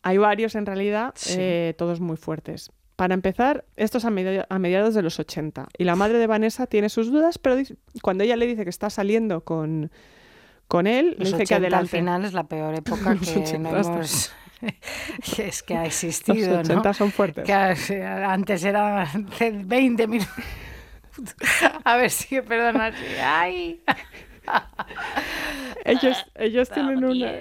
Hay 0.03 0.17
varios 0.17 0.55
en 0.55 0.65
realidad, 0.65 1.13
Sí. 1.15 1.35
eh, 1.37 1.75
todos 1.77 1.99
muy 1.99 2.17
fuertes. 2.17 2.71
Para 2.95 3.13
empezar, 3.13 3.65
esto 3.77 3.97
es 3.97 4.05
a, 4.05 4.09
media- 4.09 4.45
a 4.49 4.59
mediados 4.59 4.93
de 4.93 5.01
los 5.01 5.19
80 5.19 5.67
y 5.77 5.83
la 5.85 5.95
madre 5.95 6.17
de 6.17 6.27
Vanessa 6.27 6.67
tiene 6.67 6.89
sus 6.89 7.11
dudas, 7.11 7.37
pero 7.37 7.55
dice- 7.55 7.75
cuando 8.01 8.23
ella 8.23 8.35
le 8.35 8.45
dice 8.45 8.63
que 8.65 8.69
está 8.69 8.89
saliendo 8.89 9.43
con, 9.45 9.91
con 10.67 10.85
él, 10.87 11.11
le 11.17 11.25
Los 11.25 11.25
dice 11.33 11.37
que 11.37 11.43
80 11.43 11.55
al 11.55 11.63
adelante. 11.65 11.97
final 11.97 12.25
es 12.25 12.33
la 12.33 12.43
peor 12.43 12.75
época 12.75 13.13
Los 13.15 13.29
que 13.29 13.39
80 13.39 13.69
no 13.71 13.77
hasta- 13.77 13.93
hemos... 13.93 14.31
que 15.35 15.47
es 15.47 15.63
que 15.63 15.75
ha 15.75 15.85
Los 15.85 15.87
existido, 16.03 16.59
80 16.59 16.89
¿no? 16.89 16.93
son 16.93 17.11
fuertes. 17.11 17.45
Que 17.45 17.53
antes 17.53 18.63
era 18.65 19.03
hace 19.03 19.51
20 19.51 20.07
minutos. 20.07 20.33
A 21.85 21.95
ver 21.97 22.09
si 22.11 22.41
perdona. 22.41 22.91
Ay. 23.23 23.81
Ellos, 25.85 26.25
ellos 26.35 26.69
tienen 26.69 27.03
una, 27.03 27.31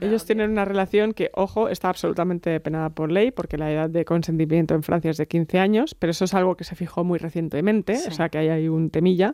ellos 0.00 0.24
tienen 0.24 0.50
una 0.50 0.64
relación 0.64 1.12
que, 1.12 1.30
ojo, 1.34 1.68
está 1.68 1.88
absolutamente 1.88 2.60
penada 2.60 2.88
por 2.90 3.10
ley, 3.10 3.30
porque 3.30 3.58
la 3.58 3.70
edad 3.70 3.90
de 3.90 4.04
consentimiento 4.04 4.74
en 4.74 4.82
Francia 4.82 5.10
es 5.10 5.16
de 5.16 5.26
15 5.26 5.58
años, 5.58 5.94
pero 5.94 6.12
eso 6.12 6.24
es 6.24 6.34
algo 6.34 6.56
que 6.56 6.64
se 6.64 6.76
fijó 6.76 7.04
muy 7.04 7.18
recientemente, 7.18 7.96
Sí. 7.96 8.08
o 8.08 8.12
sea 8.12 8.28
que 8.28 8.38
hay 8.38 8.48
ahí 8.48 8.68
un 8.68 8.90
temilla. 8.90 9.32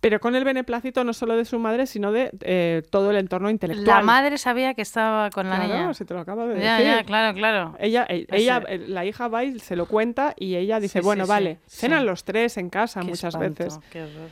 Pero 0.00 0.20
con 0.20 0.34
el 0.34 0.44
beneplácito 0.44 1.02
no 1.04 1.12
solo 1.12 1.36
de 1.36 1.44
su 1.44 1.58
madre, 1.58 1.86
sino 1.86 2.12
de 2.12 2.30
eh, 2.40 2.82
todo 2.90 3.10
el 3.10 3.16
entorno 3.16 3.48
intelectual. 3.50 3.86
La 3.86 4.02
madre 4.02 4.36
sabía 4.36 4.74
que 4.74 4.82
estaba 4.82 5.30
con 5.30 5.48
la 5.48 5.56
Claro, 5.56 5.72
niña. 5.72 5.94
si 5.94 6.04
te 6.04 6.12
lo 6.12 6.20
acabo 6.20 6.46
de 6.46 6.60
Ya, 6.60 6.78
decir. 6.78 6.92
ya, 6.92 7.04
claro, 7.04 7.34
claro. 7.36 7.76
Ella, 7.78 8.04
e- 8.08 8.26
Ese- 8.28 8.36
ella, 8.36 8.62
eh, 8.68 8.84
la 8.88 9.04
hija 9.06 9.28
va 9.28 9.44
y 9.44 9.58
se 9.60 9.76
lo 9.76 9.86
cuenta 9.86 10.34
y 10.36 10.56
ella 10.56 10.80
dice, 10.80 10.98
Sí, 11.00 11.04
bueno, 11.04 11.24
sí, 11.24 11.28
vale, 11.30 11.58
sí, 11.66 11.78
cenan 11.80 12.04
los 12.04 12.24
tres 12.24 12.56
en 12.58 12.68
casa 12.68 13.00
Qué 13.00 13.06
muchas 13.06 13.34
espanto, 13.34 13.64
veces. 13.64 13.80
qué 13.90 14.02
horror. 14.02 14.28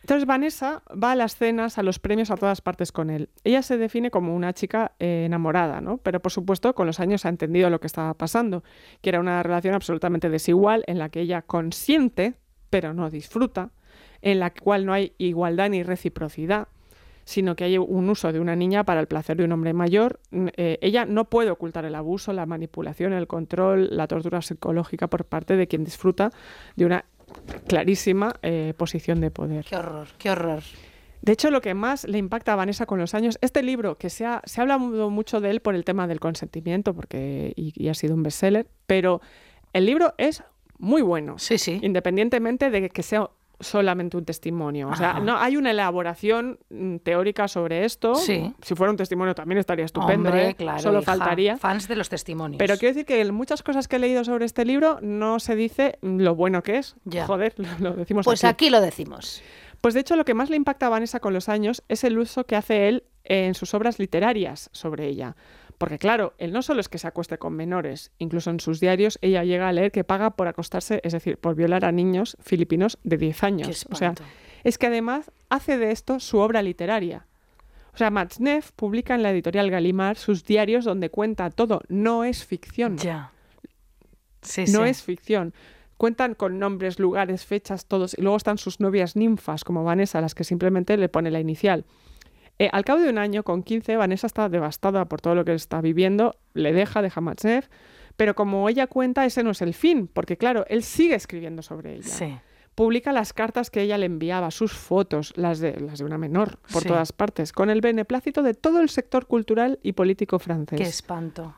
Entonces 0.00 0.26
Vanessa 0.26 0.82
va 0.90 1.12
a 1.12 1.14
las 1.16 1.36
cenas, 1.36 1.78
a 1.78 1.82
los 1.82 1.98
premios, 1.98 2.30
a 2.30 2.36
todas 2.36 2.60
partes 2.60 2.90
con 2.90 3.10
él. 3.10 3.28
Ella 3.44 3.62
se 3.62 3.76
define 3.76 4.10
como 4.10 4.34
una 4.34 4.52
chica 4.54 4.92
eh, 4.98 5.24
enamorada, 5.26 5.80
¿no? 5.80 5.98
Pero 5.98 6.20
por 6.20 6.32
supuesto 6.32 6.74
con 6.74 6.86
los 6.86 7.00
años 7.00 7.26
ha 7.26 7.28
entendido 7.28 7.68
lo 7.70 7.80
que 7.80 7.86
estaba 7.86 8.14
pasando, 8.14 8.64
que 9.02 9.10
era 9.10 9.20
una 9.20 9.42
relación 9.42 9.74
absolutamente 9.74 10.30
desigual 10.30 10.84
en 10.86 10.98
la 10.98 11.10
que 11.10 11.20
ella 11.20 11.42
consiente, 11.42 12.34
pero 12.70 12.94
no 12.94 13.10
disfruta, 13.10 13.70
en 14.22 14.40
la 14.40 14.50
cual 14.50 14.86
no 14.86 14.92
hay 14.92 15.12
igualdad 15.18 15.70
ni 15.70 15.82
reciprocidad 15.82 16.68
sino 17.30 17.54
que 17.54 17.62
hay 17.62 17.78
un 17.78 18.10
uso 18.10 18.32
de 18.32 18.40
una 18.40 18.56
niña 18.56 18.82
para 18.82 18.98
el 18.98 19.06
placer 19.06 19.36
de 19.36 19.44
un 19.44 19.52
hombre 19.52 19.72
mayor. 19.72 20.18
Eh, 20.32 20.78
ella 20.80 21.04
no 21.04 21.26
puede 21.26 21.52
ocultar 21.52 21.84
el 21.84 21.94
abuso, 21.94 22.32
la 22.32 22.44
manipulación, 22.44 23.12
el 23.12 23.28
control, 23.28 23.88
la 23.92 24.08
tortura 24.08 24.42
psicológica 24.42 25.06
por 25.06 25.24
parte 25.24 25.54
de 25.54 25.68
quien 25.68 25.84
disfruta 25.84 26.32
de 26.74 26.86
una 26.86 27.04
clarísima 27.66 28.34
eh, 28.42 28.74
posición 28.76 29.20
de 29.20 29.30
poder. 29.30 29.64
Qué 29.64 29.76
horror, 29.76 30.08
qué 30.18 30.30
horror. 30.30 30.62
De 31.22 31.32
hecho, 31.32 31.50
lo 31.50 31.60
que 31.60 31.74
más 31.74 32.04
le 32.04 32.16
impacta 32.18 32.54
a 32.54 32.56
Vanessa 32.56 32.86
con 32.86 32.98
los 32.98 33.14
años, 33.14 33.38
este 33.42 33.62
libro, 33.62 33.98
que 33.98 34.08
se 34.08 34.24
ha, 34.24 34.40
se 34.46 34.60
ha 34.60 34.62
hablado 34.62 35.10
mucho 35.10 35.40
de 35.40 35.50
él 35.50 35.60
por 35.60 35.74
el 35.74 35.84
tema 35.84 36.06
del 36.06 36.18
consentimiento, 36.18 36.94
porque 36.94 37.52
y, 37.56 37.72
y 37.76 37.88
ha 37.88 37.94
sido 37.94 38.14
un 38.14 38.22
bestseller, 38.22 38.66
pero 38.86 39.20
el 39.74 39.84
libro 39.84 40.14
es 40.16 40.42
muy 40.78 41.02
bueno, 41.02 41.38
Sí, 41.38 41.58
sí. 41.58 41.78
independientemente 41.82 42.70
de 42.70 42.88
que 42.88 43.02
sea 43.02 43.28
solamente 43.60 44.16
un 44.16 44.24
testimonio. 44.24 44.88
O 44.88 44.96
sea, 44.96 45.10
Ajá. 45.12 45.20
no 45.20 45.38
hay 45.38 45.56
una 45.56 45.70
elaboración 45.70 46.58
mm, 46.70 46.96
teórica 46.98 47.46
sobre 47.48 47.84
esto. 47.84 48.14
Sí. 48.14 48.52
Si 48.62 48.74
fuera 48.74 48.90
un 48.90 48.96
testimonio 48.96 49.34
también 49.34 49.58
estaría 49.58 49.84
estupendo, 49.84 50.30
Hombre, 50.30 50.48
¿eh? 50.50 50.54
claro, 50.54 50.80
Solo 50.80 51.00
hija, 51.02 51.12
faltaría. 51.16 51.56
Fans 51.58 51.86
de 51.88 51.96
los 51.96 52.08
testimonios. 52.08 52.58
Pero 52.58 52.76
quiero 52.76 52.94
decir 52.94 53.06
que 53.06 53.20
en 53.20 53.34
muchas 53.34 53.62
cosas 53.62 53.86
que 53.88 53.96
he 53.96 53.98
leído 53.98 54.24
sobre 54.24 54.44
este 54.46 54.64
libro 54.64 54.98
no 55.02 55.38
se 55.40 55.54
dice 55.56 55.98
mm, 56.02 56.20
lo 56.20 56.34
bueno 56.34 56.62
que 56.62 56.78
es. 56.78 56.96
Ya. 57.04 57.26
Joder, 57.26 57.54
lo, 57.56 57.66
lo 57.90 57.96
decimos 57.96 58.24
Pues 58.24 58.44
aquí. 58.44 58.66
aquí 58.66 58.70
lo 58.70 58.80
decimos. 58.80 59.42
Pues 59.80 59.94
de 59.94 60.00
hecho 60.00 60.16
lo 60.16 60.24
que 60.24 60.34
más 60.34 60.50
le 60.50 60.56
impacta 60.56 60.86
a 60.86 60.90
Vanessa 60.90 61.20
con 61.20 61.32
los 61.32 61.48
años 61.48 61.82
es 61.88 62.04
el 62.04 62.18
uso 62.18 62.44
que 62.44 62.56
hace 62.56 62.88
él 62.88 63.04
en 63.24 63.54
sus 63.54 63.74
obras 63.74 63.98
literarias 63.98 64.68
sobre 64.72 65.06
ella. 65.06 65.36
Porque 65.80 65.98
claro, 65.98 66.34
él 66.36 66.52
no 66.52 66.60
solo 66.60 66.82
es 66.82 66.90
que 66.90 66.98
se 66.98 67.06
acueste 67.06 67.38
con 67.38 67.54
menores, 67.56 68.12
incluso 68.18 68.50
en 68.50 68.60
sus 68.60 68.80
diarios 68.80 69.18
ella 69.22 69.44
llega 69.44 69.66
a 69.66 69.72
leer 69.72 69.92
que 69.92 70.04
paga 70.04 70.36
por 70.36 70.46
acostarse, 70.46 71.00
es 71.04 71.14
decir, 71.14 71.38
por 71.38 71.54
violar 71.54 71.86
a 71.86 71.90
niños 71.90 72.36
filipinos 72.42 72.98
de 73.02 73.16
10 73.16 73.42
años. 73.44 73.86
O 73.90 73.94
sea, 73.94 74.12
es 74.62 74.76
que 74.76 74.88
además 74.88 75.30
hace 75.48 75.78
de 75.78 75.90
esto 75.90 76.20
su 76.20 76.36
obra 76.36 76.60
literaria. 76.60 77.24
O 77.94 77.96
sea, 77.96 78.10
Matzneff 78.10 78.72
publica 78.72 79.14
en 79.14 79.22
la 79.22 79.30
editorial 79.30 79.70
Gallimard 79.70 80.18
sus 80.18 80.44
diarios 80.44 80.84
donde 80.84 81.08
cuenta 81.08 81.48
todo, 81.48 81.80
no 81.88 82.24
es 82.24 82.44
ficción. 82.44 82.98
Ya. 82.98 83.32
Sí, 84.42 84.66
No 84.68 84.84
sí. 84.84 84.90
es 84.90 85.02
ficción. 85.02 85.54
Cuentan 85.96 86.34
con 86.34 86.58
nombres, 86.58 86.98
lugares, 86.98 87.46
fechas, 87.46 87.86
todos. 87.86 88.12
Y 88.18 88.20
luego 88.20 88.36
están 88.36 88.58
sus 88.58 88.80
novias 88.80 89.16
ninfas, 89.16 89.64
como 89.64 89.82
Vanessa, 89.82 90.18
a 90.18 90.20
las 90.20 90.34
que 90.34 90.44
simplemente 90.44 90.98
le 90.98 91.08
pone 91.08 91.30
la 91.30 91.40
inicial. 91.40 91.86
Eh, 92.62 92.68
al 92.72 92.84
cabo 92.84 93.00
de 93.00 93.08
un 93.08 93.16
año, 93.16 93.42
con 93.42 93.62
15, 93.62 93.96
Vanessa 93.96 94.26
está 94.26 94.50
devastada 94.50 95.06
por 95.06 95.22
todo 95.22 95.34
lo 95.34 95.46
que 95.46 95.54
está 95.54 95.80
viviendo, 95.80 96.36
le 96.52 96.74
deja, 96.74 97.00
deja 97.00 97.22
Matzneff, 97.22 97.68
pero 98.16 98.34
como 98.34 98.68
ella 98.68 98.86
cuenta, 98.86 99.24
ese 99.24 99.42
no 99.42 99.52
es 99.52 99.62
el 99.62 99.72
fin, 99.72 100.06
porque 100.06 100.36
claro, 100.36 100.66
él 100.68 100.82
sigue 100.82 101.14
escribiendo 101.14 101.62
sobre 101.62 101.94
ella. 101.94 102.02
Sí. 102.08 102.36
Publica 102.74 103.12
las 103.12 103.32
cartas 103.32 103.70
que 103.70 103.80
ella 103.80 103.96
le 103.96 104.04
enviaba, 104.04 104.50
sus 104.50 104.72
fotos, 104.74 105.32
las 105.36 105.58
de, 105.58 105.80
las 105.80 106.00
de 106.00 106.04
una 106.04 106.18
menor, 106.18 106.58
por 106.70 106.82
Sí. 106.82 106.88
todas 106.88 107.12
partes, 107.12 107.52
con 107.52 107.70
el 107.70 107.80
beneplácito 107.80 108.42
de 108.42 108.52
todo 108.52 108.80
el 108.82 108.90
sector 108.90 109.26
cultural 109.26 109.78
y 109.82 109.92
político 109.92 110.38
francés 110.38 110.78
Qué 110.78 110.86
espanto. 110.86 111.54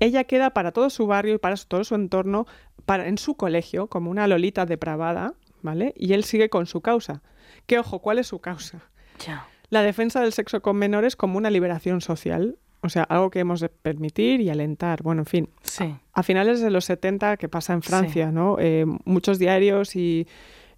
ella 0.00 0.24
queda 0.24 0.50
para 0.50 0.72
todo 0.72 0.90
su 0.90 1.06
barrio 1.06 1.34
y 1.34 1.38
para 1.38 1.54
todo 1.54 1.84
su 1.84 1.94
entorno, 1.94 2.46
para, 2.84 3.06
en 3.06 3.16
su 3.16 3.36
colegio, 3.36 3.86
como 3.86 4.10
una 4.10 4.26
lolita 4.26 4.66
depravada, 4.66 5.34
¿vale? 5.62 5.94
Y 5.96 6.14
él 6.14 6.24
sigue 6.24 6.50
con 6.50 6.66
su 6.66 6.80
causa. 6.80 7.22
Que 7.68 7.78
ojo, 7.78 8.00
¿cuál 8.00 8.18
es 8.18 8.26
su 8.26 8.40
causa? 8.40 8.80
Ya. 9.24 9.46
La 9.70 9.82
defensa 9.82 10.20
del 10.20 10.32
sexo 10.32 10.60
con 10.62 10.76
menores 10.76 11.16
como 11.16 11.38
una 11.38 11.48
liberación 11.50 12.00
social, 12.00 12.58
o 12.82 12.88
sea, 12.88 13.04
algo 13.04 13.30
que 13.30 13.38
hemos 13.40 13.60
de 13.60 13.68
permitir 13.68 14.40
y 14.40 14.50
alentar. 14.50 15.02
Bueno, 15.02 15.22
en 15.22 15.26
fin, 15.26 15.48
Sí. 15.62 15.94
a 16.12 16.22
finales 16.22 16.60
de 16.60 16.70
los 16.70 16.84
70, 16.84 17.36
que 17.36 17.48
pasa 17.48 17.72
en 17.72 17.82
Sí. 17.82 17.88
Francia, 17.88 18.32
¿no? 18.32 18.56
Eh, 18.58 18.84
muchos 19.04 19.38
diarios 19.38 19.94
y, 19.96 20.26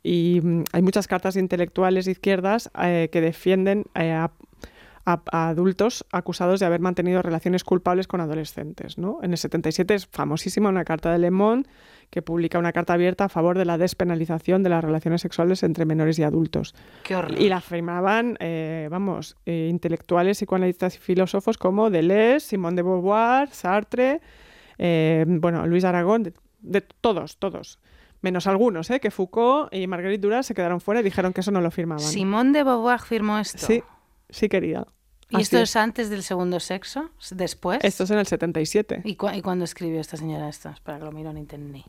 y, 0.03 0.41
mm, 0.43 0.65
hay 0.73 0.83
muchas 0.83 1.07
cartas 1.07 1.37
intelectuales 1.37 2.05
de 2.05 2.13
izquierdas 2.13 2.71
eh, 2.83 3.09
que 3.11 3.21
defienden 3.21 3.85
eh, 3.95 4.13
a, 4.13 4.31
a- 5.05 5.23
a 5.33 5.49
adultos 5.49 6.05
acusados 6.13 6.61
de 6.61 6.67
haber 6.67 6.81
mantenido 6.81 7.23
relaciones 7.23 7.65
culpables 7.65 8.07
con 8.07 8.21
adolescentes, 8.21 8.99
¿no? 8.99 9.19
En 9.23 9.33
el 9.33 9.39
77 9.39 9.95
es 9.95 10.07
famosísima 10.07 10.69
una 10.69 10.85
carta 10.85 11.11
de 11.13 11.19
Le 11.19 11.31
Monde 11.31 11.69
que 12.11 12.23
publica 12.23 12.59
una 12.59 12.73
carta 12.73 12.93
abierta 12.93 13.25
a 13.25 13.29
favor 13.29 13.57
de 13.59 13.65
la 13.65 13.79
despenalización 13.79 14.63
de 14.63 14.69
las 14.71 14.85
relaciones 14.85 15.23
sexuales 15.23 15.63
entre 15.63 15.85
menores 15.87 16.19
y 16.19 16.23
adultos. 16.23 16.75
Qué. 17.05 17.17
Y 17.39 17.49
la 17.49 17.61
firmaban, 17.61 18.37
eh, 18.39 18.89
vamos, 18.91 19.37
eh, 19.47 19.69
intelectuales, 19.71 20.39
psicoanalistas 20.39 20.97
y 20.97 20.99
filósofos 20.99 21.57
como 21.59 21.89
Deleuze, 21.91 22.41
Simone 22.41 22.77
de 22.77 22.83
Beauvoir, 22.83 23.49
Sartre, 23.49 24.21
eh, 24.79 25.25
bueno, 25.27 25.67
Luis 25.67 25.85
Aragón, 25.85 26.23
de, 26.25 26.35
de 26.61 26.81
todos, 26.81 27.39
todos. 27.39 27.79
Menos 28.21 28.47
algunos, 28.47 28.89
¿eh? 28.91 29.01
que 29.01 29.11
Foucault 29.11 29.75
y 29.75 29.87
Marguerite 29.89 30.21
Duras 30.21 30.47
se 30.47 30.55
quedaron 30.55 30.81
fuera 30.81 31.01
y 31.01 31.03
dijeron 31.03 31.33
que 31.33 31.41
eso 31.41 31.51
no 31.51 31.61
lo 31.61 31.71
firmaban. 31.73 32.05
Simón 32.05 32.53
de 32.53 32.63
Beauvoir 32.63 33.01
firmó 33.01 33.39
esto. 33.39 33.67
Sí, 33.67 33.83
sí 34.33 34.49
querida. 34.49 34.87
¿Y 35.31 35.37
Así 35.37 35.43
esto 35.45 35.57
es. 35.59 35.71
es 35.71 35.77
antes 35.77 36.11
del 36.11 36.23
segundo 36.23 36.61
sexo? 36.61 37.09
¿Después? 37.31 37.79
Esto 37.83 38.05
es 38.05 38.11
en 38.11 38.19
el 38.19 38.27
77. 38.27 39.01
¿Y, 39.05 39.17
cu- 39.17 39.31
y 39.31 39.41
cuándo 39.41 39.65
escribió 39.65 39.99
esta 39.99 40.19
señora 40.19 40.47
esto? 40.49 40.69
Espera 40.69 40.99
que 40.99 41.05
lo 41.07 41.13
miro 41.13 41.31
en 41.31 41.39
internet. 41.39 41.85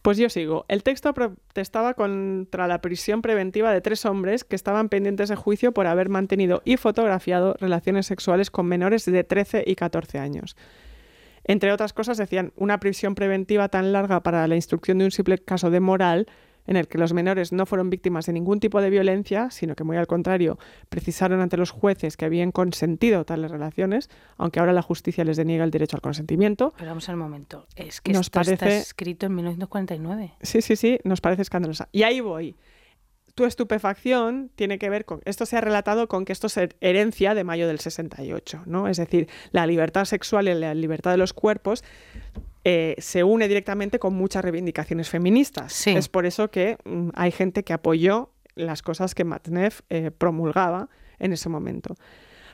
Pues 0.00 0.16
yo 0.16 0.28
sigo. 0.28 0.64
El 0.68 0.84
texto 0.84 1.12
protestaba 1.12 1.94
contra 1.94 2.68
la 2.68 2.80
prisión 2.80 3.20
preventiva 3.20 3.72
de 3.72 3.80
tres 3.80 4.04
hombres 4.04 4.44
que 4.44 4.54
estaban 4.54 4.90
pendientes 4.90 5.28
de 5.28 5.34
juicio 5.34 5.72
por 5.72 5.88
haber 5.88 6.08
mantenido 6.08 6.62
y 6.64 6.76
fotografiado 6.76 7.56
relaciones 7.58 8.06
sexuales 8.06 8.52
con 8.52 8.66
menores 8.66 9.06
de 9.06 9.24
13 9.24 9.64
y 9.66 9.74
14 9.74 10.20
años. 10.20 10.56
Entre 11.46 11.72
otras 11.72 11.92
cosas, 11.92 12.16
decían 12.16 12.52
una 12.56 12.78
prisión 12.78 13.16
preventiva 13.16 13.68
tan 13.68 13.92
larga 13.92 14.22
para 14.22 14.46
la 14.46 14.54
instrucción 14.54 14.98
de 14.98 15.06
un 15.06 15.10
simple 15.10 15.38
caso 15.38 15.68
de 15.70 15.80
moral 15.80 16.26
en 16.66 16.76
el 16.76 16.88
que 16.88 16.98
los 16.98 17.12
menores 17.12 17.52
no 17.52 17.66
fueron 17.66 17.90
víctimas 17.90 18.26
de 18.26 18.32
ningún 18.32 18.60
tipo 18.60 18.80
de 18.80 18.90
violencia, 18.90 19.50
sino 19.50 19.74
que 19.74 19.84
muy 19.84 19.96
al 19.96 20.06
contrario, 20.06 20.58
precisaron 20.88 21.40
ante 21.40 21.56
los 21.56 21.70
jueces 21.70 22.16
que 22.16 22.24
habían 22.24 22.52
consentido 22.52 23.24
tales 23.24 23.50
relaciones, 23.50 24.08
aunque 24.36 24.60
ahora 24.60 24.72
la 24.72 24.82
justicia 24.82 25.24
les 25.24 25.36
deniega 25.36 25.64
el 25.64 25.70
derecho 25.70 25.96
al 25.96 26.00
consentimiento. 26.02 26.72
Pero 26.76 26.90
vamos 26.90 27.08
al 27.08 27.16
momento. 27.16 27.66
Es 27.76 28.00
que 28.00 28.12
Nos 28.12 28.26
esto 28.26 28.40
está 28.40 28.56
parece- 28.56 28.78
escrito 28.78 29.26
en 29.26 29.34
1949. 29.34 30.34
Sí, 30.42 30.62
sí, 30.62 30.76
sí, 30.76 30.98
nos 31.04 31.20
parece 31.20 31.42
escandalosa. 31.42 31.88
Y 31.92 32.02
ahí 32.04 32.20
voy. 32.20 32.56
Tu 33.34 33.44
estupefacción 33.46 34.50
tiene 34.54 34.78
que 34.78 34.88
ver 34.88 35.04
con. 35.04 35.20
Esto 35.24 35.44
se 35.44 35.56
ha 35.56 35.60
relatado 35.60 36.06
con 36.06 36.24
que 36.24 36.32
esto 36.32 36.46
es 36.46 36.56
her- 36.56 36.76
herencia 36.80 37.34
de 37.34 37.42
mayo 37.42 37.66
del 37.66 37.80
68, 37.80 38.62
¿no? 38.66 38.86
Es 38.86 38.96
decir, 38.96 39.28
la 39.50 39.66
libertad 39.66 40.04
sexual 40.04 40.46
y 40.48 40.54
la 40.54 40.72
libertad 40.72 41.10
de 41.10 41.16
los 41.16 41.32
cuerpos 41.32 41.82
eh, 42.64 42.96
se 42.98 43.22
une 43.22 43.46
directamente 43.46 43.98
con 43.98 44.14
muchas 44.14 44.42
reivindicaciones 44.42 45.08
feministas. 45.08 45.72
Sí. 45.72 45.90
Es 45.90 46.08
por 46.08 46.26
eso 46.26 46.50
que 46.50 46.78
mm, 46.84 47.10
hay 47.14 47.30
gente 47.30 47.62
que 47.62 47.72
apoyó 47.72 48.30
las 48.54 48.82
cosas 48.82 49.14
que 49.14 49.24
Matneff 49.24 49.80
eh, 49.90 50.10
promulgaba 50.10 50.88
en 51.18 51.32
ese 51.32 51.48
momento. 51.48 51.94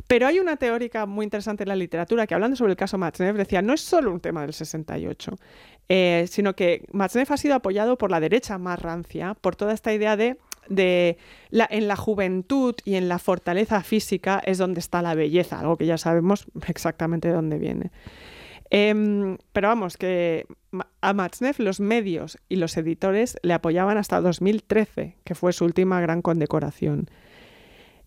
Pero 0.06 0.26
hay 0.26 0.40
una 0.40 0.56
teórica 0.56 1.06
muy 1.06 1.24
interesante 1.24 1.62
en 1.64 1.68
la 1.68 1.76
literatura 1.76 2.26
que 2.26 2.34
hablando 2.34 2.56
sobre 2.56 2.72
el 2.72 2.76
caso 2.76 2.98
Matzneff 2.98 3.36
decía, 3.36 3.62
no 3.62 3.74
es 3.74 3.80
solo 3.80 4.10
un 4.10 4.20
tema 4.20 4.42
del 4.42 4.52
68, 4.52 5.36
eh, 5.88 6.26
sino 6.28 6.54
que 6.56 6.84
Matzneff 6.92 7.30
ha 7.30 7.36
sido 7.36 7.54
apoyado 7.54 7.98
por 7.98 8.10
la 8.10 8.20
derecha 8.20 8.58
más 8.58 8.80
rancia, 8.80 9.34
por 9.40 9.56
toda 9.56 9.72
esta 9.72 9.92
idea 9.92 10.16
de, 10.16 10.38
de 10.68 11.18
la, 11.50 11.68
en 11.70 11.86
la 11.86 11.96
juventud 11.96 12.74
y 12.84 12.94
en 12.94 13.08
la 13.08 13.18
fortaleza 13.18 13.82
física 13.82 14.42
es 14.44 14.58
donde 14.58 14.80
está 14.80 15.02
la 15.02 15.14
belleza, 15.14 15.60
algo 15.60 15.76
que 15.76 15.86
ya 15.86 15.98
sabemos 15.98 16.46
exactamente 16.66 17.28
de 17.28 17.34
dónde 17.34 17.58
viene. 17.58 17.90
Em, 18.70 19.36
pero 19.52 19.68
vamos, 19.68 19.96
que 19.96 20.46
a 21.00 21.12
Matzneff 21.12 21.58
los 21.58 21.80
medios 21.80 22.38
y 22.48 22.56
los 22.56 22.76
editores 22.76 23.36
le 23.42 23.52
apoyaban 23.52 23.98
hasta 23.98 24.20
2013, 24.20 25.16
que 25.24 25.34
fue 25.34 25.52
su 25.52 25.64
última 25.64 26.00
gran 26.00 26.22
condecoración. 26.22 27.10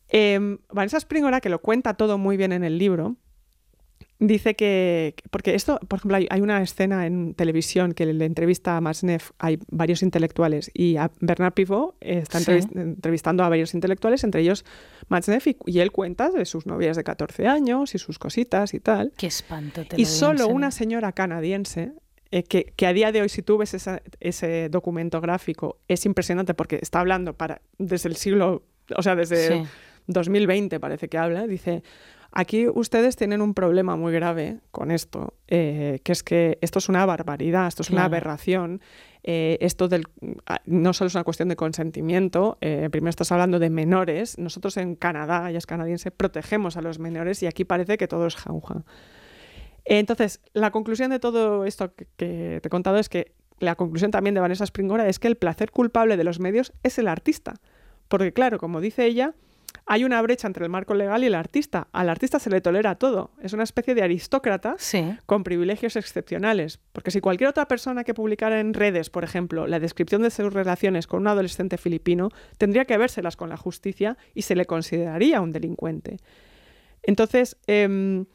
Em, 0.07 0.59
Vanessa 0.71 0.97
Springora, 0.97 1.41
que 1.41 1.49
lo 1.49 1.59
cuenta 1.59 1.95
todo 1.95 2.17
muy 2.17 2.37
bien 2.37 2.53
en 2.53 2.63
el 2.63 2.77
libro, 2.77 3.17
dice 4.27 4.55
que, 4.55 5.13
que- 5.17 5.23
porque 5.29 5.55
esto, 5.55 5.79
por 5.87 5.99
ejemplo, 5.99 6.17
hay, 6.17 6.27
hay 6.29 6.41
una 6.41 6.61
escena 6.61 7.05
en 7.05 7.33
televisión 7.33 7.93
que 7.93 8.05
le 8.05 8.25
entrevista 8.25 8.77
a 8.77 8.81
Matzneff, 8.81 9.31
hay 9.39 9.59
varios 9.69 10.01
intelectuales, 10.03 10.71
y 10.73 10.97
a 10.97 11.11
Bernard 11.19 11.53
Pivot 11.53 11.95
eh, 12.01 12.19
está 12.23 12.39
Sí. 12.39 12.51
entrevistando 12.75 13.43
a 13.43 13.49
varios 13.49 13.73
intelectuales, 13.73 14.23
entre 14.23 14.41
ellos 14.41 14.65
Matzneff, 15.09 15.47
y, 15.47 15.57
y 15.65 15.79
él 15.79 15.91
cuenta 15.91 16.29
de 16.31 16.45
sus 16.45 16.65
novias 16.65 16.95
de 16.97 17.03
14 17.03 17.47
años 17.47 17.95
y 17.95 17.97
sus 17.97 18.19
cositas 18.19 18.73
y 18.73 18.79
tal. 18.79 19.11
Qué 19.17 19.27
espanto. 19.27 19.85
Te 19.85 19.99
Y 20.01 20.05
solo 20.05 20.47
una 20.47 20.71
señora 20.71 21.11
canadiense, 21.11 21.91
eh, 22.31 22.43
que, 22.43 22.73
que 22.75 22.87
a 22.87 22.93
día 22.93 23.11
de 23.11 23.21
hoy, 23.21 23.29
si 23.29 23.41
tú 23.43 23.57
ves 23.57 23.73
esa- 23.73 24.01
ese 24.19 24.69
documento 24.69 25.21
gráfico, 25.21 25.77
es 25.87 26.05
impresionante 26.05 26.53
porque 26.53 26.79
está 26.81 26.99
hablando 26.99 27.33
para, 27.35 27.61
desde 27.77 28.09
el 28.09 28.15
siglo, 28.15 28.63
o 28.95 29.03
sea, 29.03 29.15
desde 29.15 29.47
Sí. 29.49 29.63
2020 30.07 30.79
parece 30.79 31.07
que 31.09 31.17
habla, 31.17 31.47
dice, 31.47 31.83
aquí 32.33 32.67
ustedes 32.67 33.15
tienen 33.15 33.41
un 33.41 33.53
problema 33.53 33.95
muy 33.95 34.11
grave 34.11 34.59
con 34.71 34.91
esto, 34.91 35.35
eh, 35.47 35.99
que 36.03 36.11
es 36.11 36.23
que 36.23 36.57
esto 36.61 36.79
es 36.79 36.89
una 36.89 37.05
barbaridad, 37.05 37.67
esto 37.67 37.83
es 37.83 37.91
una 37.91 38.05
aberración, 38.05 38.81
eh, 39.23 39.57
esto 39.61 39.87
del, 39.87 40.05
ah, 40.47 40.59
no 40.65 40.93
solo 40.93 41.07
es 41.07 41.15
una 41.15 41.23
cuestión 41.23 41.49
de 41.49 41.55
consentimiento, 41.55 42.57
eh, 42.61 42.89
primero 42.91 43.11
estás 43.11 43.31
hablando 43.31 43.59
de 43.59 43.69
menores, 43.69 44.37
nosotros 44.39 44.77
en 44.77 44.95
Canadá, 44.95 45.49
ella 45.49 45.59
es 45.59 45.67
canadiense, 45.67 46.11
protegemos 46.11 46.75
a 46.75 46.81
los 46.81 46.99
menores 46.99 47.41
y 47.43 47.45
aquí 47.45 47.65
parece 47.65 47.97
que 47.97 48.07
todo 48.07 48.25
es 48.25 48.35
jauja. 48.35 48.83
Entonces, 49.85 50.41
la 50.53 50.71
conclusión 50.71 51.11
de 51.11 51.19
todo 51.19 51.65
esto 51.65 51.93
que, 51.93 52.07
que 52.17 52.59
te 52.61 52.67
he 52.67 52.69
contado 52.69 52.97
es 52.97 53.09
que 53.09 53.33
la 53.59 53.75
conclusión 53.75 54.11
también 54.11 54.33
de 54.33 54.41
Vanessa 54.41 54.63
Springora 54.63 55.07
es 55.07 55.19
que 55.19 55.27
el 55.27 55.35
placer 55.35 55.71
culpable 55.71 56.17
de 56.17 56.23
los 56.23 56.39
medios 56.39 56.73
es 56.83 56.97
el 56.97 57.07
artista. 57.07 57.55
Porque 58.07 58.33
claro, 58.33 58.59
como 58.59 58.81
dice 58.81 59.05
ella, 59.05 59.35
hay 59.85 60.03
una 60.05 60.21
brecha 60.21 60.47
entre 60.47 60.63
el 60.63 60.69
marco 60.69 60.93
legal 60.93 61.23
y 61.23 61.27
el 61.27 61.35
artista. 61.35 61.87
Al 61.91 62.07
artista 62.09 62.39
se 62.39 62.49
le 62.49 62.61
tolera 62.61 62.95
todo. 62.95 63.31
Es 63.41 63.51
una 63.53 63.63
especie 63.63 63.93
de 63.95 64.01
aristócrata 64.03 64.75
Sí. 64.77 65.15
con 65.25 65.43
privilegios 65.43 65.95
excepcionales. 65.97 66.79
Porque 66.93 67.11
si 67.11 67.19
cualquier 67.19 67.49
otra 67.49 67.67
persona 67.67 68.03
que 68.03 68.13
publicara 68.13 68.59
en 68.61 68.73
redes, 68.73 69.09
por 69.09 69.23
ejemplo, 69.23 69.67
la 69.67 69.79
descripción 69.79 70.21
de 70.21 70.29
sus 70.31 70.53
relaciones 70.53 71.05
con 71.07 71.19
un 71.21 71.27
adolescente 71.27 71.77
filipino, 71.77 72.29
tendría 72.57 72.85
que 72.85 72.97
vérselas 72.97 73.35
con 73.35 73.49
la 73.49 73.57
justicia 73.57 74.17
y 74.33 74.43
se 74.43 74.55
le 74.55 74.65
consideraría 74.65 75.41
un 75.41 75.51
delincuente. 75.51 76.17
Entonces, 77.01 77.57
em, 77.67 78.25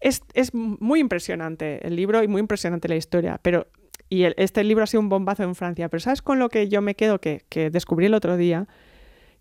es, 0.00 0.22
es 0.34 0.54
muy 0.54 1.00
impresionante 1.00 1.86
el 1.86 1.96
libro 1.96 2.22
y 2.22 2.28
muy 2.28 2.40
impresionante 2.40 2.88
la 2.88 2.96
historia, 2.96 3.38
pero 3.42 3.66
y 4.08 4.22
el- 4.22 4.34
este 4.38 4.64
libro 4.64 4.84
ha 4.84 4.86
sido 4.86 5.02
un 5.02 5.10
bombazo 5.10 5.42
en 5.42 5.54
Francia, 5.54 5.88
pero 5.90 6.00
¿sabes 6.00 6.22
con 6.22 6.38
lo 6.38 6.48
que 6.48 6.68
yo 6.68 6.80
me 6.80 6.94
quedo 6.94 7.20
que, 7.20 7.44
que 7.50 7.68
descubrí 7.68 8.06
el 8.06 8.14
otro 8.14 8.36
día? 8.38 8.66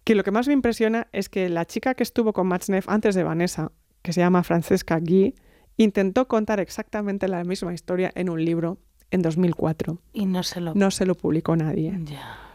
Que 0.07 0.15
lo 0.15 0.23
que 0.23 0.31
más 0.31 0.47
me 0.47 0.53
impresiona 0.53 1.07
es 1.11 1.27
que 1.27 1.49
la 1.49 1.65
chica 1.65 1.93
que 1.93 2.01
estuvo 2.01 2.31
con 2.31 2.47
Matzneff 2.47 2.87
antes 2.87 3.13
de 3.13 3.25
Vanessa, 3.25 3.73
que 4.01 4.13
se 4.13 4.21
llama 4.21 4.41
Francesca 4.41 5.01
Guy, 5.01 5.35
intentó 5.75 6.29
contar 6.29 6.61
exactamente 6.61 7.27
la 7.27 7.43
misma 7.43 7.73
historia 7.73 8.13
en 8.15 8.29
un 8.29 8.45
libro 8.45 8.77
en 9.11 9.21
2004. 9.21 9.99
Y 10.13 10.25
no 10.25 10.43
se 10.43 10.61
lo... 10.61 10.73
No 10.75 10.91
se 10.91 11.05
lo 11.05 11.13
publicó 11.13 11.57
nadie. 11.57 11.99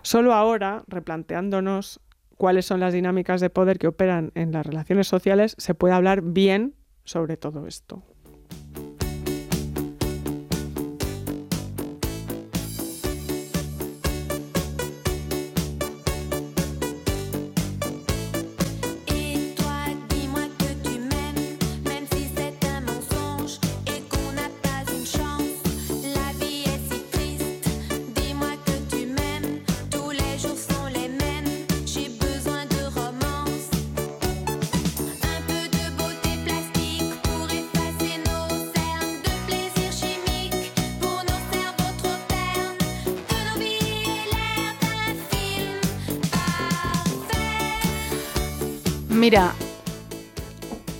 Solo 0.00 0.32
ahora, 0.32 0.82
replanteándonos 0.86 2.00
cuáles 2.38 2.64
son 2.64 2.80
las 2.80 2.94
dinámicas 2.94 3.42
de 3.42 3.50
poder 3.50 3.78
que 3.78 3.88
operan 3.88 4.32
en 4.34 4.52
las 4.52 4.64
relaciones 4.64 5.06
sociales, 5.06 5.54
se 5.58 5.74
puede 5.74 5.92
hablar 5.92 6.22
bien 6.22 6.74
sobre 7.04 7.36
todo 7.36 7.66
esto. 7.66 8.02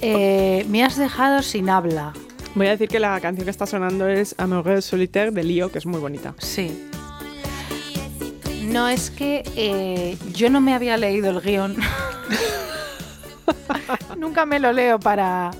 Eh, 0.02 0.64
me 0.68 0.84
has 0.84 0.96
dejado 0.96 1.42
sin 1.42 1.70
habla. 1.70 2.12
Voy 2.54 2.66
a 2.66 2.70
decir 2.72 2.88
que 2.88 3.00
la 3.00 3.18
canción 3.20 3.44
que 3.44 3.50
está 3.50 3.66
sonando 3.66 4.08
es 4.08 4.34
Amoureux 4.38 4.84
Solitaire 4.84 5.30
de 5.30 5.42
Lío, 5.42 5.70
que 5.72 5.78
es 5.78 5.86
muy 5.86 6.00
bonita. 6.00 6.34
Sí. 6.38 6.86
No, 8.64 8.88
es 8.88 9.10
que 9.10 9.42
eh, 9.56 10.16
yo 10.34 10.50
no 10.50 10.60
me 10.60 10.74
había 10.74 10.96
leído 10.96 11.30
el 11.30 11.40
guion. 11.40 11.76
Nunca 14.18 14.46
me 14.46 14.58
lo 14.58 14.72
leo 14.72 14.98
para 15.00 15.50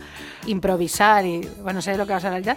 improvisar 0.46 1.24
y, 1.26 1.48
bueno, 1.62 1.82
sé 1.82 1.96
lo 1.96 2.06
que 2.06 2.12
vas 2.12 2.24
a 2.24 2.34
hablar. 2.34 2.56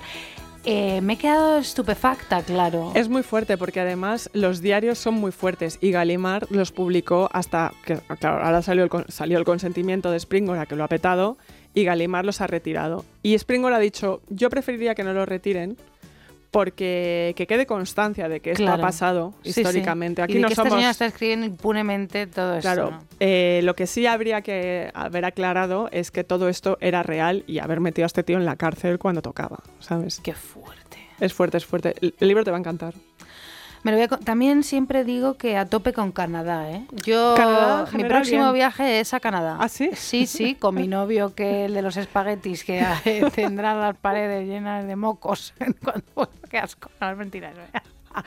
Eh, 0.67 0.99
me 1.01 1.13
he 1.13 1.17
quedado 1.17 1.59
estupefacta, 1.59 2.41
claro. 2.41 2.91
Es 2.95 3.07
muy 3.07 3.21
fuerte 3.21 3.55
porque 3.57 3.79
además 3.79 4.29
los 4.33 4.61
diarios 4.61 4.97
son 4.97 5.13
muy 5.13 5.31
fuertes 5.31 5.77
y 5.79 5.91
Galimar 5.91 6.47
los 6.49 6.71
publicó 6.71 7.29
hasta 7.31 7.71
que, 7.86 7.97
claro, 8.19 8.43
ahora 8.43 8.63
salió 8.63 8.83
el, 8.83 8.89
con- 8.89 9.05
salió 9.09 9.38
el 9.38 9.45
consentimiento 9.45 10.09
de 10.09 10.17
Springora 10.19 10.65
que 10.65 10.75
lo 10.75 10.83
ha 10.83 10.88
petado 10.88 11.38
y 11.76 11.84
Galimar 11.84 12.26
los 12.26 12.41
ha 12.41 12.47
retirado. 12.47 13.05
Y 13.21 13.36
Springora 13.36 13.76
ha 13.76 13.80
dicho, 13.80 14.21
yo 14.30 14.49
preferiría 14.49 14.95
que 14.95 15.03
no 15.03 15.13
lo 15.13 15.26
retiren 15.28 15.78
porque 16.51 17.34
que 17.36 17.47
quede 17.47 17.65
constancia 17.65 18.30
de 18.30 18.39
que 18.39 18.51
esto 18.51 18.63
Claro. 18.63 18.82
ha 18.82 18.86
pasado 18.86 19.34
Sí, 19.43 19.51
sí. 19.51 19.59
históricamente. 19.61 20.21
Y 20.21 20.23
Aquí 20.23 20.34
de 20.36 20.39
no 20.39 20.47
que 20.47 20.55
somos... 20.55 20.82
está 20.84 21.05
escribiendo 21.07 21.45
impunemente 21.45 22.28
todo 22.28 22.55
esto. 22.55 22.61
Claro, 22.61 22.91
¿no? 22.91 23.03
eh, 23.19 23.59
lo 23.63 23.76
que 23.76 23.88
sí 23.88 24.05
habría 24.07 24.41
que 24.41 24.89
haber 24.93 25.26
aclarado 25.26 25.89
es 25.91 26.11
que 26.11 26.23
todo 26.23 26.47
esto 26.47 26.78
era 26.80 27.03
real 27.03 27.43
y 27.45 27.59
haber 27.59 27.82
metido 27.82 28.05
a 28.05 28.07
este 28.07 28.23
tío 28.23 28.38
en 28.38 28.45
la 28.45 28.55
cárcel 28.55 28.99
cuando 28.99 29.21
tocaba, 29.21 29.59
¿sabes? 29.80 30.21
Qué 30.23 30.34
fuerte. 30.34 30.97
Es 31.19 31.34
fuerte, 31.34 31.57
es 31.57 31.65
fuerte. 31.65 31.93
El 32.01 32.13
libro 32.28 32.43
te 32.45 32.51
va 32.51 32.57
a 32.57 32.59
encantar. 32.61 32.93
Me 33.86 33.91
lo 33.91 33.97
voy 33.97 34.05
a 34.05 34.07
También 34.07 34.63
siempre 34.63 35.03
digo 35.03 35.38
que 35.38 35.57
a 35.57 35.67
tope 35.67 35.93
con 35.93 36.11
Canadá, 36.11 36.71
¿eh? 36.71 36.88
Yo, 37.05 37.36
Canadá, 37.38 37.86
mi 37.93 38.03
próximo 38.05 38.45
bien. 38.45 38.53
viaje 38.55 38.99
es 38.99 39.13
a 39.13 39.19
Canadá. 39.19 39.57
¿Ah, 39.59 39.69
sí? 39.69 39.91
Sí, 39.93 40.25
sí, 40.25 40.55
con 40.55 40.73
mi 40.73 40.88
novio, 40.88 41.36
que 41.36 41.65
el 41.65 41.75
de 41.75 41.83
los 41.83 41.95
espaguetis, 41.95 42.63
que 42.63 42.79
eh, 43.05 43.29
tendrá 43.36 43.75
las 43.75 43.95
paredes 43.95 44.47
llenas 44.47 44.88
de 44.88 44.95
mocos. 44.95 45.53
Cuando, 45.83 46.31
qué 46.49 46.57
asco. 46.57 46.89
No, 46.99 47.11
es 47.11 47.15
mentira. 47.15 47.51
Eso, 47.51 47.61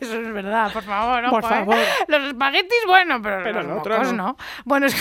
Eso 0.00 0.20
es 0.20 0.32
verdad, 0.32 0.72
por 0.72 0.84
favor. 0.84 1.28
Por 1.28 1.44
ojo, 1.44 1.54
¿eh? 1.54 1.58
favor. 1.58 1.76
Los 2.06 2.22
espaguetis, 2.28 2.78
bueno, 2.86 3.20
pero, 3.20 3.42
Pero 3.42 3.62
los 3.64 3.72
el 3.72 3.78
otro 3.78 3.94
mocos 3.96 4.12
no. 4.12 4.26
no. 4.28 4.36
Bueno, 4.64 4.86
es 4.86 4.94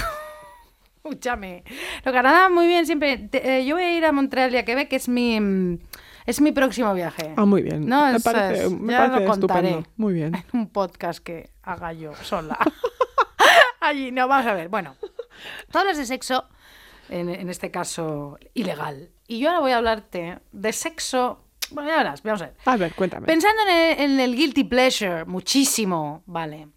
Escúchame. 1.04 1.64
Lo 2.06 2.12
Canadá, 2.12 2.50
muy 2.50 2.66
bien, 2.66 2.88
siempre. 2.88 3.20
Te- 3.20 3.60
eh, 3.60 3.66
yo 3.68 3.76
voy 3.76 3.84
a 3.84 3.96
ir 3.96 4.04
a 4.04 4.12
Montreal 4.12 4.52
y 4.56 4.58
a 4.58 4.66
Quebec, 4.66 4.90
que 4.90 4.96
es 4.96 5.08
mi, 5.08 5.40
mm, 5.40 5.78
es 6.32 6.42
mi 6.42 6.52
próximo 6.52 6.94
viaje. 6.94 7.34
Ah, 7.38 7.46
muy 7.46 7.62
bien. 7.62 7.86
No, 7.88 8.12
me 8.12 8.20
parece, 8.20 8.66
es, 8.66 8.72
me 8.72 8.94
ya 8.94 9.00
parece 9.08 9.20
lo 9.26 9.30
contaré. 9.32 9.68
estupendo. 9.70 9.90
Muy 9.98 10.14
bien. 10.14 10.36
en 10.36 10.60
un 10.60 10.70
podcast 10.70 11.20
que 11.24 11.50
haga 11.64 11.94
yo 11.94 12.14
sola. 12.24 12.58
Allí, 13.80 14.12
no, 14.12 14.28
vamos 14.28 14.48
a 14.48 14.54
ver. 14.54 14.70
Bueno, 14.70 14.96
tú 15.72 15.78
hablas 15.78 15.98
de 15.98 16.06
sexo, 16.06 16.46
en, 17.10 17.30
en 17.30 17.50
este 17.50 17.70
caso 17.72 18.38
ilegal. 18.54 19.10
Y 19.28 19.40
yo 19.40 19.50
ahora 19.50 19.60
voy 19.62 19.72
a 19.72 19.78
hablarte 19.78 20.40
de 20.52 20.74
sexo. 20.74 21.44
Bueno, 21.72 21.90
ya 21.90 21.98
verás, 21.98 22.24
vamos 22.24 22.42
a 22.42 22.46
ver. 22.46 22.56
A 22.66 22.78
ver, 22.78 22.94
cuéntame. 22.94 23.28
Pensando 23.28 23.62
en 23.64 23.70
el, 23.70 24.00
en 24.00 24.20
el 24.20 24.36
guilty 24.36 24.64
pleasure, 24.64 25.26
muchísimo, 25.26 26.24
vale. 26.26 26.68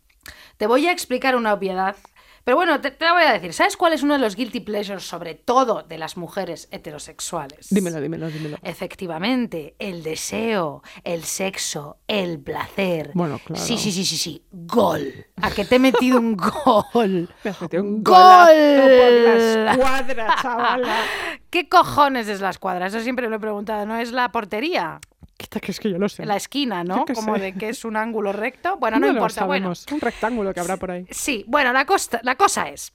Te 0.56 0.66
voy 0.66 0.86
a 0.86 0.92
explicar 0.92 1.36
una 1.36 1.52
obviedad. 1.52 1.96
Pero 2.44 2.56
bueno, 2.58 2.78
te, 2.80 2.90
te 2.90 3.04
la 3.06 3.14
voy 3.14 3.22
a 3.22 3.32
decir. 3.32 3.52
¿Sabes 3.54 3.76
cuál 3.76 3.94
es 3.94 4.02
uno 4.02 4.12
de 4.14 4.20
los 4.20 4.36
guilty 4.36 4.60
pleasures, 4.60 5.02
sobre 5.02 5.34
todo 5.34 5.82
de 5.82 5.96
las 5.96 6.16
mujeres 6.18 6.68
heterosexuales? 6.70 7.68
Dímelo, 7.70 8.00
dímelo, 8.00 8.28
dímelo. 8.28 8.58
Efectivamente, 8.62 9.74
el 9.78 10.02
deseo, 10.02 10.82
el 11.04 11.24
sexo, 11.24 11.98
el 12.06 12.38
placer. 12.38 13.12
Bueno, 13.14 13.40
claro. 13.44 13.62
Sí, 13.62 13.78
sí, 13.78 13.90
sí, 13.92 14.04
sí, 14.04 14.16
sí. 14.18 14.44
Gol. 14.52 15.26
¿A 15.40 15.50
que 15.50 15.64
te 15.64 15.76
he 15.76 15.78
metido 15.78 16.18
un 16.18 16.36
gol? 16.36 17.30
Me 17.44 17.50
has 17.50 17.60
metido 17.62 17.82
un 17.82 18.02
¡Gol! 18.04 18.14
por 18.14 19.12
la 19.12 19.72
escuadra, 19.72 20.36
chavala. 20.40 20.96
¿Qué 21.50 21.68
cojones 21.68 22.28
es 22.28 22.40
la 22.40 22.50
escuadra? 22.50 22.88
Eso 22.88 23.00
siempre 23.00 23.28
lo 23.28 23.36
he 23.36 23.40
preguntado. 23.40 23.86
¿No 23.86 23.96
es 23.96 24.12
la 24.12 24.30
portería? 24.32 25.00
Que 25.36 25.70
es 25.70 25.80
que 25.80 25.90
yo 25.90 25.98
lo 25.98 26.08
sé. 26.08 26.24
La 26.24 26.36
esquina, 26.36 26.84
¿no? 26.84 27.04
Como 27.06 27.34
sé. 27.36 27.40
de 27.40 27.54
que 27.54 27.68
es 27.68 27.84
un 27.84 27.96
ángulo 27.96 28.32
recto. 28.32 28.76
Bueno, 28.76 28.98
no, 28.98 29.08
importa. 29.08 29.40
Sabemos. 29.40 29.86
Un 29.90 30.00
rectángulo 30.00 30.54
que 30.54 30.60
habrá 30.60 30.76
por 30.76 30.90
ahí. 30.90 31.06
Sí, 31.10 31.44
bueno, 31.48 31.72
la, 31.72 31.86
costa, 31.86 32.20
la 32.22 32.36
cosa 32.36 32.68
es, 32.68 32.92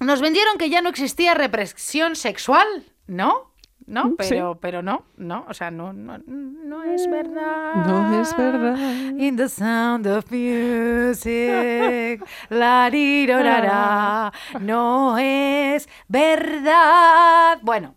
nos 0.00 0.20
vendieron 0.20 0.58
que 0.58 0.70
ya 0.70 0.82
no 0.82 0.88
existía 0.88 1.34
represión 1.34 2.16
sexual, 2.16 2.66
¿no? 3.06 3.50
¿No? 3.86 4.04
Mm, 4.04 4.16
Pero, 4.16 4.58
pero 4.60 4.82
no, 4.82 5.06
no, 5.16 5.44
o 5.48 5.54
sea, 5.54 5.70
no, 5.70 5.92
no, 5.92 6.18
no 6.18 6.84
es 6.84 7.10
verdad. 7.10 7.74
No 7.74 8.20
es 8.20 8.36
verdad. 8.36 8.76
In 9.18 9.36
the 9.36 9.48
sound 9.48 10.06
of 10.06 10.30
music, 10.30 12.24
la 12.50 12.88
di, 12.90 13.26
do, 13.26 13.42
ra, 13.42 13.60
ra, 13.60 14.32
no 14.60 15.18
es 15.18 15.88
verdad. 16.08 17.58
Bueno, 17.62 17.96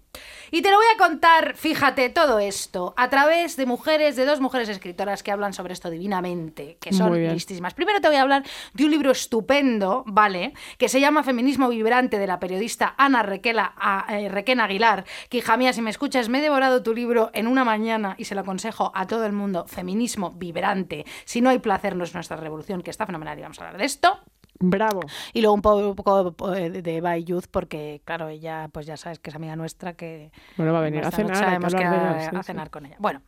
y 0.55 0.61
te 0.61 0.69
lo 0.69 0.77
voy 0.77 0.85
a 0.93 0.97
contar, 0.99 1.55
fíjate, 1.55 2.09
todo 2.09 2.37
esto 2.37 2.93
a 2.95 3.09
través 3.09 3.57
de 3.57 3.65
mujeres, 3.65 4.15
de 4.15 4.23
dos 4.25 4.39
mujeres 4.39 4.69
escritoras 4.69 5.23
que 5.23 5.31
hablan 5.31 5.51
sobre 5.53 5.73
esto 5.73 5.89
divinamente, 5.89 6.77
que 6.79 6.93
son 6.93 7.11
listísimas. 7.33 7.73
Primero 7.73 7.99
te 8.01 8.07
voy 8.07 8.17
a 8.17 8.21
hablar 8.21 8.43
de 8.73 8.85
un 8.85 8.91
libro 8.91 9.09
estupendo, 9.11 10.03
¿vale? 10.05 10.53
Que 10.77 10.89
se 10.89 10.99
llama 10.99 11.23
Feminismo 11.23 11.69
Vibrante 11.69 12.19
de 12.19 12.27
la 12.27 12.39
periodista 12.39 12.93
Ana 12.97 13.23
Requela, 13.23 13.73
a- 13.77 14.05
eh, 14.17 14.29
Requena 14.29 14.65
Aguilar. 14.65 15.05
Que, 15.29 15.39
hija 15.39 15.57
mía, 15.57 15.73
si 15.73 15.81
me 15.81 15.89
escuchas, 15.89 16.29
me 16.29 16.37
he 16.37 16.41
devorado 16.41 16.83
tu 16.83 16.93
libro 16.93 17.31
en 17.33 17.47
una 17.47 17.63
mañana 17.63 18.13
y 18.19 18.25
se 18.25 18.35
lo 18.35 18.41
aconsejo 18.41 18.91
a 18.93 19.07
todo 19.07 19.25
el 19.25 19.33
mundo. 19.33 19.65
Feminismo 19.67 20.31
Vibrante. 20.31 21.03
Si 21.25 21.41
no 21.41 21.49
hay 21.49 21.57
placer, 21.59 21.95
no 21.95 22.03
es 22.03 22.13
nuestra 22.13 22.37
revolución, 22.37 22.83
que 22.83 22.91
está 22.91 23.07
fenomenal 23.07 23.39
y 23.39 23.41
vamos 23.41 23.59
a 23.59 23.65
hablar 23.65 23.79
de 23.79 23.85
esto. 23.85 24.19
Bravo. 24.63 25.01
Y 25.33 25.41
luego 25.41 25.53
un 25.55 25.61
poco, 25.61 26.55
eh, 26.55 26.69
de 26.69 26.97
Eva 26.97 27.17
y 27.17 27.25
Youth, 27.25 27.45
porque, 27.51 28.01
claro, 28.05 28.29
ella, 28.29 28.69
pues 28.71 28.85
ya 28.85 28.97
sabes 28.97 29.19
que 29.19 29.29
es 29.29 29.35
amiga 29.35 29.55
nuestra, 29.55 29.93
que 29.93 30.31
Bueno, 30.57 30.73
va 30.73 30.79
a 30.79 30.83
venir 30.83 31.03
a 31.03 31.11
cenar, 31.11 31.61
noche 31.61 31.77
que 31.77 31.83
a, 31.83 32.43
cenar 32.43 32.69
con 32.69 32.85
ella. 32.85 32.95
Bueno, 32.99 33.21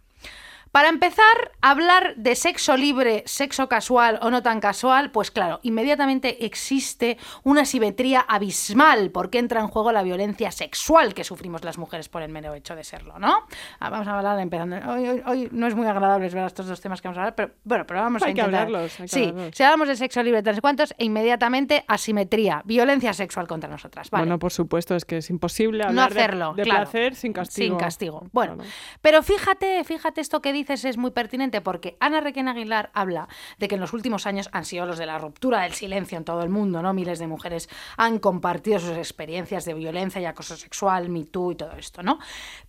Para 0.76 0.90
empezar, 0.90 1.24
hablar 1.62 2.16
de 2.18 2.36
sexo 2.36 2.76
libre, 2.76 3.24
sexo 3.26 3.70
casual 3.70 4.20
o 4.22 4.30
no 4.30 4.44
tan 4.44 4.60
casual, 4.60 5.10
pues 5.10 5.32
claro, 5.32 5.62
inmediatamente 5.64 6.46
existe 6.46 7.18
una 7.44 7.64
simetría 7.64 8.20
abismal 8.20 9.10
porque 9.12 9.40
entra 9.40 9.62
en 9.62 9.70
juego 9.70 9.94
la 9.94 10.04
violencia 10.04 10.52
sexual 10.52 11.14
que 11.14 11.24
sufrimos 11.24 11.64
las 11.64 11.78
mujeres 11.78 12.10
por 12.10 12.24
el 12.24 12.30
mero 12.30 12.54
hecho 12.56 12.76
de 12.76 12.84
serlo, 12.84 13.18
¿no? 13.20 13.48
Ah, 13.80 13.90
Vamos 13.90 14.06
a 14.10 14.18
hablar 14.18 14.38
empezando. 14.38 14.76
Hoy, 14.92 15.08
hoy- 15.08 15.24
hoy 15.26 15.50
no 15.54 15.66
es 15.68 15.76
muy 15.76 15.88
agradable 15.88 16.28
ver 16.28 16.46
estos 16.46 16.68
dos 16.68 16.82
temas 16.82 17.02
que 17.02 17.08
vamos 17.08 17.20
a 17.20 17.22
hablar, 17.22 17.36
pero 17.36 17.52
bueno, 17.64 17.86
pero 17.88 18.02
vamos 18.02 18.22
a 18.22 18.26
Hay 18.26 18.34
que 18.34 18.42
intentar. 18.42 18.66
hablarlos, 18.66 19.00
hay 19.00 19.06
que 19.06 19.14
sí, 19.14 19.24
hablarlos. 19.30 19.56
si 19.56 19.64
hablamos 19.64 19.88
de 19.88 19.96
sexo 19.96 20.24
libre, 20.24 20.44
tres 20.44 20.60
cuantos, 20.60 20.94
e 20.98 21.06
inmediatamente 21.06 21.86
asimetría, 21.88 22.62
violencia 22.66 23.14
sexual 23.14 23.48
contra 23.48 23.70
nosotras. 23.70 24.10
Vale. 24.10 24.26
Bueno, 24.26 24.40
por 24.40 24.52
supuesto, 24.52 24.94
es 24.98 25.06
que 25.06 25.20
es 25.20 25.30
imposible 25.30 25.84
no 25.86 25.90
hablar 25.92 26.14
de- 26.14 26.20
hacerlo, 26.20 26.54
de, 26.54 26.64
claro. 26.64 26.82
placer 26.82 27.16
sin 27.16 27.32
castigo. 27.32 27.76
Sin 27.76 27.78
castigo. 27.80 28.28
Bueno, 28.34 28.56
Claro. 28.56 28.70
pero 29.02 29.24
fíjate, 29.24 29.82
fíjate 29.86 30.20
esto 30.20 30.42
que 30.42 30.52
es 30.70 30.98
muy 30.98 31.12
pertinente 31.12 31.62
porque 31.62 31.98
Ana 32.00 32.22
Requena 32.22 32.52
Aguilar 32.52 32.92
habla 32.94 33.28
de 33.58 33.68
que 33.68 33.76
en 33.76 33.82
los 33.82 33.94
últimos 33.94 34.26
años 34.26 34.50
han 34.52 34.66
sido 34.66 34.86
los 34.86 34.98
de 34.98 35.06
la 35.06 35.18
ruptura 35.18 35.62
del 35.62 35.74
silencio 35.74 36.18
en 36.18 36.26
todo 36.26 36.42
el 36.44 36.50
mundo, 36.50 36.82
¿no? 36.82 36.94
Miles 36.94 37.20
de 37.20 37.28
mujeres 37.28 37.70
han 37.98 38.20
compartido 38.20 38.80
sus 38.80 38.98
experiencias 38.98 39.66
de 39.66 39.74
violencia 39.74 40.22
y 40.22 40.26
acoso 40.26 40.58
sexual, 40.58 41.10
Me 41.10 41.26
Too 41.26 41.54
y 41.54 41.56
todo 41.56 41.72
esto, 41.74 42.04
¿no? 42.04 42.20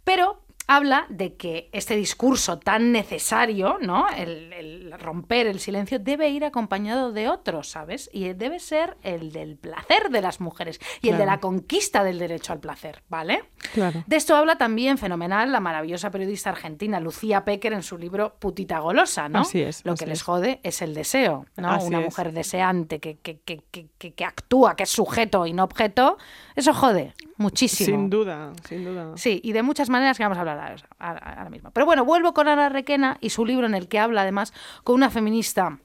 Pero 0.05 0.46
habla 0.69 1.07
de 1.09 1.35
que 1.37 1.69
este 1.73 1.97
discurso 1.97 2.59
tan 2.59 2.91
necesario, 2.93 3.79
¿no? 3.81 4.07
El, 4.09 4.53
el 4.53 4.95
romper 4.99 5.47
el 5.47 5.61
silencio 5.61 5.99
debe 5.99 6.29
ir 6.31 6.45
acompañado 6.45 7.13
de 7.13 7.29
otros, 7.29 7.69
¿sabes? 7.69 8.11
Y 8.13 8.33
debe 8.33 8.59
ser 8.59 8.97
el 9.03 9.33
del 9.33 9.57
placer 9.57 10.11
de 10.11 10.21
las 10.21 10.41
mujeres 10.41 10.81
y 11.03 11.11
el 11.11 11.19
de 11.19 11.27
la 11.27 11.39
conquista 11.41 12.03
del 12.03 12.19
derecho 12.19 12.53
al 12.53 12.61
placer, 12.61 13.03
¿vale? 13.09 13.45
Claro. 13.75 14.03
De 14.07 14.17
esto 14.17 14.35
habla 14.35 14.57
también 14.59 14.99
fenomenal 14.99 15.53
la 15.53 15.61
maravillosa 15.61 16.11
periodista 16.11 16.51
argentina 16.51 16.99
Lucía 17.01 17.45
Pecker 17.45 17.73
en 17.73 17.83
su 17.83 17.97
libro 17.99 18.35
Putita 18.39 18.79
Golosa, 18.81 19.29
¿no? 19.29 19.41
Así 19.41 19.63
es, 19.63 19.85
Lo 19.85 19.93
así 19.93 20.05
que 20.05 20.11
les 20.11 20.19
es. 20.19 20.25
jode 20.25 20.61
es 20.63 20.83
el 20.83 20.95
deseo, 20.95 21.47
¿no? 21.57 21.71
Así 21.71 21.87
Una 21.87 22.01
es. 22.01 22.05
mujer 22.07 22.33
deseante 22.33 22.99
que, 23.01 23.19
que, 23.19 23.39
que- 23.41 23.63
que 23.97 24.25
actúa, 24.25 24.77
que 24.77 24.83
es 24.85 24.91
sujeto 24.91 25.47
y 25.47 25.53
no 25.53 25.65
objeto, 25.65 26.17
eso 26.55 26.73
jode 26.75 27.15
muchísimo. 27.37 27.97
Sin 27.97 28.11
duda, 28.11 28.53
sin 28.69 28.85
duda. 28.85 29.13
Sí, 29.17 29.41
y 29.43 29.53
de 29.53 29.63
muchas 29.63 29.89
maneras 29.89 30.17
que 30.17 30.25
vamos 30.25 30.39
a 30.39 30.41
hablar 30.41 30.77
ahora, 30.99 31.51
mismo. 31.51 31.71
Pero 31.71 31.87
bueno, 31.87 32.05
vuelvo 32.05 32.35
con 32.35 32.49
Ana 32.49 32.69
Requena 32.69 33.19
y 33.21 33.31
su 33.31 33.45
libro 33.45 33.67
en 33.67 33.75
el 33.75 33.89
que 33.89 33.99
habla 33.99 34.23
además 34.23 34.53
con 34.85 34.97
una 34.97 35.11
feminista. 35.11 35.79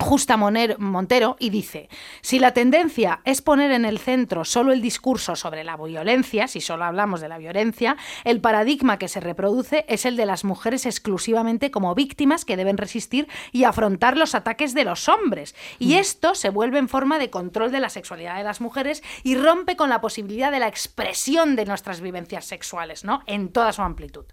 Justa 0.00 0.36
Moner- 0.36 0.78
Montero 0.78 1.36
y 1.40 1.50
dice, 1.50 1.88
si 2.20 2.38
la 2.38 2.52
tendencia 2.52 3.20
es 3.24 3.42
poner 3.42 3.72
en 3.72 3.84
el 3.84 3.98
centro 3.98 4.44
solo 4.44 4.72
el 4.72 4.80
discurso 4.80 5.34
sobre 5.34 5.64
la 5.64 5.76
violencia, 5.76 6.46
si 6.46 6.60
solo 6.60 6.84
hablamos 6.84 7.20
de 7.20 7.28
la 7.28 7.36
violencia, 7.36 7.96
el 8.22 8.40
paradigma 8.40 8.98
que 8.98 9.08
se 9.08 9.18
reproduce 9.18 9.84
es 9.88 10.06
el 10.06 10.16
de 10.16 10.24
las 10.24 10.44
mujeres 10.44 10.86
exclusivamente 10.86 11.72
como 11.72 11.96
víctimas 11.96 12.44
que 12.44 12.56
deben 12.56 12.78
resistir 12.78 13.26
y 13.50 13.64
afrontar 13.64 14.16
los 14.16 14.36
ataques 14.36 14.72
de 14.72 14.84
los 14.84 15.08
hombres. 15.08 15.56
Y 15.80 15.94
esto 15.94 16.36
se 16.36 16.50
vuelve 16.50 16.78
en 16.78 16.88
forma 16.88 17.18
de 17.18 17.30
control 17.30 17.72
de 17.72 17.80
la 17.80 17.90
sexualidad 17.90 18.36
de 18.36 18.44
las 18.44 18.60
mujeres 18.60 19.02
y 19.24 19.34
rompe 19.34 19.74
con 19.76 19.90
la 19.90 20.00
posibilidad 20.00 20.52
de 20.52 20.60
la 20.60 20.68
expresión 20.68 21.56
de 21.56 21.64
nuestras 21.64 22.00
vivencias 22.00 22.44
sexuales, 22.44 23.04
¿no? 23.04 23.22
En 23.26 23.48
toda 23.48 23.72
su 23.72 23.82
amplitud. 23.82 24.26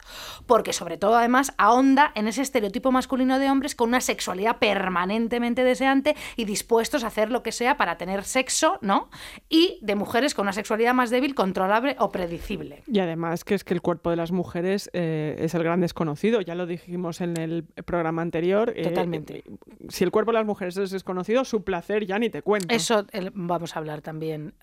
Porque 0.45 0.73
sobre 0.73 0.97
todo 0.97 1.17
además 1.17 1.53
ahonda 1.57 2.11
en 2.13 2.27
ese 2.27 2.43
estereotipo 2.43 2.91
masculino 2.91 3.39
de 3.39 3.49
hombres 3.49 3.73
con 3.73 3.89
una 3.89 4.01
sexualidad 4.01 4.57
permanentemente 4.59 5.54
deseante 5.63 6.15
y 6.35 6.45
dispuestos 6.45 7.03
a 7.03 7.07
hacer 7.07 7.31
lo 7.31 7.43
que 7.43 7.51
sea 7.51 7.77
para 7.77 7.97
tener 7.97 8.23
sexo, 8.23 8.77
¿no? 8.81 9.09
Y 9.49 9.79
de 9.81 9.95
mujeres 9.95 10.33
con 10.33 10.43
una 10.43 10.53
sexualidad 10.53 10.93
más 10.93 11.09
débil, 11.09 11.35
controlable 11.35 11.95
o 11.99 12.11
predecible. 12.11 12.83
Y 12.87 12.99
además 12.99 13.43
que 13.43 13.55
es 13.55 13.63
que 13.63 13.73
el 13.73 13.81
cuerpo 13.81 14.09
de 14.09 14.15
las 14.15 14.31
mujeres 14.31 14.89
eh, 14.93 15.35
es 15.39 15.53
el 15.53 15.63
gran 15.63 15.81
desconocido, 15.81 16.41
ya 16.41 16.55
lo 16.55 16.65
dijimos 16.65 17.21
en 17.21 17.37
el 17.37 17.63
programa 17.85 18.21
anterior. 18.21 18.73
eh, 18.75 18.83
Totalmente. 18.83 19.37
eh, 19.39 19.43
si 19.89 20.03
el 20.03 20.11
cuerpo 20.11 20.31
de 20.31 20.37
las 20.39 20.45
mujeres 20.45 20.77
es 20.77 20.91
desconocido, 20.91 21.45
su 21.45 21.63
placer 21.63 22.05
ya 22.05 22.19
ni 22.19 22.29
te 22.29 22.41
cuento. 22.41 22.73
Eso 22.73 23.05
el- 23.11 23.31
vamos 23.33 23.75
a 23.75 23.79
hablar 23.79 24.01
también. 24.01 24.53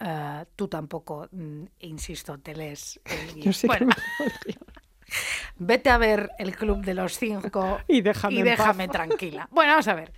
tú 0.57 0.69
tampoco, 0.69 1.29
mm, 1.31 1.65
insisto, 1.81 2.39
te 2.39 2.55
lees 2.55 3.01
el. 3.05 3.41
Yo 3.43 3.53
sí 3.53 3.69
que 3.69 3.85
me. 3.85 3.93
Vete 5.57 5.91
a 5.91 5.99
ver 5.99 6.31
el 6.39 6.57
Club 6.57 6.85
de 6.85 6.95
los 6.95 7.19
Cinco 7.19 7.81
Y 7.89 8.01
déjame 8.01 8.35
y 8.37 8.43
tranquila. 8.89 9.49
Bueno, 9.51 9.73
vamos 9.73 9.89
a 9.89 9.95
ver. 9.95 10.13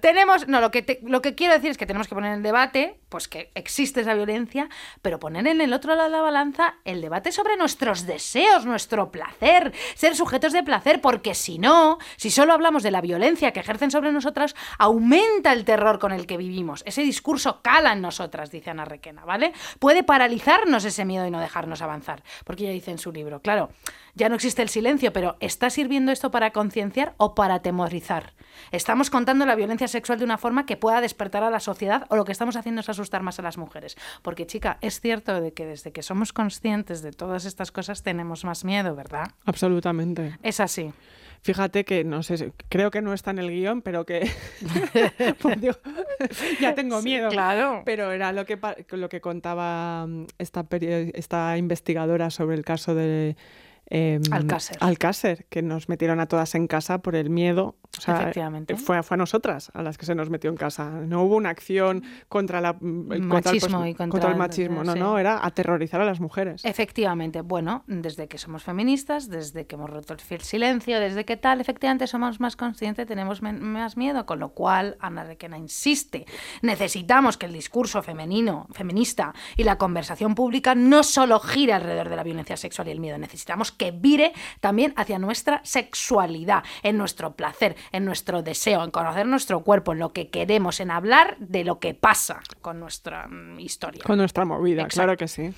Tenemos, 0.00 0.48
no, 0.48 0.60
lo 0.60 0.70
que, 0.70 0.82
te- 0.82 1.00
lo 1.02 1.22
que 1.22 1.34
quiero 1.34 1.54
decir 1.54 1.70
es 1.70 1.78
que 1.78 1.86
tenemos 1.86 2.08
que 2.08 2.14
poner 2.14 2.32
en 2.34 2.42
debate, 2.42 3.00
pues 3.16 3.28
que 3.28 3.50
existe 3.54 4.02
esa 4.02 4.12
violencia, 4.12 4.68
pero 5.00 5.18
poner 5.18 5.46
en 5.46 5.62
el 5.62 5.72
otro 5.72 5.94
lado 5.94 6.10
de 6.10 6.16
la 6.18 6.20
balanza 6.20 6.74
el 6.84 7.00
debate 7.00 7.32
sobre 7.32 7.56
nuestros 7.56 8.04
deseos, 8.04 8.66
nuestro 8.66 9.10
placer, 9.10 9.72
ser 9.94 10.14
sujetos 10.14 10.52
de 10.52 10.62
placer, 10.62 11.00
porque 11.00 11.34
si 11.34 11.58
no, 11.58 11.96
si 12.18 12.30
solo 12.30 12.52
hablamos 12.52 12.82
de 12.82 12.90
la 12.90 13.00
violencia 13.00 13.52
que 13.52 13.60
ejercen 13.60 13.90
sobre 13.90 14.12
nosotras, 14.12 14.54
aumenta 14.76 15.54
el 15.54 15.64
terror 15.64 15.98
con 15.98 16.12
el 16.12 16.26
que 16.26 16.36
vivimos. 16.36 16.82
Ese 16.84 17.00
discurso 17.00 17.62
cala 17.62 17.94
en 17.94 18.02
nosotras, 18.02 18.50
dice 18.50 18.68
Ana 18.68 18.84
Requena, 18.84 19.24
¿vale? 19.24 19.54
Puede 19.78 20.02
paralizarnos 20.02 20.84
ese 20.84 21.06
miedo 21.06 21.26
y 21.26 21.30
no 21.30 21.40
dejarnos 21.40 21.80
avanzar, 21.80 22.22
porque 22.44 22.64
ella 22.64 22.72
dice 22.74 22.90
en 22.90 22.98
su 22.98 23.12
libro, 23.12 23.40
claro, 23.40 23.70
ya 24.14 24.28
no 24.28 24.34
existe 24.34 24.60
el 24.60 24.68
silencio, 24.68 25.10
pero 25.14 25.36
¿está 25.40 25.70
sirviendo 25.70 26.12
esto 26.12 26.30
para 26.30 26.50
concienciar 26.50 27.14
o 27.16 27.34
para 27.34 27.54
atemorizar? 27.54 28.34
Estamos 28.72 29.10
contando 29.10 29.46
la 29.46 29.54
violencia 29.54 29.88
sexual 29.88 30.18
de 30.18 30.24
una 30.24 30.38
forma 30.38 30.66
que 30.66 30.76
pueda 30.76 31.00
despertar 31.00 31.42
a 31.42 31.50
la 31.50 31.60
sociedad 31.60 32.06
o 32.08 32.16
lo 32.16 32.24
que 32.24 32.32
estamos 32.32 32.56
haciendo 32.56 32.80
es 32.80 32.88
asustar 32.88 33.05
más 33.22 33.38
a 33.38 33.42
las 33.42 33.58
mujeres. 33.58 33.96
Porque, 34.22 34.46
chica, 34.46 34.78
es 34.80 35.00
cierto 35.00 35.40
de 35.40 35.52
que 35.52 35.66
desde 35.66 35.92
que 35.92 36.02
somos 36.02 36.32
conscientes 36.32 37.02
de 37.02 37.12
todas 37.12 37.44
estas 37.44 37.72
cosas 37.72 38.02
tenemos 38.02 38.44
más 38.44 38.64
miedo, 38.64 38.94
¿verdad? 38.94 39.28
Absolutamente. 39.44 40.38
Es 40.42 40.60
así. 40.60 40.92
Fíjate 41.42 41.84
que, 41.84 42.02
no 42.02 42.24
sé, 42.24 42.52
creo 42.68 42.90
que 42.90 43.02
no 43.02 43.12
está 43.12 43.30
en 43.30 43.38
el 43.38 43.50
guion, 43.50 43.82
pero 43.82 44.04
que... 44.04 44.28
Pues 45.40 45.60
digo, 45.60 45.74
ya 46.60 46.74
tengo 46.74 47.00
miedo. 47.02 47.28
Claro. 47.28 47.82
Pero 47.84 48.10
era 48.10 48.32
lo 48.32 48.44
que, 48.44 48.58
lo 48.90 49.08
que 49.08 49.20
contaba 49.20 50.08
esta, 50.38 50.66
esta 50.70 51.56
investigadora 51.56 52.30
sobre 52.30 52.56
el 52.56 52.64
caso 52.64 52.94
de... 52.94 53.36
em, 53.86 54.22
Alcácer. 54.30 54.76
Alcácer, 54.80 55.46
que 55.48 55.62
nos 55.62 55.88
metieron 55.88 56.20
a 56.20 56.26
todas 56.26 56.54
en 56.54 56.66
casa 56.66 56.98
por 56.98 57.14
el 57.16 57.30
miedo. 57.30 57.76
O 57.96 58.00
sea, 58.00 58.20
Efectivamente. 58.20 58.76
Fue, 58.76 59.02
fue 59.02 59.14
a 59.14 59.18
nosotras 59.18 59.70
a 59.72 59.82
las 59.82 59.96
que 59.96 60.04
se 60.04 60.14
nos 60.14 60.28
metió 60.28 60.50
en 60.50 60.56
casa. 60.56 60.90
No 60.90 61.22
hubo 61.22 61.36
una 61.36 61.48
acción 61.50 62.02
contra, 62.28 62.60
la, 62.60 62.74
contra, 62.74 63.16
el, 63.16 63.22
Machismo 63.22 63.86
y 63.86 63.94
contra 63.94 64.26
el 64.26 64.32
el- 64.32 64.36
machismo. 64.36 64.84
No, 64.84 64.92
sí. 64.92 64.98
no, 64.98 65.18
era 65.18 65.44
aterrorizar 65.44 66.00
a 66.00 66.04
las 66.04 66.20
mujeres. 66.20 66.64
Efectivamente, 66.64 67.40
bueno, 67.40 67.84
desde 67.86 68.28
que 68.28 68.38
somos 68.38 68.64
feministas, 68.64 69.30
desde 69.30 69.66
que 69.66 69.76
hemos 69.76 69.88
roto 69.88 70.12
el 70.12 70.20
fiel 70.20 70.42
silencio, 70.42 71.00
desde 71.00 71.24
que 71.24 71.36
tal, 71.36 71.60
efectivamente 71.60 72.06
somos 72.06 72.38
más 72.40 72.56
conscientes, 72.56 73.06
tenemos 73.06 73.40
más 73.40 73.96
miedo, 73.96 74.26
con 74.26 74.40
lo 74.40 74.50
cual 74.50 74.96
Ana 75.00 75.24
Requena 75.24 75.56
insiste, 75.56 76.26
necesitamos 76.62 77.38
que 77.38 77.46
el 77.46 77.52
discurso 77.52 78.02
femenino, 78.02 78.66
feminista 78.72 79.32
y 79.56 79.64
la 79.64 79.78
conversación 79.78 80.34
pública 80.34 80.74
no 80.74 81.02
solo 81.02 81.40
gire 81.40 81.72
alrededor 81.72 82.08
de 82.08 82.16
la 82.16 82.22
violencia 82.22 82.56
sexual 82.56 82.88
y 82.88 82.90
el 82.90 83.00
miedo, 83.00 83.16
necesitamos 83.18 83.72
que 83.76 83.90
vire 83.90 84.32
también 84.60 84.92
hacia 84.96 85.18
nuestra 85.18 85.60
sexualidad, 85.64 86.64
en 86.82 86.96
nuestro 86.98 87.34
placer, 87.34 87.76
en 87.92 88.04
nuestro 88.04 88.42
deseo, 88.42 88.84
en 88.84 88.90
conocer 88.90 89.26
nuestro 89.26 89.60
cuerpo, 89.60 89.92
en 89.92 89.98
lo 89.98 90.12
que 90.12 90.28
queremos, 90.28 90.80
en 90.80 90.90
hablar 90.90 91.36
de 91.38 91.64
lo 91.64 91.78
que 91.78 91.94
pasa 91.94 92.40
con 92.60 92.80
nuestra 92.80 93.26
mm, 93.28 93.60
historia. 93.60 94.02
Con 94.04 94.18
nuestra 94.18 94.44
movida, 94.44 94.82
Exacto. 94.82 94.94
claro 94.94 95.16
que 95.16 95.28
sí. 95.28 95.52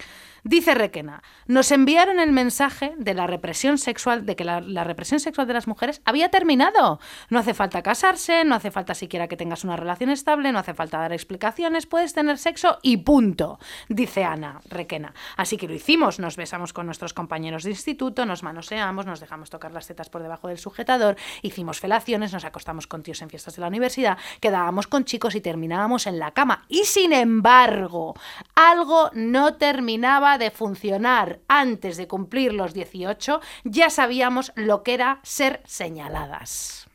Dice 0.48 0.74
Requena, 0.74 1.22
nos 1.46 1.70
enviaron 1.72 2.20
el 2.20 2.32
mensaje 2.32 2.94
de 2.96 3.12
la 3.12 3.26
represión 3.26 3.76
sexual, 3.76 4.24
de 4.24 4.34
que 4.34 4.44
la, 4.44 4.60
represión 4.82 5.20
sexual 5.20 5.46
de 5.46 5.52
las 5.52 5.68
mujeres 5.68 6.00
había 6.06 6.30
terminado. 6.30 7.00
No 7.28 7.38
hace 7.38 7.52
falta 7.52 7.82
casarse, 7.82 8.46
no 8.46 8.54
hace 8.54 8.70
falta 8.70 8.94
siquiera 8.94 9.28
que 9.28 9.36
tengas 9.36 9.64
una 9.64 9.76
relación 9.76 10.08
estable, 10.08 10.50
no 10.50 10.58
hace 10.58 10.72
falta 10.72 11.00
dar 11.00 11.12
explicaciones, 11.12 11.84
puedes 11.84 12.14
tener 12.14 12.38
sexo 12.38 12.78
y 12.80 12.96
punto, 12.96 13.58
dice 13.90 14.24
Ana 14.24 14.62
Requena. 14.70 15.12
Así 15.36 15.58
que 15.58 15.68
lo 15.68 15.74
hicimos, 15.74 16.18
nos 16.18 16.36
besamos 16.36 16.72
con 16.72 16.86
nuestros 16.86 17.12
compañeros 17.12 17.64
de 17.64 17.70
instituto, 17.72 18.24
nos 18.24 18.42
manoseamos, 18.42 19.04
nos 19.04 19.20
dejamos 19.20 19.50
tocar 19.50 19.72
las 19.72 19.86
tetas 19.86 20.08
por 20.08 20.22
debajo 20.22 20.48
del 20.48 20.56
sujetador, 20.56 21.16
hicimos 21.42 21.78
felaciones, 21.78 22.32
nos 22.32 22.46
acostamos 22.46 22.86
con 22.86 23.02
tíos 23.02 23.20
en 23.20 23.28
fiestas 23.28 23.56
de 23.56 23.60
la 23.60 23.68
universidad, 23.68 24.16
quedábamos 24.40 24.86
con 24.86 25.04
chicos 25.04 25.34
y 25.34 25.42
terminábamos 25.42 26.06
en 26.06 26.18
la 26.18 26.30
cama. 26.30 26.64
Y 26.68 26.84
sin 26.84 27.12
embargo, 27.12 28.14
algo 28.54 29.10
no 29.12 29.56
terminaba 29.56 30.38
de 30.39 30.51
funcionar. 30.51 31.40
Antes 31.48 31.97
de 31.97 32.06
cumplir 32.09 32.52
los 32.55 32.73
18, 32.74 33.40
ya 33.65 33.90
sabíamos 33.90 34.52
lo 34.55 34.82
que 34.82 34.94
era 34.94 35.20
ser 35.23 35.60
señaladas. 35.65 36.86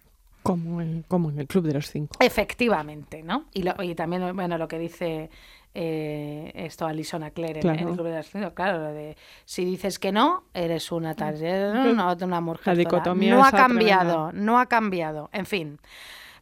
Como, 0.41 0.81
el- 0.81 1.05
como 1.07 1.29
en 1.29 1.39
el 1.39 1.47
Club 1.47 1.65
de 1.67 1.73
los 1.73 1.89
Cinco. 1.89 2.17
Efectivamente, 2.19 3.23
¿no? 3.23 3.45
Y, 3.53 3.63
lo- 3.63 3.81
y 3.81 3.95
también, 3.95 4.35
bueno, 4.35 4.57
lo 4.57 4.67
que 4.67 4.77
dice 4.77 5.29
eh, 5.75 6.51
esto 6.53 6.85
Alison 6.85 7.27
Claire 7.31 7.61
en, 7.61 7.69
en 7.69 7.87
el 7.87 7.93
Club 7.95 8.05
de 8.07 8.11
las 8.15 8.29
Cinco, 8.29 8.53
claro, 8.53 8.77
lo 8.79 8.91
de 8.93 9.15
si 9.45 9.63
dices 9.65 9.99
que 9.99 10.11
no, 10.11 10.43
eres 10.53 10.91
una 10.91 11.15
tal, 11.15 11.35
una, 11.35 12.13
una 12.13 12.41
mujer. 12.41 12.67
La 12.67 12.75
dicotomía 12.75 13.35
No 13.35 13.45
ha 13.45 13.51
cambiado, 13.51 14.27
tremenda. 14.29 14.45
no 14.45 14.59
ha 14.59 14.65
cambiado. 14.67 15.29
En 15.33 15.45
fin. 15.45 15.79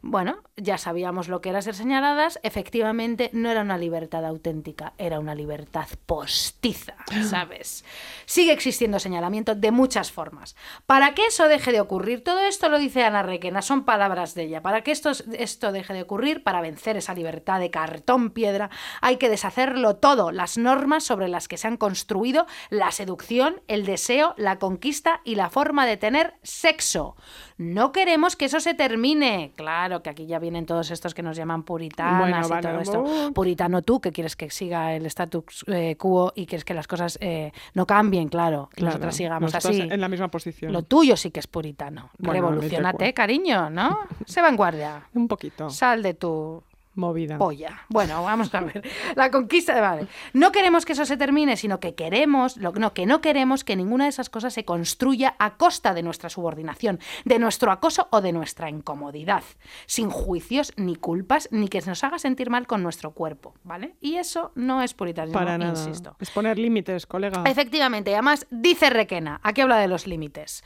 Bueno, 0.04 0.42
ya 0.56 0.78
sabíamos 0.78 1.28
lo 1.28 1.40
que 1.40 1.50
era 1.50 1.62
ser 1.62 1.76
señaladas, 1.76 2.40
efectivamente 2.42 3.30
no 3.32 3.48
era 3.48 3.62
una 3.62 3.78
libertad 3.78 4.24
auténtica, 4.24 4.94
era 4.98 5.20
una 5.20 5.36
libertad 5.36 5.86
postiza, 6.06 6.96
¿sabes? 7.30 7.84
Sigue 8.26 8.50
existiendo 8.50 8.98
señalamiento 8.98 9.54
de 9.54 9.70
muchas 9.70 10.10
formas. 10.10 10.56
Para 10.86 11.14
que 11.14 11.26
eso 11.26 11.46
deje 11.46 11.70
de 11.70 11.80
ocurrir, 11.80 12.24
todo 12.24 12.40
esto 12.40 12.68
lo 12.68 12.80
dice 12.80 13.04
Ana 13.04 13.22
Requena, 13.22 13.62
son 13.62 13.84
palabras 13.84 14.34
de 14.34 14.42
ella. 14.42 14.60
Para 14.60 14.82
que 14.82 14.90
esto, 14.90 15.12
esto 15.38 15.70
deje 15.70 15.94
de 15.94 16.02
ocurrir, 16.02 16.42
para 16.42 16.60
vencer 16.60 16.96
esa 16.96 17.14
libertad 17.14 17.60
de 17.60 17.70
cartón 17.70 18.30
piedra, 18.30 18.70
hay 19.00 19.18
que 19.18 19.28
deshacerlo 19.28 19.96
todo, 19.96 20.32
las 20.32 20.58
normas 20.58 21.04
sobre 21.04 21.28
las 21.28 21.46
que 21.46 21.58
se 21.58 21.68
han 21.68 21.76
construido 21.76 22.46
la 22.70 22.90
seducción, 22.90 23.62
el 23.68 23.86
deseo, 23.86 24.34
la 24.36 24.58
conquista 24.58 25.20
y 25.24 25.36
la 25.36 25.48
forma 25.48 25.86
de 25.86 25.96
tener 25.96 26.34
sexo. 26.42 27.14
No 27.62 27.92
queremos 27.92 28.36
que 28.36 28.46
eso 28.46 28.60
se 28.60 28.74
termine. 28.74 29.52
Claro 29.56 30.02
que 30.02 30.10
aquí 30.10 30.26
ya 30.26 30.38
vienen 30.38 30.66
todos 30.66 30.90
estos 30.90 31.14
que 31.14 31.22
nos 31.22 31.36
llaman 31.36 31.62
puritanas 31.62 32.48
Bueno, 32.48 32.58
y 32.58 32.62
todo 32.62 32.80
esto. 32.80 33.32
Puritano 33.34 33.82
tú, 33.82 34.00
que 34.00 34.12
quieres 34.12 34.36
que 34.36 34.50
siga 34.50 34.94
el 34.94 35.06
status 35.06 35.64
eh, 35.68 35.96
quo 35.96 36.32
y 36.34 36.46
quieres 36.46 36.64
que 36.64 36.74
las 36.74 36.86
cosas 36.86 37.18
eh, 37.20 37.52
no 37.74 37.86
cambien, 37.86 38.28
claro. 38.28 38.68
que 38.70 38.76
Claro, 38.76 38.90
nosotras 38.94 39.16
sigamos 39.16 39.52
nosotros 39.54 39.80
así. 39.80 39.88
en 39.92 40.00
la 40.00 40.08
misma 40.08 40.28
posición. 40.28 40.72
Lo 40.72 40.82
tuyo 40.82 41.16
sí 41.16 41.30
que 41.30 41.40
es 41.40 41.46
puritano. 41.46 42.10
Bueno, 42.18 42.48
Revolucionate, 42.48 43.14
cariño, 43.14 43.70
¿no? 43.70 43.98
Sé 44.26 44.42
vanguardia. 44.42 45.02
Un 45.14 45.28
poquito. 45.28 45.70
Sal 45.70 46.02
de 46.02 46.14
tu 46.14 46.62
Movida. 46.94 47.38
polla. 47.38 47.82
Bueno, 47.88 48.22
vamos 48.22 48.54
a 48.54 48.60
ver. 48.60 48.82
La 49.16 49.30
conquista 49.30 49.74
de 49.74 49.80
vale. 49.80 50.06
No 50.32 50.52
queremos 50.52 50.84
que 50.84 50.92
eso 50.92 51.04
se 51.06 51.16
termine, 51.16 51.56
sino 51.56 51.80
que 51.80 51.94
queremos, 51.94 52.56
lo, 52.56 52.72
no, 52.72 52.92
que 52.92 53.06
no 53.06 53.20
queremos 53.20 53.64
que 53.64 53.76
ninguna 53.76 54.04
de 54.04 54.10
esas 54.10 54.28
cosas 54.28 54.52
se 54.54 54.64
construya 54.64 55.34
a 55.38 55.56
costa 55.56 55.94
de 55.94 56.02
nuestra 56.02 56.28
subordinación, 56.28 57.00
de 57.24 57.38
nuestro 57.38 57.72
acoso 57.72 58.08
o 58.10 58.20
de 58.20 58.32
nuestra 58.32 58.68
incomodidad, 58.68 59.42
sin 59.86 60.10
juicios 60.10 60.72
ni 60.76 60.96
culpas, 60.96 61.48
ni 61.50 61.68
que 61.68 61.80
se 61.80 61.88
nos 61.90 62.04
haga 62.04 62.18
sentir 62.18 62.50
mal 62.50 62.66
con 62.66 62.82
nuestro 62.82 63.12
cuerpo, 63.12 63.54
¿vale? 63.64 63.94
Y 64.00 64.16
eso 64.16 64.52
no 64.54 64.82
es 64.82 64.94
puritanismo, 64.94 65.38
Para 65.38 65.56
nada. 65.58 65.70
insisto. 65.70 66.16
Es 66.20 66.30
poner 66.30 66.58
límites, 66.58 67.06
colega. 67.06 67.42
Efectivamente, 67.46 68.10
y 68.10 68.14
además 68.14 68.46
dice 68.50 68.90
Requena, 68.90 69.40
aquí 69.42 69.60
habla 69.62 69.78
de 69.78 69.88
los 69.88 70.06
límites. 70.06 70.62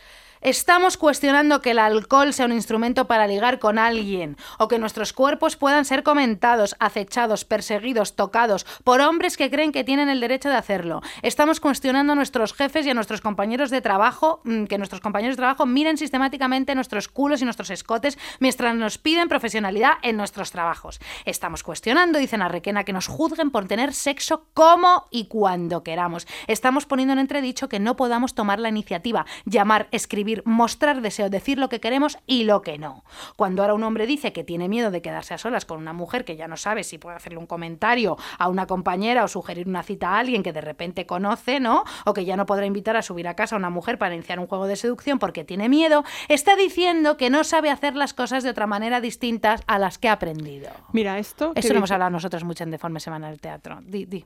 Estamos 0.46 0.96
cuestionando 0.96 1.60
que 1.60 1.72
el 1.72 1.80
alcohol 1.80 2.32
sea 2.32 2.46
un 2.46 2.52
instrumento 2.52 3.08
para 3.08 3.26
ligar 3.26 3.58
con 3.58 3.80
alguien 3.80 4.36
o 4.60 4.68
que 4.68 4.78
nuestros 4.78 5.12
cuerpos 5.12 5.56
puedan 5.56 5.84
ser 5.84 6.04
comentados, 6.04 6.76
acechados, 6.78 7.44
perseguidos, 7.44 8.14
tocados 8.14 8.64
por 8.84 9.00
hombres 9.00 9.36
que 9.36 9.50
creen 9.50 9.72
que 9.72 9.82
tienen 9.82 10.08
el 10.08 10.20
derecho 10.20 10.48
de 10.48 10.54
hacerlo. 10.54 11.02
Estamos 11.22 11.58
cuestionando 11.58 12.12
a 12.12 12.14
nuestros 12.14 12.54
jefes 12.54 12.86
y 12.86 12.90
a 12.90 12.94
nuestros 12.94 13.20
compañeros 13.22 13.70
de 13.70 13.80
trabajo, 13.80 14.40
mm, 14.44 14.66
que 14.66 14.78
nuestros 14.78 15.00
compañeros 15.00 15.34
de 15.34 15.40
trabajo 15.40 15.66
miren 15.66 15.96
sistemáticamente 15.96 16.76
nuestros 16.76 17.08
culos 17.08 17.42
y 17.42 17.44
nuestros 17.44 17.70
escotes 17.70 18.16
mientras 18.38 18.76
nos 18.76 18.98
piden 18.98 19.26
profesionalidad 19.26 19.94
en 20.02 20.16
nuestros 20.16 20.52
trabajos. 20.52 21.00
Estamos 21.24 21.64
cuestionando, 21.64 22.20
dicen 22.20 22.40
a 22.40 22.46
Requena, 22.46 22.84
que 22.84 22.92
nos 22.92 23.08
juzguen 23.08 23.50
por 23.50 23.66
tener 23.66 23.92
sexo 23.92 24.46
como 24.54 25.08
y 25.10 25.26
cuando 25.26 25.82
queramos. 25.82 26.28
Estamos 26.46 26.86
poniendo 26.86 27.14
en 27.14 27.18
entredicho 27.18 27.68
que 27.68 27.80
no 27.80 27.96
podamos 27.96 28.36
tomar 28.36 28.60
la 28.60 28.68
iniciativa, 28.68 29.26
llamar, 29.44 29.88
escribir, 29.90 30.35
mostrar 30.44 31.00
deseo, 31.00 31.30
decir 31.30 31.58
lo 31.58 31.68
que 31.68 31.80
queremos 31.80 32.18
y 32.26 32.44
lo 32.44 32.62
que 32.62 32.78
no. 32.78 33.04
Cuando 33.36 33.62
ahora 33.62 33.74
un 33.74 33.82
hombre 33.82 34.06
dice 34.06 34.32
que 34.32 34.44
tiene 34.44 34.68
miedo 34.68 34.90
de 34.90 35.02
quedarse 35.02 35.34
a 35.34 35.38
solas 35.38 35.64
con 35.64 35.78
una 35.78 35.92
mujer 35.92 36.24
que 36.24 36.36
ya 36.36 36.48
no 36.48 36.56
sabe 36.56 36.84
si 36.84 36.98
puede 36.98 37.16
hacerle 37.16 37.38
un 37.38 37.46
comentario 37.46 38.16
a 38.38 38.48
una 38.48 38.66
compañera 38.66 39.24
o 39.24 39.28
sugerir 39.28 39.68
una 39.68 39.82
cita 39.82 40.10
a 40.10 40.18
alguien 40.18 40.42
que 40.42 40.52
de 40.52 40.60
repente 40.60 41.06
conoce, 41.06 41.60
¿no? 41.60 41.84
O 42.04 42.14
que 42.14 42.24
ya 42.24 42.36
no 42.36 42.46
podrá 42.46 42.66
invitar 42.66 42.96
a 42.96 43.02
subir 43.02 43.28
a 43.28 43.34
casa 43.34 43.56
a 43.56 43.58
una 43.58 43.70
mujer 43.70 43.98
para 43.98 44.14
iniciar 44.14 44.38
un 44.38 44.46
juego 44.46 44.66
de 44.66 44.76
seducción 44.76 45.18
porque 45.18 45.44
tiene 45.44 45.68
miedo, 45.68 46.04
está 46.28 46.56
diciendo 46.56 47.16
que 47.16 47.30
no 47.30 47.44
sabe 47.44 47.70
hacer 47.70 47.96
las 47.96 48.14
cosas 48.14 48.42
de 48.42 48.50
otra 48.50 48.66
manera 48.66 49.00
distintas 49.00 49.62
a 49.66 49.78
las 49.78 49.98
que 49.98 50.08
ha 50.08 50.12
aprendido. 50.12 50.70
Mira, 50.92 51.18
esto. 51.18 51.52
Esto 51.54 51.72
lo 51.72 51.78
hemos 51.78 51.90
hablado 51.90 52.10
nosotros 52.10 52.44
mucho 52.44 52.64
en 52.64 52.70
Deforme 52.70 53.00
Semana 53.00 53.28
del 53.28 53.40
Teatro. 53.40 53.80
Di, 53.82 54.06
di. 54.06 54.24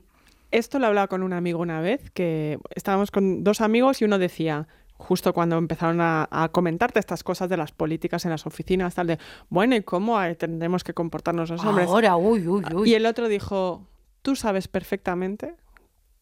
Esto 0.51 0.79
lo 0.79 0.85
he 0.85 0.87
hablado 0.89 1.07
con 1.07 1.23
un 1.23 1.31
amigo 1.31 1.59
una 1.59 1.79
vez, 1.79 2.11
que 2.11 2.59
estábamos 2.75 3.09
con 3.09 3.43
dos 3.43 3.61
amigos 3.61 4.01
y 4.01 4.05
uno 4.05 4.17
decía, 4.17 4.67
justo 5.01 5.33
cuando 5.33 5.57
empezaron 5.57 5.99
a, 5.99 6.27
a 6.31 6.49
comentarte 6.49 6.99
estas 6.99 7.23
cosas 7.23 7.49
de 7.49 7.57
las 7.57 7.71
políticas 7.71 8.23
en 8.25 8.31
las 8.31 8.45
oficinas, 8.45 8.95
tal 8.95 9.07
de, 9.07 9.17
bueno, 9.49 9.75
¿y 9.75 9.81
cómo 9.81 10.17
tendremos 10.37 10.83
que 10.83 10.93
comportarnos 10.93 11.49
los 11.49 11.65
hombres? 11.65 11.87
Ahora, 11.87 12.15
uy, 12.15 12.47
uy, 12.47 12.63
uy. 12.73 12.89
Y 12.89 12.93
el 12.93 13.05
otro 13.05 13.27
dijo, 13.27 13.87
tú 14.21 14.35
sabes 14.35 14.67
perfectamente 14.67 15.55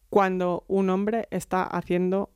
cuando 0.08 0.64
un 0.68 0.90
hombre 0.90 1.28
está 1.30 1.62
haciendo 1.62 2.30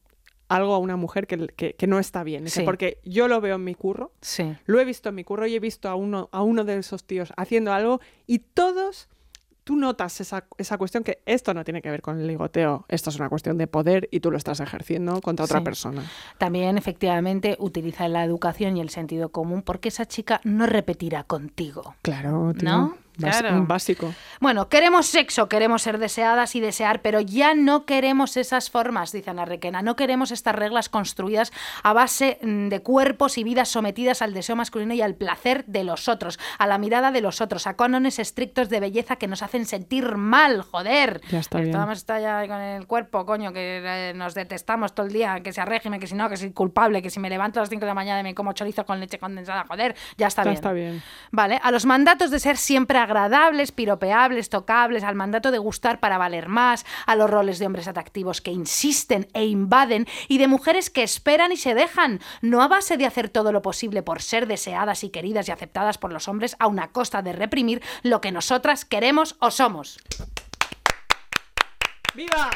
algo 0.49 0.75
a 0.75 0.79
una 0.79 0.97
mujer 0.97 1.27
que, 1.27 1.49
que- 1.49 1.75
que 1.75 1.87
no 1.87 1.99
está 1.99 2.23
bien. 2.23 2.49
Sí. 2.49 2.63
Porque 2.63 3.01
yo 3.05 3.27
lo 3.29 3.41
veo 3.41 3.57
en 3.57 3.65
mi 3.65 3.75
curro, 3.75 4.13
Sí. 4.21 4.55
lo 4.67 4.79
he 4.79 4.85
visto 4.85 5.09
en 5.09 5.15
mi 5.15 5.25
curro 5.25 5.47
y 5.47 5.55
he 5.55 5.61
visto 5.61 5.89
a 5.89 5.95
uno, 5.95 6.29
a 6.33 6.43
uno 6.43 6.65
de 6.65 6.77
esos 6.79 7.05
tíos 7.05 7.33
haciendo 7.37 7.73
algo 7.73 8.01
y 8.27 8.41
todos, 8.41 9.09
tú 9.65 9.77
notas 9.77 10.21
esa, 10.21 10.45
esa 10.59 10.79
cuestión 10.79 11.03
que 11.05 11.21
esto 11.27 11.55
no 11.55 11.65
tiene 11.65 11.83
que 11.83 11.91
ver 11.91 12.03
con 12.03 12.21
el 12.21 12.27
ligoteo, 12.27 12.85
esto 12.89 13.11
es 13.11 13.17
una 13.17 13.29
cuestión 13.29 13.59
de 13.59 13.67
poder 13.67 14.09
y 14.13 14.21
tú 14.21 14.31
lo 14.31 14.37
estás 14.37 14.61
ejerciendo 14.61 15.21
contra 15.21 15.47
otra 15.47 15.59
Sí. 15.61 15.65
persona. 15.65 16.05
También, 16.39 16.77
efectivamente, 16.79 17.57
utiliza 17.59 18.07
la 18.09 18.23
educación 18.25 18.77
y 18.77 18.81
el 18.81 18.91
sentido 18.91 19.31
común 19.31 19.63
porque 19.63 19.89
esa 19.89 20.07
chica 20.07 20.41
no 20.45 20.67
repetirá 20.67 21.25
contigo. 21.25 21.95
Claro, 22.03 22.53
tío. 22.57 22.69
¿No? 22.69 22.97
Claro. 23.19 23.65
Básico. 23.67 24.15
Bueno, 24.41 24.69
queremos 24.69 25.07
sexo, 25.07 25.49
queremos 25.49 25.83
ser 25.83 25.99
deseadas 25.99 26.55
y 26.57 26.61
desear, 26.61 27.01
pero 27.03 27.21
ya 27.21 27.55
no 27.55 27.85
queremos 27.87 28.37
esas 28.37 28.71
formas, 28.71 29.13
dice 29.13 29.31
Ana 29.31 29.45
Requena. 29.45 29.83
No 29.83 29.97
queremos 29.97 30.31
estas 30.31 30.55
reglas 30.55 30.89
construidas 30.89 31.53
a 31.83 31.93
base 31.93 32.39
mm, 32.43 32.69
de 32.69 32.81
cuerpos 32.83 33.39
y 33.39 33.45
vidas 33.45 33.69
sometidas 33.69 34.23
al 34.23 34.35
deseo 34.35 34.57
masculino 34.57 34.95
y 34.95 35.03
al 35.03 35.15
placer 35.15 35.65
de 35.67 35.85
los 35.85 36.09
otros, 36.09 36.39
a 36.59 36.67
la 36.67 36.79
mirada 36.79 37.11
de 37.13 37.21
los 37.21 37.41
otros, 37.41 37.67
a 37.67 37.77
cánones 37.77 38.19
estrictos 38.19 38.69
de 38.69 38.81
belleza 38.81 39.17
que 39.17 39.29
nos 39.29 39.43
hacen 39.43 39.67
sentir 39.67 40.17
mal, 40.17 40.63
joder. 40.63 41.21
Ya 41.31 41.39
está 41.39 41.59
bien. 41.59 41.71
Estamos 41.71 41.99
está 41.99 42.21
ya 42.21 42.47
con 42.49 42.61
el 42.61 42.87
cuerpo, 42.87 43.25
coño, 43.25 43.53
que 43.53 43.81
eh, 43.85 44.13
nos 44.15 44.35
detestamos 44.35 44.95
todo 44.95 45.07
el 45.07 45.13
día, 45.13 45.41
que 45.41 45.53
sea 45.53 45.65
régimen, 45.65 46.01
que 46.01 46.07
si 46.07 46.15
no, 46.15 46.29
que 46.29 46.37
soy 46.37 46.51
culpable, 46.53 47.01
que 47.03 47.11
si 47.11 47.21
me 47.21 47.31
levanto 47.31 47.61
a 47.61 47.63
las 47.63 47.69
5 47.71 47.81
de 47.81 47.87
la 47.87 47.95
mañana 47.95 48.21
y 48.21 48.23
me 48.25 48.35
como 48.35 48.53
chorizo 48.53 48.85
con 48.85 48.99
leche 49.01 49.19
condensada, 49.19 49.65
joder, 49.69 49.95
ya 50.17 50.27
está 50.27 50.43
Ya 50.43 50.51
bien. 50.51 50.55
está 50.55 50.73
bien. 50.73 51.03
Vale, 51.31 51.61
a 51.63 51.71
los 51.71 51.87
mandatos 51.87 52.31
de 52.31 52.39
ser 52.41 52.57
siempre 52.57 52.99
agradables, 53.05 53.73
piropeables, 53.73 54.49
tocables, 54.49 55.05
al 55.05 55.15
mandato 55.15 55.51
de 55.51 55.59
gustar 55.59 56.01
para 56.01 56.19
valer 56.19 56.49
más, 56.49 56.85
a 57.07 57.15
los 57.15 57.31
roles 57.31 57.59
de 57.59 57.67
hombres 57.67 57.89
atractivos 57.89 58.41
que 58.41 58.51
insisten 58.51 59.29
e 59.33 59.45
invaden 59.45 60.07
y 60.29 60.39
de 60.39 60.49
mujeres 60.49 60.91
que 60.91 61.03
esperan 61.03 61.53
y 61.53 61.57
se 61.57 61.75
dejan, 61.75 62.21
no 62.43 62.63
a 62.63 62.69
base 62.69 62.97
de 62.97 63.07
hacer 63.07 63.29
todo 63.29 63.53
lo 63.53 63.63
posible 63.63 64.03
por 64.03 64.23
ser 64.23 64.47
deseadas 64.47 65.05
y 65.05 65.11
queridas 65.11 65.49
y 65.49 65.53
aceptadas 65.53 65.99
por 65.99 66.13
los 66.13 66.29
hombres 66.29 66.57
a 66.59 66.67
una 66.67 66.91
costa 66.93 67.23
de 67.23 67.33
reprimir 67.33 67.83
lo 68.03 68.21
que 68.21 68.33
nosotras 68.33 68.85
queremos 68.85 69.37
o 69.41 69.51
somos. 69.51 69.99
¡Viva! 72.15 72.51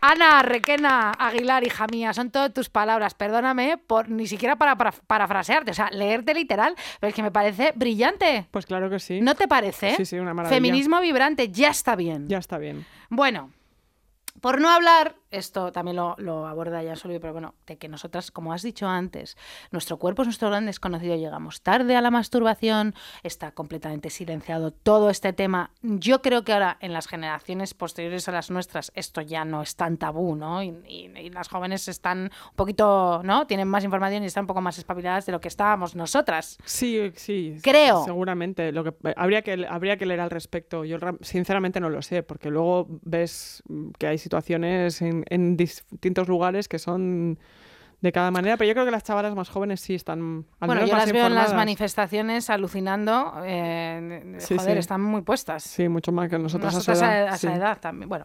Ana, 0.00 0.42
Requena, 0.42 1.12
Aguilar, 1.12 1.64
hija 1.64 1.86
mía, 1.90 2.12
son 2.14 2.30
todas 2.30 2.52
tus 2.54 2.70
palabras. 2.70 3.14
Perdóname 3.14 3.78
por 3.78 4.08
ni 4.08 4.26
siquiera 4.26 4.56
para, 4.56 4.76
para 4.76 4.92
parafrasearte, 4.92 5.72
o 5.72 5.74
sea, 5.74 5.90
leerte 5.90 6.34
literal, 6.34 6.74
pero 7.00 7.08
es 7.08 7.14
que 7.14 7.22
me 7.22 7.30
parece 7.30 7.72
brillante. 7.74 8.46
Pues 8.50 8.66
claro 8.66 8.88
que 8.88 8.98
sí. 8.98 9.20
¿No 9.20 9.34
te 9.34 9.46
parece? 9.46 9.96
Sí, 9.96 10.04
sí, 10.06 10.18
una 10.18 10.34
maravilla. 10.34 10.56
Feminismo 10.56 11.00
vibrante, 11.00 11.50
ya 11.50 11.70
está 11.70 11.96
bien. 11.96 12.28
Ya 12.28 12.38
está 12.38 12.58
bien. 12.58 12.86
Bueno, 13.10 13.52
por 14.40 14.60
no 14.60 14.70
hablar, 14.70 15.16
esto 15.30 15.72
también 15.72 15.96
lo, 15.96 16.14
lo 16.18 16.46
aborda 16.46 16.82
ya 16.82 16.96
solo, 16.96 17.18
pero 17.20 17.32
bueno, 17.32 17.54
de 17.66 17.76
que 17.78 17.88
nosotras, 17.88 18.30
como 18.30 18.52
has 18.52 18.62
dicho 18.62 18.86
antes, 18.88 19.36
nuestro 19.70 19.96
cuerpo 19.98 20.22
es 20.22 20.28
nuestro 20.28 20.48
gran 20.50 20.66
desconocido, 20.66 21.16
llegamos 21.16 21.62
tarde 21.62 21.96
a 21.96 22.00
la 22.00 22.10
masturbación, 22.10 22.94
está 23.22 23.52
completamente 23.52 24.10
silenciado 24.10 24.70
todo 24.72 25.10
este 25.10 25.32
tema. 25.32 25.70
Yo 25.82 26.22
creo 26.22 26.44
que 26.44 26.52
ahora 26.52 26.76
en 26.80 26.92
las 26.92 27.06
generaciones 27.08 27.74
posteriores 27.74 28.28
a 28.28 28.32
las 28.32 28.50
nuestras 28.50 28.92
esto 28.94 29.20
ya 29.20 29.44
no 29.44 29.62
es 29.62 29.76
tan 29.76 29.96
tabú, 29.96 30.36
¿no? 30.36 30.62
Y, 30.62 30.68
y- 30.88 31.10
y 31.20 31.30
las 31.30 31.48
jóvenes 31.48 31.86
están 31.88 32.22
un 32.50 32.56
poquito, 32.56 33.22
¿no? 33.24 33.46
Tienen 33.46 33.68
más 33.68 33.84
información 33.84 34.22
y 34.22 34.26
están 34.26 34.44
un 34.44 34.48
poco 34.48 34.60
más 34.60 34.78
espabiladas 34.78 35.26
de 35.26 35.32
lo 35.32 35.40
que 35.40 35.48
estábamos 35.48 35.94
nosotras. 35.94 36.58
Sí, 36.64 37.12
sí. 37.16 37.56
Creo. 37.62 38.04
Seguramente. 38.04 38.72
Lo 38.72 38.84
que 38.84 38.94
habría 39.16 39.42
que 39.42 39.66
habría 39.68 39.96
que 39.96 40.06
leer 40.06 40.20
al 40.20 40.30
respecto. 40.30 40.84
Yo 40.84 40.98
ra- 40.98 41.14
sinceramente 41.20 41.80
no 41.80 41.90
lo 41.90 42.02
sé, 42.02 42.22
porque 42.22 42.50
luego 42.50 42.86
ves 43.02 43.62
mm, 43.68 43.90
que 43.98 44.06
hay 44.06 44.18
situaciones 44.18 45.02
en, 45.02 45.19
en 45.28 45.56
distintos 45.56 46.28
lugares 46.28 46.68
que 46.68 46.78
son 46.78 47.38
de 48.00 48.12
cada 48.12 48.30
manera, 48.30 48.56
pero 48.56 48.68
yo 48.68 48.72
creo 48.74 48.86
que 48.86 48.90
las 48.90 49.02
chavalas 49.02 49.34
más 49.34 49.50
jóvenes 49.50 49.80
sí 49.82 49.94
están 49.94 50.46
al 50.60 50.66
bueno, 50.68 50.74
menos 50.80 50.88
yo 50.90 50.96
más 50.96 51.04
las 51.04 51.12
veo 51.12 51.26
en 51.26 51.34
las 51.34 51.52
manifestaciones 51.54 52.48
alucinando. 52.48 53.34
eh, 53.44 54.36
Sí, 54.38 54.56
joder, 54.56 54.72
sí. 54.74 54.78
están 54.78 55.02
muy 55.02 55.20
puestas. 55.20 55.62
Sí, 55.64 55.86
mucho 55.88 56.10
más 56.10 56.30
que 56.30 56.38
nosotros, 56.38 56.72
Nosotras 56.72 57.02
a 57.02 57.18
edad. 57.18 57.28
esa 57.34 57.36
sí. 57.36 57.46
edad 57.48 57.78
también. 57.78 58.08
Bueno. 58.08 58.24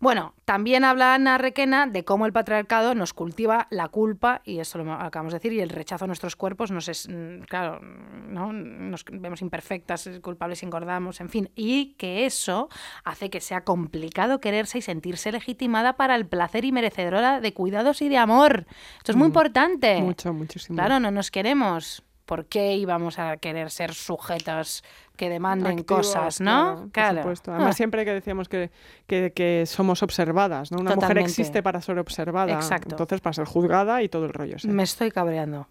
Bueno, 0.00 0.34
también 0.44 0.84
habla 0.84 1.14
Ana 1.14 1.38
Requena 1.38 1.86
de 1.86 2.04
cómo 2.04 2.26
el 2.26 2.32
patriarcado 2.32 2.94
nos 2.94 3.12
cultiva 3.12 3.66
la 3.70 3.88
culpa, 3.88 4.42
y 4.44 4.58
eso 4.58 4.78
lo 4.78 4.92
acabamos 4.92 5.32
de 5.32 5.38
decir, 5.38 5.52
y 5.52 5.60
el 5.60 5.70
rechazo 5.70 6.04
a 6.04 6.06
nuestros 6.06 6.36
cuerpos 6.36 6.70
nos 6.70 6.88
es, 6.88 7.08
mm, 7.08 7.42
claro, 7.48 7.80
¿no? 7.80 8.52
nos 8.52 9.04
vemos 9.10 9.42
imperfectas, 9.42 10.08
culpables, 10.22 10.62
engordamos, 10.62 11.20
en 11.20 11.28
fin, 11.28 11.50
y 11.54 11.94
que 11.94 12.26
eso 12.26 12.68
hace 13.04 13.30
que 13.30 13.40
sea 13.40 13.64
complicado 13.64 14.40
quererse 14.40 14.78
y 14.78 14.82
sentirse 14.82 15.32
legitimada 15.32 15.96
para 15.96 16.14
el 16.14 16.26
placer 16.26 16.64
y 16.64 16.72
merecedora 16.72 17.40
de 17.40 17.54
cuidados 17.54 18.02
y 18.02 18.08
de 18.08 18.18
amor. 18.18 18.66
Esto 18.98 19.12
es 19.12 19.16
muy 19.16 19.28
importante. 19.28 20.00
Mm. 20.00 20.04
Mucho, 20.04 20.32
muchísimo. 20.32 20.76
Claro, 20.76 21.00
no 21.00 21.10
nos 21.10 21.30
queremos. 21.30 22.05
¿Por 22.26 22.46
qué 22.46 22.74
íbamos 22.74 23.18
a 23.18 23.36
querer 23.38 23.70
ser 23.70 23.94
sujetos 23.94 24.82
que 25.16 25.28
demanden 25.30 25.78
Activos, 25.78 26.08
cosas, 26.08 26.40
no? 26.40 26.90
Claro, 26.92 27.14
por 27.14 27.22
supuesto. 27.22 27.52
Además, 27.52 27.70
Ah, 27.70 27.72
siempre 27.76 28.04
que 28.04 28.12
decíamos 28.12 28.48
que, 28.48 28.70
que, 29.06 29.32
que 29.32 29.64
somos 29.66 30.02
observadas, 30.02 30.72
¿no? 30.72 30.78
Una 30.80 30.94
mujer 30.96 31.18
existe 31.18 31.62
para 31.62 31.80
ser 31.80 31.98
observada, 31.98 32.52
Exacto. 32.52 32.88
entonces 32.90 33.20
para 33.20 33.32
ser 33.32 33.46
juzgada 33.46 34.02
y 34.02 34.08
todo 34.08 34.24
el 34.26 34.32
rollo. 34.32 34.56
Me 34.64 34.82
estoy 34.82 35.10
cabreando. 35.12 35.68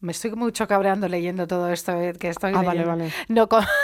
Me 0.00 0.12
estoy 0.12 0.30
mucho 0.32 0.68
cabreando 0.68 1.08
leyendo 1.08 1.46
todo 1.46 1.68
esto 1.70 1.92
eh, 1.92 2.12
que 2.12 2.28
estoy 2.28 2.52
Ah, 2.54 2.62
vale, 2.62 2.84
vale. 2.84 3.10
No 3.28 3.48
con... 3.48 3.64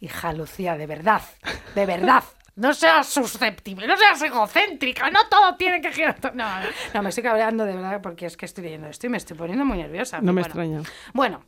Hija 0.00 0.32
Lucía, 0.34 0.76
de 0.76 0.86
verdad, 0.86 1.22
de 1.74 1.86
verdad. 1.86 2.24
No 2.56 2.72
seas 2.72 3.08
susceptible, 3.08 3.86
no 3.88 3.96
seas 3.96 4.22
egocéntrica, 4.22 5.10
no 5.10 5.20
todo 5.28 5.56
tiene 5.56 5.80
que 5.80 5.90
girar. 5.92 6.16
No, 6.22 6.30
no, 6.60 6.66
no, 6.94 7.02
me 7.02 7.08
estoy 7.08 7.24
cabreando 7.24 7.64
de 7.64 7.74
verdad 7.74 8.00
porque 8.00 8.26
es 8.26 8.36
que 8.36 8.46
estoy 8.46 8.64
leyendo 8.64 8.86
esto 8.88 9.06
y 9.06 9.10
me 9.10 9.16
estoy 9.16 9.36
poniendo 9.36 9.64
muy 9.64 9.78
nerviosa. 9.78 10.18
No 10.20 10.32
me 10.32 10.42
Bueno, 10.42 10.46
extraña. 10.46 10.82
Bueno, 11.12 11.44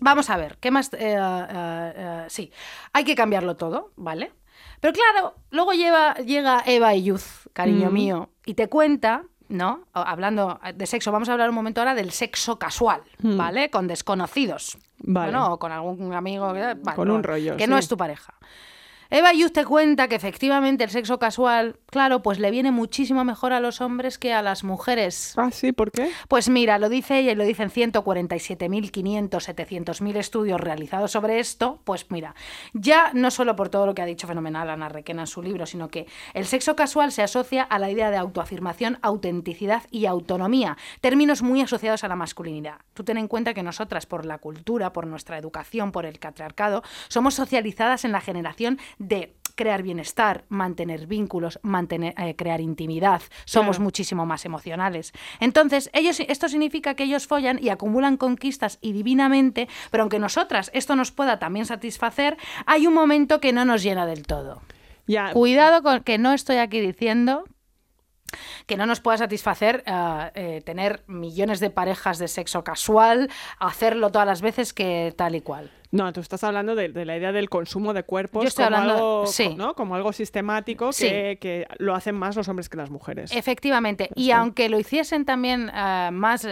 vamos 0.00 0.30
a 0.30 0.36
ver, 0.36 0.58
¿qué 0.58 0.70
más? 0.72 0.92
Eh, 0.94 0.98
eh, 1.00 1.92
eh, 1.96 2.24
sí, 2.28 2.50
hay 2.92 3.04
que 3.04 3.14
cambiarlo 3.14 3.56
todo, 3.56 3.92
¿vale? 3.96 4.32
Pero 4.80 4.92
claro, 4.92 5.36
luego 5.50 5.72
lleva, 5.72 6.14
llega 6.14 6.62
Eva 6.66 6.94
y 6.94 7.04
Youth, 7.04 7.46
cariño 7.52 7.90
Mm. 7.90 7.94
mío, 7.94 8.30
y 8.44 8.54
te 8.54 8.68
cuenta, 8.68 9.22
¿no? 9.48 9.86
Hablando 9.92 10.58
de 10.74 10.86
sexo, 10.86 11.12
vamos 11.12 11.28
a 11.28 11.32
hablar 11.32 11.48
un 11.48 11.54
momento 11.54 11.80
ahora 11.80 11.94
del 11.94 12.10
sexo 12.10 12.58
casual, 12.58 13.02
Mm. 13.20 13.36
¿vale? 13.36 13.70
Con 13.70 13.86
desconocidos. 13.86 14.78
Vale. 14.98 15.30
Bueno, 15.30 15.52
o 15.52 15.58
con 15.58 15.70
algún 15.70 16.12
amigo 16.12 16.46
vale, 16.52 16.76
Con 16.96 17.10
un 17.10 17.22
rollo, 17.22 17.56
que 17.56 17.66
no 17.66 17.78
es 17.78 17.88
tu 17.88 17.96
pareja. 17.96 18.34
Eva 19.16 19.32
Youth 19.32 19.52
te 19.52 19.64
cuenta 19.64 20.08
que 20.08 20.16
efectivamente 20.16 20.82
el 20.82 20.90
sexo 20.90 21.20
casual, 21.20 21.78
claro, 21.86 22.20
pues 22.20 22.40
le 22.40 22.50
viene 22.50 22.72
muchísimo 22.72 23.24
mejor 23.24 23.52
a 23.52 23.60
los 23.60 23.80
hombres 23.80 24.18
que 24.18 24.32
a 24.32 24.42
las 24.42 24.64
mujeres. 24.64 25.34
Ah, 25.36 25.52
sí, 25.52 25.70
¿por 25.70 25.92
qué? 25.92 26.10
Pues 26.26 26.48
mira, 26.48 26.78
lo 26.78 26.88
dice 26.88 27.20
ella 27.20 27.30
y 27.30 27.36
lo 27.36 27.44
dicen 27.44 27.70
147.500, 27.70 29.30
700.000 29.30 30.16
estudios 30.16 30.60
realizados 30.60 31.12
sobre 31.12 31.38
esto. 31.38 31.80
Pues 31.84 32.10
mira, 32.10 32.34
ya 32.72 33.12
no 33.14 33.30
solo 33.30 33.54
por 33.54 33.68
todo 33.68 33.86
lo 33.86 33.94
que 33.94 34.02
ha 34.02 34.04
dicho 34.04 34.26
fenomenal 34.26 34.68
Ana 34.68 34.88
Requena 34.88 35.22
en 35.22 35.26
su 35.28 35.42
libro, 35.42 35.64
sino 35.64 35.90
que 35.90 36.08
el 36.32 36.44
sexo 36.44 36.74
casual 36.74 37.12
se 37.12 37.22
asocia 37.22 37.62
a 37.62 37.78
la 37.78 37.92
idea 37.92 38.10
de 38.10 38.16
autoafirmación, 38.16 38.98
autenticidad 39.00 39.84
y 39.92 40.06
autonomía, 40.06 40.76
términos 41.00 41.40
muy 41.40 41.60
asociados 41.60 42.02
a 42.02 42.08
la 42.08 42.16
masculinidad. 42.16 42.78
Tú 42.94 43.04
ten 43.04 43.18
en 43.18 43.28
cuenta 43.28 43.54
que 43.54 43.62
nosotras, 43.62 44.06
por 44.06 44.26
la 44.26 44.38
cultura, 44.38 44.92
por 44.92 45.06
nuestra 45.06 45.38
educación, 45.38 45.92
por 45.92 46.04
el 46.04 46.18
patriarcado, 46.18 46.82
somos 47.06 47.34
socializadas 47.34 48.04
en 48.04 48.10
la 48.10 48.20
generación 48.20 48.80
de 48.98 49.03
crear 49.54 49.82
bienestar, 49.82 50.44
mantener 50.48 51.06
vínculos, 51.06 51.60
mantener, 51.62 52.14
eh, 52.18 52.34
crear 52.34 52.60
intimidad. 52.60 53.22
Somos 53.44 53.76
Claro. 53.76 53.84
muchísimo 53.84 54.26
más 54.26 54.44
emocionales. 54.44 55.12
Entonces, 55.40 55.90
ellos, 55.92 56.18
esto 56.20 56.48
significa 56.48 56.94
que 56.94 57.04
ellos 57.04 57.26
follan 57.26 57.58
y 57.62 57.68
acumulan 57.68 58.16
conquistas 58.16 58.78
y 58.80 58.92
divinamente, 58.92 59.68
pero 59.90 60.02
aunque 60.02 60.18
nosotras 60.18 60.70
esto 60.74 60.96
nos 60.96 61.12
pueda 61.12 61.38
también 61.38 61.66
satisfacer, 61.66 62.36
hay 62.66 62.86
un 62.86 62.94
momento 62.94 63.40
que 63.40 63.52
no 63.52 63.64
nos 63.64 63.82
llena 63.82 64.06
del 64.06 64.26
todo. 64.26 64.62
Cuidado 65.34 65.82
con 65.82 66.02
que 66.02 66.18
no 66.18 66.32
estoy 66.32 66.56
aquí 66.56 66.80
diciendo 66.80 67.44
que 68.66 68.76
no 68.76 68.86
nos 68.86 69.00
pueda 69.00 69.18
satisfacer 69.18 69.84
eh, 69.86 70.30
eh, 70.34 70.62
tener 70.64 71.04
millones 71.06 71.60
de 71.60 71.70
parejas 71.70 72.18
de 72.18 72.28
sexo 72.28 72.64
casual, 72.64 73.30
hacerlo 73.58 74.10
todas 74.10 74.26
las 74.26 74.42
veces 74.42 74.72
que 74.72 75.14
tal 75.16 75.34
y 75.34 75.40
cual. 75.40 75.70
No, 75.92 76.12
tú 76.12 76.20
estás 76.20 76.42
hablando 76.42 76.74
de, 76.74 76.88
de 76.88 77.04
la 77.04 77.16
idea 77.16 77.30
del 77.30 77.48
consumo 77.48 77.94
de 77.94 78.02
cuerpos 78.02 78.42
Yo 78.42 78.48
estoy 78.48 78.64
como, 78.64 78.76
hablando- 78.76 78.94
algo, 79.20 79.26
sí. 79.28 79.54
¿no? 79.56 79.74
como 79.74 79.94
algo 79.94 80.12
sistemático 80.12 80.92
Sí. 80.92 81.08
que, 81.08 81.38
que 81.40 81.66
lo 81.78 81.94
hacen 81.94 82.16
más 82.16 82.34
los 82.34 82.48
hombres 82.48 82.68
que 82.68 82.76
las 82.76 82.90
mujeres. 82.90 83.30
Efectivamente, 83.32 84.10
y 84.16 84.32
aunque 84.32 84.68
lo 84.68 84.80
hiciesen 84.80 85.24
también 85.24 85.70
eh, 85.72 86.08
más 86.12 86.48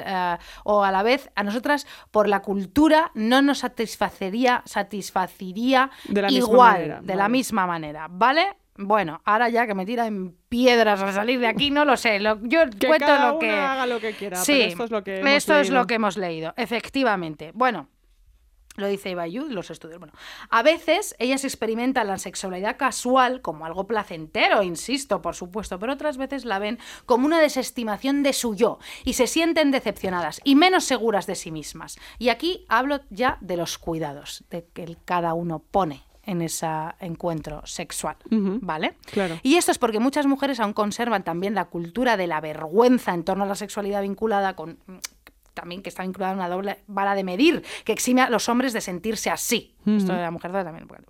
o 0.63 0.85
a 0.85 0.91
la 0.93 1.03
vez, 1.03 1.29
a 1.35 1.43
nosotras 1.43 1.89
por 2.13 2.29
la 2.29 2.41
cultura 2.43 3.11
no 3.15 3.43
nos 3.43 3.59
satisfacería, 3.59 4.63
satisfacería 4.65 5.91
De 6.09 6.25
igual, 6.31 6.73
manera, 6.75 7.01
de 7.03 7.15
la 7.17 7.29
misma 7.29 7.67
manera, 7.67 8.07
¿vale? 8.09 8.47
Bueno, 8.87 9.21
ahora 9.25 9.49
ya 9.49 9.67
que 9.67 9.75
me 9.75 9.87
tiran 9.87 10.35
piedras 10.49 11.01
al 11.03 11.13
salir 11.13 11.41
de 11.41 11.47
aquí, 11.47 11.71
no 11.71 11.85
lo 11.85 11.97
sé. 11.97 12.21
lo- 12.21 12.39
yo 12.43 12.61
Que 12.79 12.87
cuento 12.89 13.07
cada 13.07 13.33
lo 13.33 13.39
que. 13.39 13.51
haga 13.51 13.87
lo 13.87 14.01
que 14.01 14.13
quiera, 14.15 14.37
Sí, 14.37 14.53
pero 14.53 14.69
esto 14.69 14.85
es 14.85 14.91
lo 14.91 15.03
que 15.05 15.19
hemos 15.21 15.31
esto 15.33 15.55
es 15.57 15.69
leído. 15.69 15.81
lo 15.81 15.87
que 15.87 15.95
hemos 15.95 16.17
leído, 16.17 16.55
efectivamente. 16.57 17.51
Bueno. 17.55 17.89
Lo 18.77 18.87
dice 18.89 19.11
Eva 19.11 19.27
Yu, 19.27 19.49
los 19.51 19.71
estudios. 19.71 19.99
Bueno, 19.99 20.15
a 20.49 20.63
veces 20.63 21.15
ellas 21.19 21.45
experimentan 21.45 22.07
la 22.07 22.17
sexualidad 22.17 22.79
casual 22.79 23.43
como 23.43 23.67
algo 23.67 23.87
placentero, 23.87 24.63
insisto, 24.63 25.21
por 25.21 25.35
supuesto, 25.35 25.79
pero 25.79 25.93
otras 25.93 26.17
veces 26.17 26.47
la 26.47 26.59
ven 26.59 26.79
como 27.05 27.27
una 27.27 27.39
desestimación 27.39 28.23
de 28.23 28.33
su 28.33 28.55
yo 28.55 28.79
y 29.05 29.13
se 29.13 29.27
sienten 29.27 29.73
decepcionadas 29.73 30.41
y 30.43 30.55
menos 30.55 30.85
seguras 30.85 31.27
de 31.27 31.35
sí 31.35 31.51
mismas. 31.53 31.99
Y 32.19 32.31
aquí 32.31 32.65
hablo 32.71 33.01
ya 33.11 33.37
de 33.43 33.59
los 33.59 33.77
cuidados 33.77 34.45
de 34.49 34.65
que 34.73 34.97
cada 35.05 35.35
uno 35.35 35.59
pone 35.59 36.03
en 36.25 36.43
ese 36.43 36.69
encuentro 37.01 37.63
sexual, 37.65 38.17
¿vale? 38.31 38.95
claro. 39.07 39.39
Y 39.43 39.57
esto 39.57 39.73
es 39.73 39.79
porque 39.79 40.01
muchas 40.01 40.27
mujeres 40.27 40.61
aún 40.61 40.73
conservan 40.73 41.25
también 41.25 41.55
la 41.55 41.67
cultura 41.67 42.17
de 42.17 42.27
la 42.27 42.41
vergüenza 42.41 43.15
en 43.15 43.25
torno 43.25 43.45
a 43.45 43.47
la 43.47 43.55
sexualidad 43.55 44.03
vinculada 44.03 44.55
con 44.55 44.79
también 45.55 45.83
que 45.83 45.91
está 45.91 46.03
vinculada 46.03 46.33
a 46.33 46.37
una 46.37 46.49
doble 46.49 46.79
vara 46.87 47.15
de 47.15 47.25
medir 47.25 47.63
que 47.85 47.93
exime 47.93 48.23
a 48.23 48.31
los 48.31 48.49
hombres 48.49 48.73
de 48.73 48.81
sentirse 48.81 49.31
así. 49.31 49.75
Esto 49.85 50.13
de 50.13 50.23
la 50.23 50.31
mujer 50.31 50.53
también. 50.53 50.87
bueno, 50.87 51.05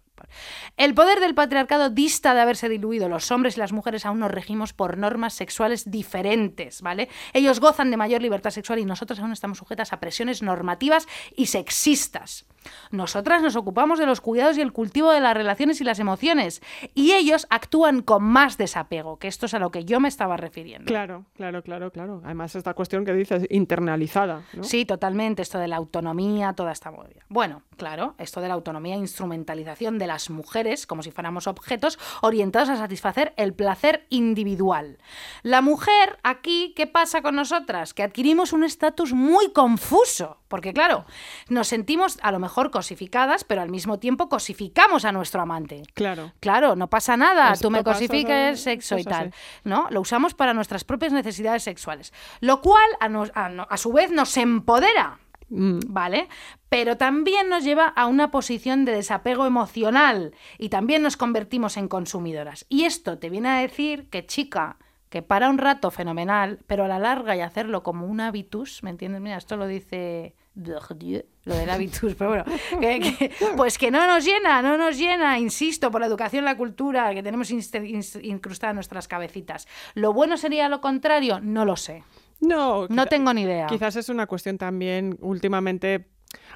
El 0.76 0.94
poder 0.94 1.20
del 1.20 1.34
patriarcado 1.34 1.90
dista 1.90 2.34
de 2.34 2.40
haberse 2.40 2.68
diluido. 2.68 3.08
Los 3.08 3.30
hombres 3.30 3.56
y 3.56 3.60
las 3.60 3.72
mujeres 3.72 4.06
aún 4.06 4.20
nos 4.20 4.30
regimos 4.30 4.72
por 4.72 4.98
normas 4.98 5.34
sexuales 5.34 5.90
diferentes, 5.90 6.82
¿vale? 6.82 7.08
Ellos 7.32 7.60
gozan 7.60 7.90
de 7.90 7.96
mayor 7.96 8.22
libertad 8.22 8.50
sexual 8.50 8.78
y 8.78 8.84
nosotros 8.84 9.18
aún 9.20 9.32
estamos 9.32 9.58
sujetas 9.58 9.92
a 9.92 10.00
presiones 10.00 10.42
normativas 10.42 11.06
y 11.36 11.46
sexistas. 11.46 12.46
Nosotras 12.90 13.42
nos 13.42 13.56
ocupamos 13.56 13.98
de 13.98 14.06
los 14.06 14.20
cuidados 14.20 14.56
y 14.56 14.60
el 14.60 14.72
cultivo 14.72 15.10
de 15.10 15.20
las 15.20 15.34
relaciones 15.34 15.80
y 15.80 15.84
las 15.84 15.98
emociones 15.98 16.62
y 16.94 17.12
ellos 17.12 17.46
actúan 17.50 18.02
con 18.02 18.22
más 18.22 18.56
desapego, 18.56 19.18
que 19.18 19.28
esto 19.28 19.46
es 19.46 19.54
a 19.54 19.58
lo 19.58 19.70
que 19.70 19.84
yo 19.84 20.00
me 20.00 20.08
estaba 20.08 20.36
refiriendo. 20.36 20.86
Claro, 20.86 21.24
claro, 21.34 21.62
claro, 21.62 21.90
claro. 21.90 22.20
Además, 22.24 22.54
esta 22.54 22.74
cuestión 22.74 23.04
que 23.04 23.12
dices, 23.14 23.46
internalizada, 23.50 24.44
¿no? 24.52 24.62
Sí, 24.62 24.84
totalmente. 24.84 25.42
Esto 25.42 25.58
de 25.58 25.68
la 25.68 25.76
autonomía, 25.76 26.52
toda 26.52 26.72
esta 26.72 26.90
movida. 26.90 27.24
Bueno, 27.28 27.62
claro, 27.76 28.14
esto 28.18 28.40
de 28.40 28.48
la 28.48 28.54
autonomía 28.54 28.96
instrumentalización 28.96 29.98
de 29.98 30.06
las 30.12 30.28
mujeres 30.30 30.86
como 30.86 31.02
si 31.02 31.10
fuéramos 31.10 31.46
objetos 31.46 31.98
orientados 32.20 32.68
a 32.68 32.76
satisfacer 32.76 33.32
el 33.36 33.54
placer 33.54 34.06
individual. 34.10 34.98
La 35.42 35.60
mujer, 35.62 36.18
aquí, 36.22 36.72
¿qué 36.76 36.86
pasa 36.86 37.22
con 37.22 37.34
nosotras? 37.34 37.94
Que 37.94 38.02
adquirimos 38.02 38.52
un 38.52 38.62
estatus 38.64 39.12
muy 39.12 39.52
confuso. 39.52 40.38
Porque, 40.48 40.74
claro, 40.74 41.06
nos 41.48 41.68
sentimos 41.68 42.18
a 42.20 42.30
lo 42.30 42.38
mejor 42.38 42.70
cosificadas, 42.70 43.42
pero 43.42 43.62
al 43.62 43.70
mismo 43.70 43.98
tiempo 43.98 44.28
cosificamos 44.28 45.06
a 45.06 45.12
nuestro 45.12 45.40
amante. 45.40 45.82
Claro. 45.94 46.32
Claro, 46.40 46.76
no 46.76 46.88
pasa 46.90 47.16
nada, 47.16 47.52
Esto 47.54 47.68
tú 47.68 47.70
me 47.70 47.78
eso- 48.52 48.62
sexo 48.64 48.98
y 48.98 49.04
tal. 49.04 49.32
¿no? 49.64 49.86
Lo 49.88 50.02
usamos 50.02 50.34
para 50.34 50.52
nuestras 50.52 50.84
propias 50.84 51.12
necesidades 51.12 51.62
sexuales. 51.62 52.12
Lo 52.40 52.60
cual, 52.60 52.84
a, 53.00 53.08
nos- 53.08 53.32
a 53.34 53.46
a 53.46 53.76
su 53.78 53.92
vez, 53.92 54.10
nos 54.10 54.36
empodera. 54.36 55.18
Mm, 55.52 55.80
¿Vale? 55.88 56.28
Pero 56.70 56.96
también 56.96 57.50
nos 57.50 57.62
lleva 57.62 57.86
a 57.86 58.06
una 58.06 58.30
posición 58.30 58.86
de 58.86 58.92
desapego 58.92 59.44
emocional 59.44 60.34
y 60.56 60.70
también 60.70 61.02
nos 61.02 61.18
convertimos 61.18 61.76
en 61.76 61.88
consumidoras. 61.88 62.64
Y 62.70 62.84
esto 62.84 63.18
te 63.18 63.28
viene 63.28 63.50
a 63.50 63.58
decir 63.58 64.08
que, 64.08 64.24
chica, 64.24 64.78
que 65.10 65.20
para 65.20 65.50
un 65.50 65.58
rato 65.58 65.90
fenomenal, 65.90 66.60
pero 66.66 66.84
a 66.86 66.88
la 66.88 66.98
larga 66.98 67.36
y 67.36 67.42
hacerlo 67.42 67.82
como 67.82 68.06
un 68.06 68.20
hábitus, 68.20 68.82
¿me 68.82 68.88
entiendes? 68.88 69.20
Mira, 69.20 69.36
esto 69.36 69.58
lo 69.58 69.66
dice 69.66 70.34
lo 70.54 71.54
del 71.54 71.68
hábitus, 71.68 72.14
pero 72.18 72.30
bueno, 72.30 72.44
pues 73.56 73.76
que 73.76 73.90
no 73.90 74.06
nos 74.06 74.24
llena, 74.24 74.62
no 74.62 74.78
nos 74.78 74.96
llena, 74.96 75.38
insisto, 75.38 75.90
por 75.90 76.00
la 76.00 76.06
educación, 76.06 76.46
la 76.46 76.56
cultura 76.56 77.12
que 77.12 77.22
tenemos 77.22 77.50
incrustada 77.50 78.70
en 78.70 78.76
nuestras 78.76 79.06
cabecitas. 79.06 79.68
¿Lo 79.92 80.14
bueno 80.14 80.38
sería 80.38 80.70
lo 80.70 80.80
contrario? 80.80 81.40
No 81.40 81.66
lo 81.66 81.76
sé. 81.76 82.04
No, 82.42 82.86
No 82.88 83.06
tengo 83.06 83.32
ni 83.32 83.42
idea. 83.42 83.66
Quizás 83.68 83.96
es 83.96 84.08
una 84.10 84.26
cuestión 84.26 84.58
también, 84.58 85.16
últimamente, 85.20 86.08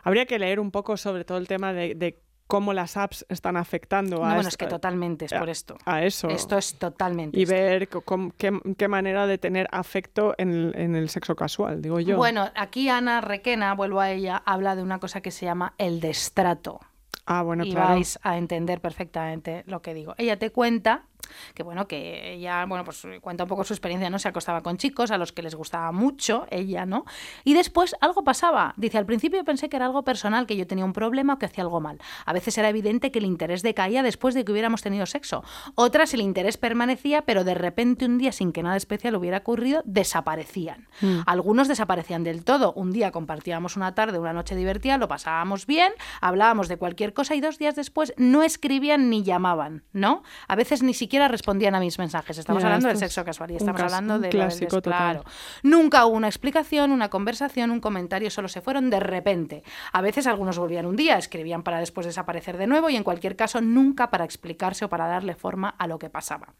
habría 0.02 0.26
que 0.26 0.38
leer 0.38 0.60
un 0.60 0.70
poco 0.70 0.96
sobre 0.96 1.24
todo 1.24 1.38
el 1.38 1.48
tema 1.48 1.72
de, 1.72 1.94
de 1.94 2.20
cómo 2.46 2.72
las 2.72 2.96
apps 2.96 3.26
están 3.28 3.56
afectando 3.56 4.18
No, 4.18 4.24
a, 4.24 4.34
bueno, 4.34 4.40
est- 4.42 4.48
es 4.50 4.56
que 4.56 4.66
totalmente 4.66 5.24
es 5.24 5.32
por 5.32 5.48
esto. 5.48 5.76
a 5.84 6.04
eso. 6.04 6.28
Esto 6.28 6.56
es 6.58 6.78
totalmente. 6.78 7.36
y 7.38 7.42
esto. 7.42 7.54
ver 7.54 7.88
qué, 8.36 8.60
qué 8.78 8.88
manera 8.88 9.26
de 9.26 9.36
tener 9.38 9.66
afecto 9.72 10.34
en, 10.38 10.50
el- 10.50 10.74
en 10.76 10.94
el 10.94 11.08
sexo 11.08 11.34
casual, 11.34 11.82
digo 11.82 11.98
yo. 11.98 12.16
Bueno, 12.16 12.48
aquí 12.54 12.88
Ana 12.88 13.20
Requena, 13.20 13.74
vuelvo 13.74 14.00
a 14.00 14.10
ella, 14.12 14.42
habla 14.46 14.76
de 14.76 14.82
una 14.82 15.00
cosa 15.00 15.20
que 15.22 15.30
se 15.32 15.44
llama 15.46 15.74
el 15.78 15.98
destrato. 16.00 16.78
ah, 17.26 17.42
bueno, 17.42 17.64
y 17.64 17.72
claro. 17.72 17.94
vais 17.94 18.16
a 18.22 18.38
entender 18.38 18.80
perfectamente 18.80 19.64
lo 19.66 19.82
que 19.82 19.92
digo. 19.94 20.14
Ella 20.16 20.38
te 20.38 20.50
cuenta 20.52 21.06
que 21.54 21.62
bueno, 21.62 21.86
que 21.86 22.34
ella, 22.34 22.64
bueno, 22.66 22.84
pues 22.84 23.06
cuenta 23.20 23.44
un 23.44 23.48
poco 23.48 23.64
su 23.64 23.72
experiencia, 23.72 24.10
¿no? 24.10 24.18
Se 24.18 24.28
acostaba 24.28 24.62
con 24.62 24.76
chicos 24.76 25.10
a 25.10 25.18
los 25.18 25.32
que 25.32 25.42
les 25.42 25.54
gustaba 25.54 25.92
mucho, 25.92 26.46
ella, 26.50 26.86
¿no? 26.86 27.04
Y 27.44 27.54
después 27.54 27.94
algo 28.00 28.24
pasaba. 28.24 28.74
Dice, 28.76 28.98
al 28.98 29.06
principio 29.06 29.44
pensé 29.44 29.68
que 29.68 29.76
era 29.76 29.86
algo 29.86 30.02
personal, 30.02 30.46
que 30.46 30.56
yo 30.56 30.66
tenía 30.66 30.84
un 30.84 30.92
problema 30.92 31.34
o 31.34 31.38
que 31.38 31.46
hacía 31.46 31.64
algo 31.64 31.80
mal. 31.80 31.98
A 32.24 32.32
veces 32.32 32.56
era 32.58 32.68
evidente 32.68 33.10
que 33.10 33.18
el 33.18 33.24
interés 33.24 33.62
decaía 33.62 34.02
después 34.02 34.34
de 34.34 34.44
que 34.44 34.52
hubiéramos 34.52 34.82
tenido 34.82 35.06
sexo. 35.06 35.44
Otras 35.74 36.14
el 36.14 36.20
interés 36.20 36.56
permanecía, 36.56 37.22
pero 37.22 37.44
de 37.44 37.54
repente 37.54 38.04
un 38.04 38.18
día, 38.18 38.32
sin 38.32 38.52
que 38.52 38.62
nada 38.62 38.76
especial 38.76 39.16
hubiera 39.16 39.38
ocurrido, 39.38 39.82
desaparecían. 39.84 40.88
Algunos 41.26 41.68
desaparecían 41.68 42.24
del 42.24 42.44
todo. 42.44 42.72
Un 42.74 42.92
día 42.92 43.10
compartíamos 43.10 43.76
una 43.76 43.94
tarde, 43.94 44.18
una 44.18 44.32
noche 44.32 44.54
divertida, 44.54 44.98
lo 44.98 45.08
pasábamos 45.08 45.66
bien, 45.66 45.92
hablábamos 46.20 46.68
de 46.68 46.76
cualquier 46.76 47.12
cosa 47.12 47.34
y 47.34 47.40
dos 47.40 47.58
días 47.58 47.76
después 47.76 48.12
no 48.16 48.42
escribían 48.42 49.10
ni 49.10 49.22
llamaban, 49.22 49.84
¿no? 49.92 50.22
A 50.48 50.56
veces 50.56 50.82
ni 50.82 50.94
siquiera 50.94 51.05
respondían 51.28 51.74
a 51.74 51.80
mis 51.80 51.98
mensajes. 51.98 52.38
Estamos 52.38 52.62
Ya, 52.62 52.68
hablando 52.68 52.88
del 52.88 52.96
sexo 52.98 53.24
casual 53.24 53.50
y 53.52 53.56
estamos 53.56 53.80
hablando 53.80 54.18
de 54.18 54.28
clásico 54.28 54.82
total. 54.82 54.92
claro. 55.22 55.24
Nunca 55.62 56.06
hubo 56.06 56.16
una 56.16 56.28
explicación, 56.28 56.90
una 56.92 57.08
conversación, 57.08 57.70
un 57.70 57.80
comentario, 57.80 58.30
solo 58.30 58.48
se 58.48 58.60
fueron 58.60 58.90
de 58.90 59.00
repente. 59.00 59.62
A 59.92 60.00
veces 60.02 60.26
algunos 60.26 60.58
volvían 60.58 60.86
un 60.86 60.96
día, 60.96 61.18
escribían 61.18 61.62
para 61.62 61.78
después 61.78 62.06
desaparecer 62.06 62.56
de 62.56 62.66
nuevo 62.66 62.90
y 62.90 62.96
en 62.96 63.04
cualquier 63.04 63.36
caso 63.36 63.60
nunca 63.60 64.10
para 64.10 64.24
explicarse 64.24 64.84
o 64.84 64.88
para 64.88 65.06
darle 65.06 65.34
forma 65.34 65.68
a 65.68 65.86
lo 65.86 65.98
que 65.98 66.10
pasaba. 66.10 66.54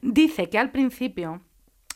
Dice 0.00 0.48
que 0.48 0.58
al 0.58 0.70
principio 0.70 1.42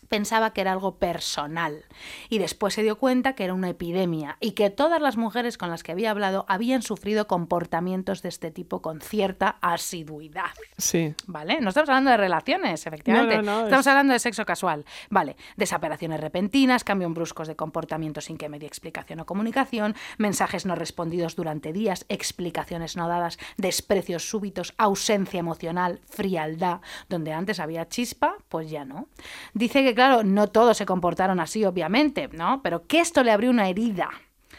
pensaba 0.09 0.53
que 0.53 0.61
era 0.61 0.73
algo 0.73 0.97
personal 0.99 1.85
y 2.29 2.39
después 2.39 2.75
se 2.75 2.83
dio 2.83 2.99
cuenta 2.99 3.35
que 3.35 3.45
era 3.45 3.55
una 3.55 3.69
epidemia 3.71 4.37
y 4.41 4.53
que 4.53 4.71
todas 4.71 5.01
las 5.01 5.17
mujeres 5.17 5.59
con 5.59 5.71
las 5.71 5.83
que 5.83 5.93
había 5.93 6.11
hablado 6.11 6.45
habían 6.49 6.83
sufrido 6.83 7.27
comportamientos 7.27 8.23
de 8.23 8.29
este 8.29 8.51
tipo 8.51 8.83
con 8.83 9.01
cierta 9.01 9.57
asiduidad. 9.61 10.51
Sí. 10.79 11.15
¿Vale? 11.27 11.61
No 11.61 11.71
estamos 11.71 11.89
hablando 11.89 12.11
de 12.11 12.17
relaciones, 12.17 12.87
efectivamente. 12.87 13.37
No, 13.37 13.43
no, 13.43 13.59
no, 13.61 13.65
estamos 13.65 13.87
es- 13.87 13.91
hablando 13.91 14.13
de 14.13 14.19
sexo 14.19 14.45
casual. 14.45 14.85
Vale. 15.11 15.37
Desapariciones 15.57 16.21
repentinas, 16.21 16.85
cambios 16.85 17.13
bruscos 17.15 17.49
de 17.49 17.57
comportamiento 17.57 18.21
sin 18.21 18.37
que 18.37 18.49
medie 18.49 18.67
explicación 18.69 19.21
o 19.21 19.27
comunicación, 19.27 19.95
mensajes 20.19 20.67
no 20.67 20.75
respondidos 20.75 21.37
durante 21.37 21.73
días, 21.73 22.05
explicaciones 22.09 22.97
no 22.97 23.09
dadas, 23.09 23.39
desprecios 23.57 24.29
súbitos, 24.29 24.75
ausencia 24.77 25.41
emocional, 25.41 26.01
frialdad. 26.09 26.81
Donde 27.09 27.33
antes 27.33 27.61
había 27.61 27.89
chispa, 27.89 28.37
pues 28.49 28.71
ya 28.71 28.85
no. 28.85 29.09
Dice 29.55 29.83
que, 29.83 29.95
claro, 29.97 30.23
no 30.23 30.47
todos 30.47 30.77
se 30.77 30.87
comportaron 30.87 31.41
así, 31.41 31.65
obviamente, 31.65 32.29
¿no? 32.29 32.63
Pero 32.63 32.87
que 32.87 33.01
esto 33.01 33.25
le 33.25 33.33
abrió 33.33 33.51
una 33.51 33.69
herida. 33.69 34.11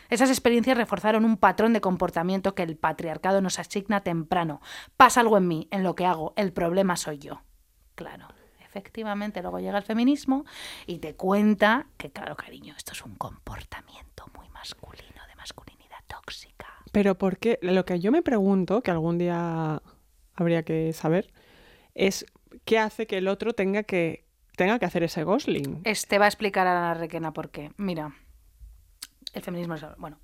Esas 0.10 0.30
experiencias 0.30 0.78
reforzaron 0.78 1.26
un 1.26 1.38
patrón 1.38 1.74
de 1.74 1.82
comportamiento 1.82 2.56
que 2.56 2.64
el 2.64 2.78
patriarcado 2.78 3.42
nos 3.42 3.60
asigna 3.60 4.02
temprano. 4.02 4.62
Pasa 4.96 5.22
algo 5.22 5.38
en 5.38 5.48
mí, 5.48 5.68
en 5.72 5.84
lo 5.84 5.96
que 5.96 6.06
hago, 6.06 6.34
el 6.36 6.54
problema 6.54 6.98
soy 6.98 7.20
yo. 7.20 7.42
Claro, 7.96 8.28
efectivamente, 8.66 9.42
luego 9.42 9.60
llega 9.60 9.78
el 9.78 9.84
feminismo 9.84 10.46
y 10.86 11.00
te 11.00 11.16
cuenta 11.16 11.88
que, 11.98 12.12
claro, 12.12 12.36
cariño, 12.36 12.74
esto 12.78 12.94
es 12.94 13.04
un 13.04 13.16
comportamiento 13.16 14.26
muy 14.38 14.50
masculino, 14.50 15.22
de 15.28 15.36
masculinidad 15.36 16.00
tóxica. 16.08 16.68
Pero 16.92 17.18
¿por 17.18 17.38
qué? 17.38 17.60
Lo 17.62 17.86
que 17.86 18.00
yo 18.00 18.12
me 18.12 18.22
pregunto, 18.22 18.82
que 18.82 18.92
algún 18.92 19.18
día 19.18 19.82
habría 20.36 20.64
que 20.64 20.94
saber, 20.94 21.34
es 21.96 22.26
qué 22.64 22.80
hace 22.80 23.08
que 23.08 23.18
el 23.18 23.28
otro 23.28 23.54
tenga 23.54 23.84
que, 23.84 24.27
tenga 24.58 24.80
que 24.80 24.86
hacer 24.86 25.04
ese 25.04 25.24
gosling. 25.24 25.82
Este 25.86 26.18
va 26.18 26.26
a 26.26 26.28
explicar 26.28 26.68
a 26.68 26.78
Ana 26.78 26.96
Requena 26.96 27.32
por 27.32 27.52
qué. 27.52 27.72
Mira, 27.78 28.14
el 29.34 29.42
feminismo 29.44 29.76
es... 29.76 29.86
Bueno, 29.98 30.20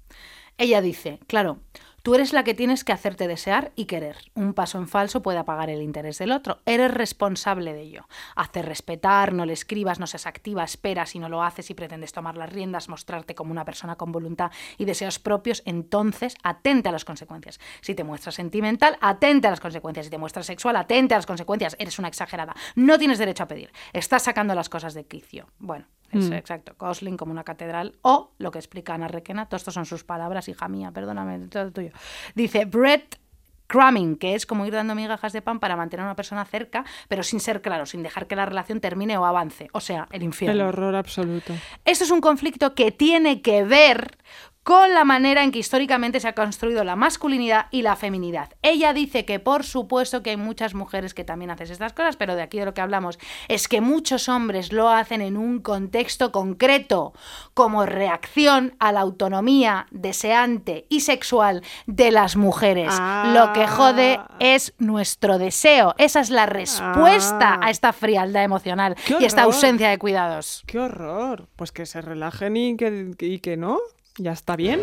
ella 0.58 0.82
dice, 0.82 1.20
claro, 1.28 1.60
tú 2.04 2.16
eres 2.16 2.34
la 2.34 2.44
que 2.44 2.54
tienes 2.54 2.84
que 2.84 2.92
hacerte 2.92 3.28
desear 3.28 3.72
y 3.76 3.86
querer. 3.86 4.18
Un 4.36 4.54
paso 4.54 4.78
en 4.78 4.88
falso 4.88 5.24
puede 5.24 5.40
apagar 5.40 5.70
el 5.70 5.82
interés 5.82 6.20
del 6.20 6.34
otro. 6.34 6.60
Eres 6.66 6.94
responsable 6.94 7.74
de 7.74 7.82
ello. 7.82 8.08
Hacer 8.36 8.66
respetar, 8.66 9.34
no 9.34 9.46
le 9.46 9.54
escribas, 9.54 10.00
no 10.00 10.06
seas 10.06 10.28
activa, 10.28 10.66
esperas 10.66 11.16
y 11.16 11.20
no 11.20 11.30
lo 11.30 11.42
haces 11.42 11.70
y 11.70 11.74
pretendes 11.74 12.12
tomar 12.12 12.38
las 12.38 12.52
riendas, 12.52 12.90
mostrarte 12.90 13.36
como 13.36 13.52
una 13.52 13.64
persona 13.64 13.96
con 13.96 14.12
voluntad 14.12 14.52
y 14.78 14.86
deseos 14.86 15.18
propios, 15.18 15.64
entonces 15.66 16.36
atente 16.44 16.90
a 16.90 16.92
las 16.92 17.06
consecuencias. 17.06 17.60
Si 17.80 17.96
te 17.96 18.04
muestras 18.04 18.36
sentimental, 18.36 18.98
atente 19.00 19.48
a 19.48 19.52
las 19.52 19.62
consecuencias. 19.62 20.08
Si 20.08 20.10
te 20.12 20.18
muestras 20.18 20.46
sexual, 20.46 20.76
atente 20.76 21.14
a 21.14 21.18
las 21.18 21.26
consecuencias. 21.26 21.78
Eres 21.80 22.00
una 22.00 22.10
exagerada. 22.10 22.54
No 22.76 23.00
tienes 23.00 23.18
derecho 23.18 23.44
a 23.44 23.48
pedir. 23.48 23.72
Estás 23.94 24.24
sacando 24.24 24.54
las 24.56 24.68
cosas 24.68 24.94
de 24.94 25.06
quicio. 25.06 25.48
Bueno, 25.58 25.86
es 26.20 26.32
exacto. 26.32 26.76
Gosling 26.78 27.18
como 27.18 27.32
una 27.32 27.44
catedral 27.44 27.98
o 28.02 28.32
lo 28.38 28.52
que 28.52 28.60
explica 28.60 28.94
Ana 28.94 29.08
Requena. 29.08 29.48
Todo 29.48 29.58
esto 29.58 29.72
son 29.72 29.86
sus 29.86 30.04
palabras, 30.04 30.48
hija 30.48 30.68
mía, 30.68 30.92
perdóname, 30.92 31.48
todo 31.48 31.72
tuyo. 31.72 31.92
Dice 32.36 32.66
Brett 32.66 33.20
cramming, 33.68 34.18
que 34.18 34.36
es 34.36 34.46
como 34.46 34.66
ir 34.66 34.74
dando 34.74 34.94
migajas 34.94 35.34
de 35.34 35.42
pan 35.42 35.60
para 35.60 35.76
mantener 35.76 36.04
a 36.04 36.08
una 36.08 36.16
persona 36.16 36.46
cerca, 36.46 36.86
pero 37.08 37.24
sin 37.24 37.40
ser 37.40 37.62
claro, 37.62 37.86
sin 37.88 38.04
dejar 38.04 38.28
que 38.28 38.36
la 38.36 38.46
relación 38.46 38.80
termine 38.80 39.18
o 39.18 39.26
avance. 39.26 39.68
O 39.74 39.80
sea, 39.80 40.08
el 40.12 40.22
infierno. 40.22 40.62
El 40.62 40.68
horror 40.68 40.96
absoluto. 40.96 41.54
Esto 41.84 42.04
es 42.04 42.12
un 42.12 42.22
conflicto 42.22 42.76
que 42.76 42.92
tiene 42.92 43.42
que 43.42 43.64
ver 43.64 44.18
con 44.64 44.94
la 44.94 45.04
manera 45.04 45.44
en 45.44 45.52
que 45.52 45.60
históricamente 45.60 46.20
se 46.20 46.28
ha 46.28 46.34
construido 46.36 46.84
la 46.84 46.96
masculinidad 46.96 47.68
y 47.72 47.82
la 47.82 47.96
feminidad. 47.96 48.50
Ella 48.62 48.94
dice 48.94 49.26
que 49.26 49.40
por 49.40 49.64
supuesto 49.66 50.24
que 50.24 50.30
hay 50.32 50.38
muchas 50.38 50.74
mujeres 50.74 51.14
que 51.14 51.24
también 51.26 51.52
hacen 51.52 51.70
estas 51.70 51.94
cosas, 51.94 52.16
pero 52.16 52.36
de 52.36 52.42
aquí 52.44 52.60
de 52.60 52.66
lo 52.66 52.74
que 52.74 52.82
hablamos 52.82 53.20
es 53.50 53.68
que 53.68 53.82
muchos 53.82 54.30
hombres 54.30 54.72
lo 54.72 54.90
hacen 54.90 55.22
en 55.22 55.36
un 55.38 55.60
contexto 55.60 56.32
concreto, 56.32 57.14
como 57.54 57.86
reacción 57.86 58.76
a 58.80 58.92
la 58.92 59.02
autonomía 59.02 59.88
deseante 59.92 60.86
y 60.90 61.02
sexual 61.02 61.62
de 61.86 62.12
las 62.12 62.36
mujeres. 62.38 62.94
Lo 63.34 63.52
que 63.54 63.68
jode 63.68 64.18
Ah. 64.20 64.28
es 64.40 64.74
nuestro 64.78 65.38
deseo. 65.40 65.94
Esa 65.98 66.22
es 66.22 66.30
la 66.30 66.46
respuesta 66.46 67.56
Ah. 67.56 67.60
a 67.64 67.70
esta 67.70 67.92
frialdad 67.94 68.44
emocional 68.44 68.96
¡Qué 69.06 69.18
y 69.20 69.26
esta 69.26 69.44
ausencia 69.44 69.90
de 69.90 69.98
cuidados. 69.98 70.64
¡Qué 70.68 70.80
horror! 70.80 71.48
Pues 71.56 71.72
que 71.72 71.86
se 71.86 72.02
relajen 72.02 72.56
y 72.56 72.78
que, 72.78 73.12
y 73.20 73.40
que 73.40 73.58
no. 73.58 73.80
Ya 74.18 74.32
está 74.32 74.56
bien. 74.56 74.80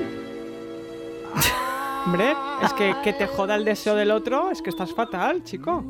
Hombre, 2.06 2.34
es 2.62 2.72
que 2.72 2.94
que 3.04 3.12
te 3.12 3.26
joda 3.26 3.54
el 3.56 3.64
deseo 3.64 3.94
del 3.94 4.10
otro, 4.10 4.50
es 4.50 4.62
que 4.62 4.70
estás 4.70 4.92
fatal, 4.92 5.44
chico. 5.44 5.84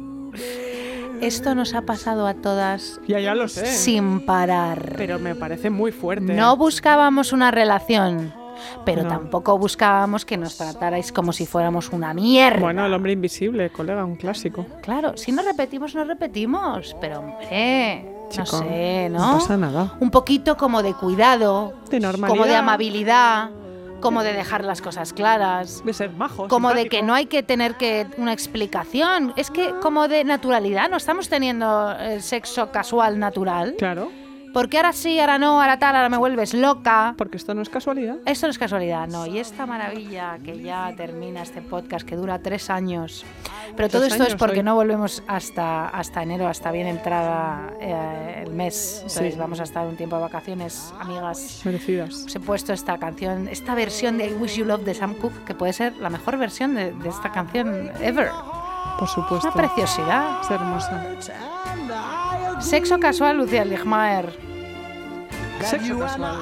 Esto 1.21 1.55
nos 1.55 1.75
ha 1.75 1.83
pasado 1.83 2.27
a 2.27 2.35
todas 2.35 3.01
Ya, 3.07 3.21
ya 3.21 3.35
lo 3.35 3.47
sé. 3.49 3.67
sin 3.67 4.25
parar. 4.27 4.95
Pero 4.97 5.19
me 5.19 5.35
parece 5.35 5.71
muy 5.71 5.93
fuerte. 5.93 6.33
No 6.35 6.57
buscábamos 6.57 7.33
una 7.33 7.51
relación, 7.51 8.33
pero 8.85 9.03
No. 9.03 9.09
tampoco 9.09 9.59
buscábamos 9.59 10.24
que 10.24 10.37
nos 10.37 10.57
tratarais 10.57 11.12
como 11.12 11.32
si 11.32 11.47
fuéramos 11.47 11.91
una 11.91 12.15
mierda. 12.15 12.61
Bueno, 12.61 12.87
el 12.87 12.95
hombre 12.95 13.12
invisible, 13.12 13.70
colega, 13.70 14.05
un 14.05 14.16
clásico. 14.16 14.66
Claro, 14.82 15.16
si 15.16 15.32
no 15.32 15.43
repetimos, 15.43 15.95
no 15.95 16.05
repetimos. 16.05 16.97
Pero 17.01 17.20
hombre, 17.20 18.05
no 18.37 18.47
sé, 18.47 19.09
¿no? 19.11 19.19
no 19.32 19.39
pasa 19.39 19.57
nada. 19.57 19.95
Un 20.01 20.11
poquito 20.11 20.57
como 20.57 20.82
de 20.82 20.95
cuidado, 20.95 21.74
De 21.91 21.99
como 22.01 22.01
de 22.01 22.01
normalidad. 22.01 22.57
amabilidad, 22.57 23.51
como 24.01 24.23
de 24.23 24.32
dejar 24.32 24.65
las 24.65 24.81
cosas 24.81 25.12
claras. 25.12 25.85
De 25.85 25.93
ser 25.93 26.11
majo. 26.12 26.49
Como 26.49 26.73
de 26.73 26.89
que 26.89 27.03
no 27.03 27.12
hay 27.15 27.27
que 27.27 27.43
tener 27.43 27.74
que 27.77 28.07
una 28.16 28.32
explicación. 28.32 29.32
Es 29.37 29.51
que 29.51 29.74
como 29.82 30.09
de 30.09 30.24
naturalidad, 30.24 30.89
no 30.89 30.97
estamos 30.97 31.28
teniendo 31.28 31.93
el 31.99 32.23
sexo 32.23 32.70
casual 32.70 33.19
natural. 33.19 33.74
Claro, 33.78 34.11
Porque 34.52 34.77
ahora 34.78 34.93
sí, 34.93 35.18
ahora 35.20 35.39
no, 35.39 35.60
ahora 35.60 35.78
tal, 35.78 35.94
ahora 35.97 36.09
me 36.09 36.16
vuelves 36.16 36.55
loca. 36.55 37.14
porque 37.16 37.36
esto 37.36 37.55
no 37.55 37.62
es 37.62 37.68
casualidad. 37.68 38.16
Esto 38.27 38.47
no 38.47 38.51
es 38.51 38.59
casualidad, 38.59 39.06
no. 39.09 39.27
Y 39.27 39.39
esta 39.39 39.64
maravilla 39.66 40.39
que 40.44 40.59
ya 40.60 40.93
termina 40.97 41.43
este 41.43 41.60
podcast 41.62 42.06
que 42.06 42.16
dura 42.16 42.39
tres 42.40 42.68
años. 42.70 43.24
Pero 43.77 43.89
todo 43.89 44.05
esto 44.05 44.24
es 44.24 44.35
porque 44.35 44.59
hoy. 44.59 44.62
no 44.64 44.74
volvemos 44.74 45.22
hasta, 45.28 45.89
hasta 45.89 46.22
enero, 46.22 46.48
hasta 46.48 46.72
bien 46.72 46.89
entrada 46.89 47.72
eh, 47.81 48.43
el 48.47 48.52
mes. 48.52 48.97
Entonces 49.02 49.35
Sí. 49.35 49.39
vamos 49.39 49.60
a 49.60 49.62
estar 49.62 49.86
un 49.86 49.97
tiempo 49.97 50.16
de 50.16 50.22
vacaciones, 50.22 50.93
amigas. 50.98 51.62
Merecidas. 51.64 52.24
Os 52.27 52.35
he 52.35 52.40
puesto 52.40 52.72
esta 52.72 52.98
canción, 52.98 53.47
esta 53.48 53.74
versión 53.74 54.18
de 54.18 54.27
I 54.28 54.32
Wish 54.35 54.56
You 54.56 54.64
Love 54.64 54.82
de 54.85 54.94
Sam 54.94 55.14
Cooke, 55.14 55.44
que 55.44 55.55
puede 55.55 55.72
ser 55.72 55.97
la 55.98 56.10
mejor 56.10 56.36
versión 56.39 56.74
de, 56.74 56.93
de 56.93 57.09
esta 57.09 57.31
canción 57.31 57.90
ever. 58.01 58.31
Por 59.01 59.09
Es 59.09 59.14
supuesto. 59.14 59.48
una 59.48 59.56
preciosidad. 59.56 60.40
Es 60.43 60.51
hermosa. 60.51 61.02
Sexo 62.60 62.98
casual, 63.01 63.39
Lucía 63.39 63.64
Ligmaer. 63.64 64.39
Sexo 65.62 65.98
casual. 65.98 66.36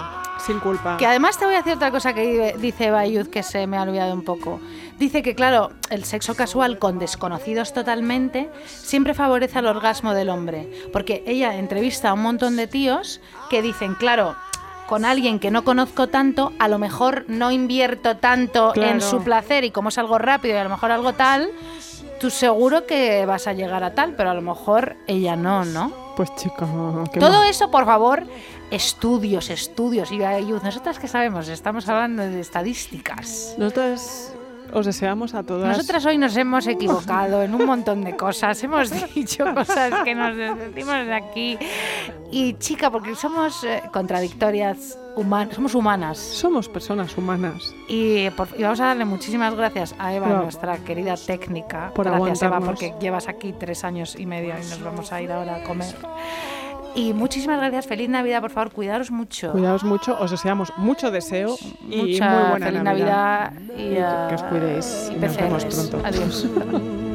Sin 0.45 0.59
culpa. 0.61 0.97
Que 0.97 1.07
además 1.07 1.39
te 1.39 1.45
voy 1.45 1.55
a 1.55 1.59
decir 1.59 1.75
otra 1.75 1.91
cosa 1.91 2.15
que 2.15 2.55
dice 2.59 2.91
Bayud 2.91 3.29
que 3.29 3.43
se 3.43 3.67
me 3.67 3.77
ha 3.77 3.83
olvidado 3.83 4.13
un 4.15 4.23
poco. 4.25 4.61
Dice 4.99 5.23
que, 5.23 5.35
claro, 5.35 5.71
el 5.91 6.05
sexo 6.05 6.35
casual 6.35 6.79
con 6.79 6.99
desconocidos 6.99 7.73
totalmente 7.73 8.51
siempre 8.67 9.15
favorece 9.15 9.59
al 9.59 9.67
orgasmo 9.67 10.13
del 10.15 10.29
hombre. 10.29 10.69
Porque 10.93 11.23
ella 11.27 11.55
entrevista 11.57 12.11
a 12.11 12.15
un 12.15 12.23
montón 12.23 12.57
de 12.57 12.67
tíos 12.67 13.21
que 13.51 13.63
dicen, 13.63 13.95
claro, 13.95 14.35
con 14.89 15.05
alguien 15.05 15.39
que 15.39 15.51
no 15.51 15.65
conozco 15.65 16.09
tanto, 16.09 16.53
a 16.59 16.67
lo 16.67 16.79
mejor 16.79 17.25
no 17.29 17.51
invierto 17.53 18.17
tanto 18.17 18.73
en 18.75 19.01
su 19.01 19.23
placer 19.23 19.65
y 19.65 19.71
como 19.71 19.91
es 19.91 19.99
algo 19.99 20.19
rápido 20.19 20.55
y 20.55 20.59
a 20.59 20.65
lo 20.65 20.71
mejor 20.71 20.91
algo 20.91 21.13
tal, 21.13 21.51
tú 22.19 22.31
seguro 22.31 22.87
que 22.87 23.25
vas 23.27 23.47
a 23.47 23.53
llegar 23.53 23.85
a 23.85 23.95
tal, 23.95 24.15
pero 24.15 24.31
a 24.31 24.35
lo 24.35 24.43
mejor 24.43 24.97
ella 25.07 25.37
no, 25.37 25.65
¿no? 25.65 25.93
Pues 26.17 26.35
chico, 26.37 27.05
qué 27.13 27.21
Todo 27.21 27.45
eso, 27.45 27.71
por 27.71 27.85
favor, 27.85 28.25
estudios, 28.71 29.51
estudios. 29.51 30.11
Y 30.11 30.23
ayud. 30.25 30.63
nosotras 30.63 30.99
que 30.99 31.09
sabemos, 31.09 31.49
estamos 31.49 31.89
hablando 31.89 32.23
de 32.23 32.41
estadísticas. 32.41 33.55
Nosotras 33.57 34.35
os 34.73 34.87
deseamos 34.87 35.35
a 35.35 35.43
todas. 35.43 35.77
Nosotras 35.77 36.05
hoy 36.07 36.19
nos 36.19 36.37
hemos 36.37 36.67
equivocado 36.67 37.43
en 37.43 37.55
un 37.55 37.65
montón 37.67 38.05
de 38.05 38.17
cosas, 38.17 38.63
hemos 38.63 38.91
dicho 39.15 39.45
cosas 39.55 40.03
que 40.05 40.15
nos 40.15 40.37
decimos 40.37 41.07
de 41.07 41.15
aquí. 41.15 41.59
Y 42.31 42.55
chica, 42.55 42.91
porque 42.91 43.15
somos 43.15 43.65
eh, 43.65 43.83
contradictorias, 43.93 44.99
human- 45.17 45.51
somos 45.53 45.75
humanas. 45.75 46.19
Somos 46.19 46.69
personas 46.69 47.17
humanas. 47.17 47.75
Y, 47.89 48.29
por- 48.31 48.49
y 48.59 48.63
vamos 48.63 48.81
a 48.81 48.87
darle 48.87 49.05
muchísimas 49.07 49.55
gracias 49.55 49.95
a 49.99 50.13
Eva, 50.15 50.27
Claro. 50.27 50.43
nuestra 50.43 50.77
querida 50.79 51.15
técnica. 51.17 51.91
Por 51.95 52.05
gracias 52.07 52.43
Eva, 52.43 52.61
porque 52.61 52.95
llevas 53.01 53.29
aquí 53.29 53.55
tres 53.59 53.85
años 53.85 54.15
y 54.19 54.27
medio 54.27 54.51
y 54.55 54.61
nos 54.69 54.83
vamos 54.83 55.11
a 55.13 55.23
ir 55.23 55.33
ahora 55.33 55.57
a 55.57 55.63
comer. 55.63 55.95
Y 56.95 57.13
muchísimas 57.13 57.59
gracias, 57.59 57.87
feliz 57.87 58.09
Navidad, 58.09 58.41
por 58.41 58.51
favor, 58.51 58.73
cuidaros 58.73 59.11
mucho. 59.11 59.53
Cuidaos 59.53 59.85
mucho, 59.85 60.19
os 60.19 60.31
deseamos 60.31 60.73
mucho 60.77 61.11
deseo 61.11 61.57
y 61.89 62.13
Mucha 62.13 62.31
muy 62.31 62.51
buena 62.51 62.67
feliz 62.67 62.83
Navidad. 62.83 63.53
Navidad, 63.53 64.27
y, 64.27 64.29
que 64.29 64.35
os 64.35 64.43
cuidéis 64.45 65.09
y 65.11 65.15
y 65.15 65.19
nos 65.19 65.37
vemos 65.37 65.65
pronto. 65.65 66.01
Adiós. 66.05 66.47